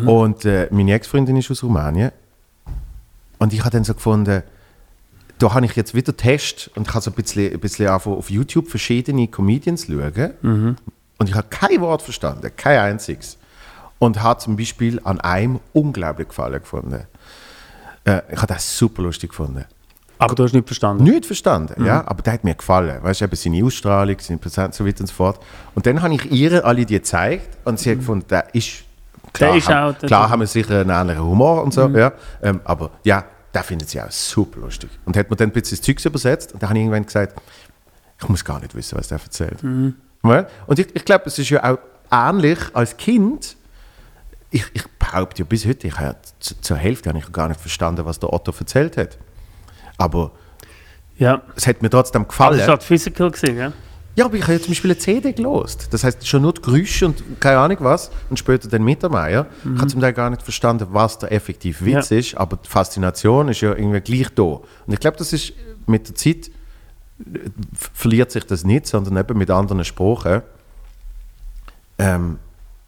Und 0.06 0.44
äh, 0.44 0.68
meine 0.70 0.92
Ex-Freundin 0.94 1.36
ist 1.36 1.50
aus 1.50 1.62
Rumänien. 1.62 2.12
Und 3.38 3.52
ich 3.52 3.60
habe 3.60 3.70
dann 3.70 3.84
so 3.84 3.94
gefunden, 3.94 4.42
da 5.38 5.52
habe 5.54 5.66
ich 5.66 5.76
jetzt 5.76 5.94
wieder 5.94 6.16
Test 6.16 6.70
und 6.76 6.88
ich 6.88 6.94
habe 6.94 7.02
so 7.02 7.10
ein 7.10 7.14
bisschen, 7.14 7.52
ein 7.52 7.60
bisschen 7.60 7.88
auf 7.88 8.30
YouTube 8.30 8.68
verschiedene 8.68 9.28
Comedians 9.28 9.86
schauen. 9.86 10.76
Und 11.18 11.28
ich 11.28 11.34
habe 11.34 11.46
kein 11.48 11.80
Wort 11.80 12.02
verstanden, 12.02 12.50
kein 12.56 12.78
einziges. 12.78 13.38
Und 13.98 14.22
habe 14.22 14.38
zum 14.40 14.56
Beispiel 14.56 15.00
an 15.04 15.20
einem 15.20 15.60
unglaublich 15.72 16.28
gefallen 16.28 16.60
gefunden. 16.60 17.04
Äh, 18.04 18.20
ich 18.30 18.36
habe 18.36 18.52
das 18.52 18.76
super 18.78 19.02
lustig 19.02 19.30
gefunden. 19.30 19.64
Aber 20.18 20.34
du 20.34 20.44
hast 20.44 20.52
nicht 20.52 20.66
verstanden. 20.66 21.04
Nicht 21.04 21.26
verstanden, 21.26 21.84
ja, 21.84 22.02
aber 22.06 22.22
der 22.22 22.34
hat 22.34 22.44
mir 22.44 22.54
gefallen. 22.54 23.02
Weißt 23.02 23.20
du, 23.20 23.24
eben 23.26 23.36
seine 23.36 23.64
Ausstrahlung, 23.64 24.16
seine 24.20 24.38
Präsenz, 24.38 24.76
so 24.78 24.86
weiter 24.86 25.00
und 25.00 25.06
so 25.08 25.14
fort. 25.14 25.40
Und 25.74 25.84
dann 25.86 26.00
habe 26.02 26.14
ich 26.14 26.30
ihr 26.30 26.64
alle 26.64 26.86
die 26.86 26.94
gezeigt 26.94 27.48
und 27.64 27.78
sie 27.78 27.90
hat 27.90 27.98
gefunden, 27.98 28.26
der 28.28 28.54
ist. 28.54 28.84
Klar, 29.32 29.50
Der 29.50 29.58
ist 29.58 29.68
haben, 29.68 29.94
auch- 29.94 29.98
klar 30.06 30.30
haben 30.30 30.40
wir 30.40 30.46
sicher 30.46 30.80
einen 30.80 30.90
anderen 30.90 31.22
Humor 31.22 31.62
und 31.62 31.74
so, 31.74 31.88
ja. 31.88 32.12
Ähm, 32.42 32.60
aber 32.64 32.90
ja, 33.04 33.24
der 33.56 33.64
findet 33.64 33.88
sie 33.88 33.98
auch 34.02 34.10
super 34.10 34.60
lustig. 34.60 34.90
Und 35.06 35.16
hat 35.16 35.30
mir 35.30 35.36
dann 35.36 35.48
ein 35.48 35.52
bisschen 35.52 35.78
das 35.78 35.86
Zeugs 35.86 36.04
übersetzt 36.04 36.52
und 36.52 36.62
dann 36.62 36.68
habe 36.68 36.78
ich 36.78 36.82
irgendwann 36.84 37.06
gesagt, 37.06 37.40
ich 38.20 38.28
muss 38.28 38.44
gar 38.44 38.60
nicht 38.60 38.74
wissen, 38.74 38.98
was 38.98 39.08
der 39.08 39.18
erzählt. 39.18 39.58
Weil- 40.20 40.46
Und 40.66 40.78
ich, 40.78 40.94
ich 40.94 41.04
glaube, 41.06 41.24
es 41.26 41.38
ist 41.38 41.48
ja 41.48 41.64
auch 41.64 41.78
ähnlich 42.10 42.58
als 42.74 42.96
Kind. 42.98 43.56
Ich, 44.50 44.64
ich 44.74 44.84
behaupte 44.98 45.40
ja 45.42 45.46
bis 45.48 45.64
heute, 45.66 45.86
ich 45.86 45.98
habe 45.98 46.16
zu, 46.38 46.60
zur 46.60 46.76
Hälfte 46.76 47.08
habe 47.08 47.18
ich 47.18 47.32
gar 47.32 47.48
nicht 47.48 47.58
verstanden, 47.60 48.04
was 48.04 48.18
der 48.20 48.30
Otto 48.30 48.52
erzählt 48.58 48.98
hat. 48.98 49.16
Aber 49.96 50.32
Ja. 51.16 51.40
es 51.56 51.66
hat 51.66 51.80
mir 51.80 51.88
trotzdem 51.88 52.28
gefallen. 52.28 52.60
es 52.60 52.68
hat 52.68 52.82
Physical 52.82 53.30
gesehen, 53.30 53.56
ja? 53.56 53.72
Ja, 54.16 54.24
aber 54.24 54.34
ich 54.34 54.42
habe 54.42 54.54
ja 54.54 54.58
zum 54.58 54.68
Beispiel 54.68 54.90
eine 54.90 54.98
CD 54.98 55.32
gelost. 55.32 55.88
Das 55.92 56.02
heißt 56.02 56.26
schon 56.26 56.42
nur 56.42 56.54
die 56.54 56.62
Geräusche 56.62 57.06
und 57.06 57.22
keine 57.40 57.58
Ahnung 57.58 57.76
was. 57.80 58.10
Und 58.30 58.38
später 58.38 58.66
den 58.68 58.82
Mittermeier. 58.82 59.46
Ich 59.64 59.78
habe 59.78 59.86
zum 59.88 60.00
Teil 60.00 60.12
gar 60.14 60.30
nicht 60.30 60.42
verstanden, 60.42 60.88
was 60.90 61.18
der 61.18 61.30
effektiv 61.32 61.84
Witz 61.84 62.08
Ja. 62.10 62.16
ist, 62.18 62.34
aber 62.36 62.56
die 62.56 62.68
Faszination 62.68 63.48
ist 63.48 63.60
ja 63.60 63.70
irgendwie 63.74 64.00
gleich 64.00 64.28
da. 64.34 64.42
Und 64.42 64.64
ich 64.88 64.98
glaube, 65.00 65.16
das 65.18 65.32
ist 65.32 65.52
mit 65.86 66.08
der 66.08 66.14
Zeit 66.14 66.48
äh, 66.48 67.38
verliert 67.94 68.30
sich 68.32 68.44
das 68.44 68.64
nicht, 68.64 68.86
sondern 68.86 69.16
eben 69.18 69.36
mit 69.38 69.50
anderen 69.50 69.84
Sprachen 69.84 70.42
ähm, 71.98 72.38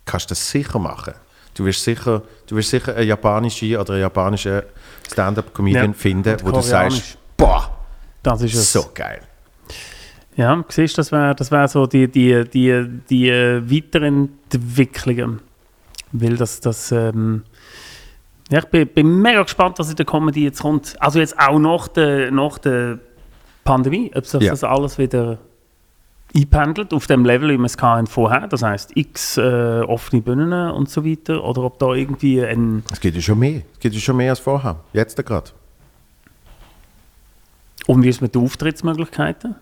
kannst 0.04 0.26
du 0.26 0.32
das 0.32 0.50
sicher 0.50 0.78
machen. 0.78 1.14
Du 1.54 1.64
wirst 1.64 1.82
sicher, 1.82 2.22
du 2.46 2.56
wirst 2.56 2.70
sicher 2.70 2.94
eine 2.94 3.04
japanische 3.04 3.78
oder 3.80 3.94
einen 3.94 4.02
japanischen 4.02 4.62
Stand-up-Comedian 5.10 5.86
Ja. 5.86 5.92
finden, 5.92 6.36
wo 6.42 6.50
du 6.52 6.60
sagst, 6.62 7.18
boah, 7.36 7.70
Das 8.22 8.40
ist 8.42 8.54
es. 8.54 8.72
so 8.72 8.90
geil. 8.94 9.20
Ja, 10.38 10.64
siehst 10.68 10.96
du, 10.96 11.00
das 11.00 11.10
wäre 11.10 11.34
das 11.34 11.50
wär 11.50 11.66
so 11.66 11.86
die, 11.86 12.06
die, 12.06 12.44
die, 12.44 12.88
die 13.10 13.28
Weiterentwicklungen. 13.32 15.40
Weil 16.12 16.36
das, 16.36 16.60
das 16.60 16.92
ähm, 16.92 17.42
ja, 18.48 18.60
ich 18.60 18.66
bin, 18.66 18.86
bin 18.86 19.20
mega 19.20 19.42
gespannt, 19.42 19.80
was 19.80 19.90
in 19.90 19.96
der 19.96 20.06
Comedy 20.06 20.44
jetzt 20.44 20.62
kommt. 20.62 20.94
Also 21.02 21.18
jetzt 21.18 21.36
auch 21.40 21.58
nach 21.58 21.88
der, 21.88 22.30
nach 22.30 22.58
der 22.58 23.00
Pandemie, 23.64 24.12
ob 24.14 24.26
sich 24.26 24.42
Ja. 24.42 24.52
das 24.52 24.62
alles 24.62 24.96
wieder 24.96 25.38
einpendelt 26.36 26.94
auf 26.94 27.08
dem 27.08 27.24
Level, 27.24 27.50
wie 27.50 27.58
wir 27.58 27.64
es 27.64 27.76
hatten 27.76 28.06
vorher. 28.06 28.46
Das 28.46 28.62
heißt 28.62 28.96
x 28.96 29.38
äh, 29.38 29.80
offene 29.80 30.22
Bühnen 30.22 30.70
und 30.70 30.88
so 30.88 31.04
weiter. 31.04 31.42
Oder 31.42 31.64
ob 31.64 31.80
da 31.80 31.94
irgendwie 31.94 32.44
ein... 32.44 32.84
Es 32.92 33.00
geht 33.00 33.16
ja 33.16 33.20
schon 33.20 33.40
mehr. 33.40 33.62
Es 33.72 33.80
geht 33.80 33.92
ja 33.92 33.98
schon 33.98 34.16
mehr 34.16 34.30
als 34.30 34.38
vorher. 34.38 34.76
Jetzt 34.92 35.16
gerade. 35.26 35.50
Und 37.88 38.04
wie 38.04 38.08
ist 38.08 38.16
es 38.16 38.20
mit 38.20 38.36
den 38.36 38.44
Auftrittsmöglichkeiten? 38.44 39.56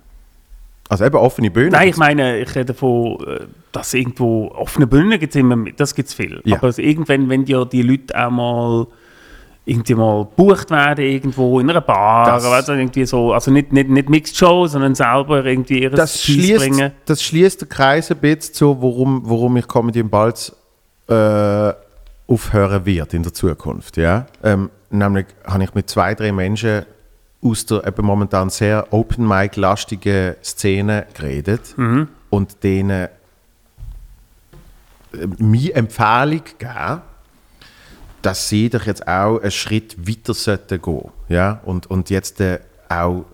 Also 0.89 1.05
eben 1.05 1.17
offene 1.17 1.51
Bühne. 1.51 1.71
Nein, 1.71 1.89
ich 1.89 1.97
meine, 1.97 2.39
ich 2.39 2.51
rede 2.55 2.67
davon, 2.67 3.19
äh, 3.27 3.41
dass 3.73 3.93
irgendwo 3.95 4.49
offene 4.55 4.87
Bühnen 4.87 5.19
gibt 5.19 5.35
es 5.35 5.41
immer, 5.41 5.57
das 5.77 5.95
gibt 5.95 6.09
es 6.09 6.15
viel. 6.15 6.41
Ja. 6.45 6.57
Aber 6.59 6.69
es- 6.69 6.79
irgendwann, 6.79 7.29
wenn 7.29 7.45
ja 7.47 7.65
die 7.65 7.83
Leute 7.83 8.15
auch 8.27 8.31
mal 8.31 8.87
irgendwie 9.69 9.95
mal 9.97 10.25
gebucht 10.25 10.71
werden 10.71 11.05
irgendwo 11.05 11.59
in 11.59 11.69
einer 11.69 11.81
Bar, 11.81 12.27
Das- 12.27 12.45
weißt 12.45 12.69
irgendwie 12.69 13.05
so, 13.05 13.33
also 13.33 13.51
nicht, 13.51 13.73
nicht, 13.73 13.89
nicht 13.91 14.09
Mixed 14.09 14.37
Show, 14.37 14.69
sondern 14.69 14.95
selber 14.95 15.45
irgendwie 15.45 15.83
ihres 15.83 15.97
das 15.97 16.23
schließt, 16.23 16.59
bringen. 16.59 16.93
das 17.05 17.21
schließt 17.23 17.63
den 17.63 17.69
Kreis 17.69 18.11
ein 18.13 18.19
bisschen 18.19 18.55
zu, 18.55 18.81
warum, 18.81 19.23
warum 19.25 19.57
ich 19.57 19.67
Comedy 19.67 19.99
im 19.99 20.09
Balz 20.09 20.55
äh, 21.09 21.73
aufhören 22.29 22.87
wird 22.87 23.13
in 23.15 23.23
der 23.25 23.33
Zukunft. 23.35 23.97
Ja? 23.97 24.27
Ähm, 24.45 24.71
nämlich 24.91 25.27
habe 25.45 25.65
ich 25.65 25.75
mit 25.75 25.91
zwei, 25.91 26.15
drei 26.15 26.31
Menschen 26.31 26.85
aus 27.43 27.67
der 27.67 27.87
eben 27.87 28.05
momentan 28.07 28.51
sehr 28.51 28.93
Open-Mic-lastigen 28.93 30.35
Szene 30.43 31.07
geredet 31.15 31.75
und 32.31 32.63
denen 32.65 33.09
äh, 35.13 35.27
meine 35.39 35.73
Empfehlung 35.75 36.43
gegeben, 36.45 37.03
dass 38.23 38.49
sie 38.49 38.69
doch 38.69 38.85
jetzt 38.87 39.07
auch 39.07 39.39
einen 39.41 39.51
Schritt 39.51 40.09
weiter 40.09 40.35
sollten 40.35 40.81
gehen 40.83 41.11
ja? 41.29 41.61
und, 41.65 41.87
und 41.89 42.11
jetzt 42.11 42.41
äh, 42.41 42.59
auch 42.89 43.25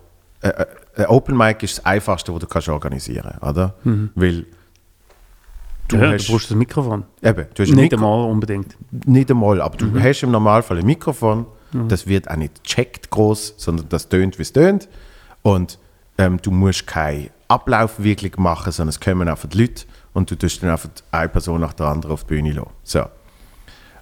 äh, 0.41 0.49
äh, 0.49 0.65
ein 0.95 1.05
Open 1.07 1.35
Mic 1.35 1.63
ist 1.63 1.79
das 1.79 1.85
Einfachste, 1.85 2.31
was 2.33 2.39
du 2.41 2.47
kannst 2.47 2.69
organisieren 2.69 3.33
oder? 3.41 3.73
Weil 4.13 4.45
du 5.87 5.95
ja, 5.97 6.11
hast... 6.11 6.27
du 6.27 6.33
brauchst 6.33 6.51
das 6.51 6.57
Mikrofon. 6.57 7.05
eben, 7.23 7.47
du 7.55 7.63
hast 7.63 7.69
ein 7.69 7.75
Nicht 7.75 7.91
Mikro- 7.93 7.95
einmal 7.95 8.29
unbedingt. 8.29 8.75
Nicht 9.07 9.31
einmal, 9.31 9.59
aber 9.61 9.75
du 9.77 9.99
hast 9.99 10.21
im 10.21 10.29
Normalfall 10.31 10.77
ein 10.77 10.85
Mikrofon, 10.85 11.47
das 11.73 12.07
wird 12.07 12.29
auch 12.29 12.35
nicht 12.35 12.63
gecheckt 12.63 13.09
groß, 13.09 13.55
sondern 13.57 13.89
das 13.89 14.09
tönt, 14.09 14.37
wie 14.37 14.43
es 14.43 14.53
tönt. 14.53 14.87
Und 15.41 15.79
ähm, 16.17 16.39
du 16.41 16.51
musst 16.51 16.87
keinen 16.87 17.29
Ablauf 17.47 18.01
wirklich 18.01 18.37
machen, 18.37 18.71
sondern 18.71 18.89
es 18.89 18.99
kommen 18.99 19.27
einfach 19.27 19.49
die 19.49 19.61
Leute 19.61 19.85
und 20.13 20.29
du 20.29 20.35
tust 20.35 20.61
dann 20.63 20.69
einfach 20.69 20.89
eine 21.11 21.29
Person 21.29 21.61
nach 21.61 21.73
der 21.73 21.87
anderen 21.87 22.13
auf 22.13 22.23
die 22.23 22.35
Bühne 22.35 22.51
lassen. 22.53 22.69
So. 22.83 23.05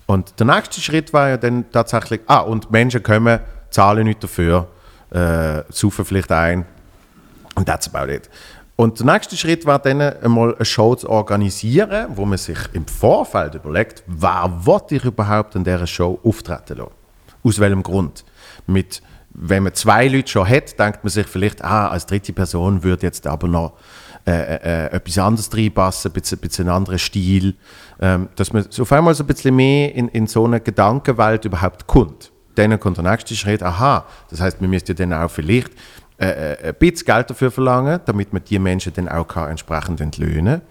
Und 0.06 0.40
der 0.40 0.46
nächste 0.46 0.82
Schritt 0.82 1.14
war 1.14 1.30
ja 1.30 1.38
dann 1.38 1.72
tatsächlich, 1.72 2.22
ah, 2.28 2.40
und 2.40 2.70
Menschen 2.72 3.02
kommen, 3.02 3.40
zahlen 3.70 4.06
nicht 4.06 4.24
dafür, 4.24 4.68
äh, 5.12 5.64
saufen 5.70 6.06
vielleicht 6.06 6.32
ein 6.32 6.66
und 7.56 7.66
that's 7.66 7.94
about 7.94 8.12
it. 8.12 8.30
Und 8.76 9.00
der 9.00 9.06
nächste 9.06 9.38
Schritt 9.38 9.66
war 9.66 9.80
dann 9.80 10.02
einmal 10.02 10.56
eine 10.56 10.66
Show 10.66 10.96
zu 10.96 11.10
organisieren, 11.10 12.08
wo 12.16 12.26
man 12.26 12.38
sich 12.38 12.58
im 12.74 12.88
Vorfeld 12.88 13.56
überlegt, 13.56 14.04
wer 14.08 14.52
will 14.66 14.82
ich 14.98 15.04
überhaupt 15.04 15.56
an 15.56 15.64
dieser 15.64 15.88
Show 15.88 16.20
auftreten 16.24 16.80
lassen? 16.80 17.01
Aus 17.44 17.60
welchem 17.60 17.84
Grund? 17.84 18.24
Mit, 18.68 19.02
wenn 19.34 19.64
man 19.64 19.74
zwei 19.74 20.08
Leute 20.08 20.30
schon 20.30 20.48
hat, 20.48 20.78
denkt 20.80 21.04
man 21.04 21.10
sich 21.10 21.28
vielleicht, 21.28 21.64
ah, 21.64 21.88
als 21.88 22.06
dritte 22.06 22.34
Person 22.34 22.84
würde 22.84 23.08
jetzt 23.08 23.28
aber 23.28 23.48
noch 23.48 23.74
äh, 24.28 24.32
äh, 24.32 24.92
etwas 24.92 25.18
anderes 25.18 25.50
reinpassen, 25.52 26.12
ein 26.12 26.14
bisschen, 26.14 26.38
ein 26.38 26.42
bisschen 26.42 26.68
einen 26.68 26.76
anderen 26.78 27.00
Stil, 27.00 27.56
ähm, 28.00 28.30
dass 28.36 28.54
man 28.54 28.66
auf 28.80 28.92
einmal 28.92 29.16
so 29.16 29.24
ein 29.24 29.28
bisschen 29.28 29.56
mehr 29.56 29.96
in, 29.96 30.10
in 30.10 30.28
so 30.28 30.46
eine 30.46 30.60
Gedankenwelt 30.60 31.46
überhaupt 31.46 31.88
kommt. 31.88 32.32
Dann 32.56 32.80
kommt 32.80 32.98
der 32.98 33.10
nächste 33.10 33.36
Schritt, 33.36 33.64
aha, 33.64 34.06
das 34.30 34.42
heißt, 34.42 34.62
man 34.62 34.70
müsste 34.70 34.94
dann 34.94 35.14
auch 35.14 35.32
vielleicht 35.32 35.72
äh, 36.20 36.54
äh, 36.54 36.68
ein 36.68 36.76
bisschen 36.76 37.06
Geld 37.06 37.32
dafür 37.32 37.50
verlangen, 37.50 38.00
damit 38.06 38.32
man 38.32 38.44
die 38.44 38.60
Menschen 38.60 38.94
dann 38.94 39.10
auch 39.10 39.28
kann 39.28 39.50
entsprechend 39.50 40.02
entlöhnen 40.02 40.62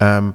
ähm, 0.00 0.34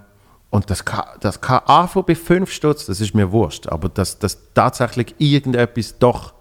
und 0.49 0.69
das 0.69 0.85
kann, 0.85 1.05
das 1.19 1.41
kann 1.41 1.61
anfangen 1.65 2.05
bei 2.05 2.15
5 2.15 2.51
Stutz, 2.51 2.85
das 2.85 3.01
ist 3.01 3.13
mir 3.13 3.31
wurscht, 3.31 3.67
aber 3.67 3.89
dass, 3.89 4.19
dass 4.19 4.37
tatsächlich 4.53 5.15
irgendetwas 5.17 5.97
doch 5.99 6.33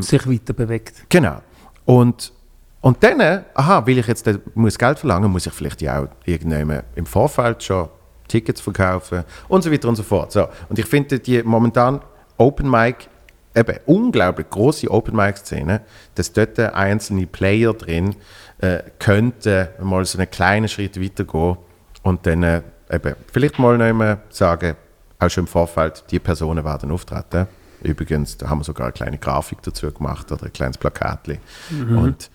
Sich 0.00 0.26
weiter 0.26 0.52
bewegt. 0.52 1.04
Genau. 1.08 1.40
Und, 1.84 2.32
und 2.80 3.02
dann, 3.02 3.44
aha, 3.54 3.86
will 3.86 3.98
ich 3.98 4.06
jetzt 4.06 4.28
muss 4.54 4.78
Geld 4.78 4.98
verlangen, 4.98 5.30
muss 5.30 5.46
ich 5.46 5.52
vielleicht 5.52 5.80
ja 5.80 6.02
auch 6.02 6.08
irgendjemand 6.24 6.84
im 6.96 7.06
Vorfeld 7.06 7.62
schon 7.62 7.88
Tickets 8.28 8.60
verkaufen 8.60 9.24
und 9.48 9.62
so 9.62 9.72
weiter 9.72 9.88
und 9.88 9.96
so 9.96 10.02
fort. 10.02 10.32
So. 10.32 10.48
Und 10.68 10.78
ich 10.78 10.86
finde 10.86 11.18
die 11.18 11.42
momentan 11.42 12.00
Open 12.36 12.70
Mic, 12.70 13.08
eben 13.54 13.78
unglaublich 13.86 14.48
große 14.50 14.90
Open 14.90 15.16
Mic 15.16 15.38
Szene, 15.38 15.82
dass 16.14 16.32
dort 16.32 16.58
einzelne 16.58 17.26
Player 17.26 17.74
drin 17.74 18.16
äh, 18.58 18.80
könnten 18.98 19.68
mal 19.82 20.04
so 20.04 20.18
einen 20.18 20.30
kleinen 20.30 20.68
Schritt 20.68 21.00
weitergehen 21.00 21.56
und 22.02 22.26
dann 22.26 22.42
äh, 22.42 22.62
eben 22.90 23.14
vielleicht 23.32 23.58
mal 23.58 23.76
noch 23.78 23.84
einmal 23.84 24.18
sagen, 24.30 24.76
auch 25.18 25.28
schon 25.28 25.44
im 25.44 25.48
Vorfeld, 25.48 26.04
die 26.10 26.18
Personen 26.18 26.64
werden 26.64 26.90
auftreten. 26.90 27.46
Übrigens, 27.82 28.36
da 28.36 28.48
haben 28.48 28.60
wir 28.60 28.64
sogar 28.64 28.86
eine 28.86 28.92
kleine 28.92 29.18
Grafik 29.18 29.62
dazu 29.62 29.90
gemacht 29.90 30.30
oder 30.32 30.44
ein 30.44 30.52
kleines 30.52 30.76
Plakatli. 30.78 31.38
Und 31.70 32.30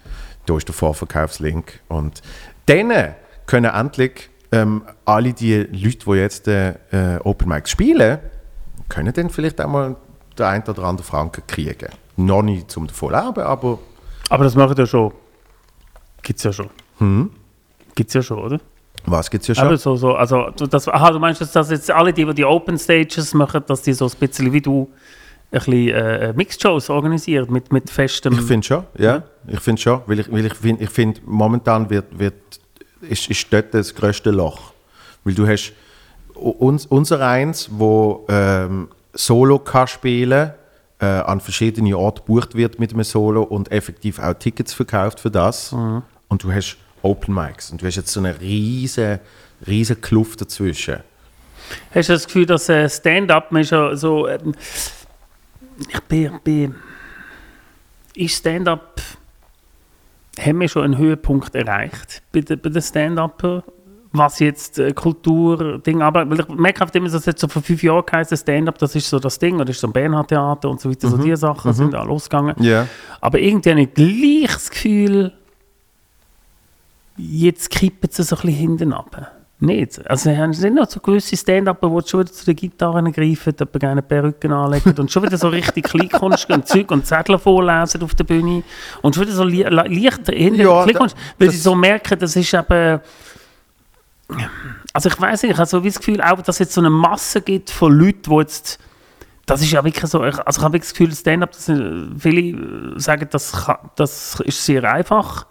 da 0.46 0.58
ist 0.58 0.68
der 0.68 0.74
Vorverkaufslink. 0.76 1.82
Und 1.88 2.22
dann 2.66 2.92
können 3.46 3.72
endlich 3.74 4.30
ähm, 4.52 4.84
alle 5.06 5.34
die 5.34 5.56
Leute, 5.56 5.98
die 6.06 6.12
jetzt 6.12 6.48
äh, 6.48 6.74
Open 7.24 7.50
Mics 7.50 7.72
spielen, 7.72 8.20
können 8.90 9.14
dann 9.14 9.30
vielleicht 9.30 9.60
auch 9.62 9.68
mal 9.68 9.96
den 10.38 10.46
einen 10.46 10.64
oder 10.64 10.84
anderen 10.84 11.08
Franken 11.08 11.44
kriegen. 11.48 11.90
Noch 12.18 12.42
nicht 12.42 12.72
zum 12.72 12.88
davon 12.88 13.12
leben, 13.14 13.44
aber 13.44 13.80
Aber 14.30 14.44
das 14.44 14.56
machen 14.56 14.76
ja 14.78 14.86
schon. 14.86 15.12
Gibt's 16.24 16.44
ja 16.44 16.54
schon. 16.54 16.70
Gibt's 17.94 18.14
ja 18.14 18.22
schon, 18.22 18.40
oder? 18.40 18.60
Was 19.06 19.30
gibt 19.30 19.44
es 19.44 19.48
ja 19.50 19.56
schon? 19.56 19.66
Aber 19.68 19.78
so, 19.78 19.96
so, 19.96 20.14
also, 20.16 20.50
du- 20.58 20.68
das, 20.68 20.88
aha, 20.88 21.12
du 21.12 21.20
meinst, 21.20 21.42
dass 21.42 21.52
das 21.52 21.70
jetzt 21.70 21.90
alle, 21.92 22.12
die, 22.14 22.26
die 22.34 22.46
Open 22.46 22.78
Stages 22.78 23.34
machen, 23.34 23.64
dass 23.68 23.82
die 23.82 23.94
so 23.94 24.06
ein 24.06 24.12
bisschen 24.20 24.52
wie 24.54 24.62
du 24.62 24.90
ein 25.52 25.60
bisschen 25.60 25.90
äh, 25.90 26.34
Mixed-Shows 26.34 26.90
organisieren 26.90 27.48
mit, 27.52 27.72
mit 27.72 27.90
festem... 27.90 28.34
Ich 28.34 28.42
finde 28.42 28.66
schon, 28.66 28.84
ja. 28.98 29.24
Ich 29.48 29.60
finde 29.60 29.82
schon, 29.82 30.02
weil 30.08 30.20
ich, 30.20 30.32
weil 30.32 30.46
ich 30.46 30.54
finde, 30.56 30.84
ich 30.84 30.90
find, 30.90 31.22
momentan 31.26 31.90
wird, 31.90 32.18
wird, 32.18 32.34
ist, 33.02 33.30
ist 33.30 33.54
dort 33.54 33.74
das 33.74 33.94
grösste 33.94 34.32
Loch. 34.32 34.74
Weil 35.24 35.34
du 35.36 35.48
hast 35.48 35.74
uns, 36.34 36.86
unser 36.88 37.26
Eins, 37.26 37.70
wo 37.72 38.26
ähm, 38.28 38.90
Solo 39.14 39.60
kann 39.60 39.88
spielen 39.88 40.52
äh, 41.00 41.06
an 41.06 41.40
verschiedene 41.40 41.98
Orte 41.98 42.22
gebucht 42.22 42.56
wird 42.56 42.80
mit 42.80 42.92
einem 42.94 43.04
Solo 43.04 43.44
und 43.44 43.72
effektiv 43.72 44.20
auch 44.20 44.34
Tickets 44.34 44.74
verkauft 44.74 45.20
für 45.20 45.32
das. 45.32 45.72
Und 46.28 46.44
du 46.44 46.52
hast 46.52 46.78
Open 47.06 47.36
Mics 47.36 47.72
und 47.72 47.82
du 47.82 47.86
hast 47.86 47.96
jetzt 47.96 48.12
so 48.12 48.20
eine 48.20 48.40
riesige, 48.42 49.20
riesige 49.68 50.02
Kluft 50.02 50.42
dazwischen. 50.42 51.02
Hast 51.94 52.10
du 52.10 52.14
das 52.14 52.26
Gefühl, 52.26 52.46
dass 52.46 52.68
äh, 52.68 52.90
Stand-up 52.90 53.52
ist 53.54 53.72
ja 53.72 53.96
so. 53.96 54.28
Ähm, 54.28 54.54
ich 55.90 56.00
bin, 56.02 56.40
bin. 56.44 56.76
Ist 58.16 58.38
Stand-up. 58.38 59.02
Haben 60.40 60.60
wir 60.60 60.68
schon 60.68 60.84
einen 60.84 60.98
Höhepunkt 60.98 61.56
erreicht 61.56 62.22
bei 62.32 62.42
den, 62.42 62.60
bei 62.60 62.70
den 62.70 62.82
Stand-Upper? 62.82 63.64
Was 64.12 64.40
jetzt 64.40 64.80
äh, 64.80 64.94
Kultur, 64.94 65.80
Ding, 65.80 66.02
aber 66.02 66.30
weil 66.30 66.40
ich 66.40 66.48
merke 66.48 66.84
oft 66.84 66.96
immer, 66.96 67.10
dass 67.10 67.26
jetzt 67.26 67.42
so 67.42 67.48
vor 67.50 67.62
fünf 67.62 67.84
Jahren 67.84 68.06
geheißen 68.06 68.38
Stand-up, 68.38 68.78
das 68.78 68.96
ist 68.96 69.10
so 69.10 69.20
das 69.20 69.38
Ding, 69.38 69.60
oder 69.60 69.70
ist 69.70 69.82
so 69.82 69.88
ein 69.88 69.94
Bernhard-Theater 69.94 70.70
und 70.70 70.80
so 70.80 70.90
weiter, 70.90 71.10
so 71.10 71.18
diese 71.18 71.38
Sachen 71.38 71.74
sind 71.74 71.94
da 71.94 72.04
losgegangen. 72.04 72.56
Ja. 72.64 72.88
Aber 73.20 73.40
irgendwie 73.40 73.72
habe 73.72 73.82
ich 73.82 73.94
gleich 73.94 74.54
das 74.54 74.70
Gefühl, 74.70 75.34
jetzt 77.18 77.70
kippen 77.70 78.10
sie 78.12 78.24
so 78.24 78.36
ein 78.36 78.42
bisschen 78.42 78.58
hinten 78.58 78.94
ab. 78.94 79.32
Nicht. 79.58 80.06
Also 80.10 80.30
es 80.30 80.58
sind 80.58 80.76
noch 80.76 80.90
so 80.90 81.00
gewisse 81.00 81.38
Stand-Upper, 81.38 81.90
die 81.90 82.08
schon 82.10 82.20
wieder 82.20 82.32
zu 82.32 82.44
den 82.46 82.58
Gitarren 82.58 83.10
greifen, 83.14 83.54
jemand 83.58 83.80
gerne 83.80 84.02
Perücken 84.02 84.52
anlegen 84.52 84.94
und 85.00 85.10
schon 85.10 85.24
wieder 85.24 85.38
so 85.38 85.48
richtig 85.48 85.86
Kleinkunst 85.86 86.50
und 86.50 86.68
Zeug 86.68 86.92
und 86.92 87.06
Zettel 87.08 87.40
vorlesen 87.40 88.04
auf 88.04 88.14
der 88.16 88.26
Bühne 88.26 88.64
und 89.02 89.16
schon 89.16 89.24
wieder 89.24 89.34
so 89.34 89.46
li 89.46 89.64
leicht 89.64 90.28
hinter 90.28 90.62
Ja, 90.62 90.84
Kleinkunst, 90.84 91.16
weil 91.40 91.52
sie 91.52 91.58
so 91.58 91.74
merken, 91.74 92.20
das 92.20 92.36
ist 92.36 92.54
eben... 92.54 93.00
Also 94.92 95.10
ich 95.10 95.20
weiß 95.22 95.44
nicht, 95.44 95.52
ich 95.54 95.58
habe 95.58 95.70
so 95.70 95.80
das 95.80 96.00
Gefühl, 96.00 96.22
auch, 96.22 96.42
dass 96.42 96.56
es 96.56 96.60
jetzt 96.60 96.74
so 96.74 96.82
eine 96.82 96.90
Masse 96.90 97.42
gibt 97.42 97.70
von 97.70 97.94
Leuten, 97.94 98.24
die 98.30 98.36
jetzt 98.38 98.80
das 99.46 99.62
ist 99.62 99.72
ja 99.72 99.84
wirklich 99.86 100.10
so, 100.10 100.26
ich- 100.26 100.40
also 100.40 100.60
ich 100.60 100.64
habe 100.64 100.74
wirklich 100.74 100.90
das 100.90 100.98
Gefühl, 100.98 101.16
Stand-up, 101.16 101.54
sind- 101.54 102.16
viele 102.20 102.42
äh, 102.42 103.00
sagen, 103.00 103.28
das, 103.32 103.52
kann, 103.52 103.78
das 103.96 104.40
ist 104.42 104.66
sehr 104.66 104.84
einfach 104.92 105.46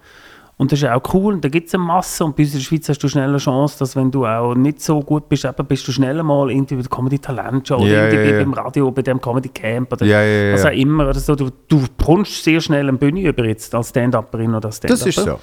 und 0.57 0.71
das 0.71 0.81
ist 0.81 0.89
auch 0.89 1.03
cool 1.13 1.35
und 1.35 1.45
da 1.45 1.49
gibt 1.49 1.67
es 1.67 1.75
eine 1.75 1.83
Masse 1.83 2.25
und 2.25 2.37
bei 2.37 2.45
uns 2.45 2.53
in 2.53 2.59
der 2.61 2.65
Schweiz 2.65 2.89
hast 2.89 3.01
du 3.01 3.09
schnell 3.09 3.29
eine 3.29 3.39
Chance, 3.39 3.77
dass 3.81 3.97
wenn 3.97 4.13
du 4.13 4.25
auch 4.25 4.55
nicht 4.55 4.81
so 4.81 5.01
gut 5.01 5.29
bist, 5.29 5.45
eben 5.45 5.67
bist 5.67 5.87
du 5.89 5.91
schneller 5.91 6.23
mal 6.23 6.49
irgendwie 6.49 6.77
bei 6.77 6.83
der 6.83 6.91
Comedy 6.91 7.19
Talent 7.19 7.67
Show 7.67 7.77
oder 7.77 7.87
irgendwie 8.13 8.31
ja, 8.31 8.39
ja. 8.39 8.45
beim 8.45 8.53
Radio, 8.53 8.91
bei 8.93 9.03
dem 9.03 9.21
Comedy 9.21 9.49
Camp 9.49 9.93
oder 9.93 10.07
was 10.07 10.65
auch 10.65 10.71
immer. 10.71 11.09
Oder 11.09 11.19
so. 11.19 11.35
Du, 11.35 11.51
du 11.67 11.85
brunst 11.97 12.45
sehr 12.45 12.61
schnell 12.61 12.89
eine 12.89 12.97
Bühne 12.97 13.23
über 13.23 13.45
jetzt 13.45 13.75
als 13.75 13.89
Stand-Upperin 13.89 14.55
oder 14.55 14.67
als 14.67 14.77
Stand-Upper. 14.77 15.05
Das 15.05 15.17
ist 15.17 15.25
so. 15.25 15.41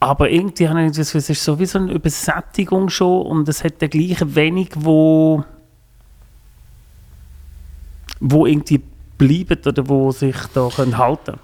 Aber 0.00 0.28
irgendwie 0.28 0.68
habe 0.68 0.82
ich 0.86 0.96
das 0.96 1.14
es 1.14 1.30
ist 1.30 1.44
so 1.44 1.58
wie 1.60 1.66
so 1.66 1.78
eine 1.78 1.92
Übersättigung 1.92 2.88
schon 2.88 3.26
und 3.26 3.48
es 3.48 3.62
hat 3.62 3.80
dann 3.80 3.90
gleich 3.90 4.18
wenig, 4.34 4.70
wo, 4.74 5.44
wo 8.18 8.46
irgendwie 8.46 8.82
bleiben 9.18 9.60
oder 9.64 9.88
wo 9.88 10.10
sich 10.10 10.36
da 10.52 10.68
können 10.74 10.98
halten 10.98 11.38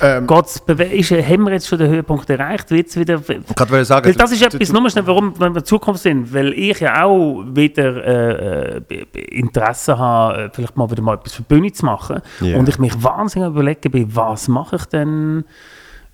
Ähm, 0.00 0.26
Geht's 0.26 0.62
ist, 0.66 1.10
haben 1.12 1.44
wir 1.44 1.52
jetzt 1.52 1.68
schon 1.68 1.78
den 1.78 1.90
Höhepunkt 1.90 2.28
erreicht? 2.30 2.70
Wird's 2.70 2.96
wieder, 2.96 3.20
ich 3.28 3.54
kann 3.54 3.84
sagen, 3.84 4.06
weil 4.06 4.14
das 4.14 4.32
ist 4.32 4.42
etwas, 4.42 4.72
nur 4.72 4.88
schnell, 4.90 5.06
warum, 5.06 5.38
wenn 5.38 5.52
wir 5.54 5.60
in 5.60 5.64
Zukunft 5.64 6.02
sind, 6.02 6.32
weil 6.32 6.52
ich 6.52 6.80
ja 6.80 7.04
auch 7.04 7.44
wieder 7.46 8.04
äh, 8.04 8.76
äh, 8.78 9.04
Interesse 9.30 9.98
habe, 9.98 10.44
äh, 10.44 10.50
vielleicht 10.52 10.76
mal 10.76 10.90
wieder 10.90 11.02
mal 11.02 11.14
etwas 11.14 11.34
für 11.34 11.42
die 11.42 11.54
Bühne 11.54 11.72
zu 11.72 11.84
machen. 11.84 12.20
Ja. 12.40 12.56
Und 12.56 12.68
ich 12.68 12.78
mich 12.78 13.02
wahnsinnig 13.02 13.48
überlegen 13.48 13.90
bin, 13.90 14.14
was 14.14 14.48
mache 14.48 14.76
ich 14.76 14.84
denn 14.86 15.44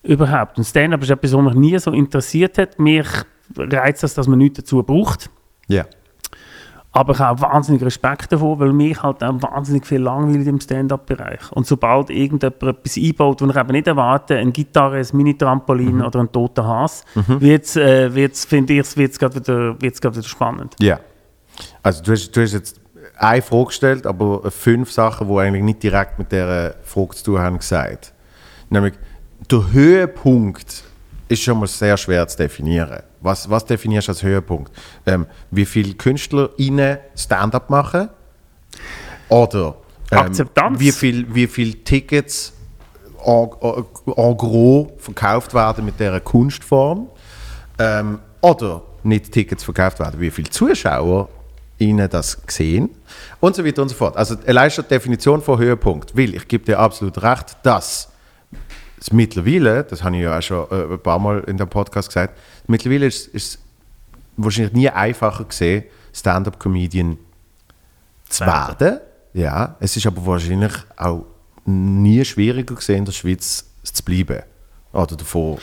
überhaupt? 0.02 0.58
Und 0.58 0.64
Stand-up 0.64 1.02
ist 1.02 1.10
etwas, 1.10 1.32
was 1.32 1.42
mich 1.42 1.54
nie 1.54 1.78
so 1.78 1.92
interessiert 1.92 2.58
hat. 2.58 2.78
Mich 2.78 3.06
reizt 3.56 4.02
das, 4.02 4.14
dass 4.14 4.26
man 4.26 4.38
nichts 4.38 4.58
dazu 4.58 4.82
braucht. 4.82 5.30
Ja. 5.68 5.84
Aber 6.92 7.12
ich 7.12 7.18
habe 7.18 7.38
auch 7.38 7.52
wahnsinnig 7.52 7.82
Respekt 7.82 8.32
davor, 8.32 8.58
weil 8.58 8.72
mich 8.72 9.02
halt 9.02 9.22
auch 9.22 9.42
wahnsinnig 9.42 9.86
viel 9.86 10.00
langweilt 10.00 10.46
im 10.46 10.58
Stand-up-Bereich. 10.58 11.52
Und 11.52 11.66
sobald 11.66 12.08
irgendjemand 12.10 12.62
etwas 12.62 12.96
einbaut, 12.96 13.42
was 13.42 13.50
ich 13.50 13.56
eben 13.56 13.72
nicht 13.72 13.86
erwarte, 13.86 14.36
eine 14.36 14.52
Gitarre, 14.52 14.96
ein 14.98 15.06
Mini-Trampolin 15.12 16.00
oder 16.00 16.20
ein 16.20 16.32
toter 16.32 16.66
Hase, 16.66 17.04
wird's, 17.14 17.76
äh, 17.76 18.14
wird's, 18.14 18.46
finde 18.46 18.72
ich, 18.72 18.96
wird 18.96 19.12
es 19.12 19.18
gerade 19.18 19.36
wieder, 19.36 19.80
wird's 19.80 20.00
grad 20.00 20.16
wieder 20.16 20.26
spannend. 20.26 20.76
Ja. 20.80 20.98
Also 21.82 22.02
du 22.02 22.12
hast, 22.12 22.30
du 22.32 22.40
hast 22.40 22.52
jetzt 22.52 22.80
eine 23.18 23.42
Frage 23.42 23.66
gestellt, 23.66 24.06
aber 24.06 24.50
fünf 24.50 24.90
Sachen, 24.90 25.28
die 25.28 25.38
eigentlich 25.38 25.64
nicht 25.64 25.82
direkt 25.82 26.18
mit 26.18 26.32
dieser 26.32 26.74
Frage 26.82 27.16
zu 27.16 27.24
tun 27.24 27.38
haben, 27.38 27.58
gesagt. 27.58 28.14
Nämlich, 28.70 28.94
der 29.50 29.72
Höhepunkt 29.72 30.84
ist 31.28 31.42
schon 31.42 31.58
mal 31.60 31.66
sehr 31.66 31.96
schwer 31.96 32.26
zu 32.26 32.36
definieren. 32.38 33.02
Was, 33.20 33.48
was 33.48 33.64
definierst 33.64 34.08
du 34.08 34.12
als 34.12 34.22
Höhepunkt? 34.22 34.72
Ähm, 35.06 35.26
wie 35.50 35.66
viele 35.66 35.94
KünstlerInnen 35.94 36.98
Stand-up 37.16 37.70
machen? 37.70 38.08
Oder 39.28 39.76
ähm, 40.10 40.18
Akzeptanz. 40.18 40.80
wie 40.80 40.92
viel, 40.92 41.34
wie 41.34 41.46
viel 41.46 41.74
Tickets 41.84 42.52
en, 43.24 43.50
en 44.16 44.36
gros 44.36 44.88
verkauft 44.98 45.54
werden 45.54 45.84
mit 45.84 45.98
dieser 46.00 46.20
Kunstform. 46.20 47.08
Ähm, 47.78 48.20
oder 48.40 48.82
nicht 49.02 49.32
Tickets 49.32 49.64
verkauft 49.64 49.98
werden, 50.00 50.20
wie 50.20 50.30
viele 50.30 50.50
Zuschauer 50.50 51.28
ihnen 51.78 52.08
das 52.08 52.38
sehen 52.48 52.90
und 53.40 53.54
so 53.54 53.64
weiter 53.64 53.82
und 53.82 53.88
so 53.88 53.94
fort. 53.94 54.16
Also 54.16 54.36
allein 54.46 54.70
schon 54.70 54.84
die 54.84 54.88
Definition 54.88 55.40
von 55.40 55.58
Höhepunkt, 55.58 56.16
weil 56.16 56.34
ich 56.34 56.48
gebe 56.48 56.64
dir 56.64 56.78
absolut 56.78 57.22
recht, 57.22 57.56
dass 57.62 58.08
mittlerweile, 59.12 59.84
das 59.84 60.02
habe 60.02 60.16
ich 60.16 60.22
ja 60.22 60.38
auch 60.38 60.42
schon 60.42 60.66
äh, 60.70 60.94
ein 60.94 60.98
paar 61.00 61.18
Mal 61.18 61.40
in 61.46 61.56
dem 61.56 61.68
Podcast 61.68 62.08
gesagt, 62.08 62.38
mittlerweile 62.66 63.06
ist 63.06 63.34
es 63.34 63.58
wahrscheinlich 64.36 64.72
nie 64.72 64.88
einfacher 64.88 65.44
gesehen, 65.44 65.84
Stand-up-Comedian 66.12 67.18
zu 68.28 68.46
werden. 68.46 69.00
Ja, 69.34 69.76
es 69.80 69.96
ist 69.96 70.06
aber 70.06 70.24
wahrscheinlich 70.26 70.72
auch 70.96 71.24
nie 71.64 72.24
schwieriger 72.24 72.74
gesehen, 72.74 72.98
in 72.98 73.04
der 73.04 73.12
Schweiz 73.12 73.64
zu 73.82 74.02
bleiben. 74.02 74.42
Oder 74.92 75.16
davon, 75.16 75.58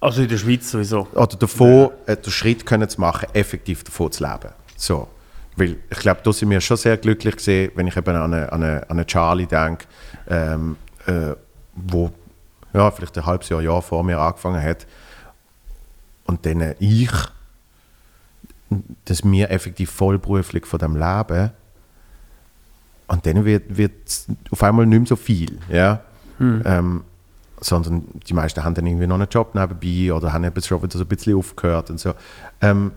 Also 0.00 0.22
in 0.22 0.28
der 0.28 0.36
Schweiz 0.38 0.70
sowieso. 0.70 1.06
oder 1.12 1.36
davon 1.36 1.90
äh, 2.06 2.16
den 2.16 2.32
Schritt 2.32 2.66
können 2.66 2.88
zu 2.88 3.00
machen, 3.00 3.28
effektiv 3.32 3.84
davon 3.84 4.10
zu 4.12 4.24
leben. 4.24 4.52
So. 4.76 5.08
Weil 5.56 5.76
ich 5.88 5.98
glaube, 5.98 6.20
da 6.24 6.32
sind 6.32 6.50
wir 6.50 6.60
schon 6.60 6.76
sehr 6.76 6.96
glücklich 6.96 7.36
gesehen, 7.36 7.70
wenn 7.76 7.86
ich 7.86 7.96
eben 7.96 8.16
an 8.16 8.34
eine, 8.34 8.52
an 8.52 8.62
eine, 8.62 8.82
an 8.82 8.90
eine 8.90 9.06
Charlie 9.06 9.46
denke, 9.46 9.86
ähm, 10.28 10.76
äh, 11.06 11.34
wo 11.76 12.10
ja, 12.74 12.90
vielleicht 12.90 13.16
ein 13.16 13.24
halbes 13.24 13.48
Jahr, 13.48 13.62
Jahr 13.62 13.80
vor 13.80 14.02
mir 14.02 14.18
angefangen 14.18 14.62
hat. 14.62 14.86
Und 16.24 16.44
dann 16.44 16.74
ich, 16.80 17.10
dass 19.04 19.24
wir 19.24 19.50
effektiv 19.50 19.90
vollberuflich 19.90 20.66
von 20.66 20.78
dem 20.78 20.96
leben. 20.96 21.50
Und 23.06 23.26
dann 23.26 23.44
wird, 23.44 23.76
wird 23.76 23.92
auf 24.50 24.62
einmal 24.62 24.86
nicht 24.86 24.98
mehr 24.98 25.06
so 25.06 25.16
viel. 25.16 25.58
Ja? 25.68 26.00
Ähm, 26.40 27.04
sondern 27.60 28.04
die 28.26 28.34
meisten 28.34 28.64
haben 28.64 28.74
dann 28.74 28.86
irgendwie 28.86 29.06
noch 29.06 29.16
einen 29.16 29.28
Job 29.28 29.54
nebenbei 29.54 30.12
oder 30.12 30.32
haben 30.32 30.44
eben 30.44 30.62
schon 30.62 30.82
wieder 30.82 30.98
so 30.98 31.04
ein 31.04 31.08
bisschen 31.08 31.36
aufgehört 31.36 31.90
und 31.90 32.00
so. 32.00 32.12
Ähm, 32.60 32.92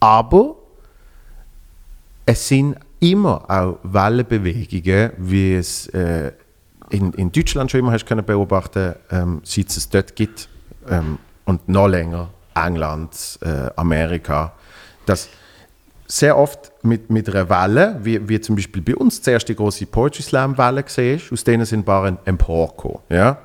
aber 0.00 0.56
es 2.24 2.48
sind 2.48 2.76
immer 3.00 3.50
auch 3.50 3.78
Wellenbewegungen, 3.82 5.12
wie 5.18 5.54
es 5.54 5.88
äh, 5.88 6.32
in, 6.92 7.12
in 7.14 7.32
Deutschland 7.32 7.70
schon 7.70 7.80
immer 7.80 7.92
hast 7.92 8.06
können 8.06 8.24
beobachten, 8.24 8.94
ähm, 9.10 9.40
seit 9.44 9.70
es 9.70 9.88
dort 9.88 10.14
gibt 10.14 10.48
ähm, 10.88 11.18
und 11.44 11.68
noch 11.68 11.88
länger 11.88 12.28
England, 12.54 13.38
äh, 13.42 13.70
Amerika, 13.76 14.52
dass 15.06 15.28
sehr 16.06 16.36
oft 16.36 16.72
mit, 16.82 17.08
mit 17.08 17.28
einer 17.28 17.48
Welle, 17.48 17.98
wie, 18.02 18.28
wie 18.28 18.40
zum 18.40 18.56
Beispiel 18.56 18.82
bei 18.82 18.94
uns 18.94 19.22
zuerst 19.22 19.48
die 19.48 19.56
große 19.56 19.86
Poetry 19.86 20.22
Slam 20.22 20.58
Welle 20.58 20.82
gesehen 20.82 21.20
aus 21.30 21.42
denen 21.44 21.64
sind 21.64 21.80
ein 21.80 21.84
paar 21.84 22.18
emporgekommen. 22.26 22.98
Ja? 23.08 23.38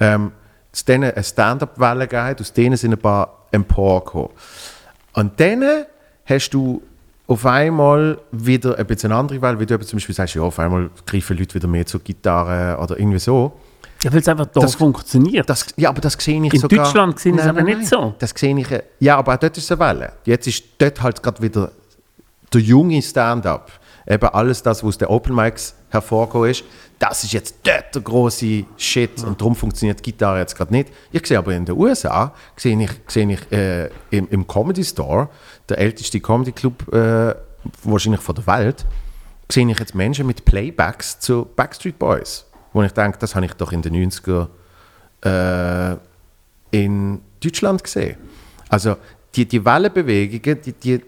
Ähm, 0.00 0.32
aus 0.72 0.84
denen 0.84 1.12
eine 1.12 1.22
Stand-up-Welle 1.22 2.08
gegeben, 2.08 2.36
aus 2.40 2.52
denen 2.52 2.76
sind 2.76 2.92
ein 2.92 2.98
paar 2.98 3.46
emporgekommen. 3.50 4.30
Und 5.12 5.38
dann 5.38 5.84
hast 6.24 6.50
du 6.50 6.82
auf 7.26 7.46
einmal 7.46 8.18
wieder 8.32 8.78
ein 8.78 8.86
bisschen 8.86 9.10
eine 9.10 9.20
andere 9.20 9.40
Welle, 9.40 9.58
wie 9.58 9.66
du 9.66 9.78
zum 9.80 9.96
Beispiel 9.96 10.14
sagst, 10.14 10.34
ja, 10.34 10.42
auf 10.42 10.58
einmal 10.58 10.90
greifen 11.06 11.38
Leute 11.38 11.54
wieder 11.54 11.68
mehr 11.68 11.86
zur 11.86 12.00
Gitarre 12.00 12.78
oder 12.82 12.98
irgendwie 12.98 13.18
so. 13.18 13.52
Ja, 14.02 14.12
weil 14.12 14.20
es 14.20 14.28
einfach 14.28 14.46
da 14.46 14.60
Das- 14.60 14.74
funktioniert. 14.74 15.48
Das, 15.48 15.66
ja, 15.76 15.88
aber 15.88 16.02
das 16.02 16.12
sehe 16.14 16.44
ich 16.44 16.52
In 16.52 16.60
sogar... 16.60 16.84
Deutschland 16.84 17.18
sehen 17.18 17.34
sie 17.36 17.40
es 17.40 17.46
aber 17.46 17.62
nein, 17.62 17.78
nicht 17.78 17.88
so. 17.88 18.14
Das 18.18 18.30
sehe 18.36 18.58
ich... 18.58 18.66
Ja, 19.00 19.16
aber 19.16 19.34
auch 19.34 19.38
dort 19.38 19.56
ist 19.56 19.64
es 19.64 19.72
eine 19.72 19.80
Welle. 19.80 20.12
Jetzt 20.24 20.46
ist 20.46 20.64
dort 20.76 21.00
halt 21.02 21.22
gerade 21.22 21.40
wieder 21.42 21.70
der 22.52 22.60
junge 22.60 23.00
Stand-up. 23.00 23.70
Eben 24.06 24.28
alles 24.28 24.62
das, 24.62 24.82
was 24.82 24.88
aus 24.88 24.98
den 24.98 25.08
Open 25.08 25.34
Mics 25.34 25.74
hervorgekommen 25.88 26.50
ist, 26.50 26.64
das 26.98 27.24
ist 27.24 27.32
jetzt 27.32 27.66
der 27.66 27.84
große 27.92 28.64
Shit 28.76 29.22
und 29.24 29.40
darum 29.40 29.54
funktioniert 29.54 29.98
die 30.00 30.12
Gitarre 30.12 30.38
jetzt 30.38 30.56
gerade 30.56 30.72
nicht. 30.72 30.90
Ich 31.12 31.26
sehe 31.26 31.38
aber 31.38 31.52
in 31.52 31.64
den 31.64 31.76
USA, 31.76 32.32
sehe 32.56 32.80
ich, 32.80 32.90
sehe 33.08 33.30
ich 33.30 33.52
äh, 33.52 33.90
im, 34.10 34.28
im 34.30 34.46
Comedy 34.46 34.84
Store, 34.84 35.28
der 35.68 35.78
älteste 35.78 36.20
Comedy 36.20 36.52
Club 36.52 36.92
äh, 36.92 37.34
wahrscheinlich 37.82 38.20
von 38.20 38.34
der 38.34 38.46
Welt, 38.46 38.86
sehe 39.50 39.68
ich 39.70 39.78
jetzt 39.78 39.94
Menschen 39.94 40.26
mit 40.26 40.44
Playbacks 40.44 41.18
zu 41.20 41.46
Backstreet 41.56 41.98
Boys. 41.98 42.46
Wo 42.72 42.82
ich 42.82 42.92
denke, 42.92 43.18
das 43.18 43.34
habe 43.34 43.46
ich 43.46 43.54
doch 43.54 43.72
in 43.72 43.82
den 43.82 44.10
90er 44.10 44.48
äh, 45.24 45.96
in 46.70 47.20
Deutschland 47.40 47.84
gesehen. 47.84 48.16
Also 48.68 48.96
die, 49.34 49.46
die 49.46 49.64
Wellenbewegungen, 49.64 50.60
die, 50.62 50.72
die 50.72 51.00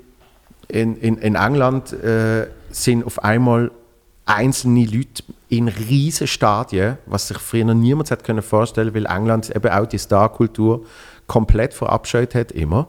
in, 0.69 0.97
in, 0.97 1.19
in 1.19 1.35
England 1.35 1.93
äh, 1.93 2.49
sind 2.71 3.05
auf 3.05 3.23
einmal 3.23 3.71
einzelne 4.27 4.85
Leute 4.85 5.23
in 5.49 5.69
riesen 5.69 6.27
Stadien, 6.27 6.99
was 7.07 7.29
sich 7.29 7.39
früher 7.39 7.73
niemand 7.73 8.11
hat 8.11 8.25
können 8.25 8.43
vorstellen, 8.43 8.95
weil 8.95 9.07
England 9.07 9.55
eben 9.55 9.71
auch 9.71 9.87
die 9.87 9.99
Starkultur 9.99 10.85
komplett 11.27 11.73
verabscheut 11.73 12.35
hat 12.35 12.53
immer. 12.53 12.89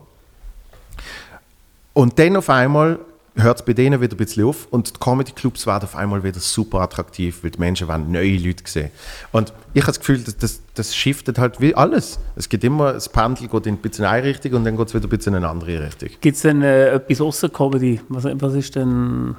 Und 1.94 2.20
dann 2.20 2.36
auf 2.36 2.50
einmal 2.50 3.00
hört 3.36 3.60
es 3.60 3.66
bei 3.66 3.74
denen 3.74 4.02
wieder 4.02 4.16
ein 4.16 4.18
bisschen 4.18 4.46
auf 4.46 4.68
und 4.72 4.96
die 4.96 5.00
Comedy-Clubs 5.00 5.68
werden 5.68 5.84
auf 5.84 5.96
einmal 5.96 6.24
wieder 6.24 6.40
super 6.40 6.82
attraktiv, 6.82 7.44
weil 7.44 7.52
die 7.52 7.60
Menschen 7.60 7.88
wollen 7.88 8.12
neue 8.12 8.38
Leute 8.38 8.64
sehen. 8.66 8.90
Und 9.32 9.54
ich 9.74 9.84
habe 9.84 9.92
das 9.92 10.00
Gefühl, 10.00 10.20
dass 10.20 10.38
das, 10.38 10.62
das 10.74 10.96
shiftet 10.96 11.38
halt 11.38 11.62
wie 11.62 11.76
alles. 11.76 12.20
Es 12.36 12.50
geht 12.50 12.64
immer, 12.64 12.94
das 12.94 13.10
Pendel 13.10 13.48
geht 13.48 13.68
in 13.68 13.76
ein 13.76 13.78
bisschen 13.78 14.06
eine 14.06 14.26
Richtung 14.26 14.54
und 14.54 14.64
dann 14.64 14.76
geht 14.76 14.88
es 14.88 14.94
wieder 14.94 15.06
ein 15.06 15.10
bisschen 15.10 15.34
in 15.34 15.44
eine 15.44 15.50
andere 15.50 15.86
Richtung. 15.86 16.10
Gibt 16.20 16.36
es 16.36 16.42
denn 16.42 16.62
äh, 16.64 16.90
etwas 16.90 17.22
außer 17.22 17.50
Comedy? 17.50 18.02
Was, 18.10 18.26
was 18.26 18.54
ist 18.56 18.76
denn. 18.76 19.36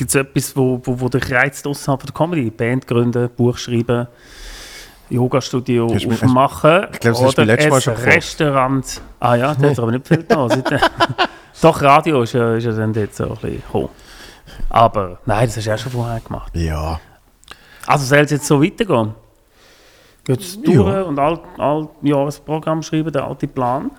Gibt 0.00 0.08
es 0.08 0.14
etwas, 0.14 0.56
wo, 0.56 0.80
wo, 0.82 0.98
wo 0.98 1.10
dich 1.10 1.30
reizt 1.30 1.66
außerhalb 1.66 2.06
der 2.06 2.14
Comedy? 2.14 2.48
Band 2.48 2.86
gründen, 2.86 3.28
Buch 3.36 3.58
schreiben, 3.58 4.08
Yoga-Studio 5.10 5.88
aufmachen? 5.88 6.86
Ich 6.90 7.00
das 7.00 7.20
mir 7.20 7.28
oder 7.28 7.42
ein. 7.42 7.70
Restaurant. 7.70 9.02
Ah 9.20 9.34
ja, 9.34 9.54
da 9.54 9.68
hat 9.68 9.78
aber 9.78 9.92
nicht 9.92 10.08
viel 10.08 10.22
da. 10.22 10.48
Doch, 11.60 11.82
Radio 11.82 12.22
ist 12.22 12.32
ja, 12.32 12.54
ist 12.54 12.64
ja 12.64 12.72
dann 12.72 12.94
dort 12.94 13.14
so 13.14 13.24
ein 13.24 13.30
bisschen 13.32 13.56
gekommen. 13.56 13.90
Aber 14.70 15.18
nein, 15.26 15.46
das 15.48 15.58
hast 15.58 15.66
du 15.66 15.74
auch 15.74 15.78
schon 15.78 15.92
vorher 15.92 16.20
gemacht. 16.20 16.56
Ja. 16.56 16.98
Also 17.86 18.06
soll 18.06 18.20
es 18.20 18.30
jetzt 18.30 18.46
so 18.46 18.62
weitergehen? 18.62 19.12
Jetzt 20.28 20.60
Ja. 20.66 20.82
durch 20.82 21.06
und 21.08 21.18
all, 21.18 21.40
all 21.58 21.88
Jahresprogramm 22.00 22.82
schreiben, 22.82 23.12
der 23.12 23.24
alte 23.26 23.48
Plan? 23.48 23.90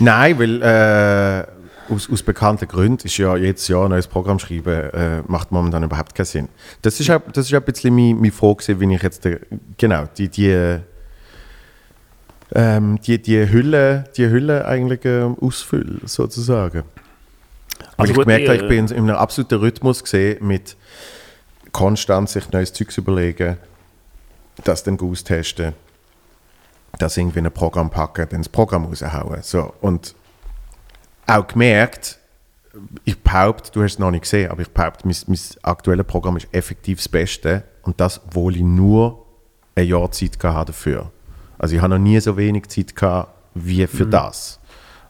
Nein, 0.00 0.38
weil 0.40 0.60
äh, 0.60 1.46
aus, 1.90 2.10
aus 2.10 2.22
bekannten 2.22 2.68
Gründen 2.68 3.06
ist 3.06 3.16
ja 3.16 3.36
jedes 3.36 3.68
Jahr 3.68 3.84
ein 3.84 3.90
neues 3.90 4.06
Programm 4.06 4.38
schreiben, 4.38 4.90
äh, 4.90 5.22
macht 5.26 5.52
momentan 5.52 5.82
überhaupt 5.82 6.14
keinen 6.14 6.26
Sinn. 6.26 6.48
Das 6.82 6.98
ist, 7.00 7.10
auch, 7.10 7.20
das 7.32 7.46
ist 7.46 7.54
auch 7.54 7.58
ein 7.58 7.64
bisschen 7.64 7.94
meine, 7.94 8.14
meine 8.14 8.32
Frage, 8.32 8.80
wie 8.80 8.94
ich 8.94 9.02
jetzt, 9.02 9.26
äh, 9.26 9.40
genau, 9.76 10.06
die, 10.16 10.28
die, 10.28 10.78
ähm, 12.54 13.00
die, 13.00 13.20
die 13.20 13.50
Hülle, 13.50 14.04
die 14.16 14.28
Hülle 14.28 14.66
eigentlich 14.66 15.04
ähm, 15.04 15.36
ausfülle, 15.40 16.00
sozusagen. 16.04 16.84
Weil 17.96 18.08
Also 18.08 18.12
ich 18.12 18.16
gut, 18.16 18.26
gemerkt 18.26 18.48
habe, 18.48 18.58
ich 18.58 18.68
bin 18.68 18.86
in 18.88 19.10
einem 19.10 19.16
absoluten 19.16 19.58
Rhythmus 19.58 20.02
gesehen 20.02 20.46
mit 20.46 20.76
konstant 21.72 22.28
sich 22.28 22.50
neues 22.52 22.72
Zeugs 22.72 22.96
überlegen, 22.96 23.58
das 24.64 24.82
dann 24.82 24.98
austesten, 24.98 25.74
das 26.98 27.16
irgendwie 27.16 27.40
in 27.40 27.46
ein 27.46 27.52
Programm 27.52 27.90
packen, 27.90 28.26
dann 28.30 28.40
das 28.40 28.48
Programm 28.48 28.86
raushauen. 28.86 29.42
So. 29.42 29.74
Und 29.80 30.14
auch 31.26 31.46
gemerkt, 31.46 32.18
ich 33.04 33.18
behaupte, 33.18 33.70
du 33.72 33.82
hast 33.82 33.94
es 33.94 33.98
noch 33.98 34.10
nicht 34.10 34.22
gesehen, 34.22 34.50
aber 34.50 34.62
ich 34.62 34.68
behaupte, 34.68 35.06
mein, 35.06 35.16
mein 35.26 35.38
aktuelles 35.62 36.06
Programm 36.06 36.36
ist 36.36 36.48
effektiv 36.52 36.98
das 36.98 37.08
Beste 37.08 37.64
und 37.82 38.00
das, 38.00 38.20
obwohl 38.26 38.56
ich 38.56 38.62
nur 38.62 39.24
ein 39.74 39.86
Jahr 39.86 40.10
Zeit 40.10 40.36
habe 40.42 40.66
dafür. 40.66 41.10
Also 41.58 41.74
ich 41.74 41.80
habe 41.80 41.94
noch 41.94 42.02
nie 42.02 42.20
so 42.20 42.36
wenig 42.36 42.68
Zeit 42.68 42.94
gehabt 42.94 43.32
wie 43.54 43.86
für 43.86 44.06
das. 44.06 44.60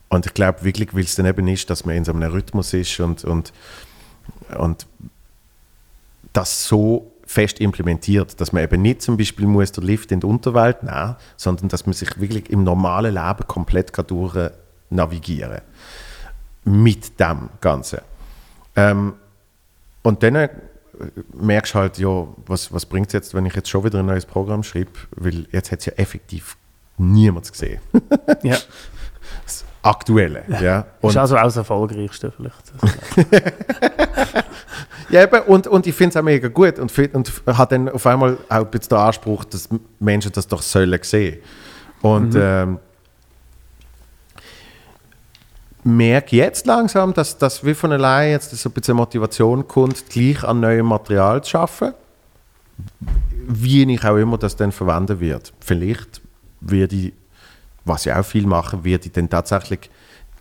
Und 0.09 0.25
ich 0.25 0.33
glaube 0.33 0.63
wirklich, 0.63 0.93
weil 0.93 1.03
es 1.03 1.15
dann 1.15 1.25
eben 1.25 1.47
ist, 1.47 1.69
dass 1.69 1.85
man 1.85 1.95
in 1.95 2.05
so 2.05 2.13
einem 2.13 2.31
Rhythmus 2.31 2.73
ist 2.73 2.99
und, 3.01 3.25
und, 3.25 3.51
und 4.57 4.87
das 6.31 6.65
so 6.65 7.11
fest 7.25 7.59
implementiert, 7.59 8.39
dass 8.39 8.53
man 8.53 8.63
eben 8.63 8.81
nicht 8.81 9.01
zum 9.01 9.17
Beispiel 9.17 9.45
muss 9.45 9.73
der 9.73 9.83
Lift 9.83 10.13
in 10.13 10.21
die 10.21 10.25
Unterwelt 10.25 10.83
nehmen, 10.83 11.17
sondern 11.35 11.67
dass 11.67 11.85
man 11.85 11.91
sich 11.91 12.21
wirklich 12.21 12.49
im 12.49 12.63
normalen 12.63 13.15
Leben 13.15 13.47
komplett 13.47 13.91
kann 13.91 14.07
durch 14.07 14.51
navigieren 14.89 15.61
mit 16.67 17.19
dem 17.19 17.49
Ganzen. 17.61 17.99
Ähm, 18.75 19.13
und 20.03 20.21
dann 20.21 20.35
äh, 20.35 20.49
merkst 21.33 21.73
du 21.73 21.79
halt, 21.79 21.97
ja, 21.97 22.27
was, 22.45 22.71
was 22.73 22.85
bringt 22.85 23.07
es 23.07 23.13
jetzt, 23.13 23.33
wenn 23.33 23.45
ich 23.45 23.55
jetzt 23.55 23.69
schon 23.69 23.83
wieder 23.83 23.99
ein 23.99 24.05
neues 24.05 24.25
Programm 24.25 24.63
schreibe, 24.63 24.91
weil 25.15 25.47
jetzt 25.51 25.71
hat 25.71 25.79
es 25.79 25.85
ja 25.85 25.93
effektiv 25.93 26.57
niemand 26.97 27.51
gesehen. 27.51 27.79
Ja. 28.43 28.57
Das 29.43 29.65
Aktuelle. 29.81 30.43
Ja. 30.61 30.85
Und 31.01 31.09
ist 31.09 31.17
also 31.17 31.37
auch 31.37 31.43
das 31.43 31.57
Erfolgreichste 31.57 32.31
vielleicht. 32.31 32.73
ja, 35.09 35.23
eben, 35.23 35.41
und, 35.47 35.67
und 35.67 35.87
ich 35.87 35.95
finde 35.95 36.11
es 36.11 36.17
auch 36.17 36.23
mega 36.23 36.47
gut 36.47 36.79
und, 36.79 36.97
und 37.13 37.31
hat 37.45 37.71
dann 37.71 37.89
auf 37.89 38.05
einmal 38.05 38.37
auch 38.47 38.55
ein 38.55 38.69
bisschen 38.69 38.89
den 38.89 38.97
Anspruch, 38.99 39.43
dass 39.45 39.67
Menschen 39.99 40.31
das 40.31 40.47
doch 40.47 40.61
sollen 40.61 40.99
sehen. 41.01 41.39
Und 42.01 42.35
ähm, 42.37 42.79
merke 45.87 46.35
jetzt 46.35 46.65
langsam, 46.65 47.13
dass 47.13 47.37
das 47.37 47.63
wie 47.63 47.73
von 47.73 47.91
allein 47.91 48.31
jetzt 48.31 48.51
so 48.51 48.69
ein 48.69 48.73
bisschen 48.73 48.97
Motivation 48.97 49.67
kommt, 49.67 50.09
gleich 50.09 50.43
an 50.43 50.59
neuem 50.59 50.85
Material 50.85 51.43
zu 51.43 51.51
schaffen. 51.51 51.93
wie 53.49 53.91
ich 53.91 54.03
auch 54.03 54.17
immer 54.17 54.37
das 54.37 54.55
dann 54.55 54.71
verwenden 54.71 55.19
wird. 55.19 55.53
Vielleicht 55.61 56.21
werde 56.59 56.95
ich, 56.95 57.13
was 57.85 58.05
ich 58.05 58.13
auch 58.13 58.25
viel 58.25 58.45
mache, 58.45 58.83
werde 58.83 59.05
ich 59.07 59.13
dann 59.13 59.29
tatsächlich 59.29 59.89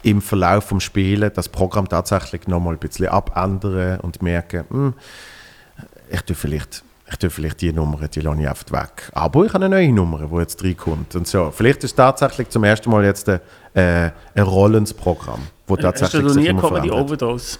im 0.03 0.21
Verlauf 0.21 0.65
vom 0.65 0.81
Spielen 0.81 1.31
das 1.35 1.49
Programm 1.49 1.89
tatsächlich 1.89 2.47
nochmal 2.49 2.75
ein 2.75 2.79
bisschen 2.81 3.09
abändern 3.09 4.01
und 4.01 4.23
merken, 4.23 4.65
hm, 4.69 4.95
ich 6.11 6.21
tue 6.23 6.37
vielleicht 6.37 6.85
ich 7.09 7.17
tue 7.17 7.31
vielleicht 7.31 7.61
die 7.61 7.73
Nummer, 7.73 8.09
die 8.09 8.21
lasse 8.21 8.41
ich 8.41 8.49
einfach 8.49 8.73
weg. 8.73 9.11
Aber 9.13 9.45
ich 9.45 9.55
habe 9.55 9.65
eine 9.65 9.77
neue 9.77 9.93
Nummer, 9.93 10.27
die 10.27 10.37
jetzt 10.37 10.63
reinkommt. 10.63 11.15
Und 11.15 11.27
so. 11.27 11.53
Vielleicht 11.53 11.79
ist 11.79 11.93
es 11.93 11.95
tatsächlich 11.95 12.49
zum 12.49 12.65
ersten 12.65 12.91
Mal 12.91 13.05
jetzt 13.05 13.29
ein, 13.29 13.41
äh, 13.75 14.11
ein 14.35 14.43
Rollensprogramm, 14.43 15.41
wo 15.67 15.77
tatsächlich 15.77 16.25
Hast 16.25 16.35
du 16.35 16.41
nie 16.41 16.53
Comedy. 16.55 16.91
Overdose? 16.91 17.59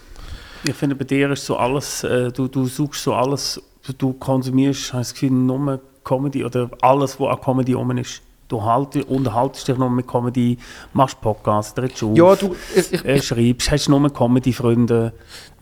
Ich 0.65 0.75
finde, 0.75 0.97
bei 0.97 1.05
dir 1.05 1.31
ist 1.31 1.47
so 1.47 1.57
alles, 1.57 2.03
äh, 2.03 2.33
du, 2.33 2.49
du 2.49 2.67
suchst 2.67 3.05
so 3.05 3.15
alles, 3.15 3.63
du 3.99 4.15
konsumierst, 4.15 4.87
ich 4.87 4.91
das 4.91 5.13
Gefühl, 5.15 5.31
nur 5.31 5.81
Comedy 6.03 6.45
oder 6.45 6.69
alles, 6.81 7.21
was 7.21 7.37
an 7.37 7.41
Comedy 7.41 7.75
rum 7.75 7.97
ist. 7.99 8.23
Du 8.49 8.63
halt, 8.63 8.95
unterhaltest 9.09 9.67
dich 9.67 9.77
nur 9.77 9.91
mit 9.91 10.07
Comedy, 10.07 10.57
machst 10.93 11.21
Podcasts, 11.21 11.75
trittst 11.75 12.03
auf, 12.05 12.17
Ja, 12.17 12.37
du, 12.37 12.55
ich, 12.77 12.93
ich, 12.93 13.05
äh, 13.05 13.21
schreibst, 13.21 13.71
hast 13.73 13.89
nur 13.89 14.13
Comedy-Freunde, 14.13 15.13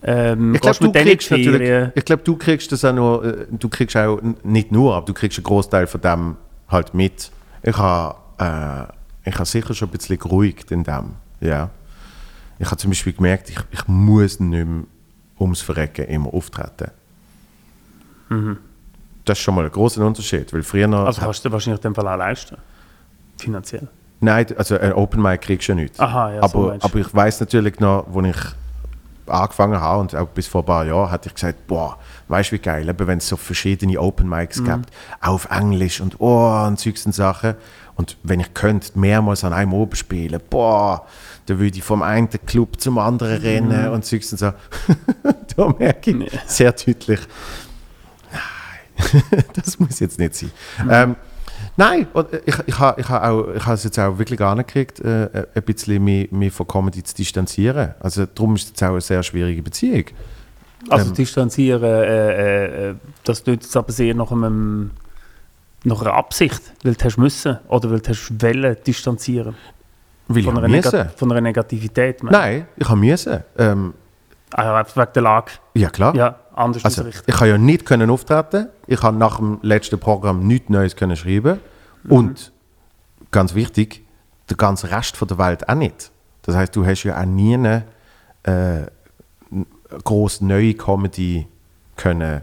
ähm, 0.03 0.53
Ich 0.53 0.61
glaube, 0.61 0.77
gehst 0.77 0.83
du 0.83 0.91
kriegst 0.91 1.31
natürlich, 1.31 1.91
ich 1.95 2.05
glaube, 2.05 2.23
du 2.23 2.35
kriegst 2.35 2.71
das 2.71 2.85
auch 2.85 2.93
nur, 2.93 3.25
äh, 3.25 3.47
du 3.49 3.69
kriegst 3.69 3.97
auch 3.97 4.19
nicht 4.43 4.71
nur, 4.71 4.95
aber 4.95 5.05
du 5.05 5.13
kriegst 5.13 5.39
einen 5.39 5.45
Großteil 5.45 5.87
von 5.87 6.01
dem 6.01 6.37
halt 6.69 6.93
mit. 6.93 7.31
Ich 7.63 7.75
habe, 7.75 8.15
äh, 8.37 9.29
ich 9.29 9.35
habe 9.35 9.45
sicher 9.45 9.73
schon 9.73 9.87
ein 9.87 9.91
bisschen 9.91 10.19
geruhigt 10.19 10.71
in 10.71 10.83
dem, 10.83 11.13
ja. 11.41 11.71
Ich 12.59 12.67
habe 12.67 12.77
zum 12.77 12.91
Beispiel 12.91 13.13
gemerkt, 13.13 13.49
ich, 13.49 13.57
ich 13.71 13.87
muss 13.87 14.39
nicht 14.39 14.65
mehr 14.65 14.83
ums 15.39 15.61
Verrecken 15.61 16.05
immer 16.05 16.33
auftreten. 16.33 16.91
Das 19.25 19.37
ist 19.37 19.43
schon 19.43 19.55
mal 19.55 19.65
ein 19.65 19.71
großer 19.71 20.05
Unterschied, 20.05 20.53
weil 20.53 20.63
früher 20.63 20.87
noch, 20.87 21.01
Mhm. 21.01 21.07
Also 21.07 21.21
kannst 21.21 21.43
du 21.45 21.51
wahrscheinlich 21.51 21.81
den 21.81 21.95
Fall 21.95 22.07
auch 22.07 22.17
leisten, 22.17 22.57
finanziell. 23.45 23.87
Nein, 24.21 24.45
also 24.57 24.77
ein 24.79 24.93
Open 24.93 25.21
Mic 25.21 25.39
kriegst 25.41 25.67
du 25.67 25.73
ja 25.73 25.75
nicht. 25.75 25.99
Aha, 25.99 26.33
ja, 26.33 26.47
so 26.47 26.57
aber, 26.69 26.77
du. 26.77 26.85
aber 26.85 26.99
ich 26.99 27.13
weiß 27.13 27.39
natürlich 27.41 27.79
noch, 27.79 28.05
als 28.15 28.27
ich 28.27 29.31
angefangen 29.31 29.79
habe 29.79 30.01
und 30.01 30.15
auch 30.15 30.27
bis 30.29 30.47
vor 30.47 30.61
ein 30.61 30.65
paar 30.65 30.85
Jahren, 30.85 31.09
hatte 31.11 31.29
ich 31.29 31.35
gesagt, 31.35 31.67
boah, 31.67 31.97
weißt 32.27 32.51
du 32.51 32.55
wie 32.55 32.59
geil, 32.59 32.93
wenn 32.97 33.17
es 33.17 33.27
so 33.27 33.37
verschiedene 33.37 33.99
Open 33.99 34.29
Mics 34.29 34.59
Mhm. 34.59 34.65
gibt, 34.65 34.89
auch 35.21 35.29
auf 35.33 35.47
Englisch 35.51 35.99
und 36.01 36.19
oh, 36.19 36.63
und 36.67 36.79
Zeugs 36.79 37.05
und 37.05 37.13
Sachen. 37.13 37.55
Und 37.95 38.17
wenn 38.23 38.39
ich 38.39 38.53
könnte, 38.53 38.97
mehrmals 38.99 39.43
an 39.43 39.53
einem 39.53 39.73
oben 39.73 39.95
spielen, 39.95 40.39
boah, 40.49 41.05
dann 41.47 41.59
würde 41.59 41.77
ich 41.77 41.83
vom 41.83 42.01
einen 42.03 42.29
Club 42.45 42.79
zum 42.79 42.97
anderen 42.97 43.37
Mhm. 43.39 43.45
rennen 43.45 43.89
und 43.89 44.05
Zeugs 44.05 44.31
und 44.31 44.37
so. 44.39 44.51
da 45.57 45.67
merke 45.79 46.11
ich 46.11 46.39
sehr 46.47 46.71
deutlich, 46.71 47.19
nein, 48.31 49.23
das 49.53 49.79
muss 49.79 49.99
jetzt 49.99 50.19
nicht 50.19 50.35
sein. 50.35 50.51
Ähm, 50.89 51.15
nein, 51.77 52.07
ich, 52.45 52.55
ich 52.67 52.79
habe 52.79 53.01
ich 53.01 53.09
ha 53.09 53.29
auch, 53.29 53.47
ich 53.53 53.67
es 53.67 53.83
jetzt 53.83 53.99
auch 53.99 54.17
wirklich 54.17 54.41
angekriegt, 54.41 54.99
äh, 54.99 55.47
ein 55.53 55.63
bisschen 55.63 56.03
mich, 56.03 56.31
mich 56.31 56.53
von 56.53 56.67
Comedy 56.67 57.03
zu 57.03 57.15
distanzieren. 57.15 57.93
Also 57.99 58.25
darum 58.25 58.55
ist 58.55 58.63
es 58.63 58.69
jetzt 58.69 58.83
auch 58.83 58.89
eine 58.89 59.01
sehr 59.01 59.23
schwierige 59.23 59.61
Beziehung. 59.61 60.05
Also 60.89 61.09
Ähm, 61.09 61.15
distanzieren, 61.15 61.83
äh, 61.83 62.89
äh, 62.89 62.95
das 63.23 63.43
tut 63.43 63.63
jetzt 63.63 63.75
aber 63.75 63.91
sehr 63.91 64.13
nach, 64.13 64.31
einem, 64.31 64.91
nach 65.83 66.01
einer 66.01 66.13
Absicht, 66.13 66.61
weil 66.83 66.93
du 66.93 67.05
hast 67.05 67.17
müssen 67.17 67.57
oder 67.67 67.91
weil 67.91 67.99
du 67.99 68.09
hast 68.09 68.41
wollen 68.41 68.77
distanzieren 68.85 69.55
Weil 70.27 70.43
von 70.43 70.57
einer, 70.57 70.67
müssen. 70.67 71.09
Von 71.15 71.31
einer 71.31 71.41
Negativität. 71.41 72.23
meine 72.23 72.37
Nein, 72.37 72.67
ich 72.77 72.87
habe 72.87 72.99
müssen. 72.99 73.43
Ähm. 73.57 73.93
Ah, 74.53 74.83
wegen 74.95 75.07
der 75.13 75.21
Lage. 75.23 75.51
ja 75.73 75.89
klar. 75.89 76.15
Ja, 76.15 76.35
anders 76.53 76.85
Also, 76.85 77.01
ausrichten. 77.01 77.23
ich 77.27 77.35
habe 77.35 77.47
ja 77.49 77.57
nicht 77.57 77.85
können 77.85 78.09
auftreten. 78.09 78.67
Ich 78.87 79.01
habe 79.01 79.17
nach 79.17 79.37
dem 79.37 79.59
letzten 79.61 79.99
Programm 79.99 80.45
nichts 80.47 80.69
Neues 80.69 80.95
können 80.95 81.15
schreiben. 81.17 81.59
Und 82.07 82.51
ganz 83.31 83.55
wichtig, 83.55 84.05
der 84.49 84.57
ganze 84.57 84.91
Rest 84.91 85.17
von 85.17 85.27
der 85.27 85.37
Welt 85.39 85.67
auch 85.67 85.75
nicht. 85.75 86.11
Das 86.43 86.55
heißt, 86.55 86.75
du 86.75 86.85
hast 86.85 87.03
ja 87.03 87.19
auch 87.19 87.25
nie 87.25 87.55
eine 87.55 87.83
äh, 88.43 88.83
groß 90.03 90.41
neue 90.41 90.73
Comedy 90.75 91.47
können 91.95 92.41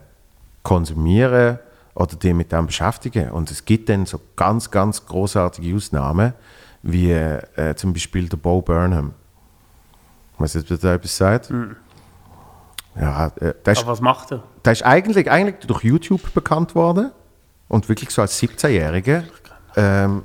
konsumieren 0.64 1.58
oder 1.94 2.16
dich 2.16 2.34
mit 2.34 2.50
dem 2.52 2.66
beschäftigen. 2.66 3.30
Und 3.30 3.50
es 3.50 3.64
gibt 3.64 3.88
dann 3.88 4.06
so 4.06 4.20
ganz, 4.36 4.70
ganz 4.70 5.06
großartige 5.06 5.76
Ausnahmen, 5.76 6.32
wie 6.82 7.12
äh, 7.12 7.74
zum 7.76 7.92
Beispiel 7.92 8.28
der 8.28 8.36
Bo 8.36 8.60
Burnham. 8.62 9.12
Weißt 10.38 10.56
du, 10.56 10.74
ob 10.74 10.80
der 10.80 10.94
etwas 10.94 11.16
sagt? 11.16 11.52
Ja, 12.94 13.32
äh, 13.40 13.54
ist 13.70 13.80
Aber 13.82 13.92
was 13.92 14.00
macht 14.00 14.32
er? 14.32 14.42
der 14.64 14.72
ist 14.72 14.82
eigentlich, 14.84 15.30
eigentlich 15.30 15.66
durch 15.66 15.82
YouTube 15.84 16.32
bekannt 16.34 16.74
worden 16.74 17.10
und 17.68 17.88
wirklich 17.88 18.10
so 18.10 18.20
als 18.22 18.40
17-Jähriger. 18.40 19.24
Ähm, 19.76 20.22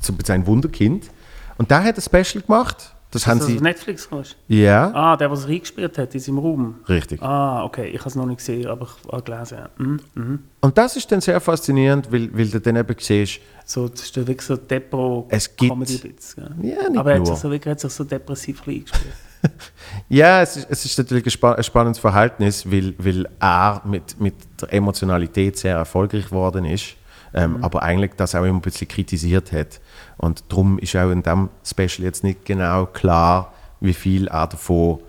so 0.00 0.14
ein 0.32 0.46
Wunderkind. 0.46 1.10
Und 1.58 1.70
der 1.70 1.84
hat 1.84 1.96
ein 1.96 2.00
Special 2.02 2.42
gemacht. 2.42 2.94
Das 3.10 3.26
haben 3.26 3.38
Dass 3.38 3.46
du 3.46 3.52
sie. 3.52 3.58
auf 3.58 3.62
Netflix 3.62 4.08
kommst? 4.08 4.36
Ja, 4.48 4.90
Ah, 4.94 5.16
der, 5.16 5.30
was 5.30 5.44
er 5.44 5.48
reingespielt 5.48 5.96
hat 5.96 6.14
in 6.14 6.20
seinem 6.20 6.38
Raum. 6.38 6.74
richtig. 6.90 7.22
Ah, 7.22 7.64
okay. 7.64 7.88
Ich 7.88 7.98
habe 8.00 8.08
es 8.10 8.14
noch 8.14 8.26
nicht 8.26 8.38
gesehen, 8.38 8.66
aber 8.66 8.86
ich 8.86 9.10
habe 9.12 9.22
gelesen. 9.22 9.58
Mhm. 9.78 10.00
Mhm. 10.14 10.38
Und 10.60 10.76
das 10.76 10.94
ist 10.96 11.10
dann 11.10 11.22
sehr 11.22 11.40
faszinierend, 11.40 12.12
weil, 12.12 12.28
weil 12.36 12.48
du 12.48 12.60
dann 12.60 12.76
eben 12.76 12.94
siehst, 12.98 13.40
So, 13.64 13.88
das 13.88 14.02
ist 14.02 14.16
dann 14.16 14.26
wirklich 14.26 14.46
so 14.46 14.56
Depro 14.56 15.26
Es 15.30 15.54
gibt- 15.56 15.70
Comedy 15.72 15.96
Bits. 15.96 16.36
Ja. 16.36 16.44
Ja, 16.62 16.88
nicht 16.90 16.98
aber 16.98 17.10
er 17.12 17.16
hat 17.20 17.26
nur. 17.26 17.34
sich 17.34 17.42
so, 17.42 17.50
wirklich, 17.50 17.72
hat 17.72 17.80
sich 17.80 17.92
so 17.92 18.04
depressiv 18.04 18.66
eingespielt. 18.68 19.14
ja, 20.08 20.42
es 20.42 20.56
ist, 20.56 20.66
es 20.70 20.84
ist 20.84 20.98
natürlich 20.98 21.26
ein, 21.26 21.30
spa 21.30 21.52
ein 21.52 21.62
spannendes 21.62 21.98
Verhältnis, 22.00 22.70
weil, 22.70 22.94
weil 22.98 23.28
er 23.40 23.82
mit, 23.84 24.20
mit 24.20 24.34
der 24.60 24.72
Emotionalität 24.72 25.56
sehr 25.58 25.76
erfolgreich 25.76 26.26
geworden 26.26 26.64
ist, 26.64 26.96
ähm, 27.34 27.62
aber 27.62 27.82
eigentlich 27.82 28.12
das 28.16 28.34
auch 28.34 28.44
immer 28.44 28.58
ein 28.58 28.60
bisschen 28.60 28.88
kritisiert 28.88 29.52
hat. 29.52 29.80
Und 30.16 30.44
darum 30.48 30.78
ist 30.78 30.96
auch 30.96 31.10
in 31.10 31.22
diesem 31.22 31.50
Special 31.64 32.04
jetzt 32.04 32.24
nicht 32.24 32.44
genau 32.44 32.86
klar, 32.86 33.52
wie 33.80 33.94
viel 33.94 34.26
er 34.28 34.46
davon 34.46 35.00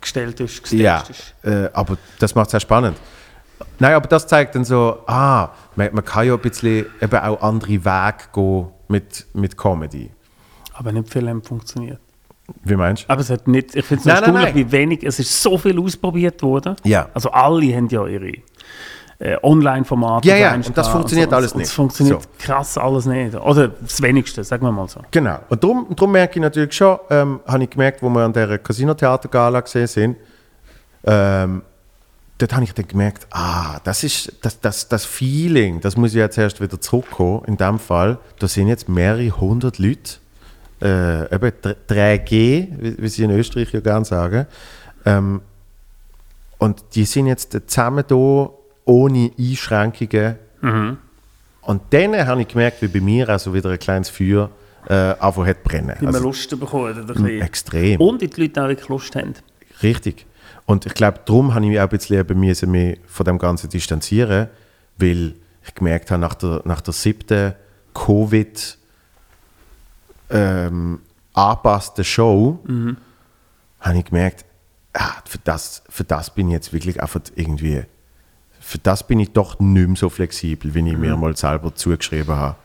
Gestellt 0.00 0.40
ist, 0.40 0.62
gestellt 0.62 0.82
Ja, 0.82 1.00
ist. 1.08 1.34
äh, 1.44 1.68
aber 1.74 1.98
das 2.18 2.34
macht 2.34 2.46
es 2.46 2.52
sehr 2.52 2.60
spannend. 2.60 2.96
Nein, 3.78 3.94
aber 3.94 4.08
das 4.08 4.26
zeigt 4.26 4.54
dann 4.54 4.64
so, 4.64 5.00
ah, 5.06 5.50
man, 5.74 5.94
man 5.94 6.04
kann 6.04 6.26
ja 6.26 6.34
ein 6.34 6.40
bisschen 6.40 6.86
eben 7.00 7.18
auch 7.18 7.42
andere 7.42 7.84
Wege 7.84 8.24
gehen 8.32 8.68
mit, 8.88 9.26
mit 9.34 9.56
Comedy. 9.56 10.10
Aber 10.72 10.92
nicht 10.92 11.10
viel 11.10 11.28
haben 11.28 11.42
funktioniert. 11.42 12.00
Wie 12.64 12.76
meinst 12.76 13.04
du? 13.04 13.10
Aber 13.10 13.20
es 13.20 13.30
hat 13.30 13.48
nicht, 13.48 13.74
ich 13.74 13.84
finde 13.84 14.00
es 14.00 14.04
Nein, 14.06 14.14
nein, 14.14 14.24
erstaunlich, 14.24 14.54
nein. 14.54 14.66
wie 14.66 14.72
wenig, 14.72 15.02
es 15.04 15.18
ist 15.18 15.42
so 15.42 15.58
viel 15.58 15.78
ausprobiert 15.80 16.42
worden. 16.42 16.76
Ja. 16.84 17.08
Also 17.14 17.30
alle 17.30 17.74
haben 17.74 17.88
ja 17.88 18.06
ihre 18.06 18.32
äh, 19.18 19.36
Online-Formate. 19.42 20.28
Ja, 20.28 20.36
ja, 20.36 20.54
und 20.54 20.76
das 20.76 20.88
funktioniert 20.88 21.30
so. 21.30 21.36
alles 21.36 21.54
nicht. 21.54 21.66
Es 21.66 21.72
funktioniert 21.72 22.22
So. 22.22 22.28
krass 22.38 22.76
alles 22.78 23.06
nicht. 23.06 23.34
Oder 23.34 23.68
das 23.68 24.00
Wenigste, 24.02 24.44
sagen 24.44 24.64
wir 24.64 24.72
mal 24.72 24.88
so. 24.88 25.00
Genau. 25.10 25.38
Und 25.48 25.62
darum, 25.64 25.86
darum 25.96 26.12
merke 26.12 26.34
ich 26.38 26.42
natürlich 26.42 26.74
schon, 26.74 26.98
ähm, 27.10 27.40
habe 27.46 27.64
ich 27.64 27.70
gemerkt, 27.70 28.02
wo 28.02 28.08
wir 28.10 28.24
an 28.24 28.32
der 28.32 28.58
Casino-Theater-Gala 28.58 29.60
gesehen 29.60 29.86
sind, 29.86 30.16
ähm, 31.04 31.62
dort 32.38 32.52
habe 32.52 32.64
ich 32.64 32.74
dann 32.74 32.86
gemerkt, 32.86 33.26
ah, 33.30 33.78
das 33.84 34.04
ist 34.04 34.32
das, 34.42 34.60
das, 34.60 34.88
das 34.88 35.04
Feeling, 35.04 35.80
das 35.80 35.96
muss 35.96 36.10
ich 36.10 36.16
jetzt 36.16 36.36
erst 36.36 36.60
wieder 36.60 36.80
zurückkommen. 36.80 37.42
In 37.46 37.56
dem 37.56 37.78
Fall, 37.78 38.18
da 38.38 38.46
sind 38.46 38.68
jetzt 38.68 38.88
mehrere 38.88 39.30
hundert 39.30 39.78
Leute, 39.78 40.18
äh, 40.82 41.34
eben 41.34 41.52
3G, 41.88 42.96
wie, 42.98 43.08
sie 43.08 43.24
in 43.24 43.30
Österreich 43.30 43.72
ja 43.72 43.80
gerne 43.80 44.04
sagen. 44.04 44.46
Ähm, 45.04 45.40
und 46.58 46.84
die 46.94 47.04
sind 47.04 47.26
jetzt 47.26 47.58
zusammen 47.66 48.04
da, 48.06 48.50
ohne 48.84 49.30
Einschränkungen. 49.38 50.36
Und 51.62 51.82
dann 51.90 52.26
habe 52.26 52.42
ich 52.42 52.48
gemerkt, 52.48 52.80
wie 52.82 52.88
bei 52.88 53.00
mir 53.00 53.28
also 53.28 53.52
wieder 53.52 53.70
ein 53.70 53.78
kleines 53.78 54.08
Feuer 54.08 54.50
äh, 54.88 54.94
anfangen 54.94 55.48
hat 55.48 55.56
zu 55.58 55.62
brennen. 55.64 55.96
Wie 55.98 56.04
man 56.04 56.14
Also, 56.14 56.26
Lust 56.26 56.60
bekommen 56.60 57.04
oder 57.10 57.42
extrem. 57.42 58.00
Und 58.00 58.22
die 58.22 58.30
Leute 58.40 58.62
auch 58.62 58.68
wirklich 58.68 58.88
Lust 58.88 59.16
haben. 59.16 59.34
Richtig. 59.82 60.26
Und 60.64 60.86
ich 60.86 60.94
glaube, 60.94 61.20
darum 61.24 61.54
habe 61.54 61.64
ich 61.64 61.70
mich 61.70 61.80
auch 61.80 61.84
ein 61.84 61.88
bisschen 61.88 62.18
eben 62.18 62.40
müssen 62.40 62.70
mich 62.70 62.98
von 63.06 63.24
dem 63.24 63.38
Ganzen 63.38 63.70
distanzieren, 63.70 64.48
weil 64.98 65.34
ich 65.64 65.74
gemerkt 65.74 66.10
habe, 66.10 66.20
nach 66.20 66.34
der, 66.34 66.62
nach 66.64 66.80
der 66.80 66.92
siebten 66.92 67.54
Covid 67.94 68.78
ähm, 70.30 71.00
angepassten 71.32 72.04
Show, 72.04 72.58
habe 73.80 73.98
ich 73.98 74.04
gemerkt, 74.06 74.44
ah, 74.94 75.14
für, 75.24 75.38
das, 75.38 75.82
für 75.88 76.04
das 76.04 76.30
bin 76.30 76.48
ich 76.48 76.54
jetzt 76.54 76.72
wirklich 76.72 77.00
einfach 77.00 77.20
irgendwie, 77.34 77.82
für 78.60 78.78
das 78.78 79.06
bin 79.06 79.20
ich 79.20 79.32
doch 79.32 79.58
nicht 79.60 79.86
mehr 79.86 79.96
so 79.96 80.08
flexibel, 80.08 80.74
wie 80.74 80.90
ich 80.90 80.96
mir 80.96 81.16
mal 81.16 81.36
selber 81.36 81.74
zugeschrieben 81.74 82.34
habe. 82.34 82.56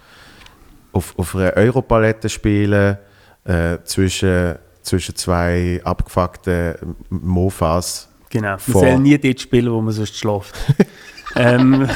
Auf, 0.94 1.18
auf 1.18 1.36
einer 1.36 1.56
Europalette 1.56 2.28
spielen, 2.28 2.98
äh, 3.46 3.78
zwischen, 3.84 4.56
zwischen 4.82 5.16
zwei 5.16 5.82
abgefuckten 5.84 6.96
Mofas. 7.10 8.10
Genau. 8.30 8.50
Man 8.50 8.60
soll 8.60 9.00
nie 9.00 9.18
dort 9.18 9.42
spielen, 9.42 9.72
wo 9.72 9.82
man 9.82 9.94
sonst 9.94 10.18
schläft. 10.18 10.56
ähm, 11.36 11.88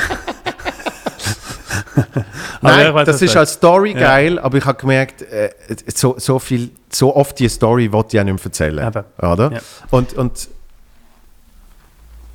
Nein, 2.61 2.93
weiss, 2.93 3.05
das 3.05 3.21
ist 3.21 3.35
als 3.35 3.53
Story 3.53 3.93
geil, 3.93 4.39
aber 4.39 4.57
ich 4.57 4.65
habe 4.65 4.77
gemerkt, 4.79 5.21
äh, 5.21 5.49
so, 5.93 6.15
so, 6.17 6.39
viel, 6.39 6.71
so 6.89 7.15
oft 7.15 7.37
die 7.39 7.47
Story 7.49 7.91
wollte 7.91 8.17
ich 8.17 8.21
auch 8.21 8.25
nicht 8.25 8.35
mehr 8.35 8.45
erzählen. 8.45 8.87
Eben. 8.87 9.03
Oder? 9.31 9.51
Ja. 9.53 9.59
Und, 9.91 10.13
und 10.13 10.49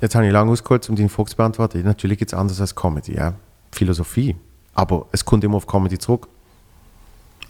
jetzt 0.01 0.15
habe 0.15 0.25
ich 0.25 0.31
lange 0.31 0.51
ausgeholt, 0.51 0.89
um 0.89 0.95
deine 0.95 1.09
Frage 1.09 1.29
zu 1.29 1.37
beantworten. 1.37 1.81
Natürlich 1.83 2.17
gibt 2.17 2.33
es 2.33 2.37
anders 2.37 2.59
als 2.59 2.75
Comedy. 2.75 3.15
Ja? 3.15 3.33
Philosophie. 3.71 4.35
Aber 4.73 5.05
es 5.11 5.23
kommt 5.23 5.43
immer 5.43 5.57
auf 5.57 5.67
Comedy 5.67 5.97
zurück. 5.97 6.27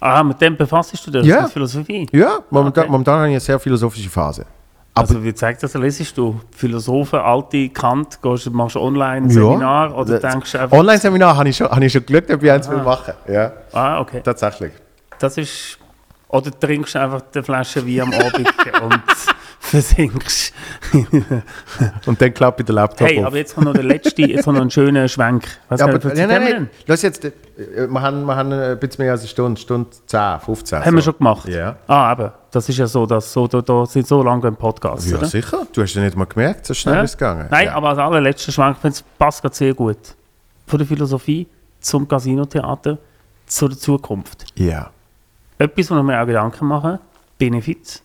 Ah, 0.00 0.24
mit 0.24 0.40
dem 0.40 0.56
befasst 0.56 1.06
du 1.06 1.10
dich, 1.12 1.24
Ja. 1.24 1.42
mit 1.42 1.52
Philosophie? 1.52 2.08
Ja, 2.10 2.40
momentan, 2.50 2.84
okay. 2.84 2.90
momentan 2.90 3.14
habe 3.14 3.26
ich 3.28 3.32
eine 3.34 3.40
sehr 3.40 3.60
philosophische 3.60 4.10
Phase. 4.10 4.44
Aber 4.94 5.08
Also 5.08 5.24
wie 5.24 5.32
zeigt 5.32 5.62
das, 5.62 5.72
lesest 5.74 6.18
du 6.18 6.38
Philosophen, 6.54 7.18
alte 7.18 7.70
Kant, 7.70 8.20
gehst, 8.20 8.50
machst 8.50 8.76
du 8.76 8.80
online 8.80 9.26
ein 9.26 9.30
Seminar 9.30 9.96
oder 9.96 10.18
denkst 10.18 10.52
du 10.52 10.60
einfach, 10.60 10.76
Online-Seminar 10.76 11.36
habe 11.36 11.48
ich, 11.48 11.56
schon, 11.56 11.68
habe 11.68 11.84
ich 11.84 11.92
schon 11.92 12.04
geschaut, 12.04 12.30
ob 12.30 12.42
ich 12.42 12.50
eins 12.50 12.68
will 12.68 12.82
machen. 12.82 13.14
Ja, 13.26 13.52
ah, 13.72 14.00
okay, 14.00 14.20
tatsächlich. 14.22 14.72
das 15.18 15.38
ist, 15.38 15.78
oder 16.28 16.50
trinkst 16.50 16.94
du 16.94 17.00
einfach 17.00 17.22
die 17.34 17.42
Flasche 17.42 17.86
Wein 17.86 18.00
am 18.02 18.12
Abend 18.12 18.36
und 18.82 19.02
versinkst. 19.72 20.52
Und 22.06 22.20
dann 22.20 22.34
klappt 22.34 22.66
der 22.68 22.74
Laptop 22.74 23.08
Hey, 23.08 23.18
auf. 23.20 23.26
aber 23.26 23.36
jetzt 23.38 23.54
kommt 23.54 23.66
noch 23.66 23.72
der 23.72 23.82
letzte, 23.82 24.22
jetzt 24.22 24.44
kommt 24.44 24.56
noch 24.58 24.64
ein 24.64 24.70
schöner 24.70 25.08
Schwenk. 25.08 25.44
Was 25.68 25.80
ja, 25.80 25.86
aber, 25.86 25.98
nein, 26.14 26.28
nein, 26.28 26.42
nein. 26.42 26.70
Lass 26.86 27.02
jetzt, 27.02 27.24
äh, 27.24 27.32
wir, 27.88 28.00
haben, 28.02 28.24
wir 28.24 28.36
haben 28.36 28.52
ein 28.52 28.78
bisschen 28.78 29.04
mehr 29.04 29.12
als 29.12 29.22
eine 29.22 29.28
Stunde, 29.28 29.60
Stunde 29.60 29.90
10, 30.06 30.40
15. 30.40 30.84
Haben 30.84 30.94
wir 30.94 31.00
so. 31.02 31.10
schon 31.10 31.18
gemacht? 31.18 31.48
Ja. 31.48 31.76
Ah, 31.86 32.12
eben. 32.12 32.30
Das 32.50 32.68
ist 32.68 32.76
ja 32.78 32.86
so, 32.86 33.06
dass 33.06 33.32
so, 33.32 33.46
da, 33.48 33.62
da 33.62 33.86
sind 33.86 34.06
so 34.06 34.22
lange 34.22 34.46
im 34.48 34.56
Podcast, 34.56 35.10
Ja, 35.10 35.16
oder? 35.16 35.26
sicher. 35.26 35.66
Du 35.72 35.82
hast 35.82 35.94
ja 35.94 36.02
nicht 36.02 36.16
mal 36.16 36.26
gemerkt, 36.26 36.66
so 36.66 36.74
schnell 36.74 36.96
Ja? 36.96 37.02
ist 37.02 37.12
es 37.12 37.18
gegangen. 37.18 37.46
Nein, 37.50 37.66
ja. 37.66 37.74
aber 37.74 37.88
als 37.90 37.98
allerletzter 37.98 38.52
Schwank, 38.52 38.76
ich 38.76 38.80
finde 38.82 38.94
es 38.96 39.04
passt 39.18 39.40
gerade 39.42 39.54
sehr 39.54 39.72
gut. 39.74 39.96
Von 40.66 40.78
der 40.78 40.86
Philosophie 40.86 41.46
zum 41.80 42.06
Casino-Theater 42.06 42.98
zu 43.46 43.68
der 43.68 43.78
Zukunft. 43.78 44.44
Ja. 44.54 44.90
Etwas, 45.58 45.90
wo 45.90 46.02
mir 46.02 46.20
auch 46.20 46.26
Gedanken 46.26 46.66
mache, 46.66 47.00
Benefits. 47.38 48.02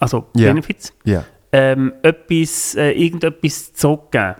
Also 0.00 0.26
Ja. 0.34 0.48
Benefits. 0.48 0.92
Ja. 1.04 1.24
Ähm, 1.52 1.92
etwas, 2.02 2.74
äh, 2.74 2.90
irgendetwas 2.92 3.72
zurückgeben. 3.74 4.36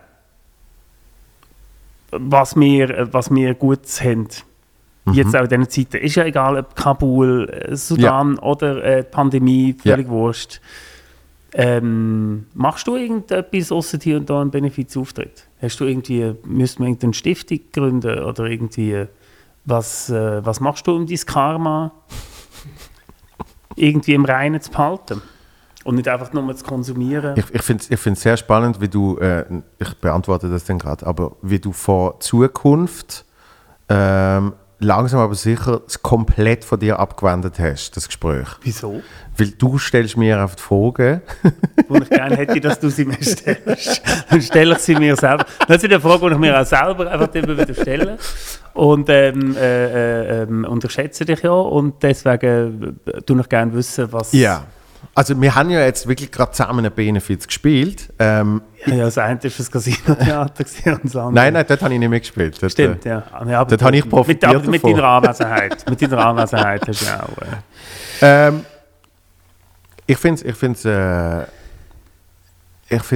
Was 2.11 2.57
wir, 2.57 2.91
äh, 2.91 3.13
was 3.13 3.31
wir 3.31 3.55
gut 3.55 3.81
haben. 4.01 4.29
Mhm. 5.05 5.13
Jetzt 5.13 5.37
auch 5.37 5.43
in 5.43 5.49
diesen 5.49 5.69
Zeiten. 5.71 6.05
Ist 6.05 6.17
ja 6.17 6.25
egal, 6.25 6.59
ob 6.59 6.75
Kabul, 6.75 7.49
äh, 7.49 7.77
Sudan 7.77 8.39
oder 8.39 8.83
äh, 8.83 9.05
Pandemie, 9.05 9.75
völlig 9.75 10.09
wurscht. 10.09 10.61
Ähm, 11.53 12.47
machst 12.55 12.87
du 12.87 12.97
irgendetwas 12.97 13.73
außer 13.73 13.99
hier 14.01 14.19
und 14.19 14.31
da 14.31 14.41
einen 14.41 14.51
Benefizauftritt? 14.51 15.47
Hast 15.61 15.81
du 15.81 15.85
irgendwie, 15.85 16.35
müssten 16.45 16.83
wir 16.83 16.89
irgendeine 16.89 17.15
Stiftung 17.15 17.61
gründen 17.73 18.21
oder 18.21 18.45
irgendwie, 18.45 19.07
was, 19.65 20.11
äh, 20.11 20.45
was 20.45 20.61
machst 20.61 20.87
du 20.87 20.95
um 20.95 21.07
dein 21.07 21.19
Karma 21.27 21.93
irgendwie 23.77 24.15
im 24.15 24.25
Reinen 24.25 24.61
zu 24.61 24.71
behalten? 24.71 25.23
Und 25.85 25.95
nicht 25.95 26.09
einfach 26.09 26.33
nur 26.33 26.55
zu 26.55 26.65
konsumieren? 26.65 27.35
Ich, 27.37 27.55
ich 27.55 27.63
finde 27.63 27.85
es 28.13 28.21
sehr 28.21 28.37
spannend, 28.37 28.81
wie 28.81 28.89
du, 28.89 29.17
äh, 29.19 29.45
ich 29.79 29.95
beantworte 29.95 30.51
das 30.51 30.65
dann 30.65 30.79
gerade, 30.79 31.07
aber 31.07 31.37
wie 31.43 31.59
du 31.59 31.73
von 31.73 32.15
Zukunft 32.21 33.25
ähm, 33.89 34.53
langsam 34.81 35.21
aber 35.21 35.35
sicher 35.35 35.83
es 35.87 36.03
komplett 36.03 36.65
von 36.65 36.81
dir 36.81 36.99
abgewendet 36.99 37.59
hast, 37.59 37.97
das 37.97 38.07
Gespräch. 38.07 38.49
Wieso? 38.63 39.03
Weil 39.37 39.51
du 39.51 39.79
stellst 39.79 40.17
mir 40.17 40.43
auf 40.43 40.57
die 40.57 40.63
Fragen. 40.63 41.23
Wo 41.89 41.97
ich 41.97 42.09
gerne 42.09 42.37
hätte, 42.37 42.61
dass 42.61 42.81
du 42.81 42.89
sie 42.89 43.05
mir 43.05 43.23
stellst. 43.23 44.03
Dann 44.31 44.41
stelle 44.41 44.75
ich 44.75 44.79
sie 44.79 44.95
mir 44.95 45.17
selber. 45.17 45.45
Das 45.69 45.79
ist 45.79 45.85
eine 45.85 46.01
Frage, 46.01 46.29
die 46.29 46.35
ich 46.35 46.39
mir 46.39 46.59
auch 46.59 46.65
selber 46.65 47.11
einfach 47.11 47.35
immer 47.35 47.59
wieder 47.59 47.75
stelle. 47.75 48.19
Und 48.73 49.09
ähm, 49.11 49.57
äh, 49.57 50.41
äh, 50.41 50.43
ähm, 50.43 50.65
unterschätze 50.65 51.25
dich 51.25 51.43
ja 51.43 51.51
und 51.51 52.03
deswegen 52.03 53.01
äh, 53.07 53.21
tue 53.23 53.41
ich 53.41 53.49
gerne 53.49 53.73
wissen, 53.75 54.11
was... 54.13 54.33
Ja. 54.33 54.65
Also 55.21 55.39
wir 55.39 55.55
haben 55.55 55.69
ja 55.69 55.81
jetzt 55.81 56.09
wirklich 56.09 56.33
gerade 56.33 56.53
zusammen 56.53 56.79
einen 56.79 56.95
Benefits 56.95 57.47
gespielt. 57.47 58.11
Ähm, 58.19 58.63
Ja, 58.87 58.97
das 58.97 59.19
eine 59.19 59.35
war 59.35 59.51
das 59.55 59.71
Casino-Theater 59.71 60.65
und 60.95 61.05
das 61.05 61.15
andere... 61.15 61.33
nein, 61.35 61.53
nein, 61.53 61.65
dort 61.69 61.83
habe 61.83 61.93
ich 61.93 62.01
nicht 62.01 62.09
mitgespielt. 62.09 62.63
Dort, 62.63 62.73
Stimmt, 62.73 63.05
äh, 63.05 63.11
ja. 63.11 63.25
ja 63.47 63.61
aber 63.61 63.69
Dort 63.69 63.83
habe 63.83 63.99
ich 63.99 64.09
profitiert 64.09 64.67
mit, 64.67 64.83
mit 64.83 64.83
deiner 64.83 65.05
Anwesenheit. 65.05 65.85
mit 65.91 66.01
deiner 66.01 66.25
Anwesenheit 66.25 66.89
hast 66.89 67.03
du 67.03 67.05
ja 67.05 67.23
auch... 67.23 67.37
Äh, 68.23 68.49
Ähm, 68.49 68.65
ich 70.07 70.17
finde 70.17 70.41
es 70.41 70.43
ich 70.43 70.57
find's, 70.57 70.85
äh, 70.87 71.43
ich 72.89 73.13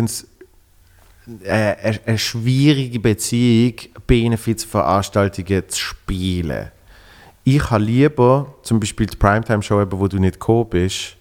äh, 1.42 1.50
eine, 1.50 2.00
eine 2.04 2.18
schwierige 2.18 3.00
Beziehung, 3.00 3.76
Benefizveranstaltungen 4.06 5.70
zu 5.70 5.80
spielen. 5.80 6.70
Ich 7.44 7.70
habe 7.70 7.82
lieber, 7.82 8.54
zum 8.62 8.78
Beispiel 8.78 9.06
die 9.06 9.16
Primetime-Show, 9.16 9.86
wo 9.90 10.06
du 10.06 10.18
nicht 10.18 10.34
gekommen 10.34 10.68
bist, 10.68 11.16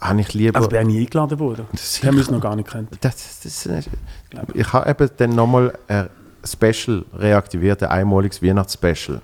habe 0.00 0.20
ich 0.20 0.32
lieber... 0.34 0.56
also 0.56 0.70
ich 0.70 0.78
bin 0.78 0.86
nie 0.88 1.00
eingeladen 1.00 1.38
worden. 1.38 1.66
Das 1.72 2.00
Das 2.00 2.04
haben 2.04 2.16
wir 2.16 2.22
es 2.22 2.30
noch 2.30 2.40
gar 2.40 2.56
nicht 2.56 2.66
gekannt. 2.66 2.88
das, 3.00 3.40
das, 3.42 3.64
das, 3.64 3.88
ich 4.54 4.72
habe 4.72 4.90
eben 4.90 5.10
dann 5.16 5.30
nochmal 5.30 5.76
ein 5.88 6.08
Special 6.44 7.04
reaktiviert, 7.14 7.82
ein 7.82 7.90
einmaliges 7.90 8.42
Weihnachtsspecial. 8.42 9.20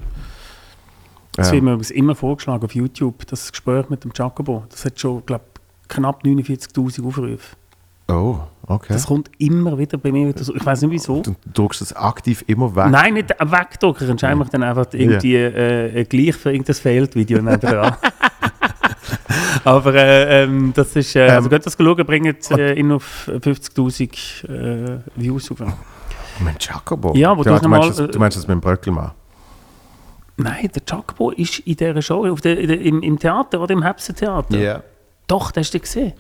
Das 1.33 1.49
Ähm, 1.49 1.55
wird 1.55 1.65
mir 1.65 1.71
übrigens 1.73 1.91
immer 1.91 2.15
vorgeschlagen 2.15 2.65
auf 2.65 2.75
YouTube, 2.75 3.27
das 3.27 3.51
Gespräch 3.51 3.89
mit 3.89 4.05
dem 4.05 4.11
Jacobo. 4.15 4.65
Das 4.71 4.85
hat 4.85 4.99
schon, 4.99 5.25
glaube 5.25 5.45
knapp 5.89 6.23
49'000 6.25 7.07
Aufrufe. 7.07 7.57
oh, 8.09 8.39
okay. 8.67 8.93
Das 8.93 9.07
kommt 9.07 9.31
immer 9.39 9.79
wieder 9.79 9.99
bei 9.99 10.11
mir 10.13 10.29
wieder 10.29 10.43
so. 10.45 10.55
Ich 10.55 10.65
weiß 10.65 10.83
nicht 10.83 10.91
wieso. 10.91 11.23
du 11.23 11.35
drückst 11.53 11.83
es 11.83 11.93
aktiv 11.95 12.45
immer 12.47 12.75
weg. 12.75 12.87
Nein, 12.91 13.15
nicht 13.15 13.31
wegdrucken. 13.31 14.07
Kannst 14.07 14.25
einfach 14.25 14.49
dann 14.49 14.63
einfach 14.63 14.87
irgendwie 14.93 15.37
äh, 15.37 16.05
gleich 16.05 16.35
für 16.37 16.53
irgendein 16.53 16.75
Failed-Video 16.75 17.43
nebenan. 17.43 17.97
Aber 19.65 19.95
äh, 19.95 20.45
ähm, 20.45 20.73
das 20.75 20.95
ist, 20.97 21.17
äh, 21.17 21.23
also 21.29 21.47
Ähm, 21.47 21.51
geht 21.51 21.67
das 21.67 21.77
schauen, 21.79 22.07
bringt 22.07 22.51
äh, 22.53 22.75
ihn 22.75 22.93
auf 22.93 23.29
50'000 23.29 24.49
äh, 24.49 25.01
Views 25.17 25.51
auf. 25.51 25.59
Mensch, 26.41 26.69
Jacobo. 26.69 27.15
Ja, 27.17 27.37
wo 27.37 27.43
du, 27.43 27.51
du 27.51 27.59
du, 27.61 27.69
meinst, 27.69 27.99
mal, 27.99 28.07
das, 28.07 28.13
du 28.15 28.19
meinst 28.19 28.37
das 28.37 28.47
mit 28.47 28.55
dem 28.55 28.61
Bröckelmann? 28.61 29.13
Nein, 30.37 30.71
der 30.75 30.83
Jacobo 30.87 31.31
ist 31.31 31.61
in 31.61 31.77
dieser 31.77 32.03
Show, 32.03 32.27
auf 32.31 32.41
der, 32.43 32.57
der, 32.57 32.81
im, 32.81 33.03
im 33.03 33.19
Theater 33.19 33.61
oder 33.61 33.73
im 33.73 33.83
Hepsentheater. 33.83 34.59
Ja. 34.59 34.83
Doch, 35.27 35.51
das 35.51 35.67
hast 35.67 35.75
du 35.75 35.81
gesehen. 35.81 36.13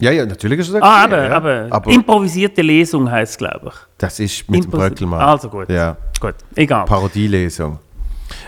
Ja, 0.00 0.10
ja, 0.10 0.24
natürlich 0.24 0.60
ist 0.60 0.68
es 0.68 0.72
das. 0.72 0.82
Ah, 0.82 1.04
gesehen, 1.06 1.12
aber, 1.32 1.52
ja. 1.52 1.64
aber, 1.66 1.66
aber 1.70 1.90
improvisierte 1.92 2.62
Lesung 2.62 3.10
heisst 3.10 3.32
es, 3.32 3.38
glaube 3.38 3.68
ich. 3.68 3.74
das 3.98 4.18
ist 4.20 4.50
mit 4.50 4.64
dem 4.64 4.70
Improvis- 4.70 4.88
Bröckelmann. 4.88 5.20
Also 5.20 5.48
gut. 5.48 5.68
Ja, 5.68 5.96
Gut, 6.18 6.34
egal. 6.56 6.86
Parodielesung. 6.86 7.78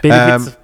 Benefits. 0.02 0.56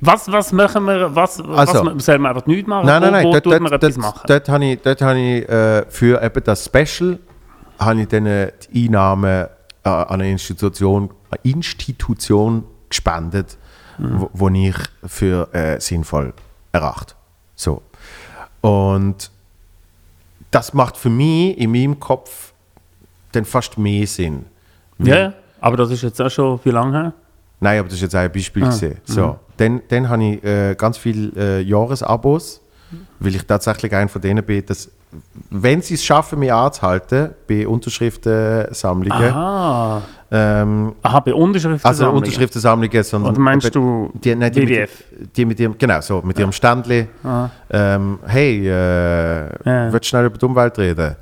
was, 0.00 0.30
was 0.30 0.52
machen 0.52 0.84
wir, 0.86 1.14
was, 1.14 1.40
Also- 1.40 1.84
was 1.86 2.04
sollen 2.04 2.22
wir 2.22 2.28
einfach 2.30 2.46
nichts 2.46 2.68
machen? 2.68 2.86
Nein, 2.86 3.02
nein, 3.02 3.10
wo, 3.10 3.16
nein, 3.16 3.24
wo 3.26 3.32
dort, 3.32 3.44
tut 3.44 3.52
man 3.60 3.70
dort, 3.70 3.82
etwas 3.84 3.94
dort, 3.94 4.14
machen? 4.14 4.24
dort 4.26 4.48
habe 4.48 4.64
ich, 4.64 4.80
dort 4.82 5.02
habe 5.02 5.18
ich 5.18 5.48
äh, 5.48 5.86
für 5.90 6.22
eben 6.22 6.44
das 6.44 6.64
Special 6.64 7.18
habe 7.78 8.00
ich 8.00 8.08
dann 8.08 8.24
die 8.24 8.84
Einnahmen 8.86 9.46
äh, 9.84 9.88
an 9.88 10.06
eine 10.20 10.30
Institution, 10.30 11.10
eine 11.30 11.40
Institution 11.52 12.64
gespendet, 12.88 13.56
Mhm. 13.98 14.20
wo, 14.20 14.30
wo 14.32 14.48
ich 14.48 14.74
für 15.06 15.52
äh, 15.54 15.78
sinnvoll 15.78 16.32
erachte. 16.72 17.14
So. 17.54 17.82
Und 18.62 19.30
das 20.50 20.72
macht 20.72 20.96
für 20.96 21.10
mich 21.10 21.58
in 21.58 21.72
meinem 21.72 22.00
Kopf 22.00 22.52
dann 23.32 23.44
fast 23.44 23.76
mehr 23.78 24.06
Sinn. 24.06 24.46
ja, 24.98 25.16
ja, 25.18 25.32
aber 25.60 25.76
das 25.76 25.90
ist 25.90 26.02
jetzt 26.02 26.20
auch 26.22 26.30
schon 26.30 26.60
wie 26.64 26.70
lange 26.70 26.92
her? 26.98 27.12
Nein, 27.62 27.78
aber 27.78 27.88
das 27.88 27.94
ist 27.96 28.02
jetzt 28.02 28.14
ein 28.16 28.30
Beispiel. 28.32 28.64
Ah, 28.64 28.66
gewesen. 28.70 28.96
So, 29.04 29.38
dann, 29.56 29.80
dann 29.88 30.08
habe 30.08 30.24
ich 30.24 30.44
äh, 30.44 30.74
ganz 30.74 30.98
viele 30.98 31.30
äh, 31.36 31.60
Jahresabos, 31.62 32.60
weil 33.20 33.34
ich 33.36 33.46
tatsächlich 33.46 33.94
einer 33.94 34.08
von 34.08 34.20
denen 34.20 34.44
bin, 34.44 34.66
dass, 34.66 34.90
wenn 35.50 35.80
sie 35.80 35.94
es 35.94 36.04
schaffen, 36.04 36.40
mich 36.40 36.52
anzuhalten, 36.52 37.30
bei 37.48 37.66
Unterschriftensammlungen, 37.68 39.12
Aha, 39.32 40.02
ähm, 40.30 40.94
Aha 41.02 41.20
bei 41.20 41.34
Unterschriften. 41.34 41.86
also 41.88 42.10
Unterschriftensammlungen, 42.10 43.02
sondern 43.04 43.32
Oder 43.32 43.40
meinst 43.40 43.74
du 43.74 44.10
die, 44.14 44.34
nein, 44.34 44.50
die, 44.52 44.68
WWF? 44.68 45.04
Mit, 45.20 45.36
die 45.36 45.44
mit 45.44 45.60
ihrem, 45.60 45.78
genau, 45.78 46.00
so, 46.00 46.20
mit 46.22 46.38
ihrem 46.38 46.50
Ständli, 46.52 47.06
Ah. 47.22 47.48
ähm, 47.70 48.18
hey, 48.26 48.66
äh, 48.66 48.70
Ja. 48.72 49.92
willst 49.92 50.04
du 50.06 50.08
schnell 50.08 50.26
über 50.26 50.38
die 50.38 50.44
Umwelt 50.44 50.76
reden? 50.78 51.14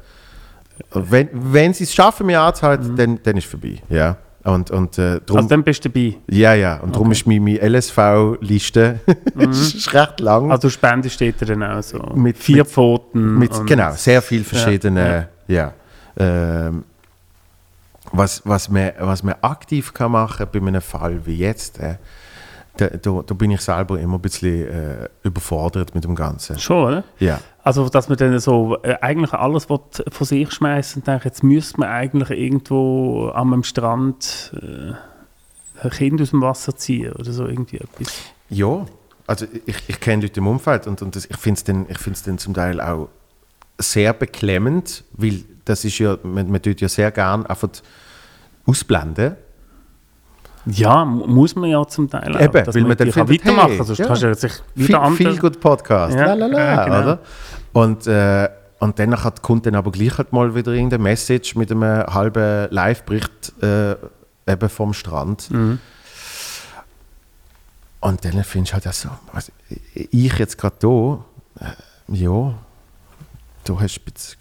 Wenn, 0.95 1.29
wenn 1.33 1.75
sie 1.75 1.85
es 1.85 1.93
schaffen, 1.93 2.27
mich 2.27 2.39
anzuhalten, 2.39 2.97
dann, 2.97 3.19
dann 3.23 3.37
ist 3.37 3.45
es 3.45 3.51
vorbei. 3.51 3.77
Ja. 3.91 4.17
Und, 4.43 4.71
und 4.71 4.97
äh, 4.99 5.21
darum, 5.27 5.37
Also 5.37 5.49
dann 5.49 5.63
bist 5.63 5.85
du 5.85 5.91
dabei. 5.91 6.17
ja, 6.29 6.55
ja. 6.55 6.79
Und 6.79 6.95
darum 6.95 7.13
ist 7.13 7.27
meine, 7.27 7.41
meine 7.41 7.59
LSV-Liste 7.61 9.01
ist 9.39 9.93
recht 9.93 10.21
lang. 10.21 10.51
Also 10.51 10.71
Spende 10.71 11.11
steht 11.11 11.43
da 11.43 11.47
dann 11.47 11.63
auch 11.63 11.83
so. 11.83 11.99
Mit- 12.15 12.39
vier 12.39 12.59
mit- 12.59 12.69
Pfoten. 12.69 13.39
mit, 13.39 13.67
genau, 13.67 13.93
sehr 13.93 14.23
viel 14.23 14.43
verschiedene, 14.45 15.29
ja. 15.47 15.73
Ähm, 16.17 16.85
was, 18.13 18.43
was, 18.45 18.69
man, 18.71 18.93
was 18.99 19.23
man 19.23 19.35
aktiv 19.43 19.93
kann 19.95 20.13
machen 20.13 20.47
bei 20.51 20.59
einem 20.59 20.81
Fall 20.83 21.25
wie 21.27 21.37
jetzt, 21.37 21.79
äh, 21.79 21.97
da, 22.81 22.89
da, 22.89 23.23
da 23.27 23.35
bin 23.35 23.51
ich 23.51 23.61
selber 23.61 24.01
immer 24.01 24.15
ein 24.15 24.21
bisschen 24.21 24.67
äh, 24.67 25.09
überfordert 25.23 25.95
mit 25.95 26.05
dem 26.05 26.15
Ganzen. 26.15 26.59
Schon, 26.59 26.85
oder? 26.85 27.05
Ja. 27.19 27.41
Also, 27.63 27.89
dass 27.89 28.09
man 28.09 28.17
dann 28.17 28.39
so 28.39 28.79
äh, 28.83 28.97
eigentlich 29.01 29.33
alles 29.33 29.69
will 29.69 29.81
von 30.11 30.27
sich 30.27 30.51
schmeißen 30.51 31.03
und 31.03 31.07
denkt, 31.07 31.25
jetzt 31.25 31.43
müsste 31.43 31.81
man 31.81 31.91
eigentlich 31.91 32.31
irgendwo 32.31 33.29
an 33.29 33.53
einem 33.53 33.63
Strand 33.63 34.53
äh, 34.55 34.93
ein 35.83 35.91
Kind 35.91 36.23
aus 36.23 36.31
dem 36.31 36.41
Wasser 36.41 36.75
ziehen 36.77 37.13
oder 37.13 37.33
so 37.33 37.47
irgendwie 37.47 37.79
etwas. 37.79 38.13
Ja, 38.49 38.87
also 39.27 39.47
ich, 39.67 39.77
ich 39.87 40.01
kenne 40.01 40.23
Leute 40.23 40.41
im 40.41 40.47
Umfeld 40.47 40.87
und, 40.87 41.03
und 41.03 41.15
das, 41.17 41.27
ich 41.27 41.37
finde 41.37 41.59
es 41.59 41.65
dann, 41.65 41.87
ich 41.89 41.99
find's 41.99 42.23
dann 42.23 42.39
zum 42.39 42.55
Teil 42.55 42.81
auch 42.81 43.09
sehr 43.79 44.13
beklemmend, 44.13 45.05
weil 45.13 45.45
das 45.65 45.85
ist 45.85 45.99
ja, 45.99 46.19
man, 46.23 46.51
man 46.51 46.61
tut 46.61 46.81
ja 46.81 46.89
sehr 46.89 47.11
gern 47.11 47.47
einfach 47.47 47.69
ausblenden 48.67 49.37
Ja, 50.67 51.05
mu- 51.05 51.27
muss 51.27 51.55
man 51.57 51.71
ja 51.71 51.87
zum 51.87 52.09
Teil 52.11 52.37
auch, 52.37 52.41
Eben, 52.41 52.65
dass 52.65 52.75
weil 52.75 52.83
man 52.83 52.97
kann 52.97 53.11
findet, 53.13 53.31
weitermachen 53.47 53.69
hey, 53.77 53.85
sonst 53.85 53.99
ja. 53.99 54.07
kannst 54.07 54.23
du 54.23 54.35
sich 54.35 54.53
Viel, 54.77 54.89
wieder 54.89 55.01
anders... 55.03 55.17
viel 55.17 55.39
gut 55.39 55.61
Podcast. 55.61 56.15
Ja, 56.17 56.35
Lalala, 56.35 56.59
ja, 56.59 56.85
genau. 56.85 57.01
oder? 57.01 57.19
Und, 57.73 58.07
äh, 58.07 58.49
und 58.81 58.99
dann 58.99 59.25
hat- 59.25 59.43
kommt 59.43 59.67
dann 59.67 59.75
aber 59.75 59.91
gleich 59.91 60.19
halt 60.19 60.33
mal 60.33 60.55
wieder 60.55 60.73
irgendeine 60.73 61.03
Message 61.03 61.55
mit 61.57 61.71
einem 61.71 61.83
halben 62.07 62.71
Live-Bericht 62.71 63.53
äh, 63.63 63.93
eben 64.47 64.69
vom 64.69 64.93
Strand. 64.93 65.51
Mhm. 65.51 65.79
Und 68.01 68.25
dann 68.25 68.43
findest 68.45 68.73
du 68.73 68.85
halt 68.85 68.95
so, 68.95 69.09
was, 69.33 69.53
ich 69.95 70.39
jetzt 70.39 70.57
gerade 70.57 70.77
da, 70.79 71.25
äh, 71.67 71.73
ja, 72.15 72.55
du 73.65 73.81
hast 73.81 73.99
bisschen, 74.05 74.39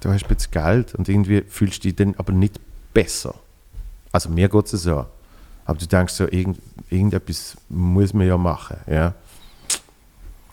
du 0.00 0.10
hast 0.10 0.26
bisschen 0.26 0.50
Geld 0.50 0.94
und 0.94 1.08
irgendwie 1.08 1.42
fühlst 1.46 1.78
du 1.84 1.88
dich 1.88 1.96
dann 1.96 2.14
aber 2.18 2.32
nicht 2.32 2.58
besser. 2.94 3.34
Also 4.12 4.30
mir 4.30 4.48
geht 4.48 4.72
es 4.72 4.82
so. 4.82 5.04
Aber 5.64 5.78
du 5.78 5.86
denkst 5.86 6.14
so, 6.14 6.24
irgend, 6.28 6.58
irgendetwas 6.90 7.56
muss 7.68 8.12
man 8.14 8.26
ja 8.26 8.36
machen. 8.36 8.76
Ja. 8.86 9.14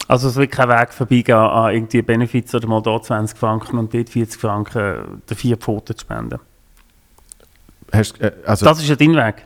Also 0.08 0.28
es 0.30 0.36
wird 0.36 0.52
kein 0.52 0.70
Weg 0.70 0.92
vorbeigehen 0.94 1.38
an 1.38 1.74
irgendwie 1.74 2.02
Benefits 2.02 2.54
oder 2.56 2.68
mal 2.68 2.82
da 2.82 3.00
20 3.02 3.38
Franken 3.38 3.78
und 3.78 3.94
dort 3.94 4.10
40 4.10 4.40
Franken 4.42 5.22
der 5.30 5.38
vier 5.38 5.58
Pfoten 5.58 5.96
zu 5.96 6.02
spenden. 6.02 6.40
Hast, 7.92 8.20
äh, 8.22 8.32
also, 8.46 8.66
Das 8.66 8.80
ist 8.82 8.88
ja 8.90 8.96
dein 8.96 9.16
Weg, 9.16 9.46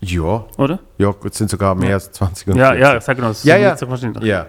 ja, 0.00 0.44
oder? 0.56 0.78
ja, 0.98 1.10
gut, 1.10 1.32
es 1.32 1.38
sind 1.38 1.50
sogar 1.50 1.74
mehr 1.74 1.90
Ja. 1.90 1.94
als 1.96 2.10
20 2.12 2.48
und 2.48 2.56
Ja, 2.56 2.68
40. 2.72 2.82
ja, 2.82 2.96
ich 2.96 3.02
sage 3.04 3.20
noch, 3.22 3.30
es 3.30 3.44
Ja, 3.44 3.54
summiert 3.54 3.70
ja. 3.70 3.76
sich 3.76 3.88
wahrscheinlich. 3.90 4.24
Ja, 4.24 4.46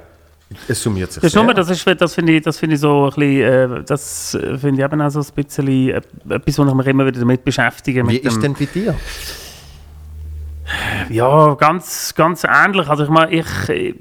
es 0.67 0.81
summiert 0.83 1.11
sich 1.11 1.21
Das, 1.23 1.33
nur, 1.35 1.53
das, 1.53 1.69
ist, 1.69 1.87
das 2.01 2.13
finde 2.13 2.33
ich, 2.33 2.43
das 2.43 2.57
finde 2.57 2.75
ich 2.75 2.81
so 2.81 3.05
ein 3.05 3.09
bisschen, 3.09 3.77
äh, 3.79 3.83
das 3.83 4.37
finde 4.59 4.81
ich 4.81 4.85
eben 4.91 5.01
auch 5.01 5.09
so 5.09 5.19
ein 5.19 5.25
bisschen 5.43 5.67
äh, 5.67 6.01
etwas, 6.29 6.57
wo 6.59 6.65
ich 6.65 6.73
mich 6.73 6.87
immer 6.87 7.05
wieder 7.05 7.19
damit 7.19 7.43
beschäftige. 7.43 8.07
Wie 8.07 8.17
ist 8.17 8.35
dem, 8.35 8.41
denn 8.41 8.53
bei 8.53 8.65
dir? 8.65 8.95
Ja, 11.09 11.53
ganz, 11.55 12.13
ganz 12.15 12.43
ähnlich. 12.43 12.87
Also 12.87 13.03
ich 13.03 13.09
meine, 13.09 13.31
ich, 13.31 13.69
ich, 13.69 13.95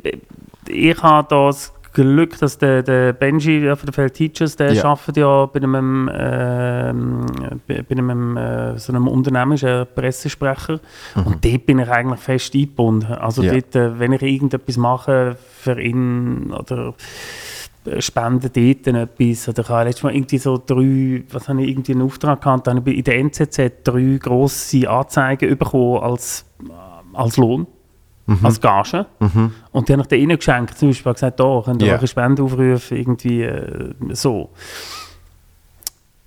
ich 0.68 1.02
habe 1.02 1.26
das 1.28 1.72
Glück, 1.92 2.38
dass 2.38 2.56
der, 2.56 2.84
der 2.84 3.12
Benji 3.12 3.62
von 3.74 3.86
den 3.86 3.92
Feld 3.92 4.14
Teachers, 4.14 4.54
der 4.54 4.72
Ja. 4.74 4.84
arbeitet 4.84 5.16
ja 5.16 5.46
bei 5.46 5.60
einem, 5.60 6.08
ähm, 6.14 7.26
bei, 7.66 7.84
einem 7.90 8.36
äh, 8.36 8.78
so 8.78 8.92
einem 8.92 9.08
Unternehmen, 9.08 9.52
ist 9.52 9.64
ein 9.64 9.86
Pressesprecher. 9.94 10.78
Und 11.16 11.44
dort 11.44 11.66
bin 11.66 11.80
ich 11.80 11.88
eigentlich 11.90 12.20
fest 12.20 12.54
eingebunden. 12.54 13.12
Also 13.14 13.42
Mhm. 13.42 13.48
Ja. 13.48 13.52
dort, 13.54 13.74
äh, 13.76 13.98
wenn 13.98 14.12
ich 14.12 14.22
irgendetwas 14.22 14.76
mache 14.76 15.36
für 15.58 15.80
ihn 15.80 16.52
oder 16.52 16.94
äh, 17.86 18.00
spende 18.00 18.50
dort 18.50 18.86
etwas. 18.86 19.48
Oder 19.48 19.62
ich 19.62 19.68
habe 19.68 19.84
letztes 19.84 20.02
Mal 20.02 20.14
irgendwie 20.14 20.38
so 20.38 20.62
drei, 20.64 21.24
was 21.32 21.48
habe 21.48 21.62
ich, 21.62 21.68
irgendwie 21.70 21.92
einen 21.92 22.02
Auftrag 22.02 22.40
gehabt, 22.42 22.66
dann 22.66 22.78
habe 22.78 22.90
ich 22.90 22.98
in 22.98 23.04
der 23.04 23.18
NZZ 23.18 23.58
drei 23.84 24.18
grosse 24.20 24.88
Anzeigen 24.88 25.56
bekommen 25.56 26.02
als, 26.02 26.44
äh, 26.62 26.72
als 27.16 27.36
Lohn, 27.36 27.66
als 28.42 28.60
Gage. 28.60 29.06
Und 29.72 29.88
die 29.88 29.92
habe 29.92 30.02
ich 30.02 30.08
dann 30.08 30.18
ihnen 30.20 30.36
geschenkt. 30.36 30.78
Zum 30.78 30.88
Beispiel 30.88 31.12
gesagt, 31.12 31.40
da 31.40 31.62
könnt 31.64 31.82
ihr 31.82 31.88
Ja. 31.88 31.94
eure 31.94 32.06
Spendenaufrufe 32.06 32.96
irgendwie 32.96 33.42
äh, 33.42 33.92
so. 34.12 34.50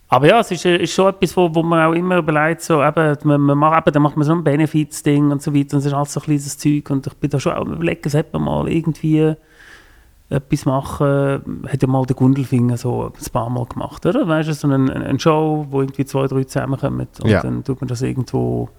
Aber 0.09 0.27
ja, 0.27 0.39
es 0.41 0.51
ist, 0.51 0.65
äh, 0.65 0.77
ist 0.77 0.93
schon 0.93 1.09
etwas, 1.09 1.35
wo, 1.35 1.49
wo 1.55 1.63
man 1.63 1.87
auch 1.87 1.93
immer 1.95 2.17
überlegt, 2.17 2.61
so, 2.61 2.83
eben, 2.83 3.17
man, 3.23 3.41
man 3.41 3.57
macht, 3.57 3.79
eben, 3.87 3.93
dann 3.93 4.03
macht 4.03 4.15
man 4.15 4.25
so 4.27 4.33
ein 4.33 4.43
Benefits-Ding 4.43 5.31
und 5.31 5.41
so 5.41 5.55
weiter, 5.55 5.73
und 5.75 5.79
es 5.79 5.85
ist 5.87 5.93
alles 5.93 6.13
so 6.13 6.19
ein 6.19 6.23
kleines 6.23 6.55
Zeug 6.57 6.87
und 6.91 7.07
ich 7.07 7.13
bin 7.15 7.29
da 7.31 7.39
schon 7.39 7.53
auch 7.53 7.61
am 7.65 7.73
überlegen, 7.73 8.07
sollte 8.09 8.29
man 8.33 8.43
mal 8.43 8.67
irgendwie 8.71 9.33
etwas 10.33 10.65
machen, 10.65 11.61
hat 11.67 11.81
ja 11.81 11.87
mal 11.87 12.05
der 12.05 12.15
Gundelfinger 12.15 12.77
so 12.77 13.05
ein 13.05 13.31
paar 13.31 13.49
Mal 13.49 13.65
gemacht, 13.65 14.05
oder? 14.05 14.27
Weißt 14.27 14.49
du, 14.49 14.53
so 14.53 14.67
eine, 14.67 14.93
eine 14.93 15.19
Show, 15.19 15.65
wo 15.69 15.81
irgendwie 15.81 16.05
zwei, 16.05 16.27
drei 16.27 16.43
zusammenkommen 16.43 17.07
und 17.21 17.29
Ja. 17.29 17.41
dann 17.41 17.63
tut 17.63 17.79
man 17.81 17.87
das 17.87 18.01
irgendwo, 18.01 18.69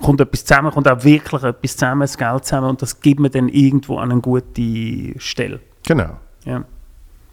kommt 0.00 0.20
etwas 0.20 0.44
zusammen, 0.44 0.70
kommt 0.72 0.88
auch 0.88 1.02
wirklich 1.04 1.42
etwas 1.42 1.76
zusammen, 1.76 2.00
das 2.02 2.18
Geld 2.18 2.44
zusammen 2.44 2.70
und 2.70 2.82
das 2.82 3.00
gibt 3.00 3.20
man 3.20 3.30
dann 3.30 3.48
irgendwo 3.48 3.98
an 3.98 4.10
eine 4.12 4.20
gute 4.20 5.18
Stelle. 5.18 5.60
Genau. 5.86 6.16
Ja. 6.44 6.64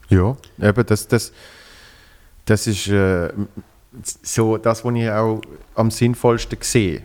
Ja, 0.09 0.35
eben 0.61 0.85
das, 0.85 1.07
das, 1.07 1.31
das 2.45 2.67
ist 2.67 2.87
äh, 2.87 3.29
so 4.23 4.57
das, 4.57 4.83
was 4.85 4.93
ich 4.95 5.09
auch 5.09 5.41
am 5.75 5.91
sinnvollsten 5.91 6.57
sehe. 6.61 7.03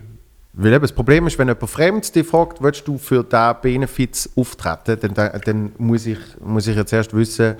Weil 0.56 0.72
eben 0.72 0.82
das 0.82 0.92
Problem 0.92 1.26
ist, 1.26 1.36
wenn 1.38 1.48
jemand 1.48 1.68
Fremdes 1.68 2.12
dich 2.12 2.26
fragt, 2.26 2.62
willst 2.62 2.86
du 2.86 2.96
für 2.96 3.24
diesen 3.24 3.54
Benefits 3.60 4.30
auftreten, 4.36 5.14
dann, 5.14 5.40
dann, 5.44 5.72
muss, 5.78 6.06
ich, 6.06 6.18
muss 6.40 6.68
ich 6.68 6.76
jetzt 6.76 6.92
erst 6.92 7.12
wissen, 7.12 7.56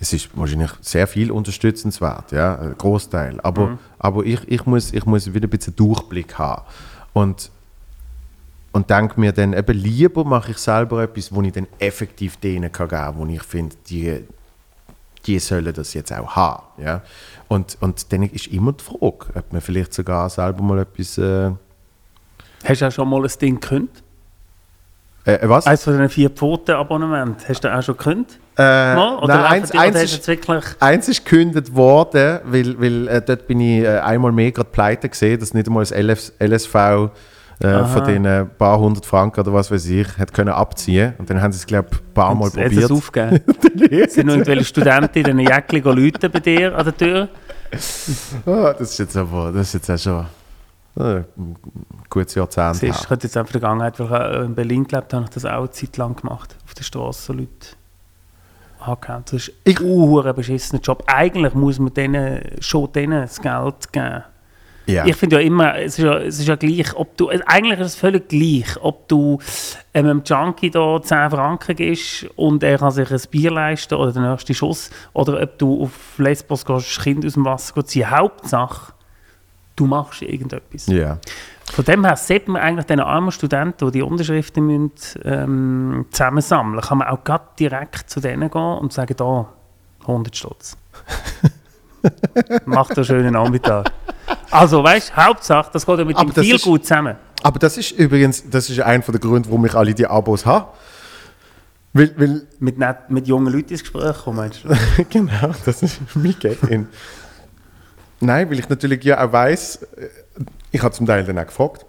es 0.00 0.12
ist 0.12 0.36
wahrscheinlich 0.36 0.70
sehr 0.80 1.06
viel 1.06 1.30
unterstützenswert, 1.30 2.32
ja, 2.32 2.58
ein 2.58 2.76
Großteil. 2.76 3.40
Aber, 3.42 3.78
aber 3.98 4.24
ich, 4.24 4.40
ich, 4.48 4.66
muss, 4.66 4.92
ich 4.92 5.04
muss 5.06 5.32
wieder 5.32 5.46
ein 5.46 5.50
bisschen 5.50 5.76
Durchblick 5.76 6.36
haben. 6.36 6.62
Und, 7.12 7.50
und 8.72 8.90
denke 8.90 9.20
mir 9.20 9.32
dann 9.32 9.52
eben 9.52 9.76
lieber 9.76 10.24
mache 10.24 10.50
ich 10.50 10.58
selber 10.58 11.02
etwas, 11.02 11.32
wo 11.32 11.42
ich 11.42 11.52
dann 11.52 11.68
effektiv 11.78 12.38
denen 12.38 12.72
kann 12.72 12.88
geben 12.88 13.00
kann, 13.00 13.18
wo 13.18 13.26
ich 13.26 13.42
finde, 13.42 13.76
die, 13.88 14.24
die 15.26 15.38
sollen 15.38 15.72
das 15.72 15.94
jetzt 15.94 16.12
auch 16.12 16.36
haben. 16.36 16.62
Ja? 16.82 17.02
Und, 17.48 17.76
und 17.80 18.12
dann 18.12 18.22
ist 18.24 18.46
immer 18.48 18.72
die 18.72 18.84
Frage, 18.84 19.26
ob 19.34 19.52
man 19.52 19.60
vielleicht 19.60 19.94
sogar 19.94 20.28
selber 20.30 20.62
mal 20.62 20.78
etwas. 20.80 21.18
Äh, 21.18 21.50
Hast 22.64 22.80
du 22.82 22.86
auch 22.88 22.92
schon 22.92 23.08
mal 23.08 23.22
ein 23.22 23.30
Ding 23.40 23.60
gekündigt? 23.60 24.02
äh, 25.24 25.38
was? 25.42 25.66
Eines 25.66 25.82
von 25.84 25.98
den 25.98 26.08
vier 26.08 26.30
Pfoten-Abonnementen, 26.30 27.44
hast 27.48 27.62
du 27.64 27.76
auch 27.76 27.82
schon 27.82 27.96
gekündigt? 27.96 28.38
Äh, 28.58 28.94
Mal? 28.94 29.18
Oder 29.18 29.34
nein, 29.36 29.44
eins, 29.52 29.70
die- 29.70 29.78
eins, 29.78 30.02
ist, 30.02 30.12
jetzt 30.14 30.28
wirklich... 30.28 30.64
eins 30.80 31.08
ist 31.08 31.24
gekündigt 31.24 31.74
worden, 31.74 32.40
weil, 32.44 32.80
weil 32.80 33.08
äh, 33.08 33.22
dort 33.22 33.46
bin 33.46 33.60
ich 33.60 33.82
äh, 33.84 33.98
einmal 33.98 34.32
mehr 34.32 34.52
gerade 34.52 34.70
pleite 34.70 35.08
gesehen, 35.08 35.38
dass 35.40 35.52
nicht 35.52 35.66
einmal 35.66 35.82
das 35.84 35.90
LF, 35.90 36.32
LSV 36.40 37.10
äh, 37.60 37.84
von 37.86 38.04
den 38.04 38.24
äh, 38.24 38.44
paar 38.44 38.78
hundert 38.78 39.06
Franken 39.06 39.40
oder 39.40 39.52
was 39.52 39.70
weiß 39.70 39.86
ich, 39.86 40.18
hat 40.18 40.32
können 40.32 40.50
abziehen. 40.50 41.14
Und 41.18 41.30
dann 41.30 41.40
haben 41.40 41.52
sie 41.52 41.58
es, 41.58 41.66
glaube 41.66 41.88
ich, 41.90 41.98
ein 41.98 42.14
paar 42.14 42.34
Mal 42.34 42.46
Hat 42.50 42.56
es 42.56 42.62
probiert. 42.62 42.90
aufgegeben? 42.90 43.40
Sind 44.10 44.28
irgendwelche 44.28 44.64
Studenten 44.64 45.18
in 45.18 45.24
den 45.24 45.38
Jäckchen 45.40 45.82
läuten 45.82 46.30
bei 46.30 46.40
dir 46.40 46.76
an 46.76 46.84
der 46.84 46.96
Tür? 46.96 47.28
Ah, 48.44 48.72
das 48.78 48.90
ist 48.92 48.98
jetzt 48.98 49.16
aber, 49.16 49.52
das 49.52 49.74
ist 49.74 49.88
jetzt 49.88 49.90
auch 49.90 49.98
schon 49.98 50.26
äh, 51.04 51.22
ein 51.36 51.56
gutes 52.08 52.34
Jahrzehnt 52.34 52.76
Siehst, 52.76 53.00
ich 53.02 53.08
könnte 53.08 53.26
jetzt 53.26 53.36
einfach 53.36 53.54
in 53.54 53.60
der 53.60 53.68
Vergangenheit, 53.68 53.98
weil 54.00 54.06
ich 54.06 54.12
auch 54.12 54.42
in 54.44 54.54
Berlin 54.54 54.84
gelebt 54.86 55.12
habe, 55.12 55.24
habe 55.24 55.30
ich 55.30 55.34
das 55.34 55.44
auch 55.44 55.58
eine 55.58 55.70
Zeit 55.70 55.96
lang 55.96 56.16
gemacht. 56.16 56.56
Auf 56.64 56.74
der 56.74 56.84
Straße 56.84 57.32
Leute 57.32 57.48
angehauen. 58.80 59.22
Das 59.24 59.32
ist 59.34 59.52
Ich- 59.64 59.80
ein 59.80 60.34
beschissener 60.34 60.80
Job. 60.80 61.02
Eigentlich 61.06 61.54
muss 61.54 61.78
man 61.78 61.92
denen 61.94 62.40
schon 62.60 62.92
denen 62.92 63.22
das 63.22 63.40
Geld 63.40 63.92
geben. 63.92 64.22
Ja. 64.86 65.04
Ich 65.04 65.16
finde 65.16 65.36
ja 65.36 65.42
immer, 65.42 65.76
es 65.76 65.98
ist 65.98 66.04
ja, 66.04 66.18
es 66.18 66.38
ist 66.38 66.46
ja 66.46 66.54
gleich, 66.54 66.94
ob 66.94 67.16
du, 67.16 67.28
also 67.28 67.42
eigentlich 67.46 67.80
ist 67.80 67.86
es 67.86 67.96
völlig 67.96 68.28
gleich, 68.28 68.76
ob 68.80 69.08
du 69.08 69.38
ähm, 69.92 70.06
einem 70.06 70.22
Junkie 70.24 70.70
da 70.70 71.02
10 71.02 71.30
Franken 71.30 71.74
gibst 71.74 72.26
und 72.36 72.62
er 72.62 72.78
kann 72.78 72.92
sich 72.92 73.10
ein 73.10 73.20
Bier 73.30 73.50
leisten 73.50 73.94
oder 73.94 74.12
den 74.12 74.30
nächsten 74.30 74.54
Schuss, 74.54 74.90
oder 75.12 75.42
ob 75.42 75.58
du 75.58 75.82
auf 75.82 76.18
Lesbos 76.18 76.64
gehst, 76.64 77.00
Kind 77.02 77.26
aus 77.26 77.34
dem 77.34 77.44
Wasser 77.44 77.84
ziehen. 77.84 78.10
Hauptsache, 78.10 78.92
du 79.74 79.86
machst 79.86 80.22
irgendetwas. 80.22 80.86
ja. 80.86 81.18
Von 81.72 81.84
dem 81.84 82.04
her 82.04 82.16
sollte 82.16 82.50
man 82.52 82.62
eigentlich 82.62 82.86
den 82.86 83.00
armen 83.00 83.32
Studenten, 83.32 83.86
die 83.86 83.98
die 83.98 84.02
Unterschriften 84.02 84.66
müssen, 84.66 85.20
ähm, 85.24 86.06
zusammensammeln, 86.12 86.80
kann 86.80 86.98
man 86.98 87.08
auch 87.08 87.24
gerade 87.24 87.44
direkt 87.58 88.08
zu 88.08 88.20
denen 88.20 88.48
gehen 88.48 88.62
und 88.62 88.92
sagen, 88.92 89.14
da, 89.16 89.48
100 90.02 90.36
Stutz. 90.36 90.76
Macht 92.66 92.96
einen 92.96 93.04
schönen 93.04 93.32
Nachmittag. 93.32 93.90
Also, 94.50 94.82
weißt 94.82 95.10
du, 95.10 95.16
Hauptsache, 95.24 95.70
das 95.72 95.84
geht 95.86 95.98
ja 95.98 96.04
mit 96.04 96.16
Aber 96.16 96.32
dem 96.32 96.44
ist- 96.44 96.64
gut 96.64 96.82
zusammen. 96.84 97.16
Aber 97.42 97.58
das 97.58 97.76
ist 97.76 97.92
übrigens, 97.92 98.42
das 98.50 98.68
ist 98.70 98.80
einer 98.80 99.02
der 99.02 99.20
Gründe, 99.20 99.48
warum 99.48 99.64
ich 99.66 99.74
alle 99.74 99.94
die 99.94 100.06
Abos 100.06 100.44
habe. 100.46 100.68
Weil, 101.92 102.12
weil 102.18 102.42
Mit, 102.58 102.78
net, 102.78 103.08
mit 103.08 103.26
jungen 103.26 103.52
Leuten 103.52 103.70
ins 103.70 103.82
Gespräch 103.82 104.16
kommen, 104.24 104.36
meinst 104.38 104.64
du? 104.64 104.68
genau, 105.10 105.52
das 105.64 105.82
ist 105.82 105.98
mein 106.14 106.34
Gag-In. 106.38 106.88
Nein, 108.20 108.50
weil 108.50 108.58
ich 108.58 108.68
natürlich 108.68 109.02
ja 109.04 109.24
auch 109.26 109.32
weiss, 109.32 109.76
äh, 109.76 110.08
ich 110.72 110.82
habe 110.82 110.92
zum 110.94 111.06
Teil 111.06 111.24
dann 111.24 111.38
auch 111.38 111.46
gefragt, 111.46 111.85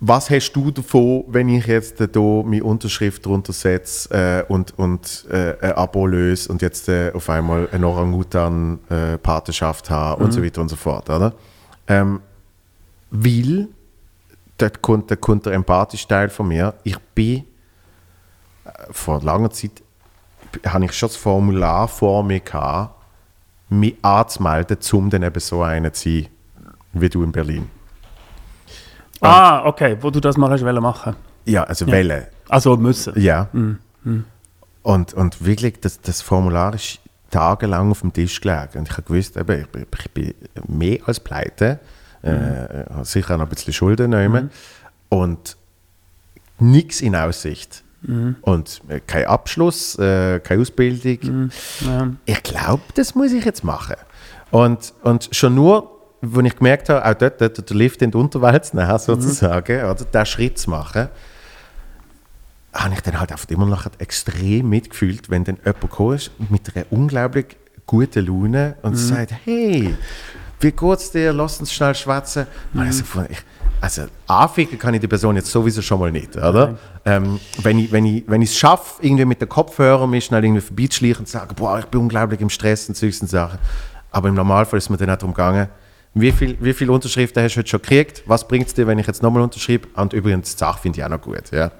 was 0.00 0.28
hast 0.28 0.52
du 0.52 0.70
davon, 0.70 1.24
wenn 1.28 1.48
ich 1.48 1.66
jetzt 1.66 1.98
hier 1.98 2.42
meine 2.44 2.62
Unterschrift 2.62 3.24
drunter 3.24 3.54
setze 3.54 4.44
äh, 4.46 4.52
und, 4.52 4.78
und 4.78 5.24
äh, 5.30 5.56
ein 5.60 5.72
Abo 5.72 6.06
löse 6.06 6.52
und 6.52 6.60
jetzt 6.60 6.88
äh, 6.88 7.10
auf 7.14 7.30
einmal 7.30 7.68
eine 7.72 7.86
Orang-Utan-Patenschaft 7.86 9.88
habe 9.88 10.22
und 10.22 10.32
so 10.32 10.44
weiter 10.44 10.60
und 10.60 10.68
so 10.68 10.76
fort, 10.76 11.08
oder? 11.08 11.32
Ähm, 11.88 12.20
weil, 13.10 13.68
dort 14.58 14.82
kommt, 14.82 15.10
da 15.10 15.16
kommt 15.16 15.46
der 15.46 15.54
empathische 15.54 16.06
Teil 16.06 16.28
von 16.28 16.48
mir, 16.48 16.74
ich 16.84 16.98
bin 17.14 17.44
äh, 18.64 18.70
vor 18.90 19.22
langer 19.22 19.50
Zeit 19.50 19.82
habe 20.66 20.84
ich 20.84 20.92
schon 20.92 21.08
das 21.08 21.16
Formular 21.16 21.88
vor 21.88 22.22
mir 22.22 22.40
gehabt, 22.40 22.94
mich 23.68 23.96
anzumelden, 24.02 24.78
um 24.92 25.10
dann 25.10 25.22
eben 25.22 25.40
so 25.40 25.62
einer 25.62 25.92
zu 25.92 26.10
sein, 26.10 26.28
wie 26.92 27.08
du 27.08 27.22
in 27.22 27.32
Berlin. 27.32 27.68
Ah, 29.20 29.64
okay, 29.66 29.96
wo 30.00 30.10
du 30.10 30.20
das 30.20 30.36
mal 30.36 30.50
hast 30.50 30.64
wollen 30.64 30.82
machen. 30.82 31.16
Ja, 31.44 31.64
also 31.64 31.86
Welle. 31.86 32.28
Also 32.48 32.76
müssen. 32.76 33.18
Ja. 33.20 33.48
Und, 34.82 35.14
und 35.14 35.44
wirklich, 35.44 35.80
das, 35.80 36.00
das 36.00 36.22
Formular 36.22 36.74
ist 36.74 37.00
tagelang 37.30 37.90
auf 37.90 38.00
dem 38.02 38.12
Tisch 38.12 38.40
gelegen. 38.40 38.78
Und 38.78 38.88
ich 38.88 38.92
habe 38.92 39.02
gewusst, 39.02 39.36
eben, 39.36 39.60
ich, 39.62 39.66
bin- 39.68 39.86
ich 40.04 40.10
bin 40.12 40.34
mehr 40.68 40.98
als 41.06 41.18
pleite. 41.20 41.80
äh, 42.22 42.84
sicher 43.02 43.34
auch 43.34 43.38
noch 43.38 43.46
ein 43.46 43.50
bisschen 43.50 43.72
Schulden 43.72 44.10
nehmen 44.10 44.50
und 45.08 45.56
nichts 46.58 47.00
in 47.00 47.14
Aussicht. 47.16 47.82
Und 48.42 48.80
äh, 48.88 49.00
kein 49.04 49.26
Abschluss, 49.26 49.98
äh, 49.98 50.38
keine 50.40 50.60
Ausbildung. 50.62 51.50
Ja. 51.80 52.08
Ich 52.24 52.42
glaube, 52.44 52.82
das 52.94 53.14
muss 53.16 53.32
ich 53.32 53.44
jetzt 53.44 53.64
machen. 53.64 53.96
Und, 54.52 54.92
und 55.02 55.28
schon 55.32 55.54
nur, 55.56 55.95
wo 56.22 56.40
ich 56.40 56.56
gemerkt 56.56 56.88
habe, 56.88 57.04
auch 57.04 57.14
dort, 57.14 57.40
dort 57.40 57.68
der 57.68 57.76
Lift 57.76 58.02
in 58.02 58.10
die 58.10 58.16
Unterwelt 58.16 58.64
zu 58.64 58.76
nehmen, 58.76 58.98
sozusagen, 58.98 59.84
oder, 59.84 60.04
den 60.04 60.26
Schritt 60.26 60.58
zu 60.58 60.70
machen, 60.70 61.08
habe 62.72 62.94
ich 62.94 63.00
dann 63.00 63.18
halt 63.18 63.32
einfach 63.32 63.48
immer 63.48 63.66
noch 63.66 63.86
extrem 63.98 64.68
mitgefühlt, 64.68 65.30
wenn 65.30 65.44
dann 65.44 65.56
jemand 65.56 65.80
gekommen 65.80 66.16
ist 66.16 66.30
mit 66.50 66.74
einer 66.74 66.86
unglaublich 66.90 67.56
guten 67.86 68.26
Laune 68.26 68.76
und 68.82 68.96
sagt, 68.96 69.32
hey, 69.44 69.94
wie 70.60 70.72
geht's 70.72 71.10
dir, 71.10 71.32
lass 71.32 71.60
uns 71.60 71.72
schnell 71.72 71.94
schwätzen. 71.94 72.46
Und 72.74 72.86
ich 72.86 72.94
so 72.94 73.02
gefunden, 73.02 73.28
ich, 73.32 73.38
also 73.80 74.04
anficken 74.26 74.78
kann 74.78 74.94
ich 74.94 75.00
die 75.00 75.08
Person 75.08 75.36
jetzt 75.36 75.50
sowieso 75.50 75.82
schon 75.82 76.00
mal 76.00 76.10
nicht, 76.10 76.36
oder? 76.36 76.78
Ähm, 77.04 77.38
wenn 77.62 77.78
ich 77.78 77.92
wenn 77.92 78.04
ich 78.06 78.24
wenn 78.26 78.42
ich 78.42 78.50
es 78.50 78.56
schaffe, 78.56 79.02
irgendwie 79.02 79.26
mit 79.26 79.40
den 79.40 79.48
Kopfhörern 79.48 80.08
mich 80.08 80.24
schnell 80.24 80.44
irgendwie 80.44 80.62
vorbeizuschleichen 80.62 81.20
und 81.20 81.26
zu 81.26 81.32
sagen, 81.32 81.54
boah, 81.54 81.78
ich 81.78 81.86
bin 81.86 82.00
unglaublich 82.00 82.40
im 82.40 82.50
Stress 82.50 82.88
und 82.88 82.96
solchen 82.96 83.26
Sachen. 83.26 83.58
Aber 84.10 84.28
im 84.28 84.34
Normalfall 84.34 84.78
ist 84.78 84.88
mir 84.88 84.96
dann 84.96 85.10
auch 85.10 85.16
darum 85.16 85.34
gegangen, 85.34 85.68
wie 86.18 86.32
viel, 86.32 86.56
wie 86.60 86.72
viele 86.72 86.92
Unterschriften 86.92 87.42
hast 87.42 87.54
du 87.54 87.58
heute 87.58 87.68
schon 87.68 87.82
gekriegt? 87.82 88.22
Was 88.26 88.48
bringt 88.48 88.68
es 88.68 88.74
dir, 88.74 88.86
wenn 88.86 88.98
ich 88.98 89.06
jetzt 89.06 89.22
nochmal 89.22 89.42
unterschreibe? 89.42 89.86
Und 89.94 90.14
übrigens, 90.14 90.54
die 90.54 90.58
Sache 90.58 90.80
finde 90.80 90.98
ich 90.98 91.04
auch 91.04 91.10
noch 91.10 91.20
gut. 91.20 91.50
Ja. 91.52 91.70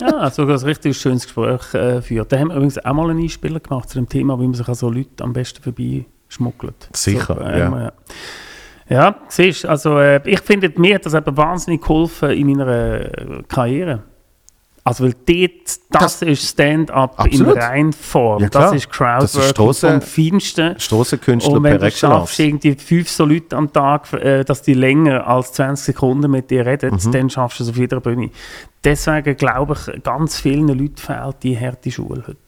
Ja, 0.00 0.30
sogar 0.30 0.58
ein 0.58 0.64
richtig 0.64 0.96
schönes 0.98 1.24
Gespräch 1.24 1.74
äh, 1.74 2.02
führt. 2.02 2.32
Da 2.32 2.38
haben 2.38 2.48
wir 2.48 2.56
übrigens 2.56 2.84
auch 2.84 2.92
mal 2.92 3.08
einen 3.10 3.22
Einspieler 3.22 3.60
gemacht 3.60 3.88
zu 3.88 3.98
dem 3.98 4.08
Thema, 4.08 4.38
wie 4.40 4.44
man 4.44 4.54
sich 4.54 4.66
an 4.68 4.74
so 4.74 4.90
Leute 4.90 5.22
am 5.22 5.32
besten 5.32 5.62
vorbeischmuggelt. 5.62 6.88
Sicher, 6.92 7.36
So, 7.36 7.40
äh, 7.40 7.58
ja. 7.58 7.80
ja. 7.80 7.92
Ja, 8.90 9.16
siehst 9.28 9.64
du, 9.64 9.68
also 9.68 9.98
äh, 9.98 10.20
ich 10.24 10.40
finde, 10.40 10.72
mir 10.76 10.94
hat 10.96 11.06
das 11.06 11.14
eben 11.14 11.36
wahnsinnig 11.36 11.82
geholfen 11.82 12.30
in 12.30 12.46
meiner 12.46 12.66
äh, 12.68 13.42
Karriere. 13.46 14.02
Also, 14.88 15.04
weil 15.04 15.14
dort, 15.26 15.80
das, 15.90 16.22
ist 16.22 16.48
Stand-up 16.48 17.26
in. 17.30 17.42
Reinform. 17.42 18.42
Ja, 18.42 18.48
das 18.48 18.72
ist 18.72 18.88
Das 18.88 19.50
Strasse- 19.50 19.88
vom 19.90 20.00
Feinsten. 20.00 20.80
Strassenkünstler 20.80 21.52
Und 21.52 21.62
wenn 21.62 21.78
du 21.78 21.90
schaffst, 21.90 22.38
irgendwie 22.40 22.74
fünf 22.74 23.10
so 23.10 23.26
Leute 23.26 23.54
am 23.56 23.70
Tag, 23.72 24.10
äh, 24.14 24.44
dass 24.44 24.62
die 24.62 24.72
länger 24.74 25.26
als 25.26 25.52
20 25.52 25.84
Sekunden 25.86 26.30
mit 26.30 26.50
dir 26.50 26.64
reden, 26.64 26.94
Mhm. 27.04 27.12
dann 27.12 27.28
schaffst 27.30 27.60
du 27.60 27.64
es 27.64 27.70
auf 27.70 27.76
jeder 27.76 28.00
Bühne. 28.00 28.30
Deswegen 28.82 29.36
glaube 29.36 29.74
ich, 29.74 30.02
ganz 30.02 30.40
vielen 30.40 30.68
Leuten 30.68 30.96
fehlt 30.96 31.36
die 31.42 31.58
harte 31.58 31.90
Schule 31.90 32.22
heute. 32.26 32.38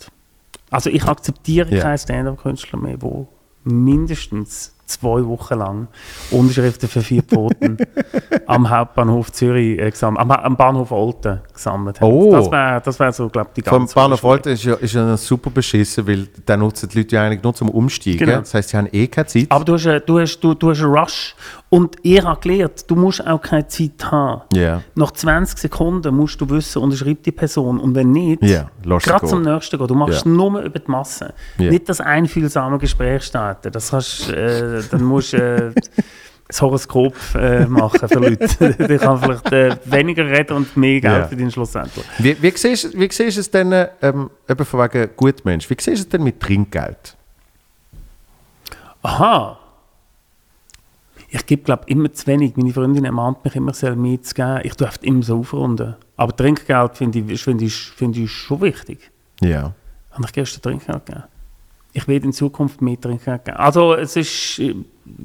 Also 0.70 0.88
ich 0.88 1.04
akzeptiere 1.04 1.74
Ja. 1.74 1.82
keinen 1.82 1.98
Stand-up-Künstler 1.98 2.78
mehr, 2.78 2.96
der 2.96 3.26
mindestens 3.64 4.74
zwei 4.90 5.24
Wochen 5.26 5.58
lang 5.58 5.88
Unterschriften 6.30 6.88
für 6.88 7.00
vier 7.00 7.22
Pfoten 7.22 7.78
am 8.46 8.68
Hauptbahnhof 8.68 9.32
Zürich 9.32 9.78
äh, 9.78 9.90
gesammelt, 9.90 10.20
am, 10.20 10.30
am 10.30 10.56
Bahnhof 10.56 10.90
Olten 10.90 11.40
gesammelt 11.52 12.00
hat. 12.00 12.08
Oh. 12.08 12.32
Das 12.32 12.50
wäre 12.50 12.80
das 12.84 12.98
wär 12.98 13.12
so, 13.12 13.28
glaube 13.28 13.50
ich, 13.54 13.62
die 13.62 13.68
Vom 13.68 13.80
ganze 13.80 13.94
Bahnhof 13.94 14.24
Olten 14.24 14.52
ist 14.52 14.64
ja, 14.64 14.74
ist 14.74 14.94
ja 14.94 15.16
super 15.16 15.50
beschissen, 15.50 16.06
weil 16.06 16.28
da 16.44 16.56
nutzen 16.56 16.88
die 16.88 16.98
Leute 16.98 17.16
ja 17.16 17.24
eigentlich 17.24 17.42
nur 17.42 17.54
zum 17.54 17.68
Umsteigen. 17.70 18.18
Genau. 18.18 18.38
Das 18.40 18.54
heißt, 18.54 18.70
sie 18.70 18.76
haben 18.76 18.88
eh 18.92 19.06
keine 19.06 19.26
Zeit. 19.26 19.46
Aber 19.48 19.64
du 19.64 19.74
hast, 19.74 19.86
äh, 19.86 20.00
du, 20.00 20.18
hast, 20.18 20.40
du, 20.40 20.54
du 20.54 20.70
hast 20.70 20.80
einen 20.80 20.92
Rush. 20.92 21.34
Und 21.72 21.96
ich 22.02 22.20
habe 22.22 22.40
gelernt, 22.40 22.84
du 22.90 22.96
musst 22.96 23.24
auch 23.24 23.40
keine 23.40 23.66
Zeit 23.68 24.10
haben. 24.10 24.42
Ja. 24.52 24.82
Nach 24.96 25.12
20 25.12 25.56
Sekunden 25.56 26.12
musst 26.16 26.40
du 26.40 26.50
wissen, 26.50 26.82
unterschreibt 26.82 27.24
die 27.24 27.30
Person. 27.30 27.78
Und 27.78 27.94
wenn 27.94 28.10
nicht, 28.10 28.40
sie 28.42 28.58
gerade 28.82 29.26
zum 29.26 29.42
nächsten 29.42 29.78
gehen. 29.78 29.86
Du 29.86 29.94
machst 29.94 30.24
Ja. 30.24 30.30
nur 30.32 30.60
über 30.62 30.78
die 30.80 30.90
Masse. 30.90 31.32
Ja. 31.58 31.70
Nicht 31.70 31.88
das 31.88 32.00
einfühlsame 32.00 32.76
Gespräch 32.78 33.22
starten. 33.22 33.70
Das 33.70 33.90
kannst, 33.92 34.28
äh, 34.30 34.82
dann 34.90 35.04
musst 35.04 35.32
du 35.32 35.36
äh, 35.36 35.72
das 36.48 36.60
Horoskop 36.60 37.14
äh, 37.36 37.64
machen 37.66 38.08
für 38.08 38.18
Leute. 38.18 38.74
Die 38.88 38.98
kann 38.98 39.20
vielleicht 39.20 39.52
äh, 39.52 39.76
weniger 39.84 40.26
reden 40.26 40.56
und 40.56 40.76
mehr 40.76 41.00
Geld 41.00 41.14
Ja. 41.18 41.28
verdienen 41.28 41.52
schlussendlich. 41.52 42.04
Wie, 42.18 42.42
wie, 42.42 42.50
siehst, 42.50 42.98
wie 42.98 43.08
siehst 43.12 43.36
du 43.36 43.40
es 43.42 43.48
denn, 43.48 43.72
ähm, 44.02 44.28
eben 44.48 44.64
von 44.64 44.80
wegen 44.80 45.08
Gutmensch, 45.16 45.70
wie 45.70 45.74
siehst 45.78 45.86
du 45.86 45.92
es 46.02 46.08
denn 46.08 46.24
mit 46.24 46.40
Trinkgeld? 46.40 47.16
Aha. 49.02 49.56
Ich 51.32 51.46
gebe, 51.46 51.62
glaube 51.62 51.84
immer 51.86 52.12
zu 52.12 52.26
wenig. 52.26 52.56
Meine 52.56 52.72
Freundin 52.72 53.04
ermahnt 53.04 53.44
mich 53.44 53.54
immer, 53.54 53.72
sehr 53.72 53.94
mehr 53.94 54.20
zu 54.20 54.34
geben. 54.34 54.60
Ich 54.64 54.74
darf 54.74 54.98
immer 55.02 55.22
so 55.22 55.38
aufrunden. 55.38 55.94
Aber 56.16 56.34
Trinkgeld 56.34 56.96
finde 56.96 57.20
ich, 57.20 57.42
finde 57.42 57.64
ich, 57.64 57.74
finde 57.74 58.20
ich 58.20 58.30
schon 58.32 58.60
wichtig. 58.60 59.10
Ja. 59.40 59.72
Habe 60.10 60.24
ich 60.26 60.32
gestern 60.32 60.62
Trinkgeld 60.62 61.06
gegeben? 61.06 61.24
Ich 61.92 62.06
werde 62.08 62.26
in 62.26 62.32
Zukunft 62.32 62.82
mehr 62.82 63.00
Trinkgeld 63.00 63.44
geben. 63.44 63.56
Also 63.56 63.94
es 63.94 64.16
ist... 64.16 64.60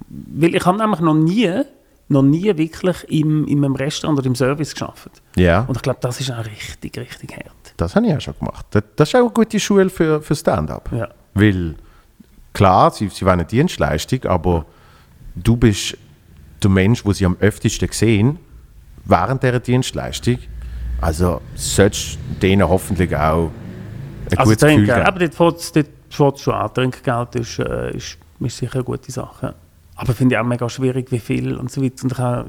Weil 0.10 0.56
ich 0.56 0.66
habe 0.66 0.78
nämlich 0.78 1.00
noch 1.00 1.16
nie, 1.16 1.62
noch 2.08 2.22
nie 2.22 2.56
wirklich 2.56 3.04
im, 3.10 3.48
in 3.48 3.66
einem 3.66 3.76
Restaurant 3.76 4.20
oder 4.20 4.28
im 4.28 4.36
Service 4.36 4.74
geschafft. 4.74 5.10
Ja, 5.36 5.62
Und 5.68 5.76
ich 5.76 5.82
glaube, 5.82 6.00
das 6.02 6.20
ist 6.20 6.32
auch 6.32 6.46
richtig, 6.46 6.98
richtig 7.00 7.36
hart. 7.36 7.74
das 7.78 7.96
habe 7.96 8.06
ich 8.08 8.16
auch 8.16 8.22
schon 8.22 8.36
gemacht. 8.40 8.68
Das, 8.70 8.84
das 8.96 9.10
ist 9.10 9.16
auch 9.16 9.22
eine 9.22 9.30
gute 9.32 9.60
Schule 9.60 9.90
für, 9.90 10.22
für 10.22 10.36
Stand-up. 10.36 10.90
Ja. 10.92 11.10
Weil, 11.34 11.76
klar, 12.54 12.92
sie, 12.92 13.10
sie 13.10 13.26
wollen 13.26 13.40
eine 13.40 13.46
Dienstleistung, 13.46 14.24
aber 14.26 14.66
du 15.36 15.56
bist 15.56 15.98
der 16.64 16.70
Mensch, 16.70 17.04
den 17.04 17.14
sie 17.14 17.26
am 17.26 17.38
öftesten 17.40 17.90
sehen, 17.92 18.40
während 19.06 19.44
dieser 19.44 19.60
Dienstleistung. 19.60 20.38
Also 21.02 21.42
solltest 21.56 22.16
du 22.16 22.40
denen 22.42 22.68
hoffentlich 22.68 23.16
auch 23.16 23.52
ein 24.32 24.38
Also 24.38 24.52
gutes 24.52 24.62
Gefühl 24.62 24.76
Trinkgeld, 24.86 24.98
geben. 24.98 25.08
aber 25.08 25.20
dort 25.20 25.36
fängt 25.36 26.36
es 26.38 26.42
schon 26.42 26.54
an. 26.54 26.74
Trinkgeld 26.74 27.36
ist, 27.36 27.60
äh, 27.60 27.96
ist, 27.96 28.18
ist 28.40 28.58
sicher 28.58 28.76
eine 28.76 28.84
gute 28.84 29.12
Sache. 29.12 29.54
Aber 29.98 30.14
finde 30.14 30.36
ich 30.36 30.40
auch 30.40 30.46
mega 30.46 30.68
schwierig, 30.70 31.12
wie 31.12 31.20
viel 31.20 31.56
und 31.56 31.72
so 31.72 31.84
weiter. 31.84 32.04
Und 32.04 32.12
ich 32.12 32.20
auch, 32.20 32.46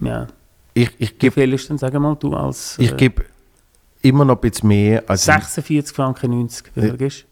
ja, 0.00 0.26
Ich, 0.74 0.90
ich 0.98 1.10
wie 1.12 1.18
gebe 1.18 1.34
viel 1.40 1.52
ist 1.52 1.68
denn, 1.68 1.78
sag 1.78 1.92
mal, 1.94 2.16
du 2.16 2.34
als 2.34 2.78
ich 2.78 2.92
äh, 2.92 2.96
geb 2.96 3.24
immer 4.02 4.24
noch 4.24 4.34
ein 4.36 4.40
bisschen 4.40 4.68
mehr 4.68 5.04
als 5.06 5.24
46 5.24 5.94
Franken 5.94 6.30
90, 6.30 6.72
wie 6.74 6.80
viel 6.80 6.96
gibst 6.96 7.26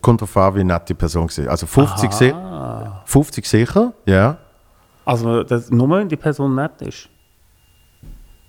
kommt 0.00 0.20
darauf 0.20 0.36
an, 0.36 0.54
wie 0.56 0.64
nett 0.64 0.88
die 0.88 0.94
Person 0.94 1.28
war. 1.28 1.48
Also 1.50 1.66
50, 1.66 2.12
si 2.12 2.32
Ah. 2.32 2.89
50 3.10 3.44
sicher, 3.46 3.92
ja. 4.06 4.38
Also 5.04 5.42
das, 5.42 5.70
nur 5.70 5.88
wenn 5.90 6.08
die 6.08 6.16
Person 6.16 6.54
nett 6.54 6.80
ist. 6.82 7.08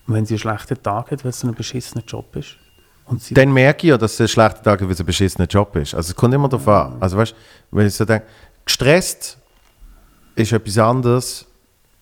Und 0.07 0.13
wenn 0.15 0.25
sie 0.25 0.35
einen 0.35 0.39
schlechten 0.39 0.81
Tag 0.81 1.11
hat, 1.11 1.23
weil 1.23 1.29
es 1.29 1.43
ein 1.43 1.53
beschissener 1.53 2.03
Job 2.05 2.35
ist. 2.35 2.57
Dann 3.31 3.51
merke 3.51 3.88
ich 3.88 3.89
ja, 3.89 3.97
dass 3.97 4.13
es 4.13 4.21
ein 4.21 4.27
schlechter 4.27 4.61
Tag 4.61 4.79
ist, 4.81 4.85
weil 4.88 4.93
es 4.93 4.99
ein 4.99 5.05
beschissener 5.05 5.47
Job 5.47 5.75
ist. 5.75 5.95
Also 5.95 6.11
es 6.11 6.15
kommt 6.15 6.33
immer 6.33 6.47
darauf 6.49 6.67
an. 6.67 6.97
Also 6.99 7.17
weißt 7.17 7.31
du, 7.31 7.77
wenn 7.77 7.88
ich 7.88 7.93
so 7.93 8.05
denke, 8.05 8.25
gestresst 8.65 9.38
ist 10.35 10.51
etwas 10.51 10.77
anderes 10.77 11.47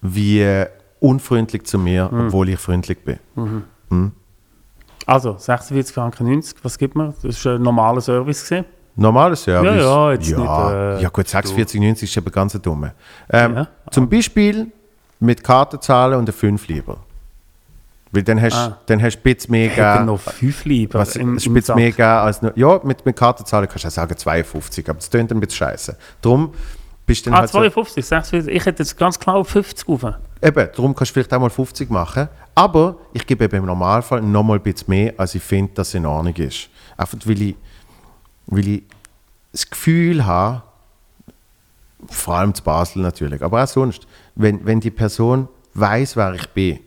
wie 0.02 0.66
unfreundlich 1.00 1.64
zu 1.66 1.78
mir, 1.80 2.10
Hm. 2.12 2.28
obwohl 2.28 2.50
ich 2.50 2.60
freundlich 2.60 2.98
bin. 3.04 3.20
also 5.06 5.38
46 5.38 5.94
Franken 5.94 6.28
90, 6.28 6.58
was 6.64 6.78
gibt 6.78 6.96
man? 6.96 7.14
Das 7.24 7.44
war 7.46 7.56
ein 7.56 7.62
normaler 7.62 8.02
Service. 8.02 8.44
Gewesen. 8.50 8.66
Normales 8.96 9.44
Service. 9.44 9.76
Ja, 9.76 10.08
ja, 10.08 10.12
jetzt 10.14 10.28
ja, 10.30 10.38
nicht, 10.38 11.00
äh, 11.00 11.04
ja 11.04 11.10
gut, 11.10 11.26
46,90 11.28 12.04
ist 12.04 12.18
aber 12.18 12.32
ganz 12.32 12.54
dumm. 12.62 12.90
Ähm, 13.30 13.56
Ja. 13.56 13.68
Zum 13.92 14.10
Beispiel 14.10 14.68
mit 15.20 15.44
Karte 15.44 15.80
zahlen 15.80 16.16
und 16.16 16.26
eine 16.26 16.32
5 16.34 16.68
lieber. 16.68 16.98
Weil 18.12 18.24
dann 18.24 18.42
hast 18.42 18.56
Ah. 18.56 18.78
dann 18.88 19.02
hast 19.02 19.18
du 19.18 19.20
ein 19.20 19.36
bisschen 19.36 19.52
mehr 19.52 19.68
gegeben. 19.70 20.06
noch 20.06 20.20
fünf 20.20 20.66
lieber 20.66 20.98
Was, 21.00 21.16
im, 21.16 21.38
im 21.38 21.54
mehr 21.54 21.62
gegeben 21.62 22.02
als 22.04 22.42
nur, 22.42 22.52
Ja, 22.58 22.80
mit, 22.84 23.06
mit 23.06 23.16
Karte 23.16 23.44
zahlen 23.44 23.68
kannst 23.70 23.84
du 23.84 23.88
auch 23.88 23.92
sagen 23.92 24.18
52, 24.18 24.90
aber 24.90 24.98
das 24.98 25.10
tönt 25.12 25.32
ein 25.32 25.40
bisschen 25.40 25.58
scheiße. 25.58 25.96
Darum 26.22 26.52
bist 27.06 27.26
du 27.26 27.30
dann 27.30 27.38
Ah, 27.38 27.42
halt 27.42 27.52
so, 27.52 27.60
52, 27.60 28.04
46. 28.06 28.56
Ich 28.56 28.66
hätte 28.66 28.82
jetzt 28.82 28.98
ganz 28.98 29.20
klar 29.20 29.36
auf 29.36 29.50
50 29.50 29.88
rauf. 29.88 30.04
Eben, 30.42 30.70
darum 30.76 30.96
kannst 30.96 31.12
du 31.12 31.14
vielleicht 31.14 31.32
auch 31.34 31.40
mal 31.40 31.50
50 31.52 31.90
machen. 31.92 32.30
Aber 32.56 32.96
ich 33.14 33.28
gebe 33.28 33.46
eben 33.46 33.58
im 33.58 33.66
Normalfall 33.66 34.22
noch 34.22 34.42
mal 34.44 34.56
ein 34.56 34.62
bisschen 34.62 34.90
mehr, 34.90 35.14
als 35.18 35.36
ich 35.36 35.44
finde, 35.44 35.74
dass 35.76 35.90
es 35.90 35.94
in 35.94 36.06
Ordnung 36.08 36.34
ist. 36.36 36.68
Einfach 36.98 37.18
weil 37.26 37.42
ich, 37.42 37.56
weil 38.50 38.68
ich 38.68 38.84
das 39.52 39.70
Gefühl 39.70 40.26
habe, 40.26 40.64
vor 42.08 42.36
allem 42.36 42.54
zu 42.54 42.64
Basel 42.64 43.02
natürlich, 43.02 43.42
aber 43.42 43.64
auch 43.64 43.68
sonst, 43.68 44.08
wenn, 44.36 44.66
wenn 44.66 44.80
die 44.80 44.92
Person 44.92 45.48
weiß, 45.74 46.16
wer 46.16 46.34
ich 46.34 46.48
bin, 46.50 46.80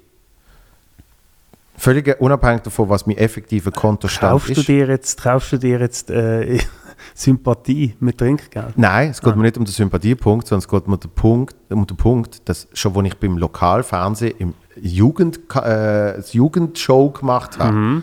völlig 1.77 2.21
unabhängig 2.21 2.63
davon, 2.63 2.89
was 2.89 3.07
mein 3.07 3.19
effektiver 3.19 3.71
Kontostand 3.71 4.33
Kaufst 4.33 4.57
du 4.57 4.63
dir 4.63 4.87
jetzt, 4.87 5.23
kaufst 5.23 5.53
du 5.53 5.59
dir 5.59 5.81
jetzt 5.81 6.11
äh, 6.11 6.59
Sympathie 7.15 7.95
mit 8.01 8.19
Trinkgeld? 8.19 8.79
Nein, 8.79 9.11
es 9.11 9.21
geht 9.21 9.37
mir 9.37 9.43
nicht 9.43 9.59
um 9.59 9.65
den 9.65 9.73
Sympathiepunkt, 9.73 10.47
sondern 10.47 10.65
es 10.65 10.69
geht 10.69 10.87
mir 10.87 10.95
um 10.95 11.01
den 11.01 11.11
Punkt, 11.11 11.57
um 11.71 11.87
den 11.87 11.97
Punkt 11.97 12.49
dass 12.49 12.69
schon 12.73 12.97
als 12.97 13.07
ich 13.09 13.17
beim 13.17 13.37
Lokalfernsehen 13.37 14.37
im 14.39 14.55
Jugend, 14.81 15.41
äh, 15.55 16.21
Jugendshow 16.21 17.11
gemacht 17.11 17.59
habe, 17.59 18.03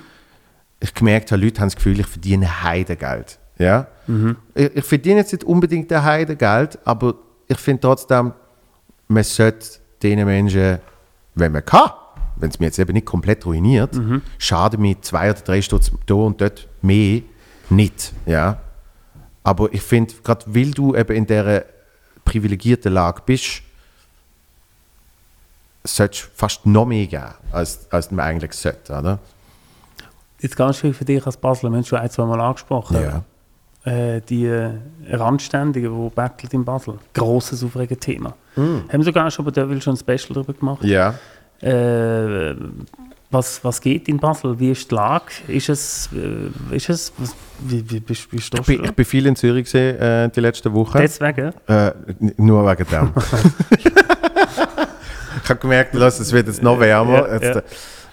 ich 0.80 0.94
gemerkt 0.94 1.32
habe, 1.32 1.44
Leute 1.44 1.62
haben 1.62 1.68
das 1.68 1.76
Gefühl, 1.76 2.00
ich 2.00 2.08
verdiene 2.08 2.64
Heidegeld. 2.64 3.39
Ja? 3.60 3.88
Ich, 4.56 4.76
ich 4.78 4.86
verdiene 4.86 5.20
jetzt 5.20 5.34
nicht 5.34 5.44
unbedingt 5.44 5.92
ein 5.94 6.04
Heidegeld, 6.04 6.80
aber 6.86 7.14
ich 7.48 7.58
finde 7.58 7.82
trotzdem, 7.82 8.34
man 9.08 9.24
sollte 9.24 9.68
diesen 10.02 10.26
Menschen, 10.26 10.80
wenn 11.36 11.52
man 11.52 11.64
kann, 11.66 11.92
wenn 12.38 12.50
es 12.50 12.60
mir 12.60 12.68
jetzt 12.68 12.80
eben 12.80 12.94
nicht 12.94 13.06
komplett 13.06 13.46
ruiniert, 13.46 13.96
schaden 14.38 14.82
mir 14.82 15.00
zwei 15.02 15.30
oder 15.30 15.42
drei 15.42 15.62
Stutz 15.62 15.92
da 16.06 16.14
und 16.16 16.40
dort 16.42 16.68
mehr 16.82 17.22
nicht. 17.70 18.14
Ja? 18.26 18.60
Aber 19.44 19.72
ich 19.74 19.82
finde, 19.82 20.14
gerade 20.24 20.46
weil 20.48 20.72
du 20.72 20.96
eben 20.96 21.16
in 21.16 21.26
dieser 21.28 21.66
privilegierten 22.24 22.94
Lage 22.94 23.22
bist, 23.26 23.62
sollte 25.84 26.20
fast 26.36 26.66
noch 26.66 26.86
mehr 26.86 27.08
geben, 27.08 27.34
als, 27.52 27.92
als 27.92 28.12
man 28.12 28.26
eigentlich 28.26 28.54
sollte, 28.54 28.94
oder? 28.94 29.20
Jetzt 30.40 30.56
ganz 30.56 30.78
schön 30.78 30.94
für 30.94 31.04
dich 31.04 31.26
als 31.26 31.36
Basler, 31.36 31.70
wir 31.70 31.78
haben 31.78 31.84
schon 31.84 32.00
ein, 32.00 32.10
zwei 32.10 32.26
Mal 32.26 32.40
angesprochen. 32.40 32.96
Äh, 33.86 34.22
die 34.28 34.52
Randständigen, 35.10 35.92
die 35.92 36.10
battlen 36.14 36.52
in 36.52 36.66
Basel. 36.66 36.96
Grosses, 37.14 37.64
aufregendes 37.64 38.06
Thema. 38.06 38.36
Haben 38.56 38.90
wir 38.92 39.04
sogar 39.04 39.32
schon 39.32 39.46
bei 39.46 39.52
Devil 39.52 39.82
schon 39.82 39.94
ein 39.94 39.98
Special 39.98 40.34
darüber 40.34 40.54
gemacht. 40.54 40.84
Ja. 40.84 41.16
Äh, 41.62 42.56
was, 43.32 43.64
was 43.64 43.80
geht 43.80 44.08
in 44.08 44.18
Basel? 44.18 44.60
Wie 44.60 44.72
ist 44.72 44.90
die 44.90 44.96
Lage? 44.96 45.26
Ist 45.48 45.70
es, 45.70 46.10
äh, 46.14 46.76
ist 46.76 46.90
es 46.90 47.14
was, 47.18 47.36
wie, 47.60 47.90
wie, 47.90 48.00
bist, 48.00 48.28
Ich 48.32 48.50
bin, 48.50 48.64
du 48.66 48.72
ich 48.72 48.82
da? 48.82 48.92
bin 48.92 49.06
viel 49.06 49.26
in 49.28 49.36
Zürich 49.36 49.72
gewesen, 49.72 50.00
äh, 50.00 50.30
die 50.30 50.40
letzten 50.40 50.74
Wochen. 50.74 50.98
Deswegen? 50.98 51.54
Äh, 51.68 51.92
nur 52.38 52.66
wegen 52.66 52.90
dem. 52.90 53.14
ich 55.44 55.50
habe 55.50 55.60
gemerkt, 55.60 55.94
lass, 55.94 56.20
es 56.20 56.32
wird 56.32 56.48
jetzt 56.48 56.64
noch 56.64 56.80
wärmer. 56.80 57.28
Ja, 57.28 57.34
jetzt, 57.34 57.56
ja. 57.56 57.62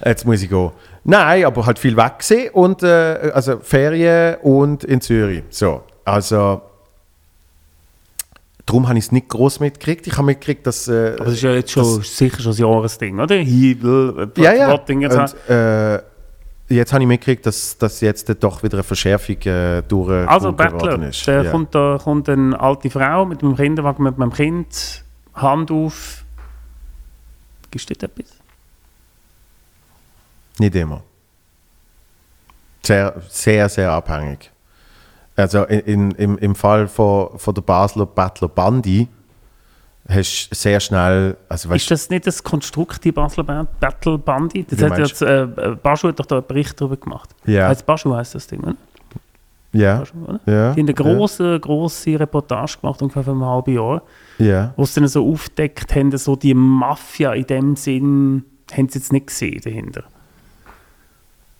äh, 0.00 0.08
jetzt 0.10 0.26
muss 0.26 0.42
ich 0.42 0.50
gehen. 0.50 0.70
Nein, 1.08 1.44
aber 1.44 1.66
halt 1.66 1.78
viel 1.78 1.96
weg 1.96 2.18
gewesen 2.18 2.50
und 2.52 2.82
äh, 2.82 3.30
also 3.32 3.58
Ferien 3.60 4.36
und 4.42 4.82
in 4.82 5.00
Zürich. 5.00 5.44
So, 5.50 5.82
also 6.04 6.62
darum 8.66 8.88
habe 8.88 8.98
ich 8.98 9.04
es 9.04 9.12
nicht 9.12 9.28
groß 9.28 9.60
mitgekriegt. 9.60 10.06
Ich 10.08 10.14
habe 10.14 10.26
mitgekriegt, 10.26 10.66
dass 10.66 10.88
äh, 10.88 11.14
Aber 11.16 11.26
das 11.26 11.34
ist 11.34 11.42
ja 11.42 11.52
jetzt 11.52 11.70
schon 11.70 12.02
sicher 12.02 12.40
schon 12.42 12.52
ein 12.52 12.58
Jahresding, 12.58 13.20
oder? 13.20 13.36
Hiebel, 13.36 14.30
äh, 14.36 14.40
ja, 14.42 14.52
ja. 14.54 14.72
Und, 14.74 14.90
äh, 15.48 16.02
jetzt 16.68 16.92
habe 16.92 17.02
ich 17.04 17.08
mitgekriegt, 17.08 17.46
dass, 17.46 17.78
dass 17.78 18.00
jetzt 18.00 18.28
doch 18.42 18.64
wieder 18.64 18.78
eine 18.78 18.82
Verschärfung 18.82 19.36
äh, 19.42 19.82
durch 19.86 20.28
Also 20.28 20.50
Bettler, 20.52 21.00
ist. 21.08 21.28
da 21.28 21.42
Ja. 21.44 21.50
kommt, 21.52 21.72
da 21.72 22.00
kommt 22.02 22.28
eine 22.28 22.58
alte 22.58 22.90
Frau 22.90 23.24
mit 23.24 23.44
einem 23.44 23.54
Kinderwagen, 23.54 24.02
mit 24.02 24.18
meinem 24.18 24.32
Kind, 24.32 25.04
Hand 25.34 25.70
auf. 25.70 26.24
Gibst 27.70 27.88
du 27.90 27.94
dort 27.94 28.10
etwas? 28.18 28.35
Nicht 30.58 30.74
immer. 30.74 31.02
Sehr, 32.82 33.14
sehr, 33.28 33.68
sehr 33.68 33.90
abhängig. 33.92 34.50
Also 35.34 35.64
in, 35.64 35.80
in, 35.80 36.10
im, 36.12 36.38
im 36.38 36.54
Fall 36.54 36.88
von, 36.88 37.38
von 37.38 37.54
der 37.54 37.62
Basler 37.62 38.06
Battler 38.06 38.48
Bandi 38.48 39.08
hast 40.08 40.48
du 40.50 40.54
sehr 40.54 40.78
schnell, 40.80 41.36
also 41.48 41.68
Ist 41.68 41.72
weißt, 41.74 41.90
das 41.90 42.10
nicht 42.10 42.26
das 42.26 42.42
Konstrukt, 42.42 43.04
die 43.04 43.12
Basler 43.12 43.42
Ba- 43.44 43.66
Battle 43.80 44.16
Bandit? 44.18 44.70
Das 44.70 44.80
hat 44.82 44.98
jetzt, 44.98 45.20
äh, 45.20 45.46
Baschu 45.82 46.08
hat 46.08 46.20
doch 46.20 46.26
da 46.26 46.36
einen 46.36 46.46
Bericht 46.46 46.80
darüber 46.80 46.96
gemacht. 46.96 47.30
Ja. 47.44 47.68
Heißt 47.68 47.84
Baschu 47.84 48.14
heißt 48.14 48.36
das 48.36 48.46
Ding, 48.46 48.60
oder? 48.60 48.76
ja, 49.72 49.98
Baschu, 49.98 50.16
oder? 50.24 50.40
ja, 50.46 50.72
Die 50.74 50.80
haben 50.80 50.86
eine 50.86 50.94
grosse, 50.94 51.58
grosse 51.58 52.18
Reportage 52.20 52.78
gemacht, 52.80 53.02
ungefähr 53.02 53.24
vor 53.24 53.34
einem 53.34 53.44
halben 53.44 53.74
Jahr, 53.74 54.02
ja. 54.38 54.72
wo 54.76 54.84
sie 54.84 55.00
dann 55.00 55.08
so 55.08 55.28
aufdeckt 55.28 55.94
haben, 55.96 56.16
so 56.16 56.36
die 56.36 56.54
Mafia 56.54 57.32
in 57.34 57.46
dem 57.46 57.76
Sinn, 57.76 58.44
haben 58.72 58.88
sie 58.88 59.00
jetzt 59.00 59.12
nicht 59.12 59.26
gesehen 59.26 59.60
dahinter. 59.62 60.04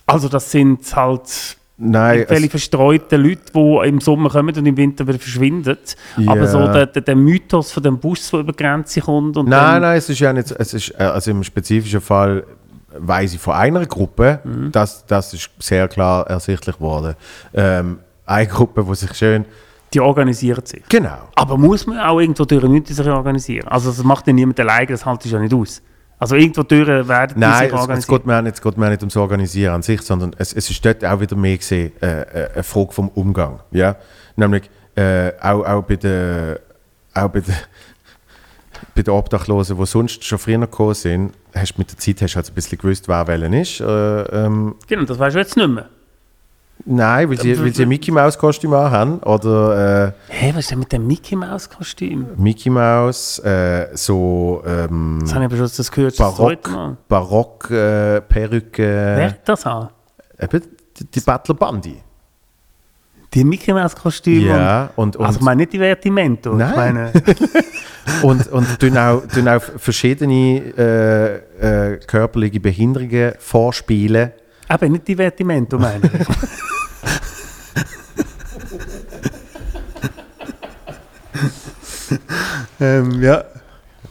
Also 0.06 0.28
das 0.28 0.50
sind 0.50 0.94
halt 0.94 1.56
Nein, 1.78 2.24
es, 2.28 2.46
verstreute 2.46 3.16
Leute, 3.16 3.52
die 3.54 3.88
im 3.88 4.00
Sommer 4.00 4.30
kommen 4.30 4.56
und 4.56 4.64
im 4.64 4.76
Winter 4.78 5.06
wieder 5.06 5.18
verschwinden. 5.18 5.76
Ja. 6.16 6.32
Aber 6.32 6.46
so 6.46 6.66
der, 6.68 6.86
der, 6.86 7.02
der 7.02 7.16
Mythos 7.16 7.70
von 7.72 7.82
dem 7.82 7.98
Bus, 7.98 8.30
der 8.30 8.40
über 8.40 8.52
die 8.52 8.62
Grenze 8.62 9.02
kommt 9.02 9.36
und 9.36 9.48
nein, 9.48 9.82
nein, 9.82 9.98
es 9.98 10.08
ist 10.08 10.18
ja 10.20 10.32
nicht, 10.32 10.50
es 10.52 10.72
ist, 10.72 10.90
äh, 10.98 11.02
also 11.02 11.30
im 11.30 11.44
spezifischen 11.44 12.00
Fall 12.00 12.44
weiß 12.98 13.34
ich 13.34 13.40
von 13.40 13.54
einer 13.54 13.84
Gruppe, 13.84 14.40
Mhm. 14.42 14.72
das, 14.72 15.04
das 15.04 15.34
ist 15.34 15.50
sehr 15.58 15.86
klar 15.88 16.26
ersichtlich 16.28 16.76
geworden. 16.76 17.14
Ähm, 17.52 17.98
eine 18.24 18.46
Gruppe, 18.46 18.82
die 18.88 18.94
sich 18.94 19.12
schön, 19.14 19.44
die 19.92 20.00
organisieren 20.00 20.64
sich. 20.64 20.82
genau, 20.88 21.28
Aber 21.34 21.58
muss 21.58 21.86
man 21.86 21.98
auch 21.98 22.18
irgendwo 22.20 22.44
durch 22.46 22.62
Leute 22.62 22.94
sich 22.94 23.06
organisieren? 23.06 23.68
Also 23.68 23.90
das 23.90 24.02
macht 24.02 24.26
ja 24.26 24.32
niemand 24.32 24.58
alleine, 24.60 24.86
das 24.86 25.04
haltet 25.04 25.30
ja 25.30 25.38
nicht 25.38 25.52
aus. 25.52 25.82
Also 26.18 26.34
irgendwo 26.34 26.62
durch 26.62 26.86
werden 26.86 27.34
die 27.34 27.40
Nein, 27.40 27.70
sich 27.70 27.78
es, 27.78 27.98
es, 27.98 28.06
geht 28.06 28.24
mir 28.24 28.38
auch 28.38 28.42
nicht, 28.42 28.54
es 28.54 28.62
geht 28.62 28.76
mir 28.78 28.86
auch 28.86 28.90
nicht 28.90 29.02
ums 29.02 29.16
Organisieren 29.16 29.74
an 29.74 29.82
sich, 29.82 30.00
sondern 30.00 30.34
es, 30.38 30.52
es 30.52 30.70
ist 30.70 30.84
dort 30.84 31.04
auch 31.04 31.20
wieder 31.20 31.36
mehr 31.36 31.58
gesehen, 31.58 31.92
äh, 32.00 32.22
äh, 32.22 32.52
eine 32.54 32.62
Frage 32.62 32.92
vom 32.92 33.08
Umgang. 33.10 33.60
Ja? 33.70 33.96
Nämlich 34.34 34.70
äh, 34.94 35.32
auch, 35.40 35.64
auch 35.64 35.82
bei 35.82 35.96
den 35.96 36.56
auch 37.12 37.28
bei 37.28 37.40
den, 37.40 37.54
bei 38.94 39.02
den 39.02 39.12
Obdachlosen, 39.12 39.76
die 39.76 39.86
sonst 39.86 40.24
schon 40.24 40.38
früher 40.38 40.58
gekommen 40.58 40.94
sind, 40.94 41.32
hast 41.54 41.74
du 41.74 41.80
mit 41.80 41.90
der 41.90 41.98
Zeit 41.98 42.22
hast 42.22 42.32
du 42.32 42.36
halt 42.36 42.48
ein 42.48 42.54
bisschen 42.54 42.78
gewusst, 42.78 43.08
wer 43.08 43.26
welchen 43.26 43.52
ist. 43.52 43.80
Äh, 43.80 43.84
ähm, 43.84 44.74
Genau, 44.86 45.04
das 45.04 45.18
weißt 45.18 45.36
du 45.36 45.40
jetzt 45.40 45.56
nicht 45.56 45.68
mehr. 45.68 45.88
Nein, 46.86 47.28
weil 47.28 47.38
sie, 47.38 47.58
weil 47.60 47.74
sie 47.74 47.82
ein 47.82 47.88
Mickey 47.88 48.10
Mouse 48.10 48.38
Kostüm 48.38 48.72
haben 48.72 49.18
oder 49.20 50.06
äh, 50.06 50.12
Hä, 50.28 50.50
was 50.54 50.60
ist 50.64 50.70
denn 50.70 50.78
mit 50.80 50.92
dem 50.92 51.06
Mickey 51.06 51.36
Maus 51.36 51.68
Kostüm? 51.68 52.26
Mickey 52.36 52.70
Mouse, 52.70 53.38
äh, 53.40 53.88
so 53.94 54.62
ähm, 54.66 55.18
Das 55.20 55.34
habe 55.34 55.44
ich 55.44 55.50
aber 55.50 55.56
schon 55.56 55.70
das 55.76 55.90
gehört, 55.90 56.18
das 56.18 56.36
Barock, 56.36 56.70
Mal. 56.70 56.96
Barock 57.08 57.70
äh, 57.70 58.20
Perücke, 58.22 58.82
Wer 59.16 59.28
hat 59.30 59.48
das 59.48 59.66
an? 59.66 59.88
eben 60.40 60.62
die, 60.98 61.04
die 61.04 61.20
Battler 61.20 61.54
Bandi. 61.54 61.96
Die 63.34 63.44
Mickey 63.44 63.72
Maus 63.72 63.94
Kostüme? 63.94 64.46
Ja, 64.46 64.90
und, 64.96 65.16
Und, 65.16 65.26
also 65.26 65.38
ich 65.40 65.44
meine 65.44 65.62
nicht 65.62 65.72
die 65.72 65.78
Vertimento. 65.78 66.52
Ich 66.52 66.58
Nein. 66.58 66.74
meine, 66.74 67.12
und, 68.22 68.46
und 68.48 68.78
tun 68.80 68.96
auch, 68.96 69.22
tun 69.26 69.48
auch 69.48 69.60
verschiedene 69.60 70.62
äh, 70.78 71.94
äh, 71.94 71.98
körperliche 72.06 72.60
Behinderungen 72.60 73.32
vorspielen. 73.38 74.30
eben 74.70 74.92
nicht 74.92 75.08
die 75.08 75.16
Vertimento, 75.16 75.78
meine 75.78 76.02
ich. 76.04 76.26
Ähm, 82.80 83.22
ja. 83.22 83.44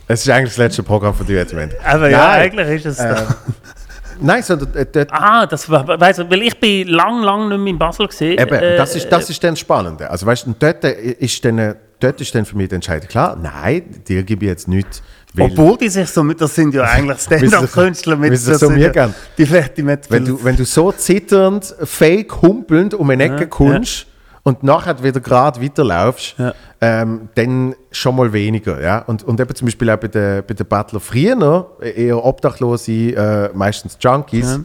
Es 0.07 0.21
ist 0.21 0.29
eigentlich 0.29 0.49
das 0.51 0.57
letzte 0.57 0.83
Programm 0.83 1.13
von 1.15 1.25
Divertiment. 1.25 1.73
Aber 1.83 2.09
ja, 2.09 2.17
Nein. 2.17 2.41
eigentlich 2.41 2.85
ist 2.85 2.85
es 2.85 2.99
Äh, 2.99 3.15
doch. 3.15 3.35
Nein, 4.21 4.43
sondern 4.43 4.73
äh, 4.75 4.85
dort, 4.91 5.09
Ah, 5.11 5.45
das 5.45 5.69
weißt 5.69 6.19
du, 6.19 6.29
weil 6.29 6.43
ich 6.43 6.57
bin 6.59 6.87
lang, 6.87 7.21
lang 7.23 7.49
nicht 7.49 7.57
mehr 7.57 7.71
in 7.73 7.77
Basel 7.79 8.07
gesehen. 8.07 8.39
eben, 8.39 8.53
Äh, 8.55 8.77
das, 8.77 8.95
ist, 8.95 9.09
das 9.11 9.29
ist 9.29 9.43
dann 9.43 9.51
das 9.51 9.59
Spannende. 9.59 10.09
Also 10.09 10.25
weißt 10.25 10.45
du, 10.47 10.55
dort, 10.57 10.83
äh, 10.85 10.93
ist 11.19 11.43
dann, 11.43 11.57
äh, 11.59 11.75
dort 11.99 12.21
ist 12.21 12.33
dann 12.33 12.45
für 12.45 12.55
mich 12.55 12.69
die 12.69 12.75
Entscheidung 12.75 13.07
klar, 13.09 13.35
nein, 13.41 13.83
dir 14.07 14.23
gebe 14.23 14.45
ich 14.45 14.49
jetzt 14.51 14.67
nichts. 14.67 15.01
weil- 15.33 15.45
Obwohl 15.51 15.77
die 15.77 15.89
sich 15.89 16.07
so 16.09 16.23
mit, 16.23 16.39
das 16.39 16.55
sind 16.55 16.73
ja 16.73 16.83
eigentlich 16.91 17.19
Stand-up-Künstler 17.21 18.15
mit 18.15 18.31
das 18.33 18.45
so 18.45 18.69
mir 18.69 18.79
ja 18.85 18.89
gern. 18.89 19.13
Die 19.37 19.45
Vertimento. 19.45 20.09
Wenn 20.09 20.23
du, 20.25 20.41
wenn 20.43 20.55
du 20.55 20.63
so 20.65 20.91
zitternd, 20.93 21.75
fake, 21.83 22.41
humpelnd 22.41 22.93
um 22.93 23.09
eine 23.09 23.23
Ecke 23.25 23.39
Ja, 23.41 23.45
kommst 23.47 24.05
und 24.47 24.61
nachher 24.63 25.01
wieder 25.03 25.19
gerade 25.19 25.59
weiterlaufst, 25.61 26.35
Ja. 26.37 26.53
ähm, 26.79 27.29
dann 27.33 27.73
schon 27.91 28.15
mal 28.15 28.31
weniger. 28.31 28.79
Ja? 28.79 28.99
Und, 28.99 29.23
und 29.23 29.39
eben 29.39 29.55
zum 29.55 29.65
Beispiel 29.65 29.89
auch 29.89 29.97
bei 29.97 30.07
den 30.07 30.43
bei 30.45 30.53
der 30.53 30.63
Battler 30.65 30.99
früher, 30.99 31.71
äh, 31.81 32.05
eher 32.05 32.23
Obdachlose, 32.23 32.91
äh, 32.91 33.49
meistens 33.55 33.97
Junkies, 33.99 34.59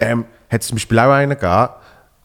ähm, 0.00 0.24
hat 0.50 0.62
es 0.62 0.66
zum 0.66 0.74
Beispiel 0.76 0.98
auch 0.98 1.12
einen 1.12 1.30
gegeben, 1.38 1.68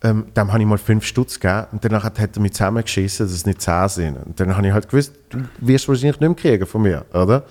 ähm, 0.04 0.26
dem 0.36 0.52
habe 0.52 0.60
ich 0.62 0.68
mal 0.68 0.78
fünf 0.80 1.06
Stutz 1.06 1.40
gegeben 1.40 1.68
und 1.74 1.86
danach 1.86 2.04
hat 2.06 2.18
er 2.18 2.42
mich 2.42 2.54
zusammengeschissen, 2.54 3.26
dass 3.28 3.34
es 3.36 3.46
nicht 3.46 3.62
zehn 3.62 3.88
sind. 3.88 4.18
Und 4.26 4.40
dann 4.40 4.58
habe 4.58 4.66
ich 4.68 4.74
halt 4.74 4.90
gewusst, 4.90 5.14
du 5.30 5.38
wirst 5.60 5.88
wahrscheinlich 5.88 6.20
nicht 6.20 6.28
mehr 6.30 6.36
kriegen 6.36 6.66
von 6.66 6.82
mir, 6.82 7.06
oder? 7.14 7.44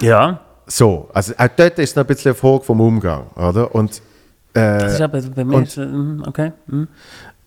ja, 0.00 0.40
So, 0.66 1.08
also 1.14 1.32
auch 1.38 1.48
dort 1.56 1.78
ist 1.78 1.96
noch 1.96 2.02
ein 2.04 2.06
bisschen 2.08 2.30
eine 2.32 2.34
Frage 2.34 2.64
vom 2.64 2.80
Umgang, 2.80 3.26
oder? 3.36 3.72
Und 3.74 4.02
das 4.54 4.94
ist 4.94 5.00
aber 5.00 5.20
bei 5.22 5.44
mir 5.44 5.56
und- 5.56 5.76
mm, 5.78 6.24
okay. 6.26 6.52
mm. 6.66 6.82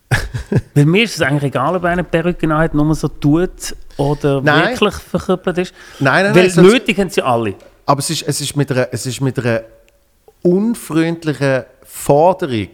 bei 0.74 0.84
mir 0.84 1.04
ist 1.04 1.16
es 1.16 1.22
eigentlich 1.22 1.44
egal, 1.44 1.74
ob 1.76 1.84
einer 1.84 2.02
die 2.02 2.08
Perücke 2.10 2.48
hat, 2.56 2.74
nur 2.74 2.94
so 2.94 3.08
tut 3.08 3.74
oder 3.96 4.40
Nein. 4.40 4.70
wirklich 4.70 4.94
verkrüppelt 4.94 5.58
ist. 5.58 5.74
Nein, 5.98 6.26
nein, 6.26 6.34
Weil 6.34 6.48
nein, 6.54 6.64
nötig 6.64 6.98
haben 6.98 7.10
sie 7.10 7.22
alle. 7.22 7.54
Aber 7.86 7.98
es 8.00 8.10
ist, 8.10 8.22
es 8.22 8.40
ist, 8.40 8.56
mit, 8.56 8.70
einer, 8.70 8.88
es 8.92 9.06
ist 9.06 9.20
mit 9.20 9.38
einer 9.38 9.62
unfreundlichen 10.42 11.64
Forderung, 11.84 12.68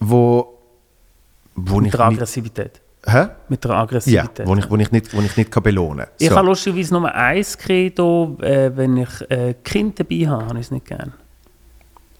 wo, 0.00 0.58
wo 1.54 1.80
Mit 1.80 1.92
der 1.92 2.00
Aggressivität. 2.00 2.80
hä? 3.06 3.28
Mit 3.48 3.62
der 3.64 3.70
Ja, 3.72 3.80
Aggressivität. 3.82 4.46
wo 4.46 4.54
ich, 4.56 4.70
wo 4.70 4.76
ich 4.76 4.90
nicht, 4.92 5.14
wo 5.14 5.20
ich 5.20 5.36
nicht 5.36 5.50
kann 5.50 5.62
belohnen 5.62 6.06
kann. 6.06 6.14
Ich 6.18 6.30
habe 6.30 6.46
lustigerweise 6.46 6.94
nur 6.94 7.14
eins 7.14 7.56
Credo, 7.58 8.36
äh, 8.40 8.70
wenn 8.74 8.96
ich 8.96 9.30
äh, 9.30 9.54
Kind 9.62 10.00
dabei 10.00 10.26
habe, 10.28 10.46
habe 10.46 10.58
ich 10.58 10.66
es 10.66 10.70
nicht 10.70 10.86
gern. 10.86 11.12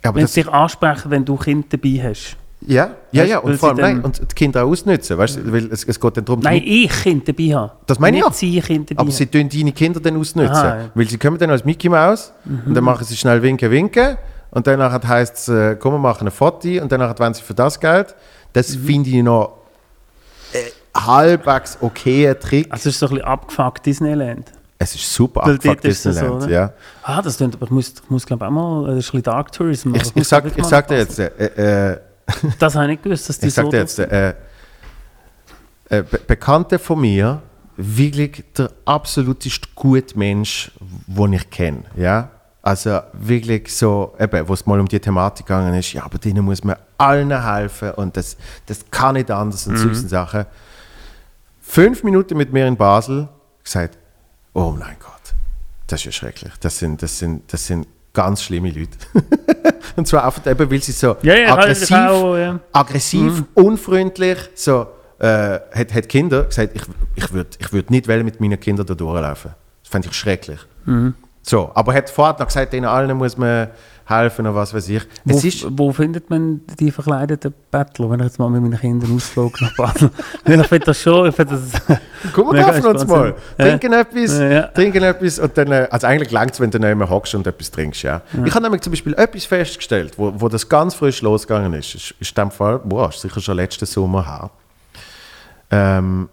aber 0.02 0.16
Wenn 0.20 0.26
sie 0.26 0.42
dich 0.42 0.52
ansprechen, 0.52 1.10
wenn 1.10 1.24
du 1.24 1.36
Kind 1.36 1.72
dabei 1.72 2.00
hast. 2.02 2.36
Ja, 2.66 2.90
ja, 3.10 3.24
ja, 3.24 3.38
und 3.38 3.56
vor 3.56 3.70
allem, 3.70 3.78
nein, 3.78 4.00
und 4.02 4.20
die 4.20 4.34
Kinder 4.34 4.64
auch 4.64 4.68
ausnutzen, 4.68 5.16
weißt 5.16 5.36
du, 5.38 5.52
weil 5.52 5.72
es, 5.72 5.82
es 5.84 5.98
geht 5.98 6.16
dann 6.16 6.24
darum, 6.26 6.40
Nein, 6.42 6.62
ich 6.64 6.90
Kind 6.90 7.26
dabei 7.26 7.54
habe. 7.54 7.72
Das 7.86 7.98
meine 7.98 8.18
ich 8.18 8.22
ja. 8.22 8.30
sie 8.32 8.60
Kind 8.60 8.90
dabei 8.90 9.00
aber 9.00 9.10
sie 9.10 9.26
tun 9.26 9.48
deine 9.48 9.72
Kinder 9.72 9.98
dann 9.98 10.16
ausnutzen, 10.18 10.54
Aha, 10.54 10.66
ja. 10.78 10.84
Mhm. 10.84 10.90
weil 10.94 11.08
sie 11.08 11.16
kommen 11.16 11.38
dann 11.38 11.50
als 11.50 11.64
Mickey 11.64 11.88
Mouse 11.88 12.32
und 12.66 12.74
dann 12.74 12.84
machen 12.84 13.04
sie 13.04 13.16
schnell 13.16 13.40
winken, 13.42 13.70
winken 13.70 14.18
und 14.50 14.66
danach 14.66 15.02
heißt 15.02 15.36
es, 15.36 15.48
äh, 15.48 15.76
komm, 15.76 15.94
wir 15.94 15.98
machen 15.98 16.28
ein 16.28 16.30
Foto 16.30 16.68
und 16.82 16.92
danach 16.92 17.18
wollen 17.18 17.32
sie 17.34 17.42
für 17.42 17.54
das 17.54 17.80
Geld. 17.80 18.14
Das 18.52 18.76
Mhm. 18.76 18.84
finde 18.84 19.10
ich 19.10 19.22
noch 19.22 19.56
äh, 20.52 20.58
halbwegs 20.94 21.78
okayer 21.80 22.38
Trick. 22.38 22.66
Also 22.70 22.88
es 22.90 22.94
ist 22.96 23.00
so 23.00 23.06
ein 23.06 23.10
bisschen 23.10 23.26
abgefuckt 23.26 23.86
Disneyland. 23.86 24.52
Es 24.78 24.94
ist 24.94 25.12
super 25.12 25.44
abgefuckt 25.44 25.84
es 25.84 26.02
so, 26.02 26.10
Disneyland, 26.10 26.42
oder? 26.44 26.50
ja. 26.52 26.72
Ah, 27.04 27.22
das 27.22 27.36
klingt, 27.36 27.54
aber 27.54 27.64
ich 27.66 27.70
muss, 27.70 27.88
ich 28.02 28.10
muss 28.10 28.26
glaube 28.26 28.46
auch 28.46 28.50
mal, 28.50 28.86
das 28.86 28.96
ist 28.96 28.96
ein 28.96 28.96
bisschen 28.96 29.22
Dark 29.22 29.52
Tourism. 29.52 29.94
Ich, 29.94 30.02
ich, 30.02 30.14
muss 30.14 30.28
sag, 30.28 30.44
ich 30.56 30.64
sag 30.64 30.88
dir 30.88 30.98
jetzt, 30.98 31.18
äh, 31.18 31.92
äh, 31.92 31.98
Das 32.58 32.74
habe 32.74 32.84
ich 32.84 32.90
nicht 32.90 33.02
gewusst, 33.02 33.28
dass 33.28 33.38
die 33.38 33.48
ich 33.48 33.54
so 33.54 33.68
dir 33.68 33.78
jetzt, 33.78 33.98
äh, 33.98 34.34
äh, 35.88 36.02
Be 36.02 36.20
Bekannte 36.26 36.78
von 36.78 37.00
mir 37.00 37.42
wirklich 37.76 38.44
der 38.56 38.70
absoluteste 38.84 39.68
gute 39.74 40.18
Mensch, 40.18 40.70
den 41.06 41.32
ich 41.32 41.50
kenne. 41.50 41.84
Ja? 41.96 42.30
Also 42.62 43.00
wirklich 43.14 43.74
so, 43.74 44.14
eben, 44.18 44.46
wo 44.46 44.52
es 44.52 44.66
mal 44.66 44.78
um 44.78 44.86
die 44.86 45.00
Thematik 45.00 45.46
gegangen 45.46 45.72
ist, 45.74 45.92
ja, 45.92 46.04
aber 46.04 46.18
denen 46.18 46.44
muss 46.44 46.62
man 46.62 46.76
allen 46.98 47.30
helfen 47.42 47.92
und 47.92 48.16
das, 48.16 48.36
das 48.66 48.84
kann 48.90 49.14
nicht 49.14 49.30
anders 49.30 49.66
und 49.66 49.78
solche 49.78 50.08
Sachen. 50.08 50.44
Fünf 51.62 52.04
Minuten 52.04 52.36
mit 52.36 52.52
mir 52.52 52.66
in 52.66 52.76
Basel 52.76 53.28
gesagt, 53.64 53.96
oh 54.52 54.74
mein 54.78 54.96
Gott, 55.00 55.34
das 55.86 56.00
ist 56.00 56.04
ja 56.04 56.12
schrecklich. 56.12 56.52
Das 56.60 56.78
sind, 56.78 57.02
das 57.02 57.18
sind, 57.18 57.50
das 57.50 57.66
sind 57.66 57.86
ganz 58.12 58.42
schlimme 58.42 58.70
Leute. 58.70 58.98
und 59.96 60.06
zwar 60.06 60.24
einfach 60.24 60.46
eben, 60.46 60.70
weil 60.70 60.82
sie 60.82 60.92
so 60.92 61.16
Ja, 61.22 61.34
ja, 61.34 61.56
aggressiv, 61.56 61.96
auch, 61.96 62.36
ja. 62.36 62.60
aggressiv 62.72 63.44
unfreundlich, 63.54 64.38
so, 64.54 64.86
äh, 65.18 65.58
hat, 65.72 65.94
hat 65.94 66.08
Kinder 66.08 66.44
gesagt, 66.44 66.70
ich, 66.74 66.82
ich 67.14 67.32
würde 67.32 67.50
ich 67.58 67.72
würd 67.72 67.90
nicht 67.90 68.08
wollen 68.08 68.24
mit 68.24 68.40
meinen 68.40 68.58
Kindern 68.58 68.86
da 68.86 68.94
durchlaufen. 68.94 69.52
Das 69.82 69.90
fände 69.90 70.08
ich 70.08 70.14
schrecklich. 70.14 70.60
Mhm. 70.86 71.14
So, 71.42 71.70
aber 71.74 71.94
hat 71.94 72.10
vorher 72.10 72.36
noch 72.38 72.46
gesagt, 72.46 72.72
denen 72.72 72.86
allen 72.86 73.16
muss 73.16 73.36
man 73.36 73.68
helfen 74.10 74.46
oder 74.46 74.54
was 74.54 74.74
weiß 74.74 74.88
ich. 74.88 75.02
Wo, 75.24 75.38
ist, 75.38 75.66
wo 75.70 75.92
findet 75.92 76.28
man 76.28 76.60
die 76.78 76.90
verkleideten 76.90 77.54
Bettler, 77.70 78.10
wenn 78.10 78.20
ich 78.20 78.26
jetzt 78.26 78.38
mal 78.38 78.50
mit 78.50 78.62
meinen 78.62 78.78
Kindern 78.78 79.14
ausflog 79.14 79.60
nach 79.60 79.74
Basel? 79.76 80.10
Ich 80.44 80.66
finde 80.66 80.86
das 80.86 81.00
schon, 81.00 81.28
ich 81.28 81.34
finde 81.34 81.54
das... 81.54 81.98
komm, 82.32 82.52
wir 82.52 82.62
treffen 82.62 82.86
uns 82.86 83.06
mal. 83.06 83.34
Ja. 83.56 83.64
Trinken 83.64 83.92
etwas, 83.92 84.38
Ja, 84.38 84.48
ja. 84.50 84.62
trinken 84.66 85.02
etwas 85.02 85.38
und 85.38 85.56
dann, 85.56 85.72
äh, 85.72 85.88
also 85.90 86.06
eigentlich 86.06 86.30
langt 86.30 86.52
es, 86.52 86.60
wenn 86.60 86.70
du 86.70 86.78
nicht 86.78 86.94
mehr 86.96 87.08
hockst 87.08 87.34
und 87.34 87.46
etwas 87.46 87.70
trinkst, 87.70 88.02
ja. 88.02 88.22
Ich 88.44 88.54
habe 88.54 88.62
nämlich 88.62 88.82
zum 88.82 88.92
Beispiel 88.92 89.14
etwas 89.14 89.44
festgestellt, 89.44 90.14
wo, 90.16 90.32
wo 90.36 90.48
das 90.48 90.68
ganz 90.68 90.94
frisch 90.94 91.22
losgegangen 91.22 91.72
ist. 91.74 91.94
Ist, 91.94 92.14
ist 92.18 92.36
in 92.36 92.44
dem 92.44 92.50
Fall, 92.50 92.78
boah, 92.80 93.08
ist 93.08 93.20
sicher 93.20 93.40
schon 93.40 93.56
letzten 93.56 93.86
Sommer 93.86 94.26
her. 94.26 94.50
Ähm, 95.70 96.28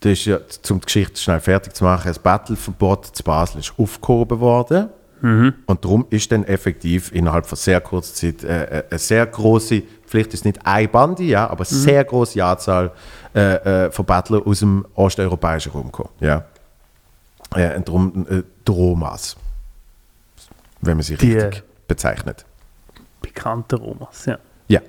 das 0.00 0.12
ist 0.12 0.24
ja, 0.26 0.36
um 0.70 0.80
die 0.80 0.84
Geschichte 0.84 1.20
schnell 1.20 1.40
fertig 1.40 1.74
zu 1.74 1.84
machen, 1.84 2.08
das 2.08 2.18
Battleverbot 2.18 3.06
zu 3.16 3.22
Basel 3.22 3.60
ist 3.60 3.72
aufgehoben 3.76 4.38
worden. 4.40 4.88
Und 5.22 5.84
darum 5.84 6.06
ist 6.10 6.30
dann 6.30 6.44
effektiv 6.44 7.12
innerhalb 7.12 7.46
von 7.46 7.56
sehr 7.56 7.80
kurzer 7.80 8.14
Zeit 8.14 8.44
äh, 8.44 8.80
äh, 8.80 8.84
eine 8.90 8.98
sehr 8.98 9.26
große, 9.26 9.82
vielleicht 10.06 10.34
ist 10.34 10.40
es 10.40 10.44
nicht 10.44 10.66
eine 10.66 10.88
Bande, 10.88 11.22
ja, 11.22 11.48
aber 11.48 11.64
eine 11.68 11.78
sehr 11.78 12.04
große 12.04 12.44
Anzahl 12.44 12.92
äh, 13.34 13.86
äh, 13.86 13.90
von 13.90 14.04
Battlern 14.04 14.42
aus 14.42 14.60
dem 14.60 14.86
osteuropäischen 14.94 15.72
Raum 15.72 15.86
gekommen. 15.86 16.10
Ja. 16.20 16.44
Äh, 17.54 17.76
und 17.76 17.88
darum 17.88 18.26
äh, 18.28 18.42
Dromas, 18.64 19.36
wenn 20.80 20.96
man 20.96 21.02
sie 21.02 21.16
Die, 21.16 21.32
richtig 21.32 21.62
bezeichnet. 21.88 22.44
Bekannte 23.22 23.76
Romas, 23.76 24.26
ja. 24.26 24.38
Ja. 24.68 24.80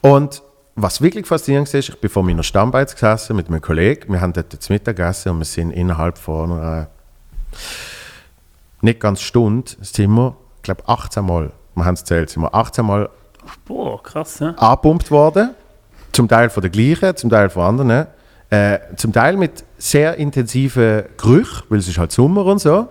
Und 0.00 0.42
was 0.76 1.00
wirklich 1.02 1.26
faszinierend 1.26 1.72
ist, 1.74 1.88
ich 1.88 2.00
bin 2.00 2.08
vor 2.08 2.22
meiner 2.22 2.44
Stammbeiz 2.44 2.94
gesessen 2.94 3.34
mit 3.34 3.50
meinem 3.50 3.60
Kollegen. 3.60 4.12
Wir 4.12 4.20
haben 4.20 4.32
dort 4.32 4.52
zu 4.62 4.72
Mittag 4.72 4.96
gegessen 4.96 5.30
und 5.30 5.38
wir 5.38 5.44
sind 5.44 5.72
innerhalb 5.72 6.18
von 6.18 6.52
einer 6.52 6.88
nicht 8.80 9.00
ganz 9.00 9.20
Stunde, 9.20 9.70
sind 9.80 10.10
wir, 10.10 10.36
ich 10.56 10.62
glaube 10.62 10.82
18 10.86 11.24
Mal, 11.24 11.52
wir 11.74 11.84
haben 11.84 11.94
es 11.94 12.04
zählt, 12.04 12.30
sind 12.30 12.42
wir 12.42 12.54
18 12.54 12.84
Mal 12.84 13.08
Boah, 13.64 14.02
krass, 14.02 14.40
ja. 14.40 14.50
angepumpt 14.50 15.10
worden. 15.10 15.54
Zum 16.12 16.28
Teil 16.28 16.50
von 16.50 16.60
der 16.60 16.70
gleichen, 16.70 17.16
zum 17.16 17.30
Teil 17.30 17.48
von 17.50 17.62
anderen. 17.62 18.06
Äh, 18.50 18.78
zum 18.96 19.12
Teil 19.12 19.36
mit 19.36 19.64
sehr 19.76 20.16
intensiven 20.16 21.04
Gerüchen, 21.16 21.64
weil 21.68 21.78
es 21.78 21.88
ist 21.88 21.98
halt 21.98 22.12
Sommer 22.12 22.44
und 22.46 22.58
so. 22.58 22.88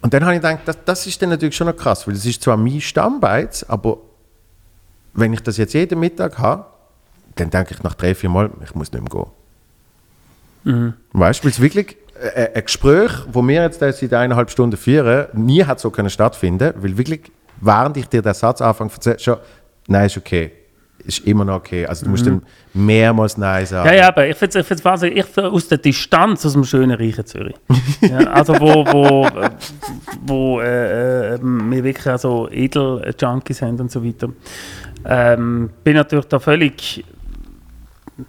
Und 0.00 0.12
dann 0.12 0.24
habe 0.24 0.34
ich 0.34 0.40
gedacht, 0.42 0.60
das, 0.66 0.78
das 0.84 1.06
ist 1.06 1.20
dann 1.22 1.30
natürlich 1.30 1.56
schon 1.56 1.66
noch 1.66 1.76
krass, 1.76 2.06
weil 2.06 2.14
es 2.14 2.26
ist 2.26 2.42
zwar 2.42 2.56
mein 2.56 2.80
Stammbeiz, 2.80 3.64
aber 3.66 3.98
wenn 5.14 5.32
ich 5.32 5.40
das 5.40 5.56
jetzt 5.56 5.72
jeden 5.74 6.00
Mittag 6.00 6.38
habe, 6.38 6.66
dann 7.36 7.50
denke 7.50 7.74
ich 7.74 7.82
nach 7.82 7.94
drei, 7.94 8.14
vier 8.14 8.30
Mal, 8.30 8.50
ich 8.62 8.74
muss 8.74 8.92
nicht 8.92 9.02
mehr 9.02 9.10
gehen. 10.64 10.94
Weißt 11.12 11.40
du, 11.40 11.44
weil 11.44 11.50
es 11.50 11.60
wirklich 11.60 11.96
ein 12.54 12.64
Gespräch, 12.64 13.10
wo 13.32 13.42
wir 13.42 13.62
jetzt 13.62 13.80
seit 13.80 14.12
eineinhalb 14.12 14.50
Stunden 14.50 14.76
führen, 14.76 15.26
nie 15.32 15.64
hat 15.64 15.80
so 15.80 15.90
können 15.90 16.10
stattfinden, 16.10 16.72
weil 16.76 16.96
wirklich, 16.96 17.30
während 17.60 17.96
ich 17.96 18.06
dir 18.08 18.22
den 18.22 18.34
Satz 18.34 18.60
anfange 18.60 18.90
zu 18.90 18.96
erzählen, 19.10 19.18
schon, 19.18 19.36
nein, 19.88 20.06
ist 20.06 20.16
okay, 20.16 20.52
ist 21.04 21.26
immer 21.26 21.44
noch 21.44 21.56
okay. 21.56 21.86
Also 21.86 22.04
du 22.04 22.10
musst 22.12 22.26
dann 22.26 22.42
mehrmals 22.72 23.36
nein 23.36 23.66
sagen. 23.66 23.88
Ja, 23.88 23.94
ja, 23.94 24.08
aber 24.08 24.26
ich 24.28 24.36
finde 24.36 24.60
es 24.60 24.84
wahnsinnig- 24.84 25.18
ich 25.18 25.24
find 25.26 25.46
aus 25.48 25.68
der 25.68 25.78
Distanz 25.78 26.46
aus 26.46 26.52
dem 26.54 26.64
schönen 26.64 26.96
reichen 26.96 27.26
Zürich. 27.26 27.56
ja, 28.00 28.18
also 28.30 28.54
wo, 28.58 28.86
wo, 28.86 29.26
äh, 29.26 29.50
wo 30.24 30.60
äh, 30.60 31.34
äh, 31.34 31.38
wir 31.42 31.84
wirklich 31.84 32.08
auch 32.08 32.18
so 32.18 32.48
Edel-Junkies 32.50 33.60
haben 33.62 33.78
und 33.80 33.90
so 33.90 34.04
weiter. 34.04 34.28
Ähm, 35.04 35.70
bin 35.82 35.94
natürlich 35.96 36.26
da 36.26 36.38
völlig, 36.38 37.04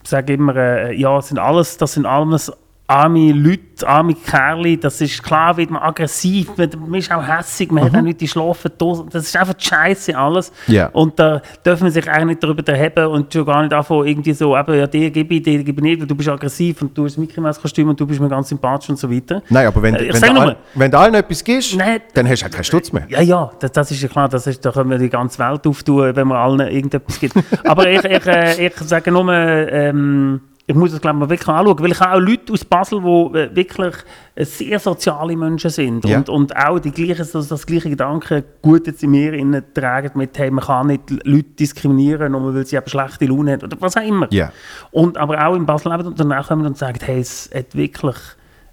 sage 0.04 0.34
immer, 0.34 0.56
äh, 0.56 0.96
ja, 0.96 1.22
sind 1.22 1.38
alles, 1.40 1.78
das 1.78 1.94
sind 1.94 2.06
alles 2.06 2.52
arme 2.88 3.32
Leute, 3.32 3.88
arme 3.88 4.14
Kerle, 4.14 4.78
das 4.78 5.02
ist 5.02 5.22
klar, 5.24 5.58
wird 5.58 5.72
man 5.72 5.82
aggressiv, 5.82 6.50
man, 6.56 6.70
man 6.88 7.00
ist 7.00 7.12
auch 7.12 7.28
hässig, 7.28 7.72
man 7.72 7.86
hat 7.86 7.96
auch 7.96 8.02
nicht 8.02 8.22
die 8.22 8.28
schlafen 8.28 8.72
das 8.78 9.24
ist 9.24 9.36
einfach 9.36 9.56
scheiße 9.58 10.16
alles. 10.16 10.52
Ja. 10.68 10.88
Und 10.90 11.20
da 11.20 11.42
dürfen 11.66 11.86
wir 11.86 11.92
sich 11.92 12.08
eigentlich 12.08 12.26
nicht 12.26 12.44
darüber 12.44 12.68
erheben 12.72 13.08
und 13.08 13.34
schon 13.34 13.46
gar 13.46 13.64
nicht 13.64 13.74
anfangen, 13.74 14.06
irgendwie 14.06 14.34
so, 14.34 14.56
eben, 14.56 14.78
ja, 14.78 14.86
dir 14.86 15.10
gebe 15.10 15.34
ich, 15.34 15.42
dir 15.42 15.64
gebe 15.64 15.82
ich 15.82 15.84
nicht, 15.84 16.02
weil 16.02 16.08
du 16.08 16.16
bist 16.16 16.30
aggressiv 16.30 16.82
und 16.84 16.96
du 16.96 17.06
hast 17.06 17.18
Mickey 17.18 17.42
Mouse 17.42 17.60
Kostüm 17.60 17.90
und 17.90 18.00
du 18.00 18.06
bist 18.06 18.20
mir 18.20 18.30
ganz 18.30 18.50
sympathisch 18.50 18.90
und 18.90 19.00
so 19.00 19.12
weiter. 19.12 19.42
Nein, 19.50 19.68
aber 19.68 19.82
wenn, 19.82 19.96
Äh, 19.96 20.22
wenn, 20.22 20.36
du 20.36 20.42
all, 20.42 20.58
wenn 20.76 20.92
du 20.92 20.98
allen 21.00 21.16
etwas 21.16 21.44
gibst, 21.44 21.76
Nein. 21.76 22.02
dann 22.14 22.28
hast 22.30 22.44
du 22.44 22.46
auch 22.46 22.52
keinen 22.52 22.64
Stutz 22.64 22.92
mehr. 22.92 23.06
Ja, 23.10 23.22
ja, 23.22 23.52
das, 23.60 23.72
das 23.72 23.92
ist 23.92 24.02
ja 24.02 24.08
klar, 24.08 24.30
das 24.30 24.46
ist, 24.48 24.64
da 24.64 24.72
können 24.72 24.90
wir 24.90 24.98
die 24.98 25.10
ganze 25.10 25.40
Welt 25.40 25.66
auftun, 25.66 26.16
wenn 26.16 26.28
wir 26.28 26.36
allen 26.36 26.60
irgendetwas 26.60 27.20
gibt. 27.20 27.36
Aber 27.64 27.90
ich, 27.90 28.04
ich, 28.04 28.26
äh, 28.28 28.68
ich 28.68 28.76
sage 28.78 29.12
nur, 29.12 29.32
ähm, 29.34 30.42
ich 30.68 30.74
muss 30.76 30.92
das 30.92 31.00
glaube 31.02 31.18
ich 31.18 31.20
mal 31.20 31.30
wirklich 31.30 31.48
anschauen, 31.48 31.78
weil 31.80 31.92
ich 31.92 32.00
habe 32.00 32.16
auch 32.16 32.20
Leute 32.20 32.52
aus 32.54 32.66
Basel, 32.66 33.00
die 33.02 33.38
äh, 33.38 33.56
wirklich 33.56 33.94
äh, 34.34 34.46
sehr 34.46 34.80
soziale 34.80 35.36
Menschen 35.38 35.70
sind 35.70 36.06
Ja. 36.06 36.18
und, 36.18 36.28
und 36.30 36.56
auch 36.58 36.80
die 36.80 36.92
gleichen, 36.92 37.28
das, 37.32 37.48
das 37.48 37.66
gleiche 37.68 37.90
Gedanken 37.92 38.44
gut 38.64 38.88
jetzt 38.88 39.04
in 39.04 39.12
mir 39.12 39.34
innen 39.34 39.64
tragen 39.76 40.12
mit, 40.18 40.36
hey, 40.40 40.50
man 40.50 40.64
kann 40.66 40.88
nicht 40.88 41.04
Leute 41.24 41.50
diskriminieren, 41.60 42.32
nur 42.32 42.54
weil 42.56 42.66
sie 42.66 42.78
eben 42.78 42.88
schlechte 42.90 43.26
Laune 43.28 43.54
haben 43.54 43.62
oder 43.64 43.78
was 43.80 43.96
auch 43.96 44.02
immer. 44.02 44.28
Ja. 44.32 44.52
Und 44.92 45.18
aber 45.18 45.46
auch 45.46 45.56
in 45.56 45.66
Basel 45.68 45.92
leben 45.92 46.08
und 46.08 46.20
danach 46.20 46.48
kommen 46.48 46.66
und 46.66 46.78
sagen, 46.78 46.98
hey, 47.04 47.20
es 47.20 47.50
hat 47.54 47.76
wirklich, 47.76 48.16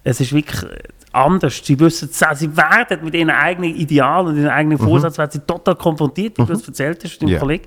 es 0.03 0.19
ist 0.21 0.33
wirklich 0.33 0.65
anders. 1.13 1.61
Sie 1.63 1.79
wissen, 1.79 2.09
es 2.11 2.39
sie 2.39 2.57
werden 2.57 3.05
mit 3.05 3.13
ihren 3.15 3.29
eigenen 3.29 3.75
Idealen 3.77 4.29
und 4.29 4.37
ihren 4.39 4.49
eigenen 4.49 4.79
Vorsätzen 4.79 5.19
werden 5.19 5.31
sie 5.33 5.41
total 5.41 5.75
konfrontiert, 5.77 6.39
wie 6.39 6.47
du 6.47 6.53
es 6.55 6.67
erzählt 6.67 7.05
hast, 7.05 7.19
dein 7.21 7.29
Ja. 7.29 7.39
Kollege. 7.39 7.65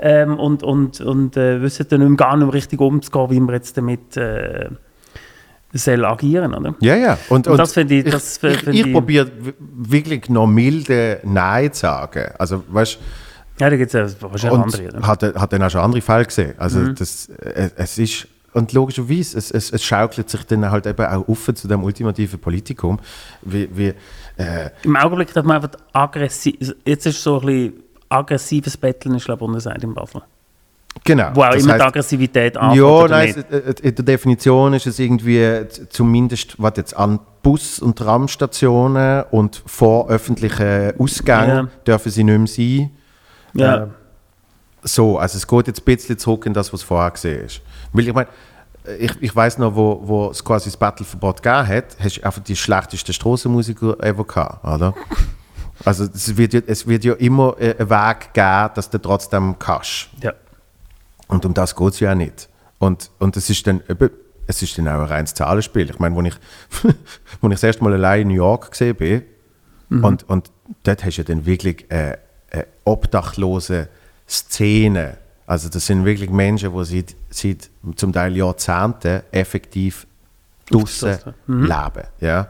Ähm, 0.00 0.38
und 0.38 0.62
und, 0.62 1.00
und 1.00 1.36
äh, 1.36 1.60
wissen 1.60 1.86
dann 1.88 2.00
nicht 2.00 2.08
mehr, 2.10 2.16
gar 2.16 2.36
nicht 2.36 2.44
mehr 2.46 2.54
richtig 2.54 2.80
umzugehen, 2.80 3.30
wie 3.30 3.40
man 3.40 3.54
jetzt 3.56 3.76
damit 3.76 4.16
äh, 4.16 4.68
soll 5.72 6.04
agieren 6.04 6.54
oder? 6.54 6.74
Ja, 6.80 6.94
ja. 6.96 7.18
Und, 7.28 7.46
Und 7.48 7.56
das 7.58 7.72
finde 7.74 7.94
ich- 7.96 8.04
das 8.04 8.42
ich, 8.42 8.66
ich, 8.68 8.86
ich- 8.86 8.92
probiere 8.92 9.30
wirklich 9.58 10.28
noch 10.28 10.46
milde 10.46 11.20
Nein 11.24 11.72
zu 11.72 11.80
sagen. 11.80 12.30
Also, 12.38 12.62
weißt 12.68 12.98
Ja, 13.60 13.68
da 13.70 13.76
gibt 13.76 13.92
es 13.92 14.20
ja 14.20 14.30
wahrscheinlich 14.30 14.60
andere. 14.60 14.88
Oder? 14.98 15.06
hat, 15.06 15.22
hat 15.22 15.52
dann 15.52 15.62
auch 15.64 15.70
schon 15.70 15.80
andere 15.80 16.00
Fälle 16.00 16.24
gesehen. 16.24 16.54
Also, 16.58 16.78
Mhm. 16.78 16.94
das, 16.94 17.28
äh, 17.28 17.70
es 17.76 17.98
ist, 17.98 18.28
und 18.54 18.72
logischerweise, 18.72 19.36
es, 19.36 19.50
es, 19.50 19.70
es 19.72 19.84
schaukelt 19.84 20.30
sich 20.30 20.42
dann 20.44 20.70
halt 20.70 20.86
eben 20.86 21.04
auch 21.04 21.28
auf 21.28 21.50
zu 21.54 21.68
dem 21.68 21.82
ultimativen 21.84 22.38
Politikum. 22.38 22.98
Wie, 23.42 23.68
wie, 23.76 23.88
äh, 24.36 24.70
Im 24.84 24.96
Augenblick 24.96 25.32
darf 25.34 25.44
man 25.44 25.56
einfach 25.56 25.78
aggressiv, 25.92 26.74
jetzt 26.86 27.04
ist 27.06 27.22
so 27.22 27.40
ein 27.40 27.46
bisschen 27.46 27.72
aggressives 28.08 28.76
Betteln, 28.76 29.14
ist 29.14 29.24
glaube 29.26 29.44
ich 29.44 29.48
untersagt 29.48 29.82
in 29.82 29.94
Basel. 29.94 30.22
genau. 31.04 31.30
Wo 31.34 31.42
auch 31.42 31.50
Das 31.50 31.62
immer 31.62 31.74
heisst- 31.74 31.82
die 31.82 31.86
Aggressivität 31.88 32.56
anfängt 32.56 32.80
Ja, 32.82 33.08
nein, 33.08 33.28
es- 33.50 33.82
äh, 33.82 33.88
in 33.88 33.94
der 33.94 34.04
Definition 34.04 34.72
ist 34.74 34.86
es 34.86 34.98
irgendwie 34.98 35.38
z- 35.68 35.92
zumindest 35.92 36.54
was 36.60 36.72
jetzt 36.76 36.96
an 36.96 37.20
Bus- 37.42 37.78
und 37.78 37.96
Tramstationen 37.98 39.24
und 39.30 39.62
vor 39.66 40.08
öffentlichen 40.08 40.92
Ausgängen 40.98 41.48
Ja. 41.48 41.68
dürfen 41.86 42.10
sie 42.10 42.24
nicht 42.24 42.38
mehr 42.38 42.46
sein. 42.46 42.90
Ja. 43.54 43.76
Äh, 43.84 43.86
so, 44.82 45.18
also 45.18 45.36
es 45.36 45.46
geht 45.46 45.66
jetzt 45.66 45.80
ein 45.80 45.84
bisschen 45.84 46.18
zurück 46.18 46.46
in 46.46 46.54
das, 46.54 46.72
was 46.72 46.82
vorher 46.82 47.10
gesehen 47.10 47.44
ist. 47.46 47.60
Weil 47.92 48.08
ich 48.08 48.14
meine, 48.14 48.28
ich, 48.98 49.12
ich 49.20 49.34
weiß 49.36 49.58
noch, 49.58 49.74
wo, 49.74 50.00
wo 50.02 50.30
es 50.30 50.42
quasi 50.42 50.70
das 50.70 50.76
Battleverbot 50.76 51.42
gegeben 51.42 51.66
hat, 51.68 51.84
hast 52.02 52.16
du 52.18 52.22
einfach 52.24 52.42
die 52.42 52.56
schlechtesten 52.56 53.12
Strassenmusiker 53.12 53.96
ever 54.02 54.24
gehabt, 54.24 54.64
oder? 54.64 54.94
Also 55.84 56.04
es 56.04 56.36
wird, 56.36 56.54
ja, 56.54 56.60
es 56.66 56.86
wird 56.86 57.04
ja 57.04 57.14
immer 57.14 57.56
äh, 57.58 57.76
einen 57.78 57.90
Weg 57.90 58.32
geben, 58.32 58.70
dass 58.74 58.90
du 58.90 58.98
trotzdem 58.98 59.58
kannst. 59.58 60.08
ja. 60.22 60.32
Und 61.28 61.44
um 61.44 61.52
das 61.52 61.76
geht 61.76 61.92
es 61.92 62.00
ja 62.00 62.12
auch 62.12 62.16
nicht. 62.16 62.48
Und, 62.78 63.10
und 63.18 63.36
es 63.36 63.50
ist 63.50 63.66
dann 63.66 63.82
eben, 63.88 64.10
es 64.46 64.62
ist 64.62 64.78
dann 64.78 64.88
auch 64.88 64.92
ein 64.94 65.04
reines 65.04 65.34
Zahlenspiel. 65.34 65.90
Ich 65.90 65.98
meine, 65.98 66.16
als 66.16 66.28
ich, 66.28 66.34
als 66.84 66.94
ich 67.42 67.50
das 67.50 67.62
erste 67.62 67.84
Mal 67.84 67.92
allein 67.92 68.22
in 68.22 68.28
New 68.28 68.34
York 68.34 68.70
gesehen 68.70 68.96
bin, 68.96 69.22
und, 69.90 70.28
und 70.28 70.50
dort 70.82 71.04
hast 71.04 71.16
du 71.16 71.22
ja 71.22 71.28
dann 71.28 71.46
wirklich 71.46 71.86
eine, 71.88 72.18
eine 72.50 72.66
obdachlose 72.84 73.88
Szene. 74.28 75.16
Also 75.46 75.70
das 75.70 75.86
sind 75.86 76.04
wirklich 76.04 76.28
Menschen, 76.30 76.72
die 76.74 76.84
seit, 76.84 77.16
seit 77.30 77.70
zum 77.96 78.12
Teil 78.12 78.36
Jahrzehnten 78.36 79.22
effektiv 79.32 80.06
draußen 80.70 81.14
Aufgeschlossen. 81.14 81.34
leben. 81.46 82.06
Ja? 82.20 82.48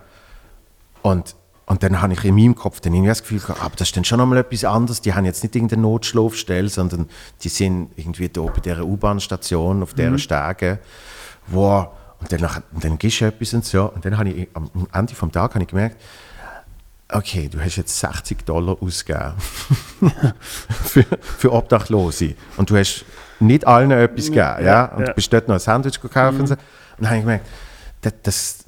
Und, 1.02 1.36
und 1.69 1.82
dann 1.82 2.01
habe 2.01 2.12
ich 2.15 2.24
in 2.24 2.35
meinem 2.35 2.55
Kopf 2.55 2.81
dann 2.81 2.95
irgendwie 2.95 3.09
das 3.11 3.23
Gefühl 3.23 3.40
gehabt, 3.40 3.62
aber 3.62 3.77
das 3.77 3.89
ist 3.89 3.97
dann 3.97 4.05
schon 4.05 4.19
nochmal 4.19 4.39
etwas 4.39 4.65
anderes. 4.65 5.01
Die 5.03 5.12
haben 5.15 5.24
jetzt 5.27 5.43
nicht 5.43 5.55
irgendeine 5.55 5.82
Notschlafstelle, 5.82 6.69
sondern 6.69 7.09
die 7.43 7.49
sind 7.51 7.90
irgendwie 7.97 8.28
da 8.28 8.40
bei 8.43 8.61
dieser 8.61 8.85
U-Bahn-Station, 8.85 9.82
auf 9.82 9.93
Mhm. 9.93 9.97
dieser 9.97 10.19
Stege, 10.19 10.78
wo, 11.47 11.86
Und 12.20 12.32
dann, 12.32 12.40
und 12.73 12.82
dann 12.85 12.99
gehst 12.99 13.20
du 13.20 13.27
etwas 13.27 13.55
und 13.55 13.65
so. 13.65 13.93
Und 13.93 14.05
dann 14.05 14.19
habe 14.19 14.31
ich 14.31 14.49
am 14.55 14.69
Ende 14.93 15.15
vom 15.15 15.31
Tag 15.31 15.55
habe 15.55 15.62
ich 15.62 15.69
gemerkt, 15.70 15.97
okay, 17.12 17.49
du 17.49 17.61
hast 17.61 17.77
jetzt 17.77 17.99
60 18.01 18.45
Dollar 18.45 18.77
ausgegeben 18.82 19.35
für, 20.85 21.05
für 21.20 21.53
Obdachlose. 21.53 22.35
Und 22.57 22.70
du 22.70 22.77
hast 22.77 23.05
nicht 23.40 23.66
allen 23.66 23.90
etwas 23.93 24.27
gegeben. 24.27 24.65
Ja, 24.65 24.86
Und 24.86 25.01
ja. 25.01 25.07
du 25.07 25.12
bist 25.15 25.32
dort 25.32 25.49
noch 25.49 25.55
ein 25.55 25.61
Sandwich 25.61 26.01
gekauft 26.01 26.40
und 26.40 26.47
so. 26.49 26.55
Und 26.55 26.61
dann 26.99 27.07
habe 27.09 27.16
ich 27.19 27.23
gemerkt, 27.23 27.47
das, 28.01 28.12
das, 28.23 28.65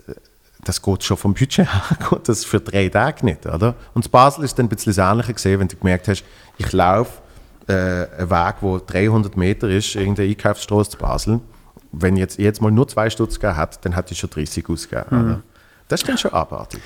das 0.65 0.83
geht 0.83 1.05
schon 1.05 1.17
vom 1.17 1.35
Budget 1.35 1.59
her, 1.73 1.83
geht 2.11 2.29
das 2.29 2.45
für 2.45 2.61
drei 2.61 2.89
Tage 2.89 3.25
nicht, 3.25 3.47
oder? 3.47 3.75
Und 3.95 4.07
in 4.07 4.11
Basel 4.11 4.45
ist 4.45 4.59
dann 4.59 4.67
ein 4.67 4.69
bisschen 4.69 4.95
das 4.95 5.11
Ähnliche 5.11 5.35
gesehen, 5.35 5.61
wenn 5.61 5.69
du 5.69 5.77
gemerkt 5.77 6.09
hast, 6.09 6.25
ich 6.59 6.73
laufe 6.73 7.23
äh, 7.67 7.73
einen 7.73 8.31
Weg, 8.31 8.55
der 8.63 8.81
300 8.87 9.37
Meter 9.37 9.69
ist, 9.69 9.95
irgendeine 9.95 10.29
Einkaufsstraße 10.29 10.91
zu 10.91 10.99
Basel. 10.99 11.41
Wenn 11.93 12.17
jetzt 12.17 12.39
jetzt 12.39 12.63
mal 12.63 12.71
nur 12.71 12.87
zwei 12.87 13.11
Stutz 13.11 13.43
hat, 13.43 13.85
dann 13.85 13.95
hätte 13.95 14.13
ich 14.13 14.19
schon 14.19 14.31
30 14.31 14.69
ausgegeben. 14.69 15.25
Oder? 15.25 15.43
Das 15.89 16.03
ist 16.03 16.09
dann 16.09 16.19
schon 16.19 16.33
abartig. 16.33 16.81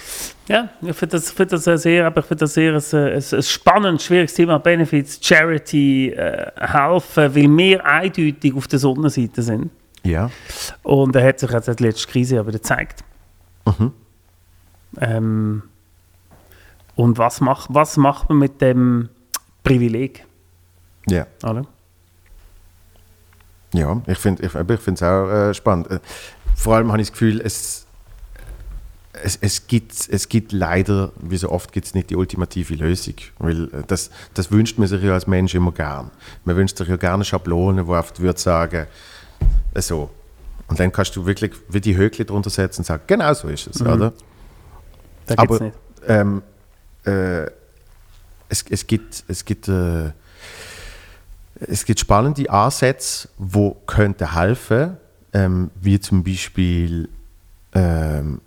Ja, 0.49 0.71
ich 0.81 0.97
finde 0.97 1.17
das, 1.17 1.31
find 1.31 1.53
das 1.53 1.65
sehr, 1.65 2.07
aber 2.07 2.21
ich 2.21 2.27
finde 2.27 2.41
das 2.41 2.55
sehr 2.55 2.73
ein, 2.73 2.83
ein, 2.93 3.23
ein 3.33 3.43
spannendes, 3.43 4.05
schwieriges 4.05 4.33
Thema. 4.33 4.59
Benefits, 4.59 5.19
Charity, 5.21 6.09
äh, 6.09 6.51
helfen, 6.57 7.35
weil 7.35 7.57
wir 7.57 7.85
eindeutig 7.85 8.55
auf 8.55 8.67
der 8.67 8.79
Sonnenseite 8.79 9.43
sind. 9.43 9.71
Ja. 10.05 10.31
Und 10.83 11.15
er 11.17 11.29
hat 11.29 11.39
sich 11.39 11.51
jetzt 11.51 11.79
die 11.79 11.83
letzte 11.83 12.09
Krise 12.09 12.41
aber 12.41 12.53
gezeigt. 12.53 13.05
Ähm, 15.01 15.63
und 16.97 17.19
was, 17.19 17.41
macht 17.41 17.73
was 17.73 17.97
macht 17.97 18.29
man 18.29 18.39
mit 18.39 18.61
dem 18.61 19.09
Privileg? 19.63 20.27
Ja. 21.07 21.27
Oder? 21.43 21.67
Ja, 23.73 24.01
ich 24.07 24.19
finde 24.19 24.45
ich, 24.45 24.55
aber 24.55 24.75
ich 24.75 24.87
es 24.87 25.03
auch 25.03 25.29
äh, 25.29 25.55
spannend. 25.55 25.91
Äh, 25.91 25.99
vor 26.55 26.77
allem 26.77 26.93
habe 26.93 27.03
ich 27.03 27.09
das 27.09 27.13
Gefühl, 27.13 27.41
es, 27.41 27.87
es, 29.13 29.37
es, 29.41 29.67
gibt, 29.67 29.93
es 30.09 30.29
gibt 30.29 30.53
leider, 30.53 31.11
wie 31.21 31.37
so 31.37 31.51
oft, 31.51 31.73
gibt 31.73 31.87
es 31.87 31.95
nicht 31.95 32.11
die 32.11 32.17
ultimative 32.17 32.75
Lösung. 32.75 33.15
Weil 33.39 33.65
äh, 33.65 33.83
das, 33.87 34.11
das 34.35 34.53
wünscht 34.53 34.79
man 34.79 34.87
sich 34.87 35.03
ja 35.03 35.15
als 35.15 35.27
Mensch 35.27 35.55
immer 35.55 35.73
gern. 35.73 36.13
Man 36.45 36.57
wünscht 36.57 36.79
sich 36.79 36.87
ja 36.87 36.97
gerne 36.97 37.25
Schablonen, 37.25 37.87
wo 37.89 37.97
oft 37.97 38.21
würde 38.21 38.39
sagen, 38.39 38.87
äh, 39.75 39.83
so. 39.83 40.11
Und 40.69 40.81
dann 40.81 40.91
kannst 40.93 41.15
du 41.17 41.27
wirklich 41.27 41.53
wie 41.69 41.81
die 41.81 41.97
Höckli 41.97 42.25
drunter 42.25 42.51
setzen 42.51 42.81
und 42.81 42.85
sagen, 42.87 43.03
genau 43.07 43.33
so 43.35 43.49
ist 43.49 43.67
es, 43.67 43.83
oder? 43.83 44.13
Da 45.27 45.35
Aber 45.37 45.59
nicht. 45.63 45.77
ähm, 46.07 46.43
äh, 47.05 47.45
es, 48.49 48.65
es 48.71 48.87
gibt, 48.87 49.25
es 49.29 49.45
gibt, 49.45 49.69
äh, 49.69 50.11
es 51.61 51.85
gibt 51.85 52.01
spannende 52.01 52.49
Ansätze, 52.51 53.29
wo 53.39 53.73
könnte 53.87 54.35
helfen, 54.35 54.97
ähm, 55.33 55.71
wie 55.81 56.01
zum 56.01 56.23
Beispiel 56.25 57.09
ähm, 57.75 58.41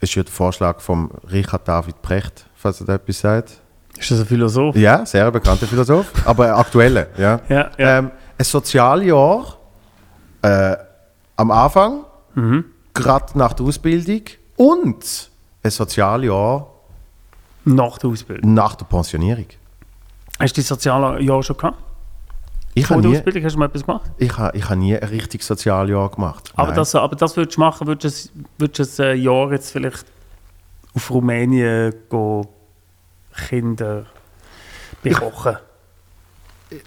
ist 0.00 0.14
ja 0.14 0.22
der 0.22 0.32
Vorschlag 0.32 0.80
von 0.80 1.10
Richard 1.30 1.66
David 1.68 2.02
Precht, 2.02 2.46
falls 2.54 2.80
er 2.80 2.86
da 2.86 2.94
etwas 2.94 3.20
sagt. 3.20 3.60
Ist 3.96 4.10
das 4.10 4.20
ein 4.20 4.26
Philosoph? 4.26 4.74
Ja, 4.74 5.04
sehr 5.06 5.30
bekannter 5.30 5.66
Philosoph, 5.66 6.10
aber 6.26 6.56
aktueller. 6.56 7.06
Ja. 7.16 7.40
Ja, 7.48 7.70
ja. 7.78 7.98
Ähm, 7.98 8.10
ein 8.38 8.44
Sozialjahr 8.44 9.58
äh, 10.42 10.76
am 11.42 11.50
Anfang, 11.50 12.04
Mhm. 12.34 12.64
gerade 12.94 13.36
nach 13.38 13.52
der 13.52 13.66
Ausbildung 13.66 14.22
und 14.56 15.30
ein 15.62 15.70
Sozialjahr 15.70 16.66
Nach 17.64 17.98
der 17.98 18.10
Ausbildung. 18.10 18.54
nach 18.54 18.74
der 18.74 18.84
Pensionierung. 18.86 19.46
Hast 20.38 20.56
du 20.56 20.60
die 20.60 20.66
soziale 20.66 21.20
Jahr 21.22 21.42
schon 21.42 21.56
gehabt? 21.56 21.78
Ich 22.74 22.86
Vor 22.86 22.96
habe 22.96 23.02
der 23.02 23.10
nie, 23.10 23.16
Ausbildung 23.18 23.44
hast 23.44 23.52
du 23.54 23.58
mal 23.58 23.66
etwas 23.66 23.84
gemacht? 23.84 24.10
ich 24.16 24.38
habe, 24.38 24.56
ich 24.56 24.64
habe 24.64 24.76
nie 24.76 24.96
ein 24.96 25.08
richtiges 25.08 25.46
Sozialjahr 25.46 26.08
gemacht. 26.10 26.50
Aber 26.56 26.68
Nein. 26.68 26.76
das, 26.76 26.94
aber 26.94 27.16
das 27.16 27.36
würdest 27.36 27.56
du 27.58 27.60
machen, 27.60 27.86
würdest 27.86 28.30
du 28.34 28.38
ein- 28.40 28.46
würdest 28.56 28.98
ein 29.00 29.20
Jahr 29.20 29.52
jetzt 29.52 29.70
vielleicht 29.72 30.06
auf 30.94 31.10
Rumänien 31.10 31.92
gehen, 32.08 32.46
Kinder 33.48 34.06
bekochen? 35.02 35.56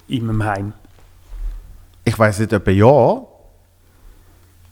In 0.08 0.28
einem 0.30 0.44
Heim. 0.44 0.74
ich 2.04 2.18
weiß 2.18 2.40
nicht, 2.40 2.54
ob 2.54 2.68
ein 2.68 2.76
Jahr, 2.76 3.22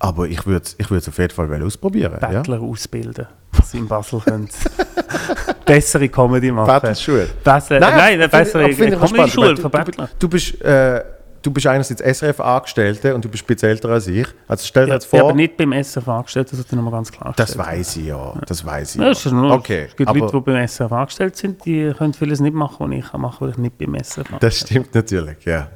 aber 0.03 0.27
ich 0.27 0.45
würde 0.45 0.65
es 0.65 0.75
ich 0.77 0.91
würd's 0.91 1.07
auf 1.07 1.17
jeden 1.17 1.33
Fall 1.33 1.63
ausprobieren. 1.63 2.17
Ja? 2.21 2.27
Bettler 2.27 2.61
ausbilden, 2.61 3.25
dass 3.55 3.71
sie 3.71 3.77
in 3.77 3.87
Basel 3.87 4.19
können. 4.19 4.49
bessere 5.65 6.09
Comedy 6.09 6.51
machen. 6.51 6.67
Bettlerschule. 6.73 7.27
Besser, 7.43 7.79
nein, 7.79 7.93
eine 8.21 8.29
finde- 8.29 8.67
bessere 8.69 8.69
Comedy-Schule 8.97 9.55
für 9.55 9.61
du, 9.63 9.69
Bettler. 9.69 10.07
du, 10.07 10.13
du 10.19 10.29
bist, 10.29 10.61
äh, 10.61 11.03
du 11.41 11.51
bist 11.51 11.67
einerseits 11.67 12.01
SRF-Angestellte 12.01 13.15
und 13.15 13.23
du 13.23 13.29
bist 13.29 13.43
ein 13.43 13.47
bisschen 13.47 13.69
älter 13.69 13.89
als 13.89 14.07
ich. 14.07 14.27
Also 14.47 14.65
stell 14.67 14.85
dir 14.85 14.89
Ja, 14.89 14.95
jetzt 14.95 15.05
ich 15.05 15.11
bin 15.11 15.19
vor, 15.21 15.29
aber 15.29 15.37
nicht 15.37 15.55
beim 15.57 15.71
SRF 15.71 16.07
angestellt, 16.09 16.47
das 16.51 16.57
sollte 16.57 16.71
ich 16.71 16.75
nochmal 16.75 16.93
ganz 16.93 17.11
klar 17.11 17.33
das 17.35 17.51
stellen. 17.51 17.65
weiß 17.65 17.95
ich 17.97 18.05
ja, 18.07 18.33
das 18.45 18.65
weiß 18.65 18.95
ich 18.95 19.01
Ja, 19.01 19.07
das 19.09 19.25
ist 19.25 19.31
nur, 19.31 19.51
Okay, 19.53 19.85
es 19.89 19.95
gibt 19.95 20.09
aber 20.09 20.19
Leute, 20.19 20.33
die 20.37 20.41
beim 20.41 20.67
SRF 20.67 20.91
angestellt 20.91 21.35
sind, 21.37 21.63
die 21.65 21.93
können 21.97 22.13
vieles 22.13 22.41
nicht 22.41 22.53
machen, 22.53 22.75
was 22.89 22.97
ich 22.97 23.09
kann 23.09 23.21
machen, 23.21 23.37
weil 23.41 23.49
ich 23.51 23.57
nicht 23.57 23.77
beim 23.77 23.95
SRF 23.95 24.27
das 24.39 24.59
stimmt 24.59 24.93
natürlich, 24.93 25.45
ja. 25.45 25.67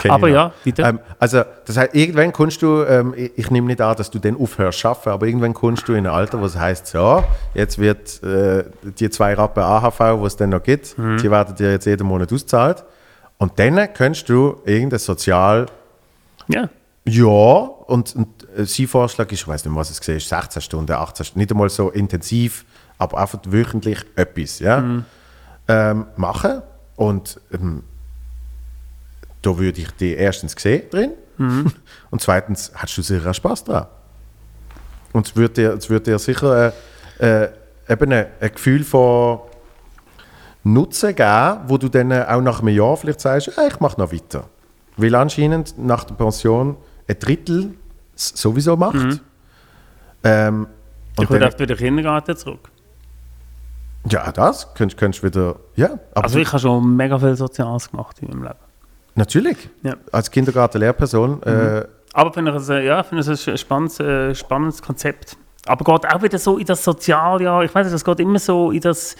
Kenn 0.00 0.10
Aber 0.10 0.28
ja, 0.28 0.52
bitte. 0.62 0.82
Ähm, 0.82 1.00
also, 1.18 1.42
das 1.66 1.76
heißt, 1.76 1.94
irgendwann 1.94 2.32
kommst 2.32 2.62
du, 2.62 2.82
ähm, 2.84 3.14
ich, 3.16 3.32
ich 3.36 3.50
nehme 3.50 3.66
nicht 3.68 3.80
an, 3.80 3.96
dass 3.96 4.10
du 4.10 4.18
dann 4.18 4.36
aufhörst 4.40 4.80
zu 4.80 4.88
arbeiten, 4.88 5.08
aber 5.10 5.26
irgendwann 5.26 5.54
kommst 5.54 5.86
du 5.88 5.92
in 5.94 6.06
ein 6.06 6.12
Alter, 6.12 6.40
wo 6.40 6.44
es 6.46 6.56
heißt, 6.56 6.86
so, 6.86 7.22
jetzt 7.54 7.78
wird 7.78 8.22
äh, 8.22 8.64
die 8.98 9.10
zwei 9.10 9.34
Rappen 9.34 9.62
AHV, 9.62 9.98
die 10.20 10.26
es 10.26 10.36
dann 10.36 10.50
noch 10.50 10.62
gibt, 10.62 10.96
Mhm. 10.98 11.18
die 11.18 11.30
werden 11.30 11.54
dir 11.56 11.70
jetzt 11.72 11.86
jeden 11.86 12.06
Monat 12.06 12.32
ausgezahlt. 12.32 12.84
Und 13.38 13.58
dann 13.58 13.92
kannst 13.92 14.28
du 14.28 14.60
irgendein 14.64 14.98
Sozial, 14.98 15.66
Ja, 16.48 16.68
ja, 17.06 17.24
und, 17.24 18.16
und 18.16 18.28
äh, 18.56 18.64
sein 18.64 18.86
Vorschlag 18.86 19.26
ist, 19.30 19.40
ich 19.42 19.48
weiß 19.48 19.64
nicht 19.64 19.72
mehr, 19.72 19.80
was 19.80 19.90
es 19.90 20.06
war, 20.08 20.18
16 20.40 20.62
Stunden, 20.62 20.92
18 20.92 21.24
Stunden, 21.26 21.38
nicht 21.40 21.50
einmal 21.50 21.68
so 21.68 21.90
intensiv, 21.90 22.64
aber 22.96 23.18
einfach 23.18 23.40
wöchentlich 23.46 23.98
etwas, 24.16 24.58
ja, 24.60 24.82
ähm, 25.68 26.06
machen. 26.16 26.62
Und 26.96 27.40
ähm, 27.52 27.82
da 29.44 29.58
würde 29.58 29.80
ich 29.80 29.90
die 29.92 30.14
erstens 30.14 30.54
sehen 30.58 30.88
drin 30.90 31.12
und 32.10 32.20
zweitens 32.20 32.72
hast 32.74 32.96
du 32.96 33.02
sicher 33.02 33.30
auch 33.30 33.34
Spaß 33.34 33.64
dran. 33.64 33.86
Und 35.12 35.28
es 35.28 35.36
wird 35.36 35.56
dir, 35.56 35.74
es 35.74 35.88
wird 35.90 36.06
dir 36.06 36.18
sicher 36.18 36.72
äh, 37.20 37.44
äh, 37.44 37.48
eben 37.88 38.12
ein, 38.12 38.26
ein 38.40 38.52
Gefühl 38.52 38.84
von 38.84 39.40
Nutzen 40.64 41.14
geben, 41.14 41.60
wo 41.66 41.78
du 41.78 41.88
dann 41.88 42.12
auch 42.12 42.40
nach 42.40 42.60
einem 42.60 42.74
Jahr 42.74 42.96
vielleicht 42.96 43.20
sagst, 43.20 43.58
ah, 43.58 43.66
ich 43.66 43.80
mache 43.80 44.00
noch 44.00 44.12
weiter. 44.12 44.48
Weil 44.96 45.14
anscheinend 45.14 45.78
nach 45.78 46.04
der 46.04 46.14
Pension 46.14 46.76
ein 47.06 47.18
Drittel 47.18 47.74
es 48.14 48.28
sowieso 48.28 48.76
macht. 48.76 49.20
Ähm, 50.22 50.68
ich 51.12 51.18
und 51.18 51.30
würde 51.30 51.44
einfach 51.44 51.58
wieder 51.58 51.76
Kindergarten 51.76 52.36
zurück. 52.36 52.70
ja, 54.08 54.32
das 54.32 54.72
könntest 54.74 55.22
du 55.22 55.26
wieder, 55.26 55.56
ja, 55.76 55.98
Also 56.14 56.38
ich 56.38 56.48
habe 56.48 56.58
schon 56.58 56.96
mega 56.96 57.18
viel 57.18 57.36
Soziales 57.36 57.90
gemacht 57.90 58.20
in 58.20 58.28
meinem 58.28 58.44
Leben. 58.44 58.63
Natürlich, 59.14 59.56
Ja. 59.82 59.94
als 60.12 60.30
Kindergarten-Lehrperson, 60.30 61.42
äh, 61.42 61.84
Aber 62.12 62.32
finde 62.32 62.52
ich, 62.52 62.56
es, 62.58 62.68
äh, 62.68 62.84
ja, 62.84 63.02
finde 63.02 63.28
es 63.30 63.48
ein 63.48 63.58
spannendes, 63.58 64.00
äh, 64.00 64.34
spannendes 64.34 64.80
Konzept. 64.82 65.36
Aber 65.66 65.84
geht 65.84 66.12
auch 66.12 66.22
wieder 66.22 66.38
so 66.38 66.58
in 66.58 66.66
das 66.66 66.84
Sozialjahr, 66.84 67.64
ich 67.64 67.74
weiß 67.74 67.86
nicht, 67.86 67.94
es 67.94 68.04
geht 68.04 68.20
immer 68.20 68.38
so 68.38 68.70
in 68.70 68.80
das, 68.80 69.14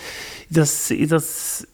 in 0.51 0.55
das, 0.57 0.91
in 0.91 1.09
das 1.09 1.67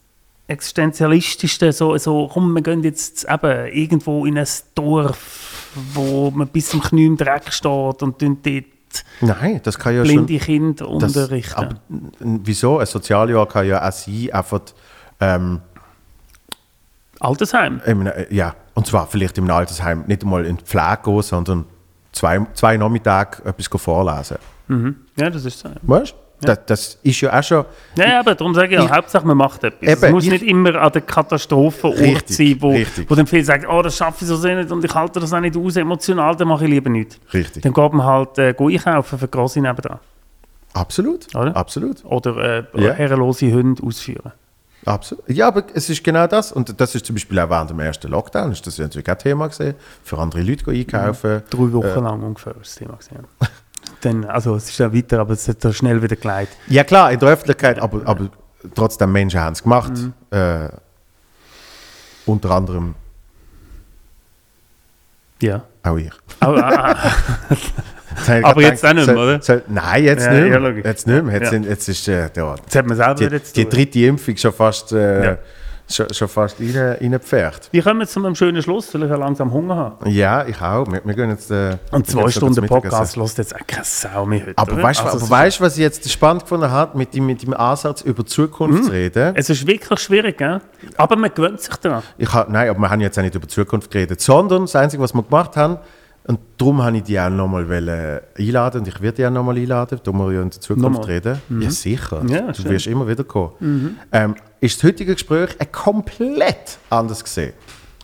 Existenzialistischste, 0.46 1.72
so, 1.72 1.96
so, 1.98 2.28
komm, 2.32 2.52
wir 2.54 2.62
gehen 2.62 2.82
jetzt 2.82 3.26
eben 3.28 3.66
irgendwo 3.72 4.24
in 4.26 4.38
ein 4.38 4.46
Dorf, 4.74 5.70
wo 5.94 6.30
man 6.30 6.48
bis 6.48 6.70
zum 6.70 6.80
Knie 6.80 7.06
im 7.06 7.16
Dreck 7.16 7.52
steht 7.52 8.02
und 8.02 8.20
dort 8.22 8.46
nein, 9.20 9.60
das 9.62 9.78
kann 9.78 9.94
ja 9.94 10.04
schon... 10.04 10.26
blinde 10.26 10.44
Kinder 10.44 10.86
Das, 10.98 11.14
unterrichten. 11.16 11.54
aber 11.54 11.74
n- 11.90 12.40
wieso? 12.44 12.78
Ein 12.78 12.86
Sozialjahr 12.86 13.46
kann 13.46 13.66
ja 13.66 13.86
auch 13.86 13.92
sein, 13.92 14.30
einfach, 14.32 14.60
ähm, 15.20 15.60
Altersheim. 17.20 17.80
in 17.86 18.00
einem, 18.00 18.06
äh, 18.08 18.34
ja, 18.34 18.54
und 18.74 18.86
zwar 18.86 19.06
vielleicht 19.06 19.36
im 19.38 19.48
Altersheim 19.50 20.04
nicht 20.06 20.22
einmal 20.22 20.44
in 20.46 20.56
die 20.56 20.64
Pflege 20.64 20.98
gehen, 21.04 21.22
sondern 21.22 21.64
zwei, 22.12 22.40
zwei 22.54 22.76
Nachmittage 22.76 23.42
etwas 23.44 23.68
vorlesen. 23.80 24.38
Mhm. 24.68 24.96
Ja, 25.16 25.30
das 25.30 25.44
ist 25.44 25.58
so. 25.60 25.68
ja. 25.68 25.74
Weißt 25.82 26.12
du? 26.12 26.16
Das, 26.42 26.58
das 26.64 26.98
ist 27.02 27.20
ja 27.20 27.38
auch 27.38 27.42
schon. 27.42 27.66
Ja, 27.96 28.08
ja, 28.08 28.20
aber 28.20 28.34
darum 28.34 28.54
sage 28.54 28.68
ich 28.68 28.72
ja, 28.72 28.84
Ich- 28.86 28.90
Hauptsache 28.90 29.26
man 29.26 29.36
macht 29.36 29.62
etwas. 29.62 29.80
es 29.86 30.02
Eben, 30.02 30.12
muss 30.14 30.24
ich- 30.24 30.30
nicht 30.30 30.44
immer 30.44 30.74
an 30.76 30.90
der 30.90 31.02
Katastrophenort 31.02 31.98
Richtig, 32.00 32.34
sein, 32.34 32.56
wo, 32.60 32.70
richtig. 32.70 33.10
wo 33.10 33.14
dann 33.14 33.26
viele 33.26 33.44
sagen, 33.44 33.66
oh, 33.68 33.82
das 33.82 33.94
schaffe 33.98 34.24
ich 34.24 34.28
so 34.30 34.38
nicht 34.48 34.70
und 34.72 34.82
ich 34.82 34.94
halte 34.94 35.20
das 35.20 35.34
auch 35.34 35.40
nicht 35.40 35.54
aus, 35.54 35.76
emotional, 35.76 36.34
dann 36.36 36.48
mache 36.48 36.64
ich 36.64 36.70
lieber 36.70 36.88
nichts. 36.88 37.20
Richtig. 37.34 37.62
Dann 37.62 37.74
geht 37.74 37.92
man 37.92 38.06
halt 38.06 38.38
äh, 38.38 38.54
go 38.54 38.68
einkaufen 38.68 39.18
für 39.18 39.28
Grosse 39.28 39.60
nebenan. 39.60 39.98
Absolut. 40.72 41.26
Oder? 41.34 41.54
Absolut. 41.54 42.02
Oder 42.06 42.36
äh, 42.74 42.82
Ja. 42.84 42.92
herrenlose 42.94 43.52
Hunde 43.52 43.82
ausführen. 43.82 44.32
Absolut. 44.86 45.28
Ja, 45.28 45.48
aber 45.48 45.64
es 45.74 45.90
ist 45.90 46.02
genau 46.02 46.26
das. 46.26 46.52
Und 46.52 46.80
das 46.80 46.94
ist 46.94 47.04
zum 47.06 47.14
Beispiel 47.14 47.38
auch 47.38 47.50
während 47.50 47.70
dem 47.70 47.80
ersten 47.80 48.08
Lockdown, 48.10 48.52
ist 48.52 48.66
das 48.66 48.78
ja 48.78 48.84
natürlich 48.84 49.10
auch 49.10 49.14
Thema 49.16 49.48
gesehen, 49.48 49.74
für 50.02 50.18
andere 50.18 50.42
Leute 50.42 50.70
einkaufen. 50.70 51.42
Drei 51.50 51.72
Wochen 51.72 52.04
lang 52.04 52.22
ungefähr 52.22 52.54
das 52.54 52.74
Thema. 52.74 52.94
Gewesen. 52.94 53.26
ja. 53.40 53.48
dann, 54.00 54.24
also 54.24 54.56
es 54.56 54.70
ist 54.70 54.78
ja 54.78 54.92
weiter, 54.94 55.20
aber 55.20 55.34
es 55.34 55.46
hat 55.48 55.62
da 55.64 55.72
schnell 55.72 56.02
wieder 56.02 56.16
geleitet. 56.16 56.56
Ja 56.68 56.84
klar, 56.84 57.12
in 57.12 57.18
der 57.18 57.28
Öffentlichkeit, 57.28 57.78
aber, 57.78 58.00
aber 58.06 58.30
trotzdem 58.74 59.12
Menschen 59.12 59.40
haben 59.40 59.52
es 59.52 59.62
gemacht. 59.62 59.92
Äh, 60.30 60.68
unter 62.26 62.50
anderem 62.52 62.94
Ja. 65.42 65.62
auch 65.82 65.96
ich. 65.96 66.12
Aber, 66.40 66.96
Aber 68.42 68.54
gerade 68.54 68.60
jetzt 68.62 68.84
auch 68.86 68.92
nicht 68.92 69.06
mehr, 69.06 69.16
oder? 69.16 69.42
soll- 69.42 69.62
nein, 69.68 70.04
jetzt 70.04 70.26
Ja, 70.26 70.32
nicht 70.32 70.40
ja, 70.42 70.48
mehr. 70.48 70.60
logisch. 70.60 70.84
jetzt 70.84 71.06
nicht 71.06 71.24
mehr. 71.24 71.34
Jetzt, 71.40 71.52
Ja. 71.52 71.58
jetzt 71.58 71.88
ist 71.88 72.08
äh, 72.08 72.28
ja, 72.36 72.54
Jetzt 72.56 72.76
hat 72.76 72.86
man 72.86 72.96
selber 72.96 73.14
die, 73.14 73.42
zu 73.42 73.54
die 73.54 73.68
dritte 73.68 73.98
Impfung 74.00 74.36
schon 74.36 74.52
fast, 74.52 74.92
äh, 74.92 75.24
Ja. 75.24 75.38
schon, 75.88 76.12
schon 76.12 76.28
fast 76.28 76.60
rein, 76.60 76.76
reingepfercht. 77.00 77.68
Wie 77.72 77.80
kommen 77.80 78.00
wir 78.00 78.06
zu 78.06 78.20
einem 78.24 78.34
schönen 78.34 78.62
Schluss, 78.62 78.92
weil 78.94 79.04
ich 79.04 79.10
ja 79.10 79.16
langsam 79.16 79.52
Hunger 79.52 79.76
habe? 79.76 80.08
Ja, 80.10 80.44
ich 80.46 80.60
auch. 80.60 80.86
Wir, 80.90 81.00
wir 81.04 81.14
gehen 81.14 81.30
jetzt... 81.30 81.50
Äh, 81.50 81.76
Und 81.92 82.06
wir 82.06 82.12
zwei 82.12 82.22
jetzt 82.22 82.36
Stunden. 82.36 82.66
Podcast 82.66 83.16
lässt 83.16 83.38
jetzt 83.38 83.54
auch 83.54 83.66
keine 83.66 83.84
Sau 83.84 84.26
mehr 84.26 84.40
heute. 84.46 84.52
Aber 84.58 84.82
weißt 84.82 85.00
du, 85.00 85.04
Also, 85.04 85.30
weißt, 85.30 85.60
was 85.60 85.74
ich 85.76 85.82
jetzt 85.82 86.10
spannend 86.10 86.42
gefunden 86.42 86.70
habe, 86.70 86.96
mit 86.98 87.14
dem, 87.14 87.26
mit 87.26 87.42
dem 87.42 87.54
Ansatz 87.54 88.02
über 88.02 88.24
Zukunft 88.26 88.82
Mhm. 88.82 88.86
zu 88.86 88.92
reden? 88.92 89.32
Es 89.36 89.50
ist 89.50 89.66
wirklich 89.66 89.98
schwierig, 90.00 90.38
gell? 90.38 90.60
aber 90.96 91.16
man 91.16 91.30
gewöhnt 91.34 91.60
sich 91.60 91.74
daran. 91.76 92.02
Ich 92.18 92.32
ha, 92.32 92.46
nein, 92.48 92.68
aber 92.70 92.78
wir 92.80 92.90
haben 92.90 93.00
jetzt 93.00 93.18
auch 93.18 93.22
nicht 93.22 93.34
über 93.34 93.48
Zukunft 93.48 93.90
geredet, 93.90 94.20
sondern 94.20 94.62
das 94.62 94.76
Einzige, 94.76 95.02
was 95.02 95.14
wir 95.14 95.22
gemacht 95.22 95.56
haben, 95.56 95.78
und 96.26 96.38
darum 96.58 96.82
habe 96.82 96.98
ich 96.98 97.02
die 97.04 97.18
auch 97.18 97.30
nochmal 97.30 97.64
einladen 98.38 98.80
und 98.80 98.88
ich 98.88 99.00
werde 99.00 99.16
die 99.16 99.26
auch 99.26 99.30
nochmal 99.30 99.56
einladen, 99.56 99.98
da 100.02 100.12
wir 100.12 100.32
ja 100.32 100.42
in 100.42 100.50
der 100.50 100.60
Zukunft 100.60 100.82
Nochmal. 100.90 101.04
reden. 101.06 101.40
Ja, 101.60 101.70
sicher. 101.70 102.22
Ja, 102.28 102.52
du 102.52 102.64
wirst 102.64 102.86
immer 102.86 103.08
wieder 103.08 103.24
kommen. 103.24 103.98
Ähm, 104.12 104.34
ist 104.60 104.76
das 104.82 104.88
heutige 104.88 105.14
Gespräch 105.14 105.50
ein 105.58 105.72
komplett 105.72 106.78
anders 106.90 107.24
gesehen 107.24 107.54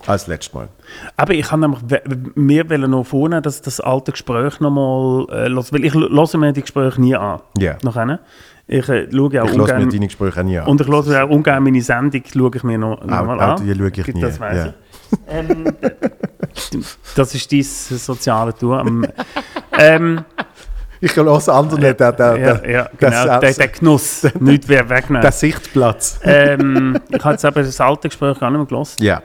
als 0.05 0.27
letztes 0.27 0.53
Mal. 0.53 0.67
Aber 1.15 1.33
ich 1.33 1.51
habe 1.51 1.61
nämlich 1.61 1.81
mir 2.35 2.69
wollen 2.69 2.89
noch 2.91 3.03
vornehmen, 3.05 3.43
dass 3.43 3.61
das 3.61 3.79
alte 3.79 4.11
Gespräch 4.13 4.59
nochmal 4.61 5.25
äh, 5.31 5.47
weil 5.73 5.85
ich 5.85 5.93
höre 5.93 6.37
mir 6.39 6.53
die 6.53 6.61
Gespräche 6.61 6.99
nie 7.01 7.15
an. 7.15 7.41
Ja. 7.57 7.77
Nachher. 7.83 8.19
Ich 8.69 8.87
äh, 8.89 9.07
schaue 9.11 9.41
auch 9.41 9.49
Ich 9.49 9.55
lasse 9.55 9.55
mir 9.55 9.61
ungern, 9.63 9.89
deine 9.89 10.07
Gespräche 10.07 10.43
nie 10.43 10.57
an. 10.59 10.67
und 10.67 10.81
ich 10.81 10.87
höre 10.87 11.23
auch 11.23 11.29
ungern 11.29 11.63
meine 11.63 11.81
Sendung, 11.81 12.21
schaue 12.33 12.51
ich 12.53 12.63
mir 12.63 12.77
noch, 12.77 13.01
noch 13.05 13.17
Auch- 13.19 13.25
mal 13.25 13.39
auch 13.39 13.59
an. 13.59 13.65
die 13.65 13.73
schaue 13.73 13.87
ich 13.89 14.07
nie, 14.13 14.21
Das 14.21 14.39
weiss 14.39 14.57
ja. 14.57 14.65
ich. 14.67 14.73
Ähm, 15.27 15.73
das 17.15 17.33
ist 17.35 17.51
dein 17.51 17.63
soziale 17.63 18.53
Tour. 18.53 18.83
Ähm, 19.77 20.23
ich 20.99 21.15
lasse 21.15 21.53
anderen 21.53 21.81
nicht 21.83 21.99
den, 21.99 22.15
den, 22.15 22.41
ja, 22.43 22.65
ja, 22.67 22.89
genau, 22.97 23.39
der, 23.39 23.53
der 23.53 23.67
Genuss, 23.67 24.25
nicht 24.39 24.67
wer 24.67 24.89
wegnehmen. 24.89 25.21
den 25.21 25.31
Sichtplatz. 25.31 26.19
ähm, 26.23 26.99
ich 27.09 27.23
habe 27.23 27.33
jetzt 27.33 27.45
aber 27.45 27.61
das 27.61 27.79
alte 27.79 28.09
Gespräch 28.09 28.39
gar 28.39 28.49
nicht 28.49 28.57
mehr 28.59 28.65
gelassen. 28.67 29.03
Ja. 29.03 29.21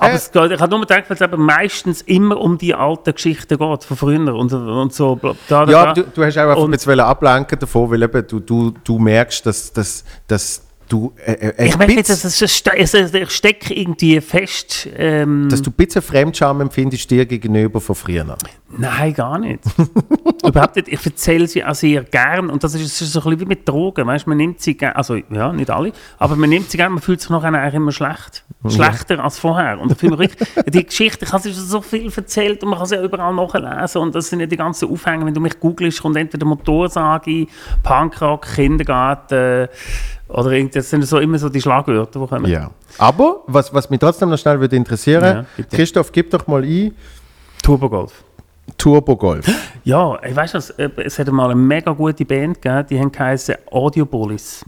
Aber 0.00 0.10
Äh. 0.10 0.16
es 0.16 0.28
ich 0.34 0.60
habe 0.60 0.68
nur 0.70 0.80
gedacht, 0.80 1.04
weil 1.08 1.14
es 1.14 1.20
eben 1.20 1.40
meistens 1.40 2.02
immer 2.02 2.36
um 2.40 2.58
die 2.58 2.74
alten 2.74 3.14
Geschichten 3.14 3.56
geht, 3.58 3.84
von 3.84 3.96
früher 3.96 4.34
und, 4.34 4.52
und 4.52 4.92
so. 4.92 5.14
Da, 5.22 5.34
da, 5.48 5.64
Ja, 5.70 5.84
da. 5.86 5.92
du, 5.92 6.02
du 6.02 6.24
hast 6.24 6.36
auch 6.36 6.42
einfach 6.50 6.56
ein 6.64 6.90
Und- 6.90 7.00
ablenken 7.00 7.58
davon, 7.60 7.88
weil 7.92 8.02
eben 8.02 8.26
du, 8.26 8.40
du, 8.40 8.72
du 8.82 8.98
merkst, 8.98 9.46
dass, 9.46 9.72
dass, 9.72 10.04
dass 10.26 10.62
du 10.88 11.12
äh, 11.24 11.32
äh, 11.32 11.66
ich 11.66 11.74
jetzt, 11.76 11.78
bisschen- 11.78 11.96
dass 11.96 12.24
es, 12.24 12.40
es, 12.42 12.94
es, 12.94 13.14
ich 13.14 13.30
stecke 13.30 13.74
irgendwie 13.74 14.20
fest. 14.20 14.88
Ähm, 14.96 15.48
dass 15.50 15.62
du 15.62 15.70
ein 15.70 15.74
bisschen 15.74 16.02
Fremdscham 16.02 16.60
empfindest 16.60 17.10
dir 17.10 17.26
gegenüber 17.26 17.80
von 17.80 17.94
früher. 17.94 18.36
nein, 18.76 19.14
gar 19.14 19.38
nicht. 19.38 19.60
Überhaupt 20.44 20.76
nicht. 20.76 20.88
Ich 20.88 21.04
erzähle 21.04 21.46
sie 21.46 21.64
auch 21.64 21.74
sehr 21.74 22.02
gern. 22.04 22.50
Und 22.50 22.64
das 22.64 22.74
ist, 22.74 23.00
ist 23.00 23.12
so 23.12 23.20
ein 23.20 23.24
bisschen 23.24 23.40
wie 23.40 23.44
mit 23.46 23.68
Drogen. 23.68 24.06
Weißt? 24.06 24.26
Man 24.26 24.36
nimmt 24.38 24.60
sie 24.60 24.74
gerne, 24.76 24.96
also 24.96 25.16
ja, 25.16 25.52
nicht 25.52 25.70
alle, 25.70 25.92
aber 26.18 26.36
man 26.36 26.48
nimmt 26.50 26.70
sie 26.70 26.76
gerne, 26.76 26.90
man 26.94 27.02
fühlt 27.02 27.20
sich 27.20 27.30
nachher 27.30 27.52
eigentlich 27.52 27.74
immer 27.74 27.92
schlecht. 27.92 28.44
Schlechter 28.68 29.22
als 29.22 29.38
vorher. 29.38 29.78
Und 29.80 29.92
ich 29.92 29.98
finde 29.98 30.18
wirklich, 30.18 30.48
die 30.66 30.84
Geschichte, 30.84 31.24
ich 31.24 31.32
habe 31.32 31.42
sie 31.42 31.52
so 31.52 31.80
viel 31.80 32.10
erzählt 32.14 32.62
und 32.62 32.70
man 32.70 32.78
kann 32.78 32.88
sie 32.88 32.96
ja 32.96 33.02
überall 33.02 33.34
nachlesen. 33.34 34.02
Und 34.02 34.14
das 34.14 34.28
sind 34.28 34.40
ja 34.40 34.46
die 34.46 34.56
ganzen 34.56 34.90
Aufhänge. 34.90 35.24
Wenn 35.26 35.34
du 35.34 35.40
mich 35.40 35.58
googelst, 35.60 36.02
kommt 36.02 36.16
entweder 36.16 36.44
Motorsage, 36.46 37.46
Punkrock, 37.82 38.46
Kindergarten 38.54 39.68
oder 40.28 40.62
das 40.64 40.90
sind 40.90 41.02
so 41.06 41.18
immer 41.18 41.38
so 41.38 41.48
die 41.48 41.60
Schlagwörter, 41.60 42.20
die 42.20 42.26
kommen. 42.26 42.46
Ja. 42.50 42.70
Aber, 42.98 43.42
was, 43.46 43.72
was 43.72 43.88
mich 43.90 43.98
trotzdem 44.00 44.28
noch 44.30 44.38
schnell 44.38 44.60
würde 44.60 44.76
interessieren, 44.76 45.46
Ja. 45.56 45.64
Christoph, 45.70 46.12
gib 46.12 46.30
doch 46.30 46.46
mal 46.46 46.62
ein 46.62 46.94
Turbogolf. 47.62 48.12
Turbo 48.76 49.16
Golf. 49.16 49.46
Ja, 49.84 50.18
ich 50.22 50.36
weiß 50.36 50.52
was, 50.52 50.70
äh, 50.70 50.90
es 50.98 51.18
hat 51.18 51.28
mal 51.28 51.46
eine 51.46 51.54
mega 51.54 51.90
gute 51.92 52.22
Band 52.26 52.60
gegeben, 52.60 52.86
die 52.90 53.00
haben 53.00 53.10
geheißen 53.10 53.54
Audiopolis. 53.70 54.62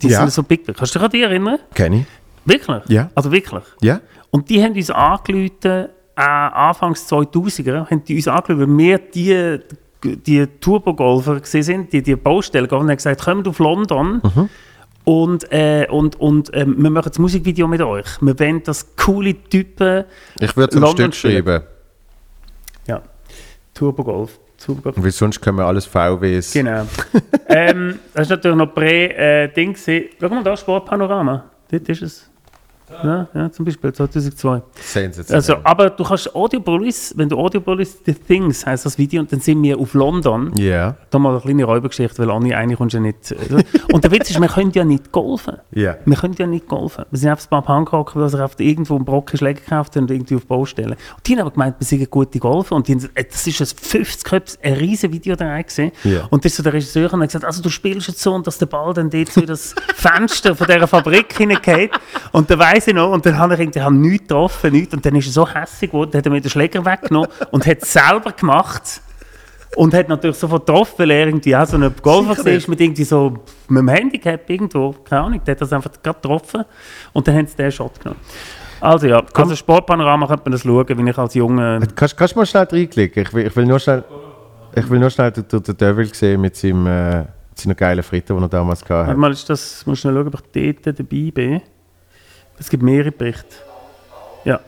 Die 0.00 0.08
Ja. 0.08 0.20
sind 0.20 0.32
so 0.32 0.42
big. 0.42 0.66
Kannst 0.66 0.94
du 0.94 0.98
dich 0.98 1.04
an 1.04 1.10
die 1.10 1.22
erinnern? 1.22 1.58
Kenn 1.74 1.92
ich. 1.92 2.06
Wirklich? 2.46 2.82
Ja. 2.88 3.10
Also 3.14 3.30
wirklich. 3.30 3.64
Ja? 3.82 4.00
Und 4.30 4.48
die 4.48 4.62
haben 4.62 4.72
uns 4.74 4.90
angerufen, 4.90 5.50
äh, 6.16 6.20
Anfangs 6.20 7.06
2000er, 7.12 7.90
haben 7.90 8.02
die 8.04 8.16
uns 8.16 8.28
angerufen, 8.28 8.60
weil 8.60 8.78
wir 8.78 8.98
die, 8.98 9.60
die 10.04 10.46
Turbogolfer 10.60 11.40
sind, 11.44 11.92
die, 11.92 12.02
die 12.02 12.16
Baustelle 12.16 12.66
gegangen 12.66 12.82
und 12.84 12.90
haben 12.90 12.96
gesagt, 12.96 13.22
kommt 13.24 13.48
auf 13.48 13.58
London 13.58 14.20
und, 15.04 15.52
äh, 15.52 15.86
und, 15.90 16.18
und 16.20 16.50
ähm, 16.54 16.76
wir 16.82 16.90
machen 16.90 17.08
das 17.10 17.18
Musikvideo 17.18 17.66
mit 17.68 17.80
euch. 17.82 18.06
Wir 18.20 18.38
wollen 18.38 18.62
das 18.62 18.94
coole 18.96 19.34
Typen 19.34 20.04
Ich 20.40 20.56
würde 20.56 20.76
es 20.76 20.82
ein 20.82 20.88
Stück 20.90 21.14
spielen. 21.14 21.34
schreiben, 21.44 21.62
Ja, 22.86 23.02
Turbogolf. 23.74 24.38
Turbogolf. 24.64 24.96
weil 25.04 25.10
sonst 25.10 25.40
können 25.42 25.58
wir 25.58 25.66
alles 25.66 25.84
VWs. 25.84 26.52
Genau. 26.52 26.86
ähm, 27.48 27.98
das 28.14 28.22
ist 28.22 28.30
natürlich 28.30 28.56
noch 28.56 28.74
Prä-Ding. 28.74 29.74
gewesen. 29.74 30.08
Schau 30.18 30.28
mal 30.30 30.42
da, 30.42 30.56
Sportpanorama. 30.56 31.44
Dort 31.70 31.88
ist 31.88 32.02
es. 32.02 32.30
Ja, 33.02 33.26
ja, 33.34 33.50
zum 33.50 33.64
Beispiel 33.64 33.92
2002. 33.92 34.62
Sensationell. 34.80 35.34
Also, 35.36 35.56
aber 35.64 35.90
du 35.90 36.04
kannst 36.04 36.34
Audiopolis, 36.34 37.12
wenn 37.16 37.28
du 37.28 37.38
Audiopolis 37.38 37.98
The 38.04 38.12
Things 38.14 38.64
heißt 38.66 38.84
das 38.86 38.98
Video, 38.98 39.20
und 39.22 39.32
dann 39.32 39.40
sind 39.40 39.62
wir 39.62 39.78
auf 39.78 39.94
London. 39.94 40.52
Ja. 40.56 40.94
Da 41.10 41.18
mal 41.18 41.30
eine 41.32 41.40
kleine 41.40 41.64
Räubergeschichte, 41.64 42.18
weil 42.18 42.30
Anni, 42.30 42.54
eigentlich 42.54 42.78
kommst 42.78 42.92
du 42.92 42.98
ja 42.98 43.02
nicht. 43.02 43.32
äh, 43.32 43.36
Und 43.92 44.04
der 44.04 44.10
Witz 44.10 44.30
ist, 44.30 44.40
wir 44.40 44.48
können 44.48 44.70
ja 44.72 44.84
nicht 44.84 45.10
golfen. 45.12 45.56
Ja. 45.72 45.96
Wir 46.04 46.16
können 46.16 46.34
ja 46.38 46.46
nicht 46.46 46.68
golfen. 46.68 47.04
Wir 47.10 47.18
sind 47.18 47.30
einfach 47.30 47.44
ein 47.46 47.48
paar 47.50 47.62
Punkrocker, 47.62 48.22
die 48.22 48.28
sich 48.30 48.40
auf 48.40 48.60
irgendwo 48.60 48.96
einen 48.96 49.04
Brocken 49.04 49.38
Schläger 49.38 49.60
gekauft 49.60 49.96
und 49.96 50.10
irgendwie 50.10 50.36
auf 50.36 50.42
die 50.42 50.46
Baustelle. 50.48 50.96
Und 51.16 51.26
die 51.26 51.32
haben 51.32 51.40
aber 51.40 51.50
gemeint, 51.52 51.76
wir 51.78 51.86
sind 51.86 52.08
gute 52.10 52.38
Golfer. 52.38 52.76
Und 52.76 52.86
die, 52.86 52.92
haben- 52.94 53.10
äh, 53.14 53.24
das 53.24 53.46
ist 53.46 53.60
ein 53.60 53.66
50 53.66 54.24
Köpfe, 54.24 54.58
ein 54.62 54.74
riesen 54.74 55.10
Video 55.12 55.34
da 55.36 55.60
gesehen. 55.62 55.90
Ja. 56.04 56.26
Und 56.30 56.44
das 56.44 56.52
ist 56.52 56.56
so 56.58 56.62
der 56.62 56.74
Regisseur 56.74 57.12
und 57.12 57.20
hat 57.22 57.28
gesagt, 57.28 57.44
also 57.44 57.62
du 57.62 57.70
spielst 57.70 58.08
jetzt 58.08 58.20
so, 58.20 58.34
und 58.34 58.46
dass 58.46 58.58
der 58.58 58.66
Ball 58.66 58.92
dann 58.94 59.10
dort 59.10 59.30
so 59.32 59.40
in 59.40 59.46
das 59.46 59.74
Fenster 59.94 60.54
von 60.54 60.66
dieser 60.66 60.86
Fabrik 60.86 61.32
hineingeht. 61.36 61.90
Und 62.32 62.50
dann 62.50 62.58
weiss 62.74 62.86
ich 62.86 62.94
noch, 62.94 63.12
und 63.12 63.24
dann 63.24 63.38
habe 63.38 63.54
ich 63.54 63.60
irgendwie 63.60 63.80
habe 63.80 63.94
nichts 63.94 64.28
getroffen, 64.28 64.72
nichts. 64.72 64.94
Und 64.94 65.04
dann 65.04 65.14
ist 65.16 65.26
er 65.26 65.32
so 65.32 65.48
hässlich 65.48 65.90
geworden, 65.90 66.10
dann 66.12 66.18
hat 66.18 66.26
er 66.26 66.32
mir 66.32 66.40
den 66.40 66.50
Schläger 66.50 66.84
weggenommen 66.84 67.28
und 67.50 67.66
hat 67.66 67.82
es 67.82 67.92
selber 67.92 68.32
gemacht. 68.32 69.00
Und 69.76 69.92
hat 69.92 70.08
natürlich 70.08 70.36
sofort 70.36 70.66
getroffen, 70.66 70.94
weil 70.98 71.10
er 71.10 71.26
irgendwie 71.26 71.56
auch 71.56 71.66
so 71.66 71.74
einen 71.74 71.92
Golfer 72.00 72.44
war 72.44 72.52
mit 72.68 72.80
irgendwie 72.80 73.02
so 73.02 73.38
mit 73.66 73.80
einem 73.80 73.88
Handicap 73.88 74.48
irgendwo, 74.48 74.94
keine 75.04 75.22
Ahnung, 75.22 75.40
der 75.44 75.52
hat 75.52 75.60
das 75.60 75.72
einfach 75.72 75.90
gerade 76.00 76.20
getroffen 76.20 76.64
und 77.12 77.26
dann 77.26 77.34
haben 77.34 77.46
sie 77.48 77.56
den 77.56 77.72
Shot 77.72 77.98
genommen. 77.98 78.20
Also 78.80 79.08
ja, 79.08 79.20
also 79.34 79.56
Sportpanorama 79.56 80.28
könnte 80.28 80.42
man 80.44 80.52
das 80.52 80.62
schauen, 80.62 80.86
wenn 80.88 81.06
ich 81.08 81.18
als 81.18 81.34
Junge... 81.34 81.80
Kannst, 81.96 82.16
kannst 82.16 82.34
du 82.36 82.38
mal 82.38 82.46
schnell 82.46 82.68
reinklicken? 82.70 83.24
Ich 83.24 83.34
will, 83.34 83.46
ich 83.48 83.56
will 83.56 83.66
nur 83.66 83.80
schnell, 83.80 84.04
ich 84.76 84.88
will 84.88 85.00
nur 85.00 85.10
schnell 85.10 85.32
den, 85.32 85.44
den, 85.48 85.76
Devil 85.76 86.14
sehen 86.14 86.40
mit 86.40 86.54
seinem, 86.54 86.86
äh, 86.86 87.18
mit 87.18 87.28
seiner 87.56 87.74
geilen 87.74 88.04
Fritte, 88.04 88.32
die 88.32 88.40
er 88.40 88.48
damals 88.48 88.82
Warte 88.82 89.08
hatte. 89.08 89.18
mal, 89.18 89.32
ist 89.32 89.50
das, 89.50 89.84
muss 89.86 89.98
schnell 89.98 90.14
schauen, 90.14 90.28
ob 90.28 90.40
ich 90.54 90.76
dort 90.84 91.00
dabei 91.00 91.30
bin. 91.34 91.62
Es 92.58 92.70
gibt 92.70 92.82
mehrere 92.82 93.10
Berichte. 93.10 93.56
Ja. 94.44 94.60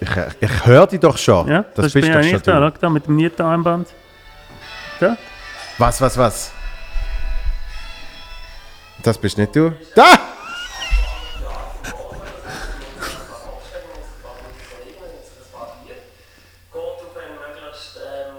Ich, 0.00 0.08
ich 0.40 0.66
höre 0.66 0.86
dich 0.86 1.00
doch 1.00 1.18
schon. 1.18 1.48
Ja, 1.48 1.62
das, 1.62 1.74
das, 1.74 1.92
bist 1.92 1.94
bin 1.94 2.02
doch 2.04 2.08
ja 2.14 2.22
schon 2.22 2.32
nicht 2.32 2.46
da. 2.46 2.70
Schau 2.70 2.78
da 2.80 2.90
mit 2.90 3.06
dem 3.06 3.16
Nietenarmband. 3.16 3.88
Da. 5.00 5.16
Was, 5.78 6.00
was, 6.00 6.16
was? 6.16 6.52
Das 9.02 9.18
bist 9.18 9.38
nicht 9.38 9.56
du? 9.56 9.72
Da! 9.94 10.04
Geht 10.04 10.16
auf 16.84 17.16
eine 17.16 17.32
möglichst, 17.32 17.96
ähm, 17.96 18.34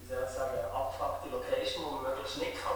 wie 0.00 0.08
soll 0.08 0.18
ich 0.24 0.30
sagen, 0.30 0.58
abgefuckte 0.74 1.28
Location, 1.30 1.84
wo 1.84 1.90
man 1.94 2.10
möglichst 2.10 2.38
nicht 2.38 2.54
kann 2.62 2.72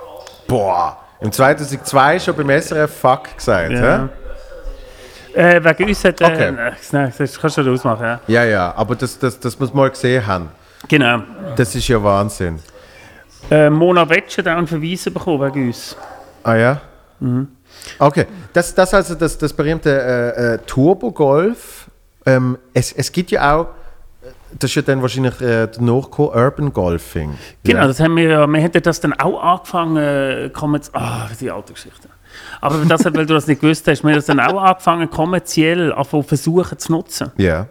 Boah! 0.47 1.08
Im 1.20 1.32
2002 1.32 2.19
schon 2.20 2.36
beim 2.36 2.51
SRF 2.61 3.01
Fuck 3.01 3.36
gesagt, 3.36 3.70
Ja. 3.73 4.09
hä? 5.35 5.39
Äh, 5.40 5.65
wegen 5.65 5.89
uns 5.89 6.05
hat... 6.05 6.20
Äh, 6.20 6.24
Okay. 6.24 6.53
Nein, 6.93 7.12
das 7.16 7.39
kannst 7.40 7.57
du 7.59 7.73
ausmachen, 7.73 8.05
ja. 8.05 8.20
Ja, 8.27 8.45
ja, 8.45 8.74
aber 8.77 8.95
das, 8.97 9.19
das, 9.19 9.39
das 9.39 9.59
muss 9.59 9.73
man 9.73 9.85
mal 9.85 9.90
gesehen 9.90 10.27
haben. 10.27 10.49
Genau. 10.89 11.20
Das 11.57 11.74
ist 11.74 11.86
ja 11.89 12.03
Wahnsinn. 12.03 12.61
Äh, 13.51 13.69
Mona 13.70 14.09
Wetsch 14.09 14.39
hat 14.39 14.47
auch 14.49 14.57
einen 14.57 14.66
Verweis 14.66 15.05
bekommen 15.05 15.40
wegen 15.40 15.69
uns. 15.69 15.97
Ah 16.43 16.55
ja? 16.55 16.81
Mhm. 17.20 17.49
Okay, 17.99 18.27
das, 18.53 18.74
das 18.74 18.95
also 18.95 19.15
das, 19.15 19.36
das 19.39 19.53
berühmte 19.53 19.90
äh, 19.90 20.55
äh, 20.55 20.59
Turbo-Golf. 20.66 21.86
Ähm, 22.27 22.59
es, 22.74 22.93
es 22.93 23.11
gibt 23.12 23.31
ja 23.31 23.55
auch, 23.57 23.65
äh, 23.65 23.69
das 24.59 24.70
ist 24.70 24.75
ja 24.77 24.83
dann 24.83 25.03
wahrscheinlich 25.03 25.41
äh, 25.41 25.66
danach 25.75 26.05
gekommen, 26.05 26.31
Urban 26.35 26.73
Golfing. 26.73 27.35
Genau, 27.65 27.81
Ja. 27.81 27.87
das 27.87 28.01
haben 28.01 28.16
wir 28.16 28.25
ja, 28.25 28.47
wir 28.47 28.61
hätten 28.61 28.83
das 28.83 29.01
dann 29.01 29.12
auch 29.15 29.43
angefangen, 29.43 29.97
äh, 29.97 30.51
kommerz- 30.53 30.91
ah, 30.95 31.29
die 31.41 31.51
alte 31.51 31.73
Geschichte. 31.73 32.09
Aber 32.61 32.77
das, 32.85 33.05
weil 33.15 33.27
du 33.27 33.35
das 33.35 33.47
nicht 33.47 33.61
gewusst 33.61 33.87
hast, 33.89 34.03
wir 34.03 34.11
haben 34.11 34.16
das 34.16 34.27
dann 34.27 34.41
auch 34.41 34.61
angefangen, 34.62 35.11
kommerziell 35.11 35.93
anfangen 35.93 36.25
versuchen 36.25 36.79
zu 36.79 36.93
nutzen. 36.93 37.33
Ja. 37.37 37.66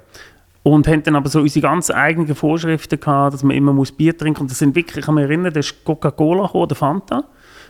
Und 0.64 0.86
haben 0.88 1.02
dann 1.04 1.16
aber 1.16 1.30
so 1.30 1.40
unsere 1.40 1.62
ganz 1.64 1.90
eigenen 1.90 2.36
Vorschriften 2.36 3.00
gehabt, 3.00 3.34
dass 3.34 3.44
man 3.44 3.56
immer 3.56 3.72
muss 3.72 3.92
Bier 3.92 4.18
trinken 4.18 4.40
muss. 4.40 4.42
Und 4.42 4.52
das 4.52 4.60
sind 4.60 4.76
wirklich, 4.76 4.98
ich 4.98 5.06
kann 5.06 5.16
mich 5.16 5.24
erinnern, 5.24 5.54
da 5.54 5.60
ist 5.62 5.84
Coca-Cola 5.86 6.46
gekommen, 6.48 6.68
der 6.68 6.76
Fanta, 6.78 7.24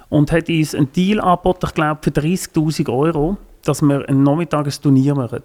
und 0.09 0.31
hat 0.31 0.49
uns 0.49 0.73
einen 0.73 0.91
Deal 0.93 1.19
angeboten, 1.21 1.65
ich 1.67 1.73
glaube, 1.75 1.99
für 2.01 2.09
30'000 2.09 2.89
Euro, 2.89 3.37
dass 3.63 3.81
wir 3.83 4.07
ein 4.09 4.23
Nachmittag 4.23 4.65
ein 4.65 4.73
Turnier 4.81 5.13
machen. 5.13 5.43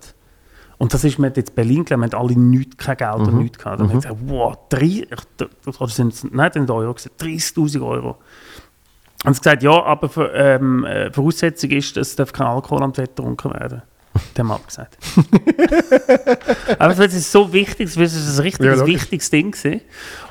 Und 0.83 0.93
das 0.93 1.05
ist 1.05 1.17
mir 1.17 1.29
jetzt 1.29 1.51
in 1.51 1.55
Berlin 1.55 1.85
gelernt, 1.85 2.13
wir 2.13 2.19
haben 2.19 2.27
alle 2.27 2.37
nichts, 2.37 2.77
kein 2.77 2.97
Geld 2.97 3.29
und 3.29 3.39
nichts 3.39 3.57
gehabt. 3.57 3.81
Und 3.81 3.93
mhm. 3.93 3.99
ich 3.99 4.03
gesagt, 4.03 4.21
wow, 4.27 4.59
drei, 4.69 5.07
oder 5.79 5.89
sind 5.89 6.13
es 6.13 6.25
nicht 6.25 6.57
in 6.57 6.69
Euro, 6.69 6.91
30'000 6.91 7.87
Euro. 7.87 8.17
Und 9.25 9.35
sie 9.35 9.41
gesagt, 9.43 9.63
ja, 9.63 9.81
aber 9.81 10.09
für, 10.09 10.35
ähm, 10.35 10.85
äh, 10.85 11.13
Voraussetzung 11.13 11.71
ist, 11.71 11.97
dass 11.97 12.19
es 12.19 12.33
kein 12.33 12.49
Alkohol 12.49 12.83
am 12.83 12.93
Set 12.93 13.15
getrunken 13.15 13.53
werden 13.55 13.83
haben 14.37 14.51
abgesagt. 14.51 14.99
aber 16.81 16.99
es 16.99 17.15
ist 17.15 17.31
so 17.31 17.53
wichtig, 17.53 17.87
es 17.87 17.97
ist 17.97 18.39
ein 18.39 18.43
richtig 18.43 18.67
ja, 18.67 18.85
wichtiges 18.85 19.31
Ding 19.31 19.53
gewesen. 19.53 19.83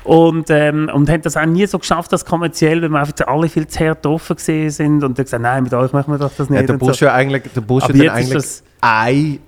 Und, 0.04 0.50
ähm, 0.50 0.90
und 0.92 1.08
haben 1.08 1.22
das 1.22 1.38
auch 1.38 1.46
nie 1.46 1.66
so 1.66 1.78
geschafft, 1.78 2.12
das 2.12 2.26
kommerziell, 2.26 2.82
weil 2.82 2.90
wir 2.90 2.98
einfach 2.98 3.26
alle 3.26 3.48
viel 3.48 3.66
zu 3.66 3.80
hart 3.80 4.04
offen 4.04 4.36
gesehen 4.36 4.68
sind 4.68 5.02
und 5.02 5.18
dann 5.18 5.24
gesagt, 5.24 5.42
nein, 5.42 5.62
mit 5.62 5.72
euch 5.72 5.94
machen 5.94 6.12
wir 6.12 6.18
doch 6.18 6.32
das 6.36 6.50
nicht. 6.50 6.60
Ja, 6.60 6.66
der 6.66 6.74
Busch 6.74 6.98
so. 6.98 7.06
ja 7.06 7.14
eigentlich, 7.14 7.44
der 7.54 7.62
Busch 7.62 7.86
dann 7.86 7.98
eigentlich 8.10 8.62
ein 8.82 9.38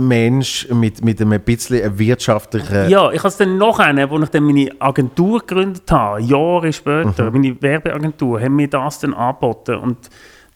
Mensch 0.00 0.68
mit, 0.70 1.04
mit 1.04 1.20
einem 1.20 1.40
bisschen 1.40 1.98
wirtschaftlichen... 1.98 2.88
Ja, 2.88 3.10
ich 3.10 3.18
habe 3.18 3.28
es 3.28 3.36
dann 3.36 3.58
noch 3.58 3.78
einen, 3.78 4.10
wo 4.10 4.18
ich 4.18 4.28
dann 4.28 4.44
meine 4.44 4.70
Agentur 4.78 5.40
gegründet 5.40 5.90
habe, 5.90 6.20
Jahre 6.20 6.72
später, 6.72 7.30
mhm. 7.30 7.32
meine 7.32 7.62
Werbeagentur, 7.62 8.40
haben 8.40 8.56
mir 8.56 8.68
das 8.68 9.00
dann 9.00 9.14
angeboten 9.14 9.76
und 9.76 10.10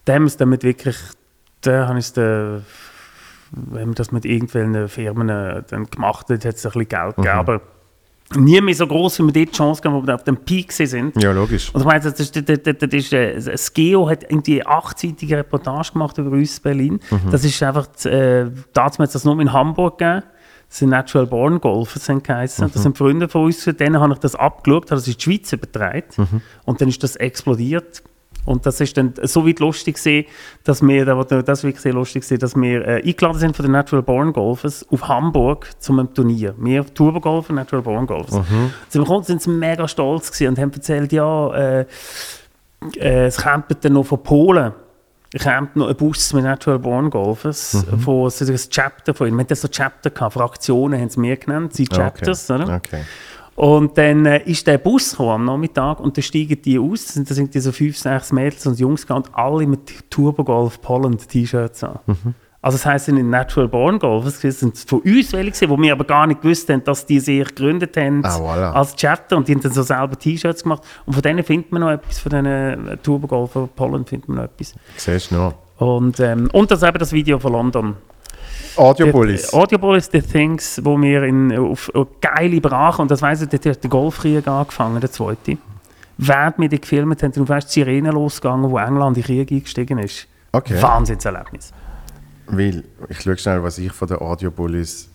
dann 0.05 0.25
es 0.25 0.37
damit 0.37 0.63
wirklich, 0.63 0.97
da 1.61 1.87
habe 1.87 1.99
ich 1.99 2.05
es 2.05 2.13
dann, 2.13 2.65
haben 3.71 3.89
wir 3.89 3.95
das 3.95 4.11
mit 4.11 4.25
irgendwelchen 4.25 4.87
Firmen 4.87 5.27
dann 5.27 5.85
gemacht, 5.85 6.29
hat 6.29 6.45
es 6.45 6.65
ein 6.65 6.71
bisschen 6.71 6.87
Geld 6.87 7.15
gegeben, 7.15 7.53
mhm. 7.53 7.74
Nie 8.33 8.59
mehr 8.61 8.75
so 8.75 8.87
groß, 8.87 9.19
wie 9.19 9.23
wir 9.23 9.33
dort 9.33 9.53
die 9.53 9.57
Chance 9.57 9.81
gegeben 9.81 10.01
wo 10.01 10.07
wir 10.07 10.15
auf 10.15 10.23
dem 10.23 10.37
Peak 10.37 10.71
sind. 10.71 11.21
Ja, 11.21 11.31
logisch. 11.31 11.73
Und 11.73 11.81
ich 11.81 11.87
meine, 11.87 11.99
das 12.01 12.19
ist, 12.19 12.35
das, 12.35 12.43
das, 12.63 12.75
das 12.79 12.89
ist, 12.91 13.13
äh, 13.13 13.39
das 13.39 13.73
Geo 13.73 14.09
hat 14.09 14.23
irgendwie 14.23 14.61
eine 14.61 14.69
achtseitige 14.69 15.37
Reportage 15.37 15.91
gemacht 15.93 16.17
über 16.17 16.31
uns 16.31 16.57
in 16.57 16.63
Berlin. 16.63 16.99
Mhm. 17.11 17.31
Das 17.31 17.45
ist 17.45 17.61
einfach, 17.61 17.87
äh, 18.05 18.47
damals 18.73 18.97
hat 18.97 19.07
es 19.07 19.13
das 19.13 19.25
nur 19.25 19.39
in 19.39 19.53
Hamburg 19.53 19.99
gegeben. 19.99 20.23
Das 20.67 20.79
sind 20.79 20.89
Natural 20.89 21.27
Born 21.27 21.61
Golfers, 21.61 22.09
haben 22.09 22.23
geheißen. 22.23 22.65
Mhm. 22.65 22.71
Das 22.73 22.83
sind 22.83 22.97
Freunde 22.97 23.29
von 23.29 23.45
uns, 23.45 23.63
denen 23.63 23.99
habe 23.99 24.13
ich 24.13 24.19
das 24.19 24.35
abgeschaut, 24.35 24.91
habe 24.91 24.99
das 24.99 25.07
in 25.07 25.13
die 25.13 25.21
Schweiz 25.21 25.53
übertragen. 25.53 26.03
Mhm. 26.17 26.41
Und 26.65 26.81
dann 26.81 26.89
ist 26.89 27.03
das 27.03 27.15
explodiert. 27.15 28.03
Und 28.45 28.65
das 28.65 28.79
ist 28.79 28.95
dann 28.97 29.13
so 29.23 29.47
weit 29.47 29.59
lustig 29.59 29.95
gewesen, 29.95 30.27
dass 30.63 30.81
wir, 30.81 31.05
das 31.05 31.63
wirklich 31.63 31.81
sehr 31.81 31.93
lustig 31.93 32.23
gewesen, 32.23 32.39
dass 32.39 32.55
wir 32.55 32.87
äh, 32.87 33.01
eingeladen 33.03 33.39
sind 33.39 33.55
von 33.55 33.63
den 33.63 33.71
Natural 33.71 34.03
Born 34.03 34.33
Golfers 34.33 34.85
auf 34.89 35.07
Hamburg 35.07 35.69
zu 35.79 35.93
einem 35.93 36.13
Turnier. 36.13 36.53
Wir 36.57 36.85
Turbo 36.93 37.19
Golfer, 37.19 37.53
Natural 37.53 37.81
Born 37.81 38.05
Golfers. 38.07 38.35
Mhm. 38.35 38.71
Sind 38.89 39.07
wir 39.07 39.23
sind 39.23 39.41
sie 39.41 39.49
mega 39.49 39.87
stolz 39.87 40.31
gewesen 40.31 40.49
und 40.49 40.59
haben 40.59 40.71
erzählt, 40.71 41.11
ja, 41.11 41.53
äh, 41.53 41.85
äh, 42.97 43.25
es 43.25 43.37
kommt 43.37 43.65
dann 43.83 43.93
noch 43.93 44.05
von 44.05 44.21
Polen 44.21 44.73
kommt 45.43 45.75
noch 45.75 45.89
ein 45.89 45.95
Bus 45.95 46.33
mit 46.33 46.43
Natural 46.43 46.79
Born 46.79 47.09
Golfers, 47.09 47.85
mhm. 47.91 47.99
von, 47.99 48.29
so 48.29 48.45
ein 48.45 48.55
Chapter 48.55 49.13
von 49.13 49.27
ihnen. 49.27 49.37
Wir 49.37 49.43
hatten 49.43 49.55
so 49.55 49.67
Chapter 49.67 50.09
gehabt, 50.09 50.33
Fraktionen 50.33 50.99
haben 50.99 51.09
sie 51.09 51.19
mir 51.19 51.35
genannt, 51.35 51.73
sie 51.73 51.85
Chapters, 51.85 52.49
okay. 52.49 52.63
oder? 52.63 52.75
Okay. 52.75 53.01
Und 53.55 53.97
dann 53.97 54.25
äh, 54.25 54.43
ist 54.43 54.67
der 54.67 54.77
Bus 54.77 55.11
gekommen 55.11 55.31
am 55.31 55.45
Nachmittag 55.45 56.01
und 56.01 56.17
dann 56.17 56.23
steigen 56.23 56.61
die 56.61 56.77
aus. 56.77 57.05
Das 57.05 57.37
sind 57.37 57.53
die 57.53 57.59
so 57.61 57.71
fünf, 57.71 57.97
sechs 57.97 58.33
Mädels 58.33 58.65
und 58.67 58.79
Jungs 58.79 59.05
und 59.05 59.33
alle 59.33 59.65
mit 59.65 60.11
Turbo 60.11 60.43
Golf 60.43 60.81
Poland 60.81 61.27
T-Shirts 61.27 61.83
an. 61.85 61.99
Mhm. 62.05 62.35
Also 62.61 62.77
das 62.77 62.85
heisst, 62.87 63.07
in 63.09 63.29
Natural 63.29 63.69
Born 63.69 63.99
Golf, 63.99 64.25
das 64.25 64.41
sind 64.41 64.75
von 64.75 64.99
uns 65.01 65.31
welche 65.33 65.69
wo 65.69 65.77
wir 65.77 65.91
aber 65.91 66.03
gar 66.03 66.25
nicht 66.25 66.41
gewusst 66.41 66.67
haben, 66.69 66.83
dass 66.83 67.05
die 67.05 67.19
sich 67.19 67.47
gegründet 67.47 67.95
haben 67.95 68.25
ah, 68.25 68.37
voilà. 68.37 68.71
als 68.71 68.95
Chapter 68.95 69.37
und 69.37 69.47
die 69.47 69.53
haben 69.53 69.61
dann 69.61 69.71
so 69.71 69.83
selber 69.83 70.17
T-Shirts 70.17 70.63
gemacht. 70.63 70.81
Und 71.05 71.13
von 71.13 71.21
denen 71.21 71.43
findet 71.43 71.71
man 71.71 71.81
noch 71.81 71.91
etwas, 71.91 72.17
von 72.19 72.31
diesen 72.31 72.45
äh, 72.47 72.97
Turbo 72.97 73.27
Golf 73.27 73.51
Poland 73.75 74.09
findet 74.09 74.27
man 74.27 74.37
noch 74.37 74.45
etwas. 74.45 74.73
Siehst 74.97 75.29
du 75.29 75.35
noch. 75.35 75.53
Und, 75.77 76.19
ähm, 76.19 76.49
und 76.51 76.71
das 76.71 76.81
eben 76.81 76.97
das 76.97 77.13
Video 77.13 77.37
von 77.39 77.53
London. 77.53 77.95
Audiobullis. 78.77 79.53
Audiobullis, 79.53 80.09
The 80.11 80.21
Things, 80.21 80.81
wo 80.83 80.99
wir 81.01 81.23
in, 81.23 81.55
auf, 81.57 81.89
auf 81.93 82.07
geile 82.21 82.59
Brachen, 82.61 83.03
und 83.03 83.11
das 83.11 83.21
weiss 83.21 83.41
ich, 83.41 83.49
dort 83.49 83.65
hat 83.65 83.83
der 83.83 83.89
Golfkrieg 83.89 84.47
angefangen, 84.47 84.99
der 84.99 85.11
zweite. 85.11 85.57
Während 86.17 86.59
wir 86.59 86.69
die 86.69 86.79
gefilmt 86.79 87.21
haben, 87.23 87.31
dann 87.31 87.57
ist 87.57 87.67
die 87.75 87.79
Sirene 87.79 88.11
losgegangen, 88.11 88.69
wo 88.69 88.77
England 88.77 89.17
in 89.17 89.23
den 89.23 89.25
Krieg 89.25 89.51
eingestiegen 89.51 89.97
ist. 89.99 90.27
Okay. 90.51 90.81
Wahnsinnserlebnis. 90.81 91.73
Weil, 92.47 92.83
ich 93.09 93.21
schaue 93.21 93.37
schnell, 93.37 93.63
was 93.63 93.77
ich 93.77 93.91
von 93.91 94.07
den 94.07 94.17
Audiobullis 94.17 95.09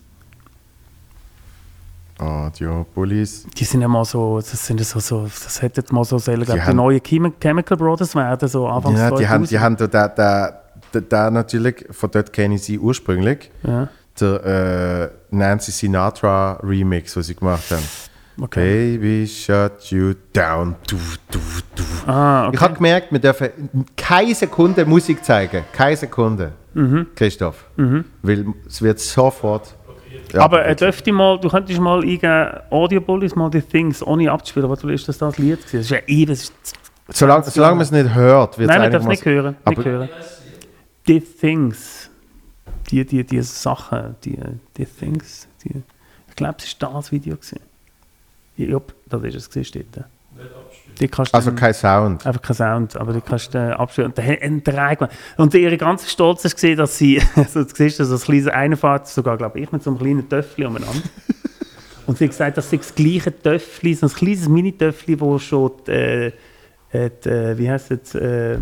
Audiobullis. 2.21 3.47
Die 3.57 3.63
sind 3.63 3.81
ja 3.81 3.87
mal 3.87 4.05
so, 4.05 4.37
das 4.37 4.65
sind 4.65 4.79
so, 4.85 4.99
so 4.99 5.23
das 5.23 5.61
hätte 5.61 5.83
mal 5.93 6.05
so 6.05 6.19
sollen, 6.19 6.45
die, 6.45 6.59
die 6.59 6.73
neuen 6.73 7.01
Chemical 7.01 7.77
Brothers 7.77 8.15
werden, 8.15 8.47
so 8.47 8.67
Anfangs 8.67 8.99
Ja, 8.99 9.11
die 9.11 9.27
haben, 9.27 9.45
die 9.45 9.59
haben 9.59 9.75
da, 9.75 10.07
da, 10.07 10.60
da 10.91 11.31
natürlich, 11.31 11.85
von 11.91 12.11
dort 12.11 12.33
kenne 12.33 12.55
ich 12.55 12.63
sie 12.63 12.79
ursprünglich. 12.79 13.51
Ja. 13.63 13.89
Der 14.19 15.11
äh, 15.31 15.35
Nancy 15.35 15.71
Sinatra 15.71 16.59
Remix, 16.63 17.15
was 17.15 17.27
sie 17.27 17.35
gemacht 17.35 17.71
haben. 17.71 17.83
Okay. 18.39 18.97
Baby, 18.97 19.27
shut 19.27 19.91
you 19.91 20.13
down. 20.33 20.75
Du, 20.87 20.97
du, 21.31 21.39
du. 21.75 21.83
Ah, 22.09 22.47
okay. 22.47 22.55
Ich 22.55 22.61
habe 22.61 22.73
gemerkt, 22.75 23.11
wir 23.11 23.19
dürfen 23.19 23.49
keine 23.95 24.33
Sekunde 24.35 24.85
Musik 24.85 25.23
zeigen. 25.23 25.63
Keine 25.73 25.95
Sekunde. 25.95 26.51
Mhm. 26.73 27.07
Christoph. 27.15 27.65
Mhm. 27.77 28.05
Weil 28.21 28.45
es 28.67 28.81
wird 28.81 28.99
sofort. 28.99 29.75
Ja, 30.33 30.41
aber 30.41 30.63
er 30.63 30.75
dürfte 30.75 31.11
mal, 31.11 31.39
du 31.39 31.49
könntest 31.49 31.79
mal 31.79 32.01
eingeben, 32.01 32.49
Audio 32.69 33.01
Bullies, 33.01 33.35
mal 33.35 33.49
die 33.49 33.61
Things, 33.61 34.05
ohne 34.05 34.31
abzuspielen. 34.31 34.69
Was 34.69 34.83
ist 34.83 35.07
das 35.07 35.17
das 35.17 35.37
Lied? 35.37 35.59
Das 35.63 35.73
ist 35.73 35.89
ja 35.89 35.99
eh, 36.07 36.25
das 36.25 36.43
ist 36.43 36.53
Solange, 37.13 37.43
solange 37.43 37.75
man 37.75 37.83
es 37.83 37.91
nicht 37.91 38.13
hört, 38.13 38.57
wird 38.57 38.69
es 38.69 38.73
Nein, 38.73 38.83
man 38.83 38.91
darf 38.91 39.01
es 39.01 39.07
nicht 39.07 39.25
hören. 39.25 39.55
Nicht 39.67 39.85
hören 39.85 40.09
die 41.11 41.19
Things, 41.19 42.09
die, 42.89 43.05
die, 43.05 43.23
die 43.23 43.41
Sachen, 43.41 44.15
die, 44.23 44.37
die 44.77 44.85
Things, 44.85 45.47
die, 45.63 45.83
ich 46.29 46.35
glaube, 46.35 46.57
es 46.59 46.81
war 46.81 46.93
das 46.93 47.11
Video. 47.11 47.35
Gewesen. 47.35 47.59
Ja, 48.55 48.79
das 49.09 49.23
ist 49.23 49.35
es, 49.35 49.49
gewesen, 49.49 49.65
steht 49.65 49.87
da. 49.91 50.05
also 51.33 51.51
kein 51.51 51.73
Sound. 51.73 52.25
Einfach 52.25 52.41
kein 52.41 52.55
Sound, 52.55 52.95
aber 52.95 53.11
du 53.11 53.19
kannst 53.19 53.53
den 53.53 53.71
abspielen. 53.73 54.13
Und, 54.13 54.67
der, 54.67 55.09
und 55.37 55.53
ihre 55.53 55.77
ganze 55.77 56.07
Stolz 56.07 56.45
ist 56.45 56.55
gesehen, 56.55 56.77
dass 56.77 56.97
sie, 56.97 57.21
also 57.35 57.63
du 57.63 57.75
siehst, 57.75 57.99
dass 57.99 58.09
das 58.09 58.23
kleine 58.23 58.53
eine 58.53 58.77
fährt, 58.77 59.07
sogar 59.07 59.37
glaube 59.37 59.59
ich, 59.59 59.71
mit 59.71 59.83
so 59.83 59.89
einem 59.89 59.99
kleinen 59.99 60.29
Töffel 60.29 60.65
umeinander. 60.65 61.01
und 62.05 62.17
sie 62.17 62.25
hat 62.25 62.31
gesagt, 62.31 62.57
das 62.57 62.71
ist 62.71 62.85
das 62.85 62.95
gleiche 62.95 63.37
Töffel, 63.37 63.95
so 63.95 64.05
ein 64.05 64.13
kleines 64.13 64.47
Mini-Töffel, 64.47 65.19
wo 65.19 65.37
schon, 65.37 65.71
die, 65.85 65.91
äh, 65.91 66.31
die, 66.93 67.29
äh, 67.29 67.57
wie 67.57 67.69
heißt 67.69 67.91
es, 67.91 68.15
äh, 68.15 68.57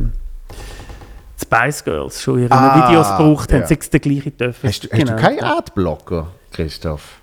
Spice 1.42 1.84
Girls 1.84 2.22
schon 2.22 2.40
ihre 2.40 2.52
ah, 2.52 2.88
Videos 2.88 3.10
gebraucht 3.18 3.54
haben, 3.54 3.62
ja. 3.62 3.68
sie 3.68 3.78
den 3.78 4.02
gleichen 4.02 4.38
dürfen. 4.38 4.68
Hast, 4.68 4.84
du, 4.84 4.90
hast 4.90 5.00
genau. 5.00 5.16
du 5.16 5.22
keinen 5.22 5.44
Adblocker, 5.44 6.28
Christoph? 6.52 7.20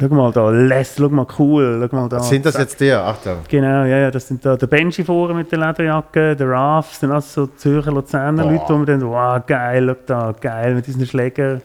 Schau 0.00 0.08
mal 0.08 0.32
da, 0.32 0.50
Les, 0.50 0.96
schau 0.96 1.08
mal 1.08 1.26
cool, 1.38 1.88
schau 1.90 1.96
mal 1.96 2.08
da. 2.08 2.20
Sind 2.20 2.44
das 2.46 2.56
jetzt 2.56 2.80
die? 2.80 2.92
Achtung. 2.92 3.38
Genau, 3.48 3.84
ja, 3.84 3.98
ja, 3.98 4.10
das 4.10 4.26
sind 4.26 4.44
da 4.44 4.56
der 4.56 4.66
Benji 4.66 5.04
vorne 5.04 5.34
mit 5.34 5.52
der 5.52 5.58
Lederjacke, 5.58 6.34
der 6.34 6.48
Raf, 6.48 6.88
das 6.90 7.00
sind 7.00 7.12
alles 7.12 7.32
so 7.32 7.46
Zürcher, 7.46 7.92
Luzerner 7.92 8.44
Leute, 8.44 8.64
wo 8.68 8.76
man 8.76 8.86
dann, 8.86 9.02
wow, 9.02 9.40
geil, 9.46 9.86
schau 9.88 9.96
da, 10.06 10.34
geil, 10.40 10.74
mit 10.74 10.86
diesen 10.86 11.06
Schlägern. 11.06 11.62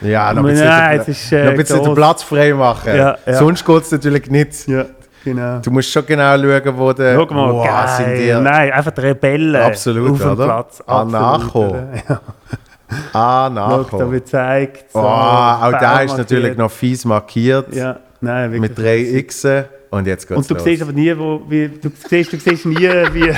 Ja, 0.00 0.32
noch 0.34 0.44
ein 0.44 0.50
bisschen, 0.50 0.68
den, 0.68 1.00
ist, 1.00 1.32
äh, 1.32 1.44
noch 1.44 1.50
ein 1.52 1.56
bisschen 1.56 1.82
den 1.82 1.94
Platz 1.94 2.22
frei 2.22 2.52
machen. 2.52 2.94
Ja, 2.94 3.16
ja. 3.24 3.34
Sonst 3.34 3.64
geht 3.64 3.82
es 3.82 3.90
natürlich 3.90 4.30
nicht. 4.30 4.68
Ja. 4.68 4.86
Genau. 5.24 5.58
Du 5.60 5.70
musst 5.70 5.90
schon 5.90 6.04
genau 6.04 6.36
schauen, 6.36 6.78
wo 6.78 6.92
der. 6.92 7.14
Schau 7.14 7.34
mal, 7.34 7.52
wow, 7.52 7.66
geil. 7.66 7.88
Sind 7.96 8.18
die, 8.18 8.32
Nein, 8.32 8.72
einfach 8.72 8.90
die 8.90 9.00
Rebellen. 9.00 9.62
Absolut, 9.62 10.10
auf 10.10 10.18
dem 10.18 10.30
oder? 10.32 10.44
Platz. 10.44 10.80
Anarcho. 10.82 11.76
Ja. 12.08 12.20
Anarcho. 13.12 13.88
Schau, 13.90 13.98
da 13.98 14.10
wird 14.10 14.24
gezeigt. 14.24 14.92
So, 14.92 14.98
oh, 14.98 15.02
auch 15.02 15.72
da 15.72 16.00
ist 16.00 16.18
natürlich 16.18 16.56
noch 16.56 16.70
fies 16.70 17.04
markiert. 17.04 17.74
Ja, 17.74 17.98
nein, 18.20 18.52
wirklich. 18.52 18.70
Mit 18.70 18.78
drei 18.78 19.22
Xen. 19.22 19.64
Und 19.90 20.06
jetzt 20.06 20.26
geht's 20.26 20.38
Und 20.38 20.50
du 20.50 20.54
los. 20.54 20.64
siehst 20.64 20.82
aber 20.82 20.92
nie, 20.92 21.16
wo, 21.16 21.40
wie, 21.48 21.68
du 21.68 21.88
siehst, 22.08 22.32
du 22.32 22.36
siehst 22.36 22.66
nie, 22.66 22.88
wie, 23.12 23.32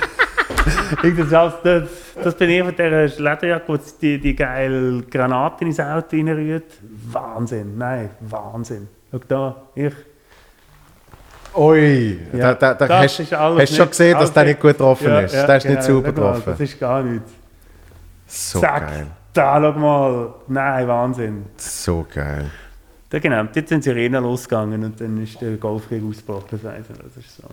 das, 1.31 1.53
das, 1.63 1.83
das 2.23 2.35
bin 2.35 2.51
ich 2.51 2.63
von 2.63 2.75
dieser 2.75 3.07
Lederjacke, 3.23 3.65
wo 3.69 3.79
die, 4.01 4.19
die 4.19 4.35
geile 4.35 5.03
Granate 5.03 5.65
ins 5.65 5.79
Auto 5.79 6.17
reinrührt. 6.17 6.65
Wahnsinn, 7.13 7.77
nein, 7.77 8.11
Wahnsinn. 8.21 8.89
Schau 9.13 9.21
da, 9.29 9.57
ich 9.75 9.93
Ui, 11.57 12.21
ja, 12.33 12.55
da, 12.55 12.75
da, 12.75 12.87
da 12.87 12.99
hast, 12.99 13.19
du 13.19 13.67
schon 13.67 13.89
gesehen, 13.89 14.19
dass 14.19 14.33
der 14.33 14.45
nicht 14.45 14.61
gut 14.61 14.73
getroffen 14.73 15.09
ja, 15.09 15.21
ist. 15.21 15.35
Ja, 15.35 15.47
der 15.47 15.57
ist 15.57 15.63
genau, 15.63 15.75
nicht 15.77 15.87
super 15.87 16.13
getroffen. 16.13 16.43
Das 16.47 16.61
ist 16.61 16.79
gar 16.79 17.03
nichts. 17.03 17.31
So 18.27 18.61
Zack, 18.61 18.89
geil. 18.89 19.07
Da, 19.33 19.61
schau 19.61 19.73
mal. 19.79 20.35
Nein, 20.49 20.89
Wahnsinn. 20.89 21.47
So 21.57 22.07
geil. 22.13 22.51
Da, 23.09 23.19
genau, 23.19 23.45
dort 23.45 23.69
sind 23.69 23.85
sie 23.85 23.91
Arena 23.91 24.19
losgegangen 24.19 24.85
und 24.85 25.01
dann 25.01 25.23
ist 25.23 25.41
der 25.41 25.57
Golfkrieg 25.57 26.03
ausgebrochen. 26.05 26.61
Das 26.63 27.25
ist 27.25 27.37
so. 27.37 27.49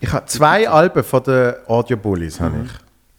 Ich 0.00 0.12
habe 0.12 0.26
zwei 0.26 0.68
Alben 0.68 1.02
von 1.02 1.22
den 1.24 1.54
Audio 1.66 1.96
Bullies. 1.96 2.38
Mhm. 2.38 2.66
ich. 2.66 2.72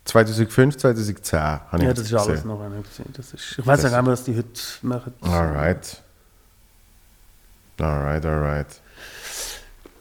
2005, 0.06 0.78
2010 0.78 1.40
habe 1.40 1.61
ich 1.78 1.84
Ja, 1.84 1.94
das 1.94 1.99
ist 1.99 2.14
alles 2.14 2.45
noch 2.45 2.61
einer 2.61 2.82
gesehen. 2.82 3.14
Das 3.16 3.34
ist, 3.34 3.60
ich 3.60 3.68
weiß 3.68 3.84
nicht, 3.84 3.94
was 3.94 4.24
die 4.24 4.38
heute 4.38 4.61
machen. 4.82 5.14
Alright. 5.22 6.02
Alright, 7.80 8.26
alright. 8.26 8.82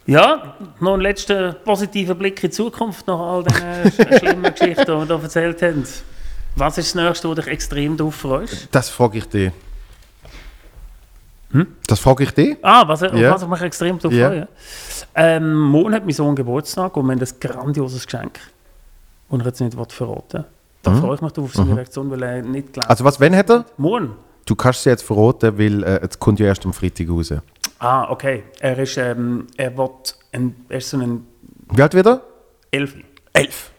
Ja, 0.09 0.55
noch 0.81 0.95
ein 0.95 1.01
letzter 1.01 1.53
positiver 1.53 2.15
Blick 2.15 2.43
in 2.43 2.49
die 2.49 2.57
Zukunft 2.57 3.07
nach 3.07 3.19
all 3.19 3.45
diesen 3.45 3.93
schlimmen 4.19 4.55
Geschichten, 4.55 4.85
die 4.87 4.89
wir 4.89 5.05
hier 5.07 5.23
erzählt 5.23 5.61
haben. 5.63 5.85
Was 6.57 6.79
ist 6.79 6.95
das 6.95 7.05
Nächste, 7.05 7.29
wo 7.29 7.35
dich 7.35 7.47
extrem 7.47 7.95
darauf 7.95 8.15
freust? 8.15 8.69
Das 8.73 8.89
frage 8.89 9.19
ich 9.19 9.27
dich. 9.29 9.53
Das 11.87 12.01
frage 12.01 12.25
ich 12.25 12.31
dich. 12.33 12.57
Ah, 12.63 12.89
was, 12.89 13.03
Ja. 13.03 13.33
was 13.35 13.43
ich 13.43 13.49
mich 13.49 13.61
extrem 13.61 13.99
darauf 13.99 14.13
Ja. 14.15 14.29
freue. 14.29 14.49
Ähm, 15.15 15.55
morgen 15.61 15.93
hat 15.95 16.05
mein 16.07 16.15
Sohn 16.15 16.35
Geburtstag 16.35 16.97
und 16.97 17.05
wir 17.07 17.13
haben 17.13 17.21
ein 17.21 17.29
grandioses 17.41 18.07
Geschenk, 18.07 18.39
das 19.31 19.41
er 19.41 19.45
jetzt 19.47 19.61
nicht 19.61 19.77
will 19.77 19.85
verraten. 19.91 20.45
Da 20.83 20.95
freue 20.95 21.17
ich 21.17 21.21
mich 21.21 21.33
drauf 21.33 21.45
auf 21.45 21.55
seine 21.55 21.77
Reaktion, 21.77 22.11
weil 22.11 22.23
er 22.23 22.43
nicht 22.43 22.73
glaubt. 22.73 22.89
Mhm. 22.89 22.91
Also 22.91 23.05
was, 23.05 23.21
wenn 23.21 23.37
hat 23.37 23.51
er? 23.51 23.67
morgen? 23.77 24.13
Du 24.47 24.55
kannst 24.55 24.83
sie 24.85 24.89
jetzt 24.89 25.03
verraten, 25.03 25.59
weil 25.59 25.83
äh, 25.83 26.01
es 26.09 26.19
kommt 26.19 26.41
ja 26.41 26.47
erst 26.47 26.65
am 26.65 26.73
Freitag 26.73 27.11
raus. 27.11 27.31
Ah, 27.79 28.11
okay. 28.11 28.45
Er 28.61 28.79
ist, 28.79 28.97
ähm, 28.97 29.47
er 29.57 29.77
will 29.77 29.91
ein, 30.33 30.55
er 30.69 30.79
ist 30.79 30.91
so 30.91 30.99
ein 30.99 31.27
Wie 31.73 31.83
alt 31.83 31.95
wieder? 31.95 32.23
Elfi. 32.71 33.05
Elf. 33.33 33.71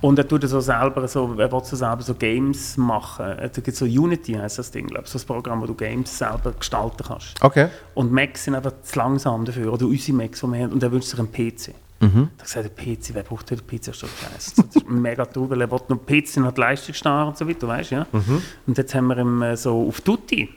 Und 0.00 0.18
er 0.18 0.26
tut 0.26 0.42
so 0.48 0.60
selber 0.60 1.06
so, 1.06 1.32
er 1.38 1.52
will 1.52 1.62
so 1.62 1.76
selber 1.76 2.02
so 2.02 2.14
Games 2.14 2.76
machen. 2.76 3.36
Da 3.38 3.46
gibt 3.46 3.68
es 3.68 3.78
so 3.78 3.84
Unity, 3.84 4.32
heißt 4.32 4.58
das 4.58 4.72
Ding, 4.72 4.88
glaube 4.88 5.04
ich. 5.04 5.10
So 5.10 5.18
ein 5.18 5.24
Programm, 5.24 5.62
wo 5.62 5.66
du 5.66 5.74
Games 5.74 6.18
selber 6.18 6.52
gestalten 6.52 7.04
kannst. 7.06 7.40
Okay. 7.40 7.68
Und 7.94 8.10
Macs 8.10 8.44
sind 8.44 8.56
einfach 8.56 8.72
zu 8.82 8.98
langsam 8.98 9.44
dafür. 9.44 9.72
Oder 9.72 9.86
unsere 9.86 10.16
Macs, 10.16 10.40
die 10.40 10.46
wir 10.48 10.58
haben. 10.58 10.72
Und 10.72 10.82
er 10.82 10.90
wünscht 10.90 11.08
sich 11.08 11.20
einen 11.20 11.30
PC. 11.30 11.72
Mhm. 12.00 12.30
Da 12.36 12.42
gesagt, 12.42 12.64
der 12.64 12.84
PC, 12.84 13.10
wer 13.14 13.22
braucht 13.22 13.48
denn 13.48 13.58
den 13.58 13.66
PC? 13.78 13.86
Das 13.86 14.02
ist 14.02 14.88
mega 14.88 15.24
traurig, 15.24 15.50
weil 15.50 15.60
er 15.60 15.70
will 15.70 15.80
noch 15.86 16.04
PC 16.04 16.38
noch 16.38 16.50
die 16.50 16.60
Leistungsstarre 16.60 17.28
und 17.28 17.38
so 17.38 17.48
weiter, 17.48 17.68
weißt 17.68 17.92
du, 17.92 17.94
ja? 17.94 18.06
Mhm. 18.10 18.42
Und 18.66 18.78
jetzt 18.78 18.92
haben 18.96 19.06
wir 19.06 19.18
ihm 19.18 19.40
äh, 19.42 19.56
so 19.56 19.86
auf 19.86 20.00
Tutti. 20.00 20.48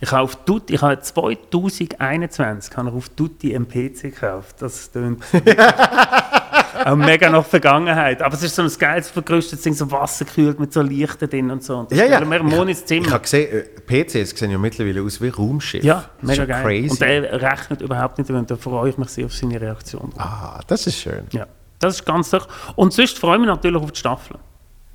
Ich 0.00 0.10
habe 0.12 0.22
auf 0.22 0.36
Tutti, 0.44 0.74
ich 0.74 0.82
habe 0.82 1.00
2021 1.00 2.76
habe 2.76 2.88
ich 2.90 2.94
auf 2.94 3.08
Tutti 3.10 3.54
einen 3.54 3.66
PC 3.68 4.02
gekauft. 4.02 4.56
Das 4.60 4.90
tönt 4.90 5.22
auch 6.84 6.96
mega 6.96 7.30
nach 7.30 7.44
Vergangenheit. 7.46 8.20
Aber 8.20 8.34
es 8.34 8.42
ist 8.42 8.54
so 8.56 8.62
ein 8.62 8.70
geiles, 8.78 9.08
vergrößertes 9.10 9.62
Ding, 9.62 9.72
so 9.74 9.90
wasserkühlt 9.90 10.58
mit 10.60 10.72
so 10.72 10.82
Lichten 10.82 11.30
drin 11.30 11.50
und 11.50 11.62
so. 11.62 11.78
Und 11.78 11.90
das 11.92 11.98
Ja, 11.98 12.06
ja. 12.06 12.18
im 12.18 12.46
Mond 12.46 12.68
ins 12.70 12.80
Ich 12.80 12.86
Zimmer. 12.86 13.10
habe 13.12 13.20
gesehen, 13.22 13.50
äh, 13.52 13.62
PCs 14.04 14.36
sehen 14.38 14.50
ja 14.50 14.58
mittlerweile 14.58 15.00
aus 15.02 15.20
wie 15.20 15.28
Raumschiff. 15.28 15.84
Ja, 15.84 16.04
Das 16.20 16.28
mega 16.30 16.44
geil. 16.44 16.62
Crazy. 16.64 16.90
Und 16.90 17.02
er 17.02 17.40
rechnet 17.42 17.80
überhaupt 17.80 18.18
nicht 18.18 18.28
damit. 18.28 18.50
Da 18.50 18.56
freue 18.56 18.90
ich 18.90 18.98
mich 18.98 19.08
sehr 19.08 19.26
auf 19.26 19.32
seine 19.32 19.60
Reaktion. 19.60 20.12
ah, 20.18 20.60
das 20.66 20.86
ist 20.86 20.98
schön. 20.98 21.24
Ja, 21.32 21.46
das 21.78 21.94
ist 21.96 22.04
ganz 22.04 22.30
toll. 22.30 22.42
Und 22.76 22.92
sonst 22.92 23.18
freue 23.18 23.34
ich 23.36 23.40
mich 23.40 23.48
natürlich 23.48 23.80
auf 23.82 23.92
die 23.92 23.98
Staffel. 24.00 24.36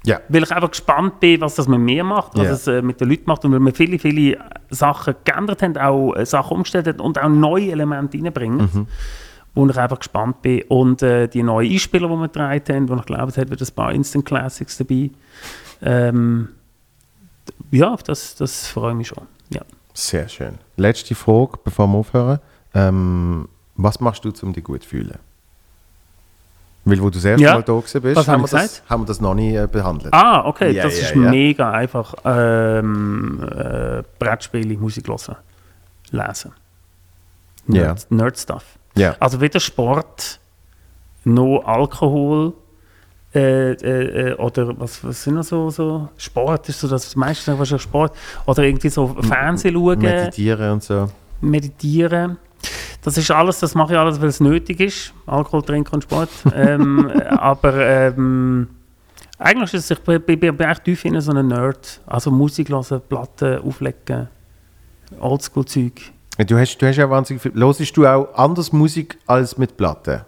Ja. 0.06 0.22
Weil 0.30 0.44
ich 0.44 0.52
einfach 0.52 0.70
gespannt 0.72 1.20
bin, 1.20 1.42
was 1.42 1.56
das 1.56 1.68
mit 1.68 1.80
mir 1.80 2.04
macht, 2.04 2.38
was 2.38 2.46
Ja. 2.46 2.52
es 2.54 2.68
äh, 2.68 2.82
mit 2.82 3.02
den 3.02 3.10
Leuten 3.10 3.24
macht 3.28 3.44
und 3.46 3.52
weil 3.52 3.60
wir 3.60 3.74
viele, 3.74 4.00
viele 4.00 4.38
Sachen 4.70 5.16
geändert 5.26 5.62
haben, 5.62 5.76
auch 5.78 6.14
äh, 6.16 6.26
Sachen 6.26 6.58
umgestellt 6.58 6.88
haben 6.88 7.00
und 7.02 7.20
auch 7.22 7.28
neue 7.30 7.72
Elemente 7.72 8.18
reinbringen. 8.18 8.70
Mhm. 8.74 8.88
Wo 9.56 9.68
ich 9.68 9.78
einfach 9.78 9.98
gespannt 10.00 10.42
bin. 10.44 10.62
Und 10.70 11.02
äh, 11.02 11.28
die 11.28 11.42
neuen 11.44 11.70
Einspieler, 11.72 12.08
die 12.08 12.14
wir 12.16 12.28
getragen 12.28 12.62
haben, 12.70 12.90
wo 12.90 12.96
ich 12.96 13.06
glaube, 13.06 13.26
es 13.30 13.38
hat 13.38 13.50
wieder 13.52 13.66
ein 13.66 13.76
paar 13.76 13.92
Instant 13.92 14.24
Classics 14.26 14.78
dabei. 14.78 15.10
Ähm, 15.82 16.50
ja, 17.72 17.96
das, 18.06 18.36
das 18.36 18.68
freue 18.68 18.92
ich 18.92 18.98
mich 18.98 19.08
schon. 19.08 19.24
Ja. 19.54 19.62
Sehr 19.94 20.30
schön. 20.30 20.60
Letzte 20.78 21.16
Frage, 21.16 21.58
bevor 21.64 21.88
wir 21.88 21.98
aufhören. 21.98 22.40
Ähm, 22.74 23.50
was 23.76 24.00
machst 24.00 24.24
du, 24.24 24.32
um 24.44 24.54
dich 24.54 24.64
gut 24.64 24.84
zu 24.84 24.90
fühlen? 24.90 25.18
Weil, 26.86 27.00
wo 27.02 27.06
du 27.06 27.12
das 27.18 27.26
erste 27.26 27.44
Ja. 27.44 27.54
Mal 27.56 27.64
da 27.64 27.74
bist, 27.74 27.96
Was 28.16 28.28
haben, 28.28 28.42
wir 28.42 28.48
das, 28.48 28.84
haben 28.90 29.04
wir 29.04 29.06
das 29.06 29.22
noch 29.22 29.36
nie 29.36 29.56
äh, 29.56 29.68
behandelt. 29.68 30.14
Ah, 30.14 30.46
okay, 30.46 30.72
Ja, 30.72 30.84
das 30.84 30.98
ja, 30.98 31.08
ist 31.08 31.16
ja. 31.16 31.22
mega 31.30 31.72
einfach. 31.72 32.16
Ähm, 32.26 33.44
äh, 33.44 34.04
Brettspiele, 34.18 34.78
Musik 34.78 35.08
hören, 35.08 35.36
lesen. 36.12 36.54
Nerd, 37.68 38.10
Nerd-Stuff. 38.10 38.64
Also 39.20 39.40
weder 39.42 39.60
Sport, 39.60 40.40
noch 41.24 41.64
Alkohol 41.66 42.54
äh, 43.36 43.72
äh, 43.74 44.30
äh, 44.32 44.34
oder 44.36 44.80
was, 44.80 45.04
was 45.04 45.24
sind 45.24 45.36
noch 45.36 45.44
so, 45.44 45.70
so 45.70 46.10
Sport 46.18 46.68
ist 46.70 46.80
so 46.80 46.88
das 46.88 47.16
meiste 47.16 47.58
was 47.60 47.72
ist 47.72 47.82
Sport 47.84 48.16
oder 48.48 48.64
irgendwie 48.64 48.90
so 48.90 49.08
Fernsehen 49.22 49.76
schauen, 49.76 50.00
Meditieren 50.00 50.72
und 50.72 50.84
so. 50.84 51.10
meditieren. 51.40 52.38
Das 53.04 53.18
ist 53.18 53.32
alles, 53.32 53.60
das 53.60 53.76
mache 53.76 53.94
ich 53.94 54.00
alles, 54.00 54.20
weil 54.22 54.28
es 54.28 54.40
nötig 54.40 54.80
ist. 54.80 55.14
Alkohol 55.26 55.64
trinken 55.64 55.96
und 55.96 56.04
Sport. 56.04 56.30
ähm, 56.56 57.10
aber 57.30 57.74
ähm, 57.86 58.68
eigentlich 59.38 59.74
ist 59.74 59.90
es, 59.90 59.98
ich 59.98 60.00
bin, 60.04 60.22
bin, 60.22 60.40
bin 60.58 60.60
echt 60.68 60.84
tief 60.84 61.06
in 61.06 61.20
so 61.22 61.32
einem 61.32 61.48
Nerd. 61.48 62.02
Also 62.06 62.30
Musik 62.30 62.70
hören, 62.70 63.02
Platten 63.08 63.60
auflegen, 63.62 64.28
Oldschool-Zeug. 65.20 66.12
Du 66.46 66.58
hast, 66.58 66.78
du 66.78 66.88
hast 66.88 66.98
ja 66.98 67.10
wahnsinnig 67.10 67.42
viel. 67.42 67.54
Hörst 67.54 67.98
du 67.98 68.06
auch 68.06 68.34
anders 68.34 68.72
Musik 68.72 69.18
als 69.28 69.58
mit 69.58 69.76
Platten? 69.76 70.22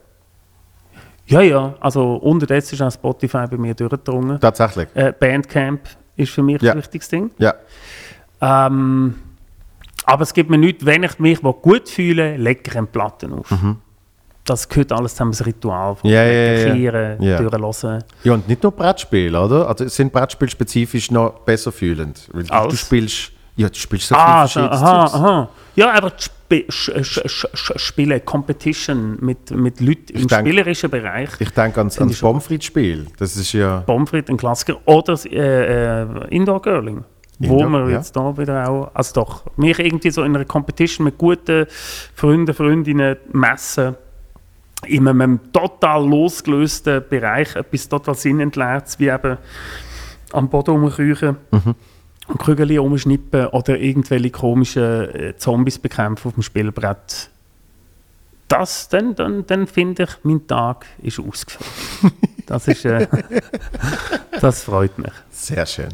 Ja, 1.26 1.42
ja, 1.42 1.76
also 1.80 2.16
unterdessen 2.16 2.76
ist 2.76 2.82
auch 2.82 2.92
Spotify 2.92 3.46
bei 3.50 3.58
mir 3.58 3.74
durchgedrungen. 3.74 4.40
Tatsächlich. 4.40 4.90
Äh, 4.94 5.14
Bandcamp 5.18 5.82
ist 6.18 6.32
für 6.32 6.44
mich 6.44 6.62
Ja. 6.62 6.74
ein 6.74 6.78
wichtiges 6.80 7.08
Ding. 7.08 7.32
Ja. 7.38 7.54
Ähm, 8.42 9.16
aber 10.12 10.24
es 10.24 10.34
gibt 10.34 10.50
mir 10.50 10.58
nichts, 10.58 10.86
wenn 10.86 11.04
ich 11.04 11.18
mich 11.20 11.42
gut 11.42 11.88
fühle, 11.90 12.36
lege 12.38 12.62
ich 12.68 12.78
eine 12.78 12.88
Platten 12.88 13.34
auf. 13.34 13.54
Das 14.44 14.68
gehört 14.68 14.92
alles 14.92 15.14
zusammen, 15.14 15.32
das 15.32 15.46
Ritual 15.46 15.96
von 15.96 16.10
Mhm. 16.10 16.16
Ja, 16.16 16.24
ja, 16.26 16.32
ja, 16.32 16.54
ja. 16.68 16.74
Kehren, 16.74 17.22
Ja. 17.24 17.38
und 18.34 18.48
nicht 18.48 18.64
nur 18.64 18.72
Brettspiele, 18.72 19.40
oder? 19.40 19.68
Also 19.70 19.88
sind 19.88 20.12
Brettspiele 20.12 20.50
spezifisch 20.52 21.12
noch 21.12 21.40
besser 21.42 21.72
fühlend? 21.72 22.28
Weil 22.34 22.44
du, 22.44 22.68
du 22.70 22.76
spielst, 22.76 23.32
ja, 23.56 23.70
du 23.70 23.76
spielst 23.76 24.08
so 24.08 24.16
Ah, 24.16 24.48
viel 24.48 24.64
verschiedenes 24.64 24.82
aha, 24.82 25.04
aha. 25.06 25.50
Ja, 25.76 25.92
die 26.10 26.18
Sp 26.20 26.66
Sch 26.70 27.48
Spiele, 27.78 28.20
Competition 28.20 29.18
mit, 29.22 29.52
mit 29.52 29.80
Leuten 29.80 30.14
im 30.18 30.28
denk- 30.28 30.46
spielerischen 30.48 30.90
Bereich. 30.90 31.30
Ich 31.40 31.52
denke 31.52 31.78
ans, 31.80 31.94
Finde 31.96 32.02
ans 32.08 32.14
ich 32.14 32.18
schon. 32.20 32.28
Pommes-Frites-Spiel. 32.30 33.08
Das 33.20 33.38
ist 33.38 33.54
ja... 33.54 33.82
Pomfrit, 33.86 34.30
ein 34.30 34.36
Klassiker. 34.38 34.76
Oder 34.86 35.14
das 35.14 35.26
äh, 35.26 36.02
äh, 36.02 36.06
Indoor 36.30 36.62
Girling. 36.62 37.06
Wo 37.50 37.68
wir 37.68 37.90
ja. 37.90 37.98
jetzt 37.98 38.16
da 38.16 38.38
wieder 38.38 38.70
auch, 38.70 38.92
also 38.94 39.22
doch, 39.22 39.44
mich 39.58 39.80
irgendwie 39.80 40.12
so 40.12 40.24
in 40.24 40.36
einer 40.36 40.46
Competition 40.46 41.06
mit 41.06 41.18
guten 41.18 41.66
Freunden, 42.16 42.54
Freundinnen 42.54 43.18
messen, 43.32 43.96
in 44.86 45.08
einem 45.08 45.40
total 45.54 46.08
losgelösten 46.08 47.04
Bereich 47.08 47.56
etwas 47.56 47.88
total 47.88 48.16
sinnentleertes, 48.16 49.00
wie 49.00 49.10
eben 49.10 49.38
am 50.32 50.50
Boden 50.50 50.72
rumkriechen 50.72 51.38
Mhm. 51.52 51.76
und 52.28 52.40
Kügel 52.40 52.80
umschnippen 52.80 53.48
oder 53.48 53.78
irgendwelche 53.78 54.32
komischen 54.32 54.84
äh, 54.84 55.36
Zombies 55.38 55.78
bekämpfen 55.78 56.30
auf 56.30 56.34
dem 56.34 56.44
Spielbrett. 56.44 57.30
Das, 58.48 58.90
dann, 58.90 59.16
dann, 59.16 59.46
dann 59.48 59.66
finde 59.68 60.04
ich, 60.04 60.10
mein 60.24 60.46
Tag 60.46 60.86
ist 61.02 61.20
ausgefüllt. 61.20 62.14
Das 62.48 62.68
ist, 62.68 62.84
äh, 62.84 63.08
das 64.42 64.64
freut 64.64 64.98
mich. 64.98 65.14
Sehr 65.30 65.66
schön. 65.66 65.90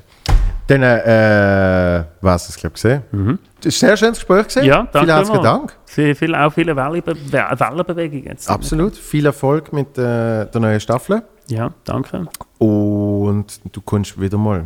Dann, 0.68 0.84
äh, 0.84 2.04
was 2.22 2.50
es, 2.50 2.58
glaube 2.58 2.76
ich, 2.76 2.82
gesehen. 2.82 3.40
Das 3.62 3.68
ist 3.74 3.84
ein 3.84 3.88
sehr 3.88 3.98
schönes 3.98 4.18
Gespräch 4.20 4.48
gewesen. 4.48 4.64
Mhm. 4.64 4.68
Ja, 4.68 4.76
danke 4.84 5.00
Vielen 5.00 5.16
herzlichen. 5.16 5.44
Dank. 5.44 5.74
Sehr 5.86 6.16
viel, 6.16 6.36
auch 6.36 6.52
viele 6.54 6.76
Wellenbe 6.76 7.16
We- 7.16 7.60
Wellenbewegungen. 7.60 8.38
Absolut. 8.48 8.96
Viel 8.96 9.26
Erfolg 9.26 9.72
mit 9.72 9.98
äh, 9.98 10.46
der 10.46 10.60
neuen 10.60 10.80
Staffel. 10.80 11.24
Ja, 11.48 11.72
danke. 11.86 12.28
Und 12.60 13.46
du 13.72 13.82
kommst 13.82 14.20
wieder 14.20 14.38
mal. 14.38 14.66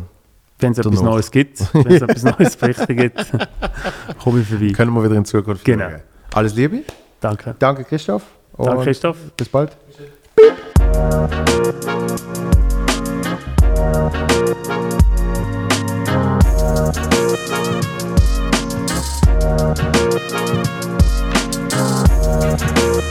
Wenn 0.58 0.72
es 0.72 0.78
etwas 0.78 0.94
Danach. 0.96 1.12
Neues 1.12 1.30
gibt, 1.30 1.60
wenn 1.74 1.86
es 1.92 2.02
etwas 2.02 2.22
Neues 2.24 2.56
berichten 2.56 2.96
gibt, 2.96 3.32
komme 4.22 4.40
ich 4.40 4.48
vorbei. 4.48 4.72
Können 4.72 4.92
wir 4.94 5.04
wieder 5.04 5.16
in 5.16 5.24
Zukunft 5.24 5.64
Genau. 5.64 5.88
schauen. 5.88 6.00
Alles 6.34 6.54
Liebe. 6.54 6.80
Danke. 7.20 7.54
Danke, 7.58 7.84
Christoph. 7.84 8.22
Danke, 8.58 8.84
Christoph. 8.84 9.16
Bis 9.36 9.48
bald. 9.48 9.76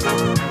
Thank 0.03 0.41